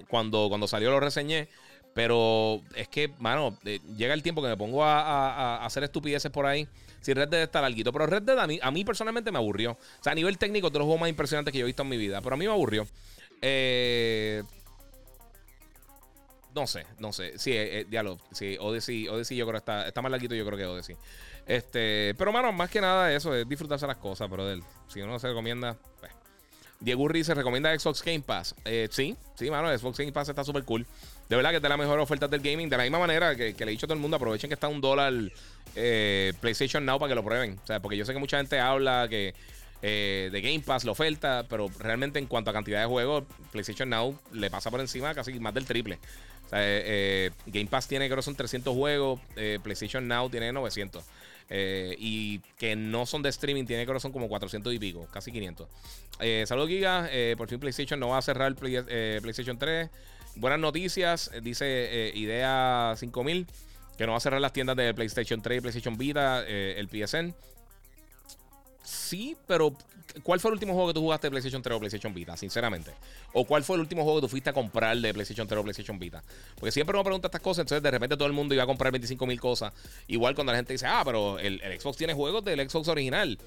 Cuando, 0.07 0.47
cuando 0.49 0.67
salió 0.67 0.89
lo 0.89 0.99
reseñé. 0.99 1.47
Pero 1.99 2.61
es 2.75 2.87
que, 2.87 3.11
mano, 3.19 3.57
eh, 3.65 3.81
llega 3.97 4.13
el 4.13 4.23
tiempo 4.23 4.41
que 4.41 4.47
me 4.47 4.55
pongo 4.55 4.85
a, 4.85 5.65
hacer 5.65 5.83
estupideces 5.83 6.31
por 6.31 6.45
ahí. 6.45 6.65
Si 7.01 7.13
Red 7.13 7.27
Dead 7.27 7.41
está 7.41 7.59
larguito. 7.59 7.91
Pero 7.91 8.05
Red 8.05 8.21
Dead 8.21 8.39
a 8.39 8.47
mí, 8.47 8.57
a 8.61 8.71
mí 8.71 8.85
personalmente 8.85 9.33
me 9.33 9.37
aburrió. 9.37 9.73
O 9.73 9.77
sea, 10.01 10.13
a 10.13 10.15
nivel 10.15 10.37
técnico, 10.37 10.69
de 10.69 10.79
los 10.79 10.85
juegos 10.85 11.01
más 11.01 11.09
impresionantes 11.09 11.51
que 11.51 11.57
yo 11.57 11.65
he 11.65 11.67
visto 11.67 11.83
en 11.83 11.89
mi 11.89 11.97
vida. 11.97 12.21
Pero 12.21 12.35
a 12.35 12.37
mí 12.37 12.45
me 12.45 12.53
aburrió. 12.53 12.87
Eh, 13.41 14.43
no 16.55 16.67
sé, 16.67 16.85
no 16.99 17.11
sé. 17.11 17.37
Sí, 17.37 17.51
eh, 17.51 17.81
eh 17.81 17.85
diálogo. 17.89 18.21
Sí, 18.31 18.55
Odyssey, 18.61 19.09
Odyssey 19.09 19.35
yo 19.35 19.45
creo 19.45 19.55
que 19.55 19.57
está, 19.57 19.85
está 19.85 20.01
más 20.01 20.09
larguito, 20.09 20.35
yo 20.35 20.45
creo 20.45 20.57
que 20.57 20.65
Odyssey. 20.65 20.95
Este, 21.45 22.15
pero, 22.17 22.31
mano, 22.31 22.53
más 22.53 22.69
que 22.69 22.79
nada 22.79 23.13
eso, 23.13 23.35
es 23.35 23.45
disfrutarse 23.45 23.85
las 23.87 23.97
cosas, 23.97 24.29
pero 24.31 24.45
si 24.87 25.01
uno 25.01 25.19
se 25.19 25.27
recomienda. 25.27 25.75
Pues. 25.99 26.13
Diego 26.79 27.03
Urri 27.03 27.25
se 27.25 27.33
recomienda 27.33 27.77
Xbox 27.77 28.01
Game 28.01 28.21
Pass. 28.21 28.55
Sí, 28.89 29.17
sí, 29.35 29.51
mano, 29.51 29.77
Xbox 29.77 29.97
Game 29.97 30.13
Pass 30.13 30.29
está 30.29 30.45
súper 30.45 30.63
cool. 30.63 30.87
De 31.29 31.35
verdad 31.35 31.51
que 31.51 31.57
es 31.57 31.61
de 31.61 31.69
las 31.69 31.77
mejores 31.77 32.03
ofertas 32.03 32.29
del 32.29 32.41
gaming. 32.41 32.69
De 32.69 32.75
la 32.75 32.83
misma 32.83 32.99
manera 32.99 33.35
que, 33.35 33.53
le 33.57 33.65
he 33.65 33.69
dicho 33.69 33.85
a 33.85 33.87
todo 33.87 33.93
el 33.93 34.01
mundo, 34.01 34.17
aprovechen 34.17 34.49
que 34.49 34.55
está 34.55 34.67
un 34.67 34.81
dólar 34.81 35.13
eh, 35.75 36.33
PlayStation 36.41 36.83
Now 36.83 36.97
para 36.97 37.09
que 37.09 37.15
lo 37.15 37.23
prueben. 37.23 37.59
O 37.63 37.67
sea, 37.67 37.79
porque 37.79 37.95
yo 37.95 38.03
sé 38.03 38.13
que 38.13 38.19
mucha 38.19 38.37
gente 38.37 38.59
habla 38.59 39.07
que 39.07 39.35
eh, 39.83 40.29
de 40.31 40.41
Game 40.41 40.61
Pass 40.61 40.85
la 40.85 40.91
oferta, 40.91 41.45
pero 41.47 41.69
realmente 41.77 42.17
en 42.17 42.25
cuanto 42.25 42.49
a 42.49 42.53
cantidad 42.53 42.81
de 42.81 42.87
juegos, 42.87 43.25
PlayStation 43.51 43.89
Now 43.89 44.19
le 44.33 44.49
pasa 44.49 44.71
por 44.71 44.79
encima 44.79 45.13
casi 45.13 45.39
más 45.39 45.53
del 45.53 45.65
triple. 45.65 45.99
Sea, 46.49 46.59
Game 47.45 47.67
Pass 47.67 47.87
tiene 47.87 48.07
creo 48.07 48.17
que 48.17 48.23
son 48.23 48.35
300 48.35 48.75
juegos, 48.75 49.19
PlayStation 49.61 50.07
Now 50.07 50.31
tiene 50.31 50.51
900. 50.51 51.03
Eh, 51.51 51.95
y 51.97 52.39
que 52.57 52.75
no 52.75 53.05
son 53.07 53.23
de 53.23 53.29
streaming, 53.29 53.65
tiene 53.65 53.85
que 53.85 53.99
son 53.99 54.11
como 54.11 54.29
400 54.29 54.71
y 54.73 54.79
pico, 54.79 55.07
casi 55.11 55.31
500. 55.31 55.67
Eh, 56.19 56.43
saludos, 56.47 56.69
Giga. 56.69 57.09
Eh, 57.11 57.35
por 57.37 57.47
fin 57.49 57.59
PlayStation 57.59 57.99
no 57.99 58.09
va 58.09 58.19
a 58.19 58.21
cerrar 58.21 58.53
PlayStation 58.55 59.57
3. 59.57 59.89
Buenas 60.39 60.61
noticias, 60.61 61.31
dice 61.43 62.13
Idea 62.15 62.93
5000, 62.95 63.45
que 63.97 64.05
no 64.05 64.13
va 64.13 64.19
a 64.19 64.21
cerrar 64.21 64.39
las 64.39 64.53
tiendas 64.53 64.77
de 64.77 64.93
PlayStation 64.93 65.41
3 65.41 65.57
y 65.57 65.61
PlayStation 65.61 65.97
Vita, 65.97 66.47
el 66.47 66.87
PSN. 66.87 67.35
Sí, 68.81 69.35
pero 69.47 69.75
¿cuál 70.23 70.39
fue 70.39 70.51
el 70.51 70.53
último 70.53 70.71
juego 70.71 70.87
que 70.87 70.93
tú 70.93 71.01
jugaste 71.01 71.27
de 71.27 71.31
PlayStation 71.31 71.61
3 71.61 71.75
o 71.75 71.79
PlayStation 71.79 72.13
Vita? 72.13 72.37
Sinceramente. 72.37 72.91
¿O 73.33 73.43
cuál 73.43 73.65
fue 73.65 73.75
el 73.75 73.81
último 73.81 74.03
juego 74.03 74.19
que 74.19 74.27
tú 74.27 74.29
fuiste 74.29 74.49
a 74.49 74.53
comprar 74.53 74.95
de 74.95 75.13
PlayStation 75.13 75.45
3 75.45 75.59
o 75.59 75.63
PlayStation 75.63 75.99
Vita? 75.99 76.23
Porque 76.55 76.71
siempre 76.71 76.95
uno 76.95 77.03
pregunta 77.03 77.27
estas 77.27 77.41
cosas, 77.41 77.63
entonces 77.63 77.83
de 77.83 77.91
repente 77.91 78.15
todo 78.15 78.27
el 78.27 78.33
mundo 78.33 78.53
iba 78.53 78.63
a 78.63 78.67
comprar 78.67 78.93
25 78.93 79.27
mil 79.27 79.41
cosas. 79.41 79.73
Igual 80.07 80.35
cuando 80.35 80.53
la 80.53 80.59
gente 80.59 80.71
dice, 80.71 80.85
ah, 80.87 81.01
pero 81.03 81.37
el, 81.37 81.59
Xbox 81.81 81.97
tiene 81.97 82.13
juegos 82.13 82.45
del 82.45 82.69
Xbox 82.69 82.87
original. 82.87 83.37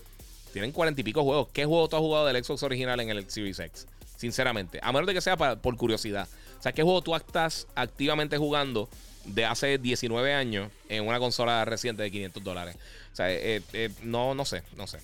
Tienen 0.52 0.72
cuarenta 0.72 1.00
y 1.00 1.04
pico 1.04 1.24
juegos. 1.24 1.48
¿Qué 1.54 1.64
juego 1.64 1.88
tú 1.88 1.96
has 1.96 2.00
jugado 2.00 2.26
del 2.26 2.44
Xbox 2.44 2.62
original 2.64 3.00
en 3.00 3.08
el 3.08 3.30
Series 3.30 3.58
X? 3.58 3.86
Sinceramente. 4.22 4.78
A 4.84 4.92
menos 4.92 5.08
de 5.08 5.14
que 5.14 5.20
sea 5.20 5.36
por 5.36 5.76
curiosidad. 5.76 6.28
O 6.56 6.62
sea, 6.62 6.70
¿qué 6.70 6.84
juego 6.84 7.02
tú 7.02 7.12
estás 7.16 7.66
activamente 7.74 8.38
jugando 8.38 8.88
de 9.24 9.44
hace 9.44 9.78
19 9.78 10.32
años 10.32 10.70
en 10.88 11.08
una 11.08 11.18
consola 11.18 11.64
reciente 11.64 12.04
de 12.04 12.10
500 12.12 12.44
dólares? 12.44 12.76
O 13.12 13.16
sea, 13.16 13.32
eh, 13.32 13.60
eh, 13.72 13.90
no, 14.04 14.32
no 14.36 14.44
sé, 14.44 14.62
no 14.76 14.86
sé. 14.86 15.00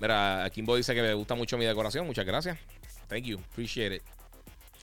Mira, 0.00 0.48
Kimbo 0.54 0.74
dice 0.74 0.94
que 0.94 1.02
me 1.02 1.12
gusta 1.12 1.34
mucho 1.34 1.58
mi 1.58 1.66
decoración. 1.66 2.06
Muchas 2.06 2.24
gracias. 2.24 2.56
Thank 3.08 3.24
you. 3.24 3.38
Appreciate 3.52 3.96
it. 3.96 4.02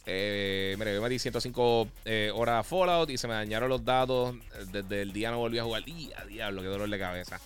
Eh, 0.05 0.75
mira, 0.77 0.93
yo 0.93 1.01
me 1.01 1.09
di 1.09 1.17
105 1.17 1.87
eh, 2.05 2.31
horas 2.31 2.67
Fallout 2.67 3.09
y 3.09 3.17
se 3.17 3.27
me 3.27 3.33
dañaron 3.33 3.69
los 3.69 3.83
datos. 3.83 4.35
Desde 4.71 5.01
el 5.01 5.13
día 5.13 5.31
no 5.31 5.39
volví 5.39 5.57
a 5.57 5.63
jugar. 5.63 5.81
¡Y 5.87 6.11
diablo! 6.29 6.61
¡Qué 6.61 6.67
dolor 6.67 6.87
de 6.87 6.99
cabeza! 6.99 7.41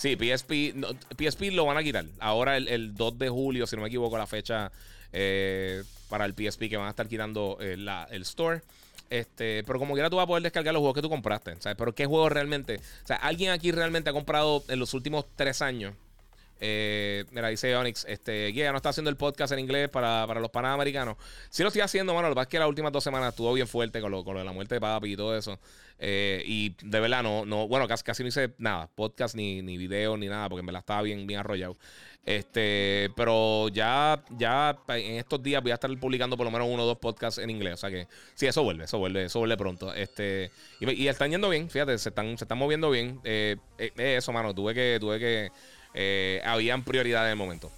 Sí, 0.00 0.16
PSP, 0.16 0.74
PSP 1.14 1.52
lo 1.52 1.66
van 1.66 1.76
a 1.76 1.82
quitar. 1.82 2.06
Ahora 2.20 2.56
el, 2.56 2.94
2 2.94 3.18
de 3.18 3.28
julio, 3.28 3.66
si 3.66 3.76
no 3.76 3.82
me 3.82 3.88
equivoco, 3.88 4.16
la 4.16 4.26
fecha 4.26 4.72
eh, 5.12 5.82
para 6.08 6.24
el 6.24 6.32
PSP 6.32 6.70
que 6.70 6.78
van 6.78 6.86
a 6.86 6.90
estar 6.90 7.06
quitando 7.06 7.58
eh, 7.60 7.76
el 8.10 8.22
store. 8.22 8.62
Este, 9.10 9.62
pero 9.66 9.78
como 9.78 9.92
quiera 9.92 10.08
tú 10.08 10.16
vas 10.16 10.24
a 10.24 10.26
poder 10.26 10.42
descargar 10.42 10.72
los 10.72 10.80
juegos 10.80 10.94
que 10.94 11.02
tú 11.02 11.10
compraste. 11.10 11.54
¿sabes? 11.58 11.76
Pero 11.76 11.94
qué 11.94 12.06
juego 12.06 12.30
realmente. 12.30 12.76
O 12.76 13.06
sea, 13.06 13.16
alguien 13.16 13.50
aquí 13.50 13.72
realmente 13.72 14.08
ha 14.08 14.14
comprado 14.14 14.64
en 14.68 14.78
los 14.78 14.94
últimos 14.94 15.26
tres 15.36 15.60
años 15.60 15.92
eh, 16.60 17.24
mira, 17.30 17.48
dice 17.48 17.74
Onyx, 17.74 18.04
este, 18.06 18.48
Guía 18.48 18.70
no 18.70 18.76
está 18.76 18.90
haciendo 18.90 19.08
el 19.08 19.16
podcast 19.16 19.52
en 19.52 19.60
inglés 19.60 19.88
para, 19.88 20.26
los 20.34 20.50
panamericanos. 20.50 21.16
Sí 21.48 21.62
lo 21.62 21.68
estoy 21.68 21.80
haciendo, 21.80 22.14
mano. 22.14 22.28
Lo 22.28 22.34
que 22.34 22.36
pasa 22.36 22.42
es 22.44 22.48
que 22.48 22.58
las 22.58 22.68
últimas 22.68 22.92
dos 22.92 23.02
semanas 23.02 23.30
estuvo 23.30 23.52
bien 23.54 23.66
fuerte 23.66 24.00
con 24.00 24.10
lo, 24.10 24.22
con 24.22 24.36
de 24.36 24.44
la 24.44 24.52
muerte 24.52 24.74
de 24.74 24.80
papi 24.80 25.12
y 25.12 25.16
todo 25.16 25.36
eso. 25.36 25.58
Eh, 25.98 26.42
y 26.46 26.76
de 26.82 27.00
verdad, 27.00 27.22
no, 27.22 27.46
no, 27.46 27.66
bueno, 27.66 27.88
casi, 27.88 28.04
casi 28.04 28.22
no 28.22 28.28
hice 28.28 28.52
nada, 28.58 28.88
podcast 28.94 29.34
ni, 29.34 29.62
ni 29.62 29.78
video 29.78 30.16
ni 30.16 30.28
nada, 30.28 30.48
porque 30.48 30.62
me 30.62 30.72
la 30.72 30.80
estaba 30.80 31.02
bien, 31.02 31.26
bien 31.26 31.40
arrollado. 31.40 31.76
Este, 32.24 33.10
pero 33.16 33.68
ya, 33.68 34.22
ya 34.30 34.78
en 34.88 35.16
estos 35.16 35.42
días 35.42 35.62
voy 35.62 35.72
a 35.72 35.74
estar 35.74 35.90
publicando 35.98 36.36
por 36.36 36.44
lo 36.44 36.50
menos 36.50 36.68
uno 36.70 36.82
o 36.82 36.86
dos 36.86 36.98
podcasts 36.98 37.38
en 37.38 37.48
inglés. 37.48 37.74
O 37.74 37.76
sea 37.78 37.90
que 37.90 38.06
sí, 38.34 38.46
eso 38.46 38.62
vuelve, 38.62 38.84
eso 38.84 38.98
vuelve, 38.98 39.24
eso 39.24 39.38
vuelve 39.38 39.56
pronto. 39.56 39.94
Este, 39.94 40.50
y, 40.80 41.08
están 41.08 41.30
yendo 41.30 41.48
bien, 41.48 41.70
fíjate, 41.70 41.96
se 41.96 42.10
están, 42.10 42.36
se 42.36 42.44
están 42.44 42.58
moviendo 42.58 42.90
bien. 42.90 43.20
Eh, 43.24 43.56
eso, 43.96 44.32
mano, 44.32 44.54
tuve 44.54 44.74
que, 44.74 44.98
tuve 45.00 45.18
que 45.18 45.50
eh, 45.94 46.40
habían 46.44 46.82
prioridad 46.84 47.24
en 47.26 47.30
el 47.30 47.36
momento. 47.36 47.70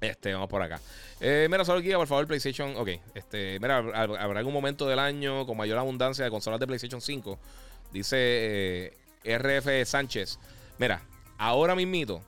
Este, 0.00 0.32
vamos 0.32 0.48
por 0.48 0.62
acá. 0.62 0.80
Eh, 1.20 1.48
mira, 1.50 1.64
solo 1.64 1.80
guía, 1.80 1.96
por 1.96 2.06
favor, 2.06 2.26
PlayStation. 2.26 2.76
Ok, 2.76 2.90
este, 3.14 3.58
mira, 3.60 3.78
habrá 3.78 4.38
algún 4.38 4.52
momento 4.52 4.86
del 4.86 4.98
año 4.98 5.46
con 5.46 5.56
mayor 5.56 5.78
abundancia 5.78 6.24
de 6.24 6.30
consolas 6.30 6.60
de 6.60 6.66
PlayStation 6.66 7.00
5. 7.00 7.38
Dice 7.92 8.16
eh, 8.18 9.38
RF 9.38 9.88
Sánchez. 9.88 10.38
Mira, 10.78 11.02
ahora 11.38 11.74
mismito, 11.74 12.22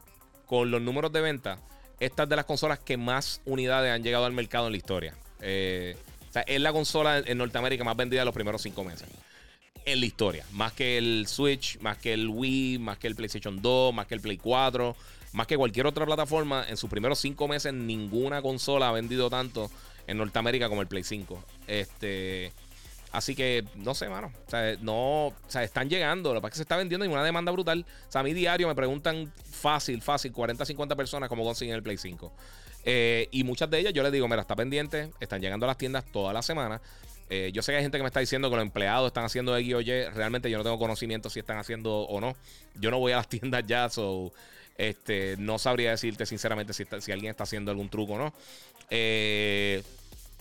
con 0.47 0.71
los 0.71 0.81
números 0.81 1.13
de 1.13 1.21
venta, 1.21 1.59
esta 2.01 2.23
es 2.23 2.29
de 2.29 2.37
las 2.37 2.45
consolas 2.45 2.79
que 2.79 2.97
más 2.97 3.41
unidades 3.45 3.93
han 3.93 4.03
llegado 4.03 4.25
al 4.25 4.33
mercado 4.33 4.67
en 4.67 4.73
la 4.73 4.79
historia. 4.79 5.15
o 5.39 6.33
sea, 6.33 6.43
es 6.47 6.61
la 6.61 6.73
consola 6.73 7.19
en 7.19 7.39
Norteamérica 7.39 7.85
más 7.85 7.97
vendida 7.97 8.21
de 8.21 8.27
los 8.27 8.35
primeros 8.35 8.63
cinco 8.63 8.85
meses 8.85 9.09
en 9.87 10.01
la 10.01 10.07
historia. 10.07 10.45
Más 10.53 10.73
que 10.73 10.99
el 10.99 11.27
Switch, 11.27 11.79
más 11.81 11.97
que 11.97 12.13
el 12.13 12.29
Wii, 12.29 12.79
más 12.79 12.99
que 12.99 13.07
el 13.07 13.15
PlayStation 13.15 13.63
2, 13.63 13.95
más 13.95 14.07
que 14.07 14.15
el 14.15 14.21
Play 14.21 14.37
4, 14.37 14.95
más 15.33 15.47
que 15.47 15.57
cualquier 15.57 15.87
otra 15.87 16.05
plataforma. 16.05 16.67
En 16.69 16.77
sus 16.77 16.91
primeros 16.91 17.19
cinco 17.21 17.49
meses, 17.49 17.73
ninguna 17.73 18.43
consola 18.43 18.89
ha 18.89 18.93
vendido 18.93 19.31
tanto 19.31 19.71
en 20.07 20.19
Norteamérica 20.19 20.69
como 20.69 20.83
el 20.83 20.89
Play 20.89 21.05
5. 21.05 21.43
Este. 21.69 22.53
Así 23.13 23.35
que, 23.35 23.65
no 23.77 23.95
sé, 23.95 24.09
mano. 24.09 24.33
O 24.47 24.51
sea, 24.51 24.77
no. 24.83 25.29
O 25.29 25.35
sea, 25.47 25.63
están 25.63 25.89
llegando. 25.89 26.35
Lo 26.35 26.41
que 26.41 26.43
pasa 26.43 26.49
es 26.49 26.53
que 26.53 26.57
se 26.59 26.63
está 26.63 26.77
vendiendo 26.77 27.07
y 27.07 27.09
una 27.09 27.25
demanda 27.25 27.53
brutal. 27.53 27.87
O 28.09 28.13
sea, 28.13 28.21
a 28.21 28.25
mí 28.25 28.35
diario 28.35 28.67
me 28.67 28.75
preguntan 28.75 29.33
fácil, 29.51 30.03
fácil, 30.03 30.33
40, 30.33 30.67
50 30.67 30.97
personas 30.97 31.29
cómo 31.29 31.45
consiguen 31.45 31.77
el 31.77 31.83
Play 31.83 31.97
5. 31.97 32.33
Eh, 32.89 33.29
y 33.31 33.45
muchas 33.45 33.71
de 33.71 33.79
ellas 33.81 33.93
yo 33.93 34.03
les 34.03 34.13
digo, 34.13 34.27
mira, 34.27 34.43
está 34.43 34.57
pendiente. 34.57 35.11
Están 35.21 35.41
llegando 35.41 35.65
a 35.65 35.69
las 35.69 35.79
tiendas 35.79 36.05
toda 36.11 36.33
la 36.33 36.43
semana. 36.43 36.81
Eh, 37.29 37.51
yo 37.53 37.63
sé 37.63 37.73
que 37.73 37.77
hay 37.77 37.83
gente 37.83 37.99
que 37.99 38.03
me 38.03 38.09
está 38.09 38.21
diciendo 38.21 38.49
que 38.51 38.57
los 38.57 38.63
empleados 38.63 39.09
están 39.09 39.25
haciendo 39.25 39.57
X 39.57 39.75
o 39.75 39.81
Y. 39.81 40.05
Realmente 40.15 40.51
yo 40.51 40.59
no 40.59 40.65
tengo 40.65 40.79
conocimiento 40.79 41.31
si 41.31 41.41
están 41.41 41.59
haciendo 41.59 42.03
o 42.03 42.21
no. 42.21 42.37
Yo 42.75 42.91
no 42.91 42.99
voy 42.99 43.13
a 43.13 43.17
las 43.17 43.29
tiendas 43.31 43.65
ya, 43.67 43.89
so, 43.89 44.33
Este, 44.79 45.37
no 45.39 45.59
sabría 45.59 45.91
decirte 45.91 46.27
sinceramente 46.27 46.73
si, 46.73 46.85
si 47.01 47.13
alguien 47.13 47.31
está 47.31 47.45
haciendo 47.45 47.71
algún 47.71 47.89
truco 47.89 48.15
o 48.15 48.19
no. 48.19 48.35
Eh, 48.91 49.83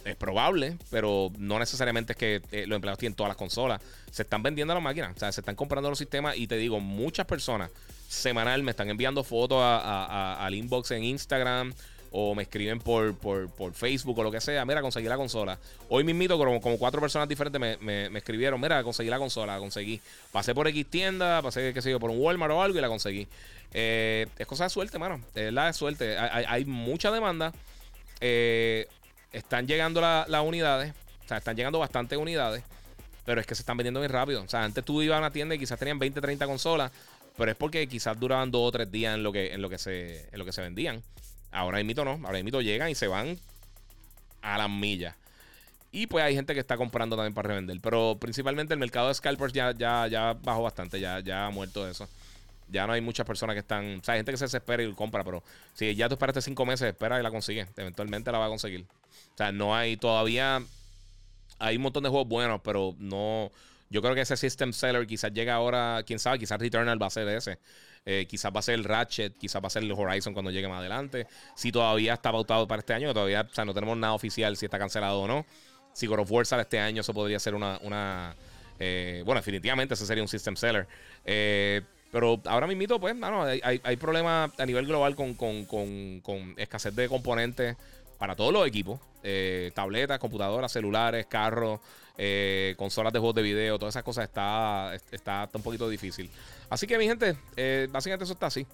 es 0.06 0.16
probable, 0.16 0.78
pero 0.92 1.32
no 1.40 1.58
necesariamente 1.58 2.14
es 2.14 2.18
que 2.18 2.42
eh, 2.52 2.68
los 2.68 2.76
empleados 2.76 3.00
tienen 3.00 3.16
todas 3.16 3.30
las 3.30 3.38
consolas. 3.38 3.82
Se 4.12 4.22
están 4.22 4.44
vendiendo 4.44 4.74
las 4.74 4.84
máquinas, 4.84 5.16
o 5.16 5.20
sea, 5.20 5.32
se 5.32 5.42
están 5.42 5.56
comprando 5.56 5.90
los 5.90 5.98
sistemas 5.98 6.38
y 6.38 6.46
te 6.46 6.58
digo, 6.58 6.80
muchas 6.80 7.26
personas 7.26 7.72
semanal 8.08 8.62
me 8.62 8.70
están 8.72 8.90
enviando 8.90 9.24
fotos 9.24 9.60
al 9.62 10.54
inbox 10.54 10.92
en 10.92 11.04
Instagram 11.04 11.74
o 12.18 12.34
me 12.34 12.44
escriben 12.44 12.80
por, 12.80 13.14
por, 13.18 13.74
Facebook 13.74 14.18
o 14.18 14.24
lo 14.24 14.32
que 14.32 14.40
sea, 14.40 14.64
mira, 14.64 14.82
conseguí 14.82 15.06
la 15.06 15.18
consola. 15.18 15.60
Hoy 15.90 16.06
mismito, 16.06 16.38
como, 16.38 16.62
como 16.62 16.78
cuatro 16.78 17.02
personas 17.02 17.28
diferentes 17.28 17.60
me, 17.60 17.76
me, 18.10 18.18
escribieron, 18.18 18.60
mira, 18.62 18.82
conseguí 18.84 19.10
la 19.10 19.20
consola, 19.20 19.56
la 19.56 19.60
conseguí. 19.60 20.00
Pasé 20.32 20.56
por 20.56 20.66
X 20.70 20.86
tienda, 20.90 21.42
pasé, 21.42 21.74
qué 21.74 21.82
sé 21.82 21.92
yo, 21.92 22.00
por 22.00 22.10
un 22.10 22.18
Walmart 22.18 22.54
o 22.54 22.62
algo 22.62 22.78
y 22.78 22.82
la 22.82 22.88
conseguí. 22.88 23.28
Eh, 23.74 24.28
es 24.38 24.48
cosa 24.48 24.64
de 24.64 24.70
suerte, 24.70 24.98
mano. 24.98 25.20
Es 25.36 25.52
la 25.52 25.66
de 25.66 25.74
suerte. 25.74 26.18
Hay, 26.18 26.64
mucha 26.64 27.12
demanda. 27.12 27.52
Eh, 28.22 28.88
están 29.34 29.68
llegando 29.68 30.00
las 30.00 30.42
unidades. 30.42 30.94
O 31.26 31.28
sea, 31.28 31.40
están 31.40 31.58
llegando 31.58 31.80
bastantes 31.80 32.18
unidades. 32.18 32.64
Pero 33.26 33.42
es 33.42 33.48
que 33.48 33.56
se 33.56 33.64
están 33.64 33.76
vendiendo 33.76 34.00
bien 34.00 34.14
rápido. 34.14 34.42
O 34.42 34.48
sea, 34.48 34.64
antes 34.64 34.86
tú 34.86 35.02
ibas 35.02 35.18
a 35.18 35.20
una 35.20 35.32
tienda 35.32 35.56
y 35.56 35.60
quizás 35.60 35.78
tenían 35.78 36.00
20, 36.00 36.22
30 36.22 36.46
consolas. 36.46 36.94
Pero 37.36 37.52
es 37.52 37.58
porque 37.58 37.86
quizás 37.90 38.18
duraban 38.18 38.52
dos 38.52 38.70
o 38.70 38.72
tres 38.72 38.90
días 38.90 39.16
en 39.16 39.22
lo 39.22 39.34
que, 39.34 39.52
en 39.52 39.62
lo 39.62 39.70
que, 39.70 39.78
se, 39.78 40.30
en 40.32 40.40
lo 40.40 40.46
que 40.46 40.54
se 40.54 40.62
vendían. 40.62 41.04
Ahora 41.56 41.82
mito 41.84 42.04
no. 42.04 42.20
Ahora 42.26 42.44
mito 42.44 42.62
llegan 42.62 42.90
y 42.90 42.96
se 42.96 43.08
van 43.08 43.40
a 44.42 44.58
las 44.58 44.70
millas. 44.70 45.16
Y 45.92 46.08
pues 46.08 46.26
hay 46.26 46.36
gente 46.36 46.54
que 46.54 46.60
está 46.60 46.76
comprando 46.76 47.16
también 47.16 47.34
para 47.34 47.48
revender. 47.48 47.80
Pero 47.82 48.18
principalmente 48.20 48.74
el 48.74 48.80
mercado 48.80 49.08
de 49.08 49.14
scalpers 49.14 49.54
ya, 49.54 49.72
ya, 49.72 50.08
ya 50.08 50.34
bajó 50.34 50.64
bastante. 50.64 51.00
Ya, 51.00 51.22
ya 51.22 51.48
ha 51.48 51.50
muerto 51.52 51.88
eso. 51.88 52.10
Ya 52.68 52.86
no 52.86 52.92
hay 52.92 53.00
muchas 53.00 53.26
personas 53.26 53.54
que 53.54 53.62
están. 53.62 54.00
O 54.00 54.04
sea, 54.04 54.16
hay 54.16 54.20
gente 54.20 54.34
que 54.34 54.38
se 54.38 54.46
desespera 54.46 54.84
y 54.84 54.92
compra. 54.94 55.24
Pero 55.24 55.42
si 55.74 55.96
ya 55.96 56.10
tú 56.10 56.16
esperaste 56.16 56.42
cinco 56.42 56.66
meses, 56.66 56.90
espera 56.90 57.18
y 57.18 57.24
la 57.24 57.32
consigue. 57.32 57.68
Eventualmente 57.78 58.30
la 58.34 58.40
va 58.40 58.48
a 58.48 58.50
conseguir. 58.50 58.82
O 58.82 59.38
sea, 59.38 59.54
no 59.54 59.74
hay 59.74 59.96
todavía. 59.96 60.62
Hay 61.60 61.78
un 61.78 61.84
montón 61.84 62.04
de 62.04 62.10
juegos 62.10 62.28
buenos, 62.28 62.60
pero 62.62 62.94
no. 63.00 63.50
Yo 63.90 64.02
creo 64.02 64.14
que 64.14 64.22
ese 64.22 64.36
System 64.36 64.74
Seller 64.74 65.08
quizás 65.08 65.32
llega 65.32 65.54
ahora, 65.54 66.04
quién 66.06 66.20
sabe, 66.20 66.40
quizás 66.40 66.60
Returnal 66.60 67.02
va 67.02 67.08
a 67.08 67.12
ser 67.12 67.30
ese. 67.30 67.60
Eh, 68.08 68.28
quizás 68.30 68.54
va 68.54 68.60
a 68.60 68.62
ser 68.62 68.76
el 68.76 68.84
Ratchet, 68.84 69.36
quizás 69.36 69.62
va 69.64 69.68
a 69.68 69.70
ser 69.72 69.82
el 69.82 69.92
Horizon 69.92 70.34
cuando 70.34 70.52
llegue 70.52 70.68
más 70.68 70.80
adelante. 70.80 71.28
Si 71.56 71.72
todavía 71.72 72.14
está 72.14 72.32
pautado 72.32 72.68
para 72.68 72.82
este 72.82 72.94
año, 72.94 73.14
todavía, 73.14 73.48
o 73.50 73.54
sea, 73.54 73.66
no 73.66 73.74
tenemos 73.74 73.98
nada 73.98 74.14
oficial 74.14 74.56
si 74.58 74.66
está 74.66 74.78
cancelado 74.78 75.22
o 75.22 75.28
no. 75.28 75.46
Si 75.94 76.06
God 76.06 76.20
of 76.20 76.32
War 76.32 76.46
sale 76.46 76.62
este 76.62 76.80
año, 76.80 77.02
eso 77.02 77.14
podría 77.14 77.40
ser 77.40 77.56
una. 77.56 77.80
una 77.82 78.36
eh, 78.78 79.24
bueno, 79.26 79.40
definitivamente 79.40 79.94
ese 79.94 80.06
sería 80.06 80.24
un 80.24 80.28
System 80.28 80.56
Seller. 80.56 80.88
Eh, 81.26 81.82
pero 82.12 82.40
ahora 82.46 82.68
mismo, 82.68 83.00
pues, 83.00 83.16
no, 83.16 83.44
hay, 83.44 83.62
hay, 83.62 83.96
problemas 83.98 84.52
a 84.58 84.66
nivel 84.66 84.86
global 84.86 85.16
con, 85.16 85.34
con, 85.34 85.66
con, 85.66 86.22
con 86.22 86.54
escasez 86.58 86.96
de 86.96 87.10
componentes 87.10 87.76
para 88.18 88.36
todos 88.36 88.54
los 88.54 88.68
equipos. 88.68 89.00
Eh, 89.24 89.72
tabletas, 89.74 90.20
computadoras, 90.20 90.72
celulares, 90.72 91.26
carros, 91.26 91.80
eh, 92.18 92.76
consolas 92.78 93.12
de 93.14 93.20
juegos 93.20 93.36
de 93.36 93.42
video, 93.42 93.78
todas 93.78 93.94
esas 93.94 94.04
cosas 94.04 94.26
está, 94.26 94.94
está, 95.12 95.50
un 95.54 95.62
poquito 95.62 95.90
difícil. 95.90 96.30
Así 96.70 96.88
que 96.88 96.98
mi 96.98 97.06
gente, 97.06 97.36
eh, 97.56 97.88
básicamente 97.92 98.24
eso 98.24 98.34
está 98.34 98.48
así. 98.48 98.66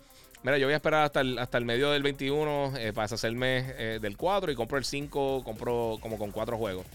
Mira, 0.43 0.57
yo 0.57 0.65
voy 0.65 0.73
a 0.73 0.77
esperar 0.77 1.05
hasta 1.05 1.21
el, 1.21 1.37
hasta 1.37 1.57
el 1.57 1.65
medio 1.65 1.91
del 1.91 2.01
21 2.01 2.73
para 2.95 3.03
deshacerme 3.03 3.99
del 3.99 4.17
4 4.17 4.51
y 4.51 4.55
compro 4.55 4.79
el 4.79 4.85
5, 4.85 5.43
compro 5.43 5.99
como 6.01 6.17
con 6.17 6.31
4 6.31 6.57
juegos. 6.57 6.85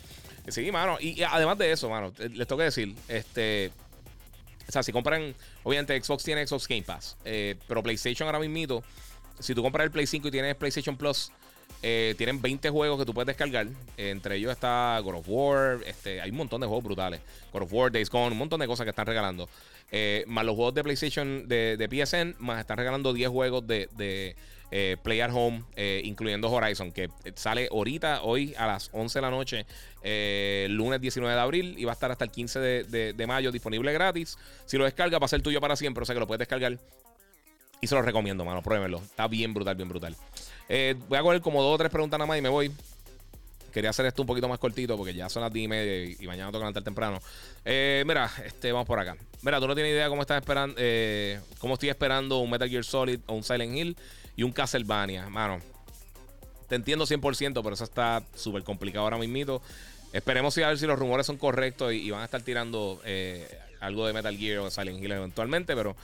Sí, 0.49 0.73
mano. 0.73 0.97
Y, 1.01 1.23
además 1.23 1.57
de 1.57 1.71
eso, 1.71 1.89
mano, 1.89 2.13
les 2.19 2.47
tengo 2.47 2.59
que 2.59 2.65
decir, 2.65 2.95
este... 3.07 3.71
O 4.69 4.73
sea, 4.73 4.83
si 4.83 4.91
compran, 4.91 5.33
obviamente 5.63 6.03
Xbox 6.03 6.25
tiene 6.25 6.45
Xbox 6.45 6.67
Game 6.67 6.83
Pass, 6.83 7.17
pero 7.23 7.85
PlayStation 7.85 8.27
ahora 8.27 8.41
mismo, 8.41 8.83
si 9.39 9.55
tú 9.55 9.63
compras 9.63 9.85
el 9.85 9.91
Play 9.91 10.07
5 10.07 10.29
y 10.29 10.31
tienes 10.31 10.55
PlayStation 10.57 10.97
Plus, 10.97 11.31
eh, 11.83 12.15
tienen 12.17 12.41
20 12.41 12.71
juegos 12.71 12.99
que 12.99 13.05
tú 13.05 13.15
puedes 13.15 13.27
descargar. 13.27 13.69
entre 13.97 14.37
ellos 14.37 14.51
está 14.51 14.99
God 15.05 15.17
of 15.17 15.27
War. 15.29 15.79
Este, 15.87 16.21
hay 16.21 16.31
un 16.31 16.37
montón 16.37 16.61
de 16.61 16.67
juegos 16.67 16.85
brutales. 16.85 17.21
God 17.53 17.63
of 17.63 17.73
War, 17.73 17.93
Days 17.93 18.11
Gone, 18.11 18.33
un 18.33 18.39
montón 18.39 18.61
de 18.61 18.67
cosas 18.67 18.85
que 18.85 18.91
están 18.91 19.07
regalando. 19.07 19.49
Eh, 19.93 20.25
más 20.27 20.45
los 20.45 20.57
juegos 20.57 20.75
de 20.75 20.83
PlayStation 20.83 21.47
de, 21.47 21.77
de, 21.77 21.87
PSN. 21.89 22.35
Más 22.39 22.61
están 22.61 22.79
regalando 22.79 23.13
10 23.13 23.29
juegos 23.29 23.67
de, 23.67 23.89
de 23.97 24.35
eh, 24.73 24.97
Play 25.03 25.21
at 25.21 25.31
Home, 25.33 25.63
incluyendo 26.03 26.51
Horizon, 26.51 26.91
que 26.91 27.09
sale 27.37 27.69
ahorita, 27.71 28.23
hoy 28.23 28.53
a 28.59 28.67
las 28.67 28.91
11 28.93 29.19
de 29.19 29.23
la 29.23 29.31
noche, 29.31 29.67
lunes 30.69 31.01
19 31.01 31.35
de 31.35 31.41
abril, 31.41 31.75
y 31.79 31.85
va 31.85 31.93
a 31.93 31.95
estar 31.95 32.11
hasta 32.11 32.25
el 32.25 32.33
15 32.33 32.59
de, 32.59 33.13
de, 33.13 33.27
mayo 33.29 33.53
disponible 33.53 33.93
gratis. 33.93 34.37
Si 34.65 34.77
lo 34.77 34.85
descarga, 34.85 35.21
va 35.21 35.27
a 35.27 35.29
ser 35.29 35.41
tuyo 35.41 35.61
para 35.61 35.77
siempre, 35.77 36.03
o 36.03 36.05
sea 36.05 36.17
que 36.17 36.21
lo 36.21 36.27
puedes 36.27 36.41
descargar. 36.41 36.79
Y 37.81 37.87
se 37.87 37.95
lo 37.95 38.03
recomiendo, 38.03 38.45
mano, 38.45 38.63
pruébenlo. 38.63 38.99
Está 38.99 39.29
bien 39.29 39.55
brutal, 39.55 39.77
bien 39.77 39.89
brutal. 39.89 40.17
Eh, 40.69 40.95
voy 41.09 41.19
a 41.19 41.23
coger 41.23 41.41
como 41.41 41.63
dos 41.63 41.75
o 41.75 41.79
tres 41.79 41.91
preguntas 41.91 42.19
nada 42.19 42.27
más 42.27 42.39
y 42.39 42.43
me 42.43 42.49
voy. 42.49 42.71
Quería 43.73 43.91
hacer 43.91 44.07
esto 44.07 44.23
un 44.23 44.27
poquito 44.27 44.49
más 44.49 44.59
cortito 44.59 44.97
porque 44.97 45.13
ya 45.13 45.29
son 45.29 45.43
las 45.43 45.53
10 45.53 45.65
y 45.65 45.69
media 45.69 46.17
y, 46.19 46.27
mañana 46.27 46.47
tengo 46.47 46.53
que 46.53 46.59
levantar 46.61 46.83
temprano. 46.83 47.21
Eh, 47.65 48.05
mira, 48.07 48.31
este, 48.45 48.73
vamos 48.73 48.87
por 48.87 48.99
acá. 48.99 49.17
Mira, 49.43 49.61
tú 49.61 49.69
no 49.69 49.75
tienes 49.75 49.93
idea 49.93 50.09
cómo 50.09 50.23
estás 50.23 50.39
esperando, 50.39 50.77
eh, 50.79 51.41
cómo 51.59 51.75
estoy 51.75 51.91
esperando 51.91 52.39
un 52.39 52.51
Metal 52.51 52.69
Gear 52.69 52.85
Solid 52.85 53.21
o 53.27 53.35
un 53.35 53.43
Silent 53.43 53.77
Hill 53.77 53.97
y 54.35 54.45
un 54.45 54.53
Castlevania. 54.53 55.29
Mano, 55.29 55.61
te 56.69 56.75
entiendo 56.75 57.05
100%, 57.05 57.63
pero 57.63 57.75
eso 57.75 57.85
está 57.85 58.23
súper 58.35 58.63
complicado 58.65 59.05
ahora 59.05 59.19
mismo. 59.19 59.61
Esperemos 60.13 60.57
a 60.57 60.69
ver 60.69 60.79
si 60.79 60.87
los 60.87 60.99
rumores 60.99 61.27
son 61.27 61.37
correctos 61.37 61.93
y, 61.93 62.11
van 62.11 62.23
a 62.23 62.25
estar 62.25 62.41
tirando 62.41 63.03
algo 63.81 64.07
de 64.07 64.15
Metal 64.15 64.37
Gear 64.39 64.61
o 64.61 64.71
Silent 64.71 65.05
Hill 65.05 65.13
eventualmente, 65.13 65.77
pero 65.77 65.95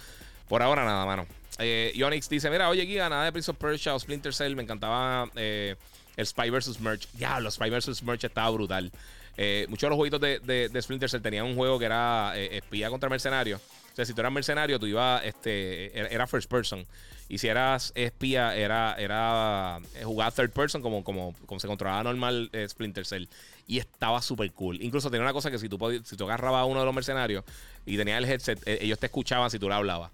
por 0.46 0.62
ahora 0.62 0.84
nada, 0.84 1.06
mano. 1.06 1.26
Eh, 1.58 1.92
Yonix 1.94 2.28
dice: 2.28 2.50
Mira, 2.50 2.68
oye, 2.68 2.86
Giga, 2.86 3.08
nada 3.08 3.24
de 3.24 3.32
Prince 3.32 3.50
of 3.50 3.56
Persia 3.56 3.94
o 3.94 3.98
Splinter 3.98 4.34
Cell. 4.34 4.56
Me 4.56 4.62
encantaba 4.62 5.30
eh, 5.34 5.76
el 6.16 6.26
Spy 6.26 6.50
vs. 6.50 6.80
Merch. 6.80 7.08
Ya, 7.18 7.40
los 7.40 7.54
Spy 7.54 7.70
vs. 7.70 8.02
Merch 8.02 8.24
estaba 8.24 8.50
brutal. 8.50 8.90
Eh, 9.36 9.66
muchos 9.68 9.86
de 9.86 9.88
los 9.88 9.96
jueguitos 9.96 10.20
de, 10.20 10.82
Splinter 10.82 11.08
Cell 11.08 11.22
tenían 11.22 11.46
un 11.46 11.56
juego 11.56 11.78
que 11.78 11.86
era 11.86 12.32
eh, 12.36 12.58
espía 12.58 12.90
contra 12.90 13.08
mercenario. 13.08 13.56
O 13.56 13.94
sea, 13.94 14.04
si 14.04 14.14
tú 14.14 14.20
eras 14.20 14.32
mercenario, 14.32 14.78
tú 14.78 14.86
ibas, 14.86 15.22
este, 15.24 15.98
era 16.14 16.26
first 16.26 16.50
person. 16.50 16.86
Y 17.28 17.38
si 17.38 17.48
eras 17.48 17.92
espía, 17.94 18.54
era, 18.56 18.94
era 18.98 19.80
jugar 20.02 20.32
third 20.32 20.50
person 20.50 20.82
como, 20.82 21.02
como, 21.04 21.34
como 21.46 21.60
se 21.60 21.66
controlaba 21.66 22.02
normal 22.02 22.50
Splinter 22.68 23.06
Cell. 23.06 23.26
Y 23.66 23.78
estaba 23.78 24.20
súper 24.20 24.50
cool. 24.52 24.82
Incluso 24.82 25.10
tenía 25.10 25.22
una 25.22 25.32
cosa 25.32 25.50
que 25.50 25.58
si 25.58 25.68
tú, 25.68 25.78
si 26.04 26.16
tú 26.16 26.24
agarrabas 26.24 26.62
a 26.62 26.64
uno 26.64 26.80
de 26.80 26.86
los 26.86 26.94
mercenarios 26.94 27.44
y 27.86 27.96
tenías 27.96 28.18
el 28.18 28.24
headset, 28.30 28.60
ellos 28.66 28.98
te 28.98 29.06
escuchaban 29.06 29.50
si 29.50 29.58
tú 29.58 29.68
le 29.68 29.74
hablabas. 29.74 30.10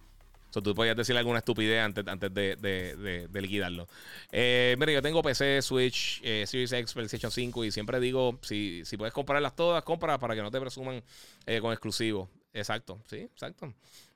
So, 0.51 0.63
tú 0.63 0.75
podías 0.75 0.97
decirle 0.97 1.19
alguna 1.19 1.39
estupidez 1.39 1.81
antes, 1.83 2.07
antes 2.07 2.33
de, 2.33 2.57
de, 2.57 3.29
de, 3.29 3.41
liquidarlo. 3.41 3.87
Eh, 4.33 4.77
mira, 4.79 4.93
yo 4.93 5.03
tengo 5.03 5.23
PC, 5.23 5.61
Switch, 5.61 6.21
eh, 6.25 6.45
Series 6.47 6.73
X, 6.73 6.95
PlayStation 6.95 7.31
5 7.31 7.65
y 7.65 7.71
siempre 7.71 8.01
digo, 8.01 8.39
si, 8.43 8.83
si 8.85 8.97
puedes 8.97 9.13
comprarlas 9.13 9.55
todas, 9.55 9.83
compra 9.83 10.19
para 10.19 10.35
que 10.35 10.43
no 10.43 10.51
te 10.51 10.59
presuman 10.59 11.03
eh, 11.47 11.61
con 11.61 11.73
exclusivo. 11.73 12.31
Exacto, 12.55 12.99
sí, 13.07 13.19
exacto. 13.19 13.75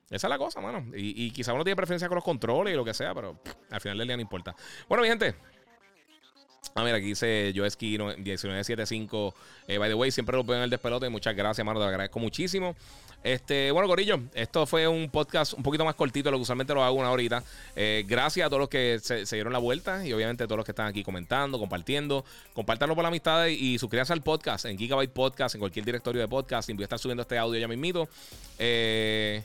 Esa 0.09 0.27
es 0.27 0.29
la 0.29 0.37
cosa, 0.37 0.59
mano. 0.59 0.85
Y, 0.95 1.25
y 1.25 1.31
quizá 1.31 1.53
uno 1.53 1.63
tiene 1.63 1.75
preferencia 1.75 2.07
con 2.07 2.15
los 2.15 2.23
controles 2.23 2.73
y 2.73 2.77
lo 2.77 2.83
que 2.83 2.93
sea, 2.93 3.13
pero 3.13 3.39
al 3.69 3.81
final 3.81 3.97
del 3.97 4.07
día 4.07 4.17
no 4.17 4.21
importa. 4.21 4.55
Bueno, 4.87 5.03
mi 5.03 5.09
gente, 5.09 5.35
Ah, 6.75 6.83
mira, 6.83 6.97
aquí 6.97 7.07
dice 7.07 7.53
Joeski 7.55 7.97
1975. 7.99 9.35
Eh, 9.67 9.77
by 9.77 9.89
the 9.89 9.93
way, 9.93 10.09
siempre 10.09 10.35
lo 10.35 10.43
veo 10.43 10.57
en 10.57 10.63
el 10.63 10.69
despelote. 10.69 11.07
Muchas 11.09 11.35
gracias, 11.35 11.63
mano. 11.63 11.79
Te 11.79 11.85
agradezco 11.85 12.19
muchísimo. 12.19 12.75
Este, 13.23 13.71
bueno, 13.71 13.87
Corillo, 13.87 14.19
esto 14.33 14.65
fue 14.65 14.85
un 14.85 15.09
podcast 15.09 15.53
un 15.53 15.63
poquito 15.63 15.85
más 15.85 15.95
cortito 15.95 16.29
lo 16.29 16.37
que 16.37 16.41
usualmente 16.41 16.73
lo 16.73 16.83
hago 16.83 16.97
una 16.97 17.09
horita. 17.09 17.41
Eh, 17.75 18.03
gracias 18.05 18.45
a 18.45 18.49
todos 18.49 18.59
los 18.59 18.69
que 18.69 18.99
se, 19.01 19.23
dieron 19.35 19.53
la 19.53 19.59
vuelta 19.59 20.05
y 20.05 20.11
obviamente 20.11 20.43
a 20.43 20.47
todos 20.47 20.57
los 20.57 20.65
que 20.65 20.73
están 20.73 20.87
aquí 20.87 21.03
comentando, 21.03 21.57
compartiendo. 21.57 22.25
Compártanlo 22.53 22.95
por 22.95 23.03
la 23.03 23.07
amistad 23.07 23.45
y, 23.47 23.77
suscríbanse 23.77 24.11
al 24.11 24.23
podcast 24.23 24.65
en 24.65 24.77
Gigabyte 24.77 25.13
Podcast, 25.13 25.55
en 25.55 25.59
cualquier 25.59 25.85
directorio 25.85 26.21
de 26.21 26.27
podcast. 26.27 26.69
Y 26.69 26.73
voy 26.73 26.83
a 26.83 26.85
estar 26.85 26.99
subiendo 26.99 27.21
este 27.21 27.37
audio 27.37 27.59
ya 27.59 27.67
mismito. 27.67 28.09
Eh, 28.59 29.41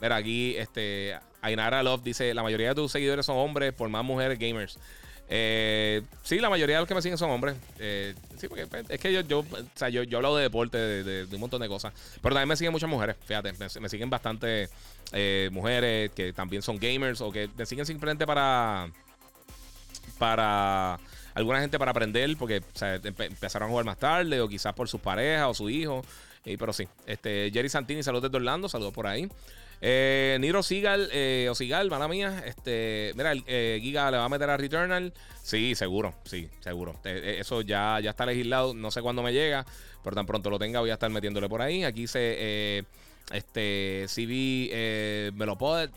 mira, 0.00 0.16
aquí 0.16 0.56
este, 0.56 1.16
Ainara 1.42 1.82
Love 1.84 2.02
dice: 2.02 2.34
La 2.34 2.42
mayoría 2.42 2.70
de 2.70 2.74
tus 2.74 2.90
seguidores 2.90 3.24
son 3.24 3.36
hombres, 3.36 3.72
por 3.72 3.88
más 3.88 4.04
mujeres 4.04 4.36
gamers. 4.36 4.78
Eh, 5.30 6.02
sí, 6.22 6.38
la 6.38 6.48
mayoría 6.48 6.76
de 6.76 6.80
los 6.80 6.88
que 6.88 6.94
me 6.94 7.02
siguen 7.02 7.18
son 7.18 7.30
hombres. 7.30 7.56
Eh, 7.78 8.14
sí, 8.38 8.48
porque 8.48 8.66
pues, 8.66 8.86
es 8.88 8.98
que 8.98 9.12
yo, 9.12 9.20
yo, 9.20 9.40
o 9.40 9.44
sea, 9.74 9.88
yo, 9.88 10.02
yo 10.02 10.16
he 10.16 10.18
hablado 10.18 10.36
de 10.36 10.44
deporte, 10.44 10.78
de, 10.78 11.26
un 11.34 11.40
montón 11.40 11.60
de 11.60 11.68
cosas. 11.68 11.92
Pero 12.22 12.34
también 12.34 12.48
me 12.48 12.56
siguen 12.56 12.72
muchas 12.72 12.88
mujeres, 12.88 13.16
fíjate. 13.24 13.52
Me, 13.80 13.88
siguen 13.88 14.08
bastante 14.08 14.68
eh, 15.12 15.50
mujeres 15.52 16.10
que 16.12 16.32
también 16.32 16.62
son 16.62 16.78
gamers 16.78 17.20
o 17.20 17.30
que 17.30 17.48
me 17.56 17.66
siguen 17.66 17.86
simplemente 17.86 18.26
para. 18.26 18.90
Para. 20.18 20.98
Alguna 21.34 21.60
gente 21.60 21.78
para 21.78 21.92
aprender, 21.92 22.36
porque 22.36 22.62
empezaron 23.04 23.68
a 23.68 23.70
jugar 23.70 23.84
más 23.84 23.98
tarde, 23.98 24.40
o 24.40 24.48
quizás 24.48 24.74
por 24.74 24.88
sus 24.88 25.00
parejas 25.00 25.46
o 25.46 25.54
su 25.54 25.70
hijo. 25.70 26.02
pero 26.42 26.72
sí, 26.72 26.88
este, 27.06 27.50
Jerry 27.52 27.68
Santini, 27.68 28.02
saludos 28.02 28.24
desde 28.24 28.38
Orlando, 28.38 28.68
saludos 28.68 28.92
por 28.92 29.06
ahí. 29.06 29.28
Eh, 29.80 30.36
Niro 30.40 30.62
Sigal, 30.62 31.08
eh, 31.12 31.48
o 31.50 31.54
Sigal, 31.54 31.88
mala 31.90 32.08
mía. 32.08 32.42
Este, 32.44 33.12
mira, 33.14 33.32
eh, 33.46 33.78
Giga 33.80 34.10
le 34.10 34.18
va 34.18 34.24
a 34.24 34.28
meter 34.28 34.50
a 34.50 34.56
Returnal. 34.56 35.12
Sí, 35.42 35.74
seguro, 35.74 36.14
sí, 36.24 36.48
seguro. 36.60 36.98
Eh, 37.04 37.36
eso 37.40 37.62
ya, 37.62 38.00
ya 38.00 38.10
está 38.10 38.26
legislado. 38.26 38.74
No 38.74 38.90
sé 38.90 39.02
cuándo 39.02 39.22
me 39.22 39.32
llega, 39.32 39.64
pero 40.02 40.16
tan 40.16 40.26
pronto 40.26 40.50
lo 40.50 40.58
tenga 40.58 40.80
voy 40.80 40.90
a 40.90 40.94
estar 40.94 41.10
metiéndole 41.10 41.48
por 41.48 41.62
ahí. 41.62 41.84
Aquí 41.84 42.06
se, 42.06 42.84
este, 43.32 44.06
CB 44.08 45.32
Melopod. 45.34 45.90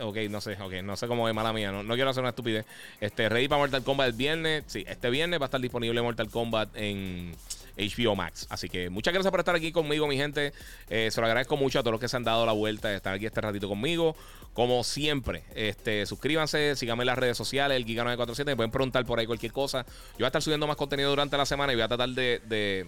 ok, 0.00 0.16
no 0.30 0.40
sé, 0.40 0.56
ok, 0.60 0.74
no 0.84 0.96
sé 0.96 1.08
cómo 1.08 1.28
es 1.28 1.34
mala 1.34 1.52
mía, 1.52 1.72
no, 1.72 1.82
no 1.82 1.94
quiero 1.94 2.10
hacer 2.10 2.22
una 2.22 2.30
estupidez. 2.30 2.64
Este, 3.00 3.28
ready 3.28 3.48
para 3.48 3.58
Mortal 3.58 3.82
Kombat 3.82 4.08
el 4.08 4.12
viernes. 4.12 4.64
Sí, 4.66 4.84
este 4.86 5.10
viernes 5.10 5.40
va 5.40 5.46
a 5.46 5.48
estar 5.48 5.60
disponible 5.60 6.00
Mortal 6.00 6.30
Kombat 6.30 6.70
en 6.76 7.34
HBO 7.76 8.16
Max. 8.16 8.46
Así 8.50 8.68
que 8.68 8.90
muchas 8.90 9.12
gracias 9.12 9.30
por 9.30 9.40
estar 9.40 9.54
aquí 9.54 9.72
conmigo, 9.72 10.06
mi 10.06 10.16
gente. 10.16 10.52
Eh, 10.88 11.10
se 11.10 11.20
lo 11.20 11.26
agradezco 11.26 11.56
mucho 11.56 11.78
a 11.78 11.82
todos 11.82 11.92
los 11.92 12.00
que 12.00 12.08
se 12.08 12.16
han 12.16 12.24
dado 12.24 12.46
la 12.46 12.52
vuelta 12.52 12.88
de 12.88 12.96
estar 12.96 13.14
aquí 13.14 13.26
este 13.26 13.40
ratito 13.40 13.68
conmigo. 13.68 14.16
Como 14.52 14.82
siempre, 14.84 15.44
este, 15.54 16.06
suscríbanse, 16.06 16.76
síganme 16.76 17.02
en 17.02 17.06
las 17.06 17.18
redes 17.18 17.36
sociales, 17.36 17.76
el 17.76 17.84
Giga947. 17.84 18.44
Me 18.46 18.56
pueden 18.56 18.70
preguntar 18.70 19.04
por 19.04 19.18
ahí 19.18 19.26
cualquier 19.26 19.52
cosa. 19.52 19.84
Yo 19.84 20.18
voy 20.18 20.24
a 20.24 20.28
estar 20.28 20.42
subiendo 20.42 20.66
más 20.66 20.76
contenido 20.76 21.10
durante 21.10 21.36
la 21.36 21.46
semana 21.46 21.72
y 21.72 21.76
voy 21.76 21.82
a 21.82 21.88
tratar 21.88 22.08
de, 22.10 22.40
de 22.46 22.86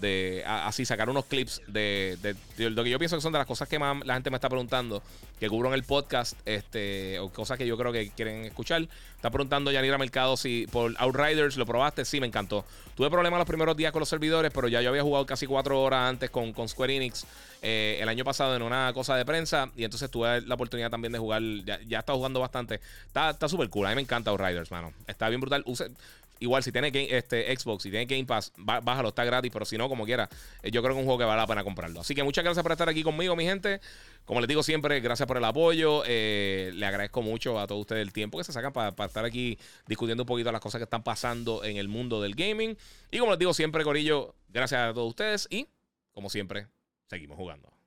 de 0.00 0.44
así 0.46 0.84
sacar 0.84 1.10
unos 1.10 1.26
clips 1.26 1.62
de, 1.66 2.18
de, 2.56 2.70
lo 2.70 2.84
que 2.84 2.90
yo 2.90 2.98
pienso 2.98 3.16
que 3.16 3.22
son 3.22 3.32
de 3.32 3.38
las 3.38 3.46
cosas 3.46 3.68
que 3.68 3.78
más 3.78 4.04
la 4.04 4.14
gente 4.14 4.30
me 4.30 4.36
está 4.36 4.48
preguntando, 4.48 5.02
que 5.38 5.48
cubro 5.48 5.68
en 5.68 5.74
el 5.74 5.84
podcast, 5.84 6.34
este, 6.44 7.18
o 7.18 7.30
cosas 7.30 7.58
que 7.58 7.66
yo 7.66 7.76
creo 7.76 7.92
que 7.92 8.10
quieren 8.10 8.44
escuchar. 8.44 8.88
Está 9.16 9.30
preguntando 9.30 9.72
Yanira 9.72 9.98
Mercado 9.98 10.36
si 10.36 10.68
por 10.70 10.94
Outriders 10.98 11.56
lo 11.56 11.66
probaste. 11.66 12.04
Sí, 12.04 12.20
me 12.20 12.28
encantó. 12.28 12.64
Tuve 12.94 13.10
problemas 13.10 13.38
los 13.38 13.48
primeros 13.48 13.76
días 13.76 13.90
con 13.90 14.00
los 14.00 14.08
servidores, 14.08 14.52
pero 14.54 14.68
ya 14.68 14.80
yo 14.80 14.90
había 14.90 15.02
jugado 15.02 15.26
casi 15.26 15.46
cuatro 15.46 15.82
horas 15.82 16.08
antes 16.08 16.30
con, 16.30 16.52
con 16.52 16.68
Square 16.68 16.96
Enix 16.96 17.26
eh, 17.60 17.98
el 18.00 18.08
año 18.08 18.24
pasado 18.24 18.54
en 18.54 18.62
una 18.62 18.92
cosa 18.92 19.16
de 19.16 19.24
prensa. 19.24 19.70
Y 19.76 19.84
entonces 19.84 20.08
tuve 20.10 20.42
la 20.42 20.54
oportunidad 20.54 20.90
también 20.90 21.12
de 21.12 21.18
jugar. 21.18 21.42
Ya, 21.64 21.80
ya 21.86 22.04
jugando 22.06 22.38
bastante. 22.40 22.80
Está 23.06 23.48
súper 23.48 23.68
cool. 23.70 23.86
A 23.86 23.90
mí 23.90 23.96
me 23.96 24.02
encanta 24.02 24.30
Outriders, 24.30 24.70
mano. 24.70 24.92
Está 25.06 25.28
bien 25.28 25.40
brutal. 25.40 25.64
Use, 25.66 25.90
Igual, 26.40 26.62
si 26.62 26.72
tiene 26.72 26.92
este, 26.94 27.56
Xbox, 27.56 27.82
si 27.82 27.90
tiene 27.90 28.06
Game 28.06 28.24
Pass, 28.24 28.52
bájalo, 28.56 29.08
está 29.08 29.24
gratis. 29.24 29.50
Pero 29.52 29.64
si 29.64 29.76
no, 29.76 29.88
como 29.88 30.04
quiera, 30.04 30.28
eh, 30.62 30.70
yo 30.70 30.82
creo 30.82 30.94
que 30.94 31.00
es 31.00 31.02
un 31.02 31.06
juego 31.06 31.18
que 31.18 31.24
vale 31.24 31.40
la 31.40 31.46
pena 31.46 31.64
comprarlo. 31.64 32.00
Así 32.00 32.14
que 32.14 32.22
muchas 32.22 32.44
gracias 32.44 32.62
por 32.62 32.72
estar 32.72 32.88
aquí 32.88 33.02
conmigo, 33.02 33.34
mi 33.36 33.44
gente. 33.44 33.80
Como 34.24 34.40
les 34.40 34.48
digo 34.48 34.62
siempre, 34.62 35.00
gracias 35.00 35.26
por 35.26 35.36
el 35.36 35.44
apoyo. 35.44 36.02
Eh, 36.06 36.70
le 36.74 36.86
agradezco 36.86 37.22
mucho 37.22 37.58
a 37.58 37.66
todos 37.66 37.80
ustedes 37.80 38.02
el 38.02 38.12
tiempo 38.12 38.38
que 38.38 38.44
se 38.44 38.52
sacan 38.52 38.72
para, 38.72 38.94
estar 39.06 39.24
aquí 39.24 39.58
discutiendo 39.86 40.22
un 40.24 40.26
poquito 40.26 40.52
las 40.52 40.60
cosas 40.60 40.78
que 40.78 40.84
están 40.84 41.02
pasando 41.02 41.64
en 41.64 41.76
el 41.76 41.88
mundo 41.88 42.20
del 42.20 42.34
gaming. 42.34 42.76
Y 43.10 43.18
como 43.18 43.32
les 43.32 43.38
digo 43.38 43.54
siempre, 43.54 43.84
Corillo, 43.84 44.34
gracias 44.48 44.80
a 44.80 44.94
todos 44.94 45.08
ustedes. 45.08 45.48
Y, 45.50 45.68
como 46.12 46.30
siempre, 46.30 46.68
seguimos 47.08 47.36
jugando. 47.36 47.77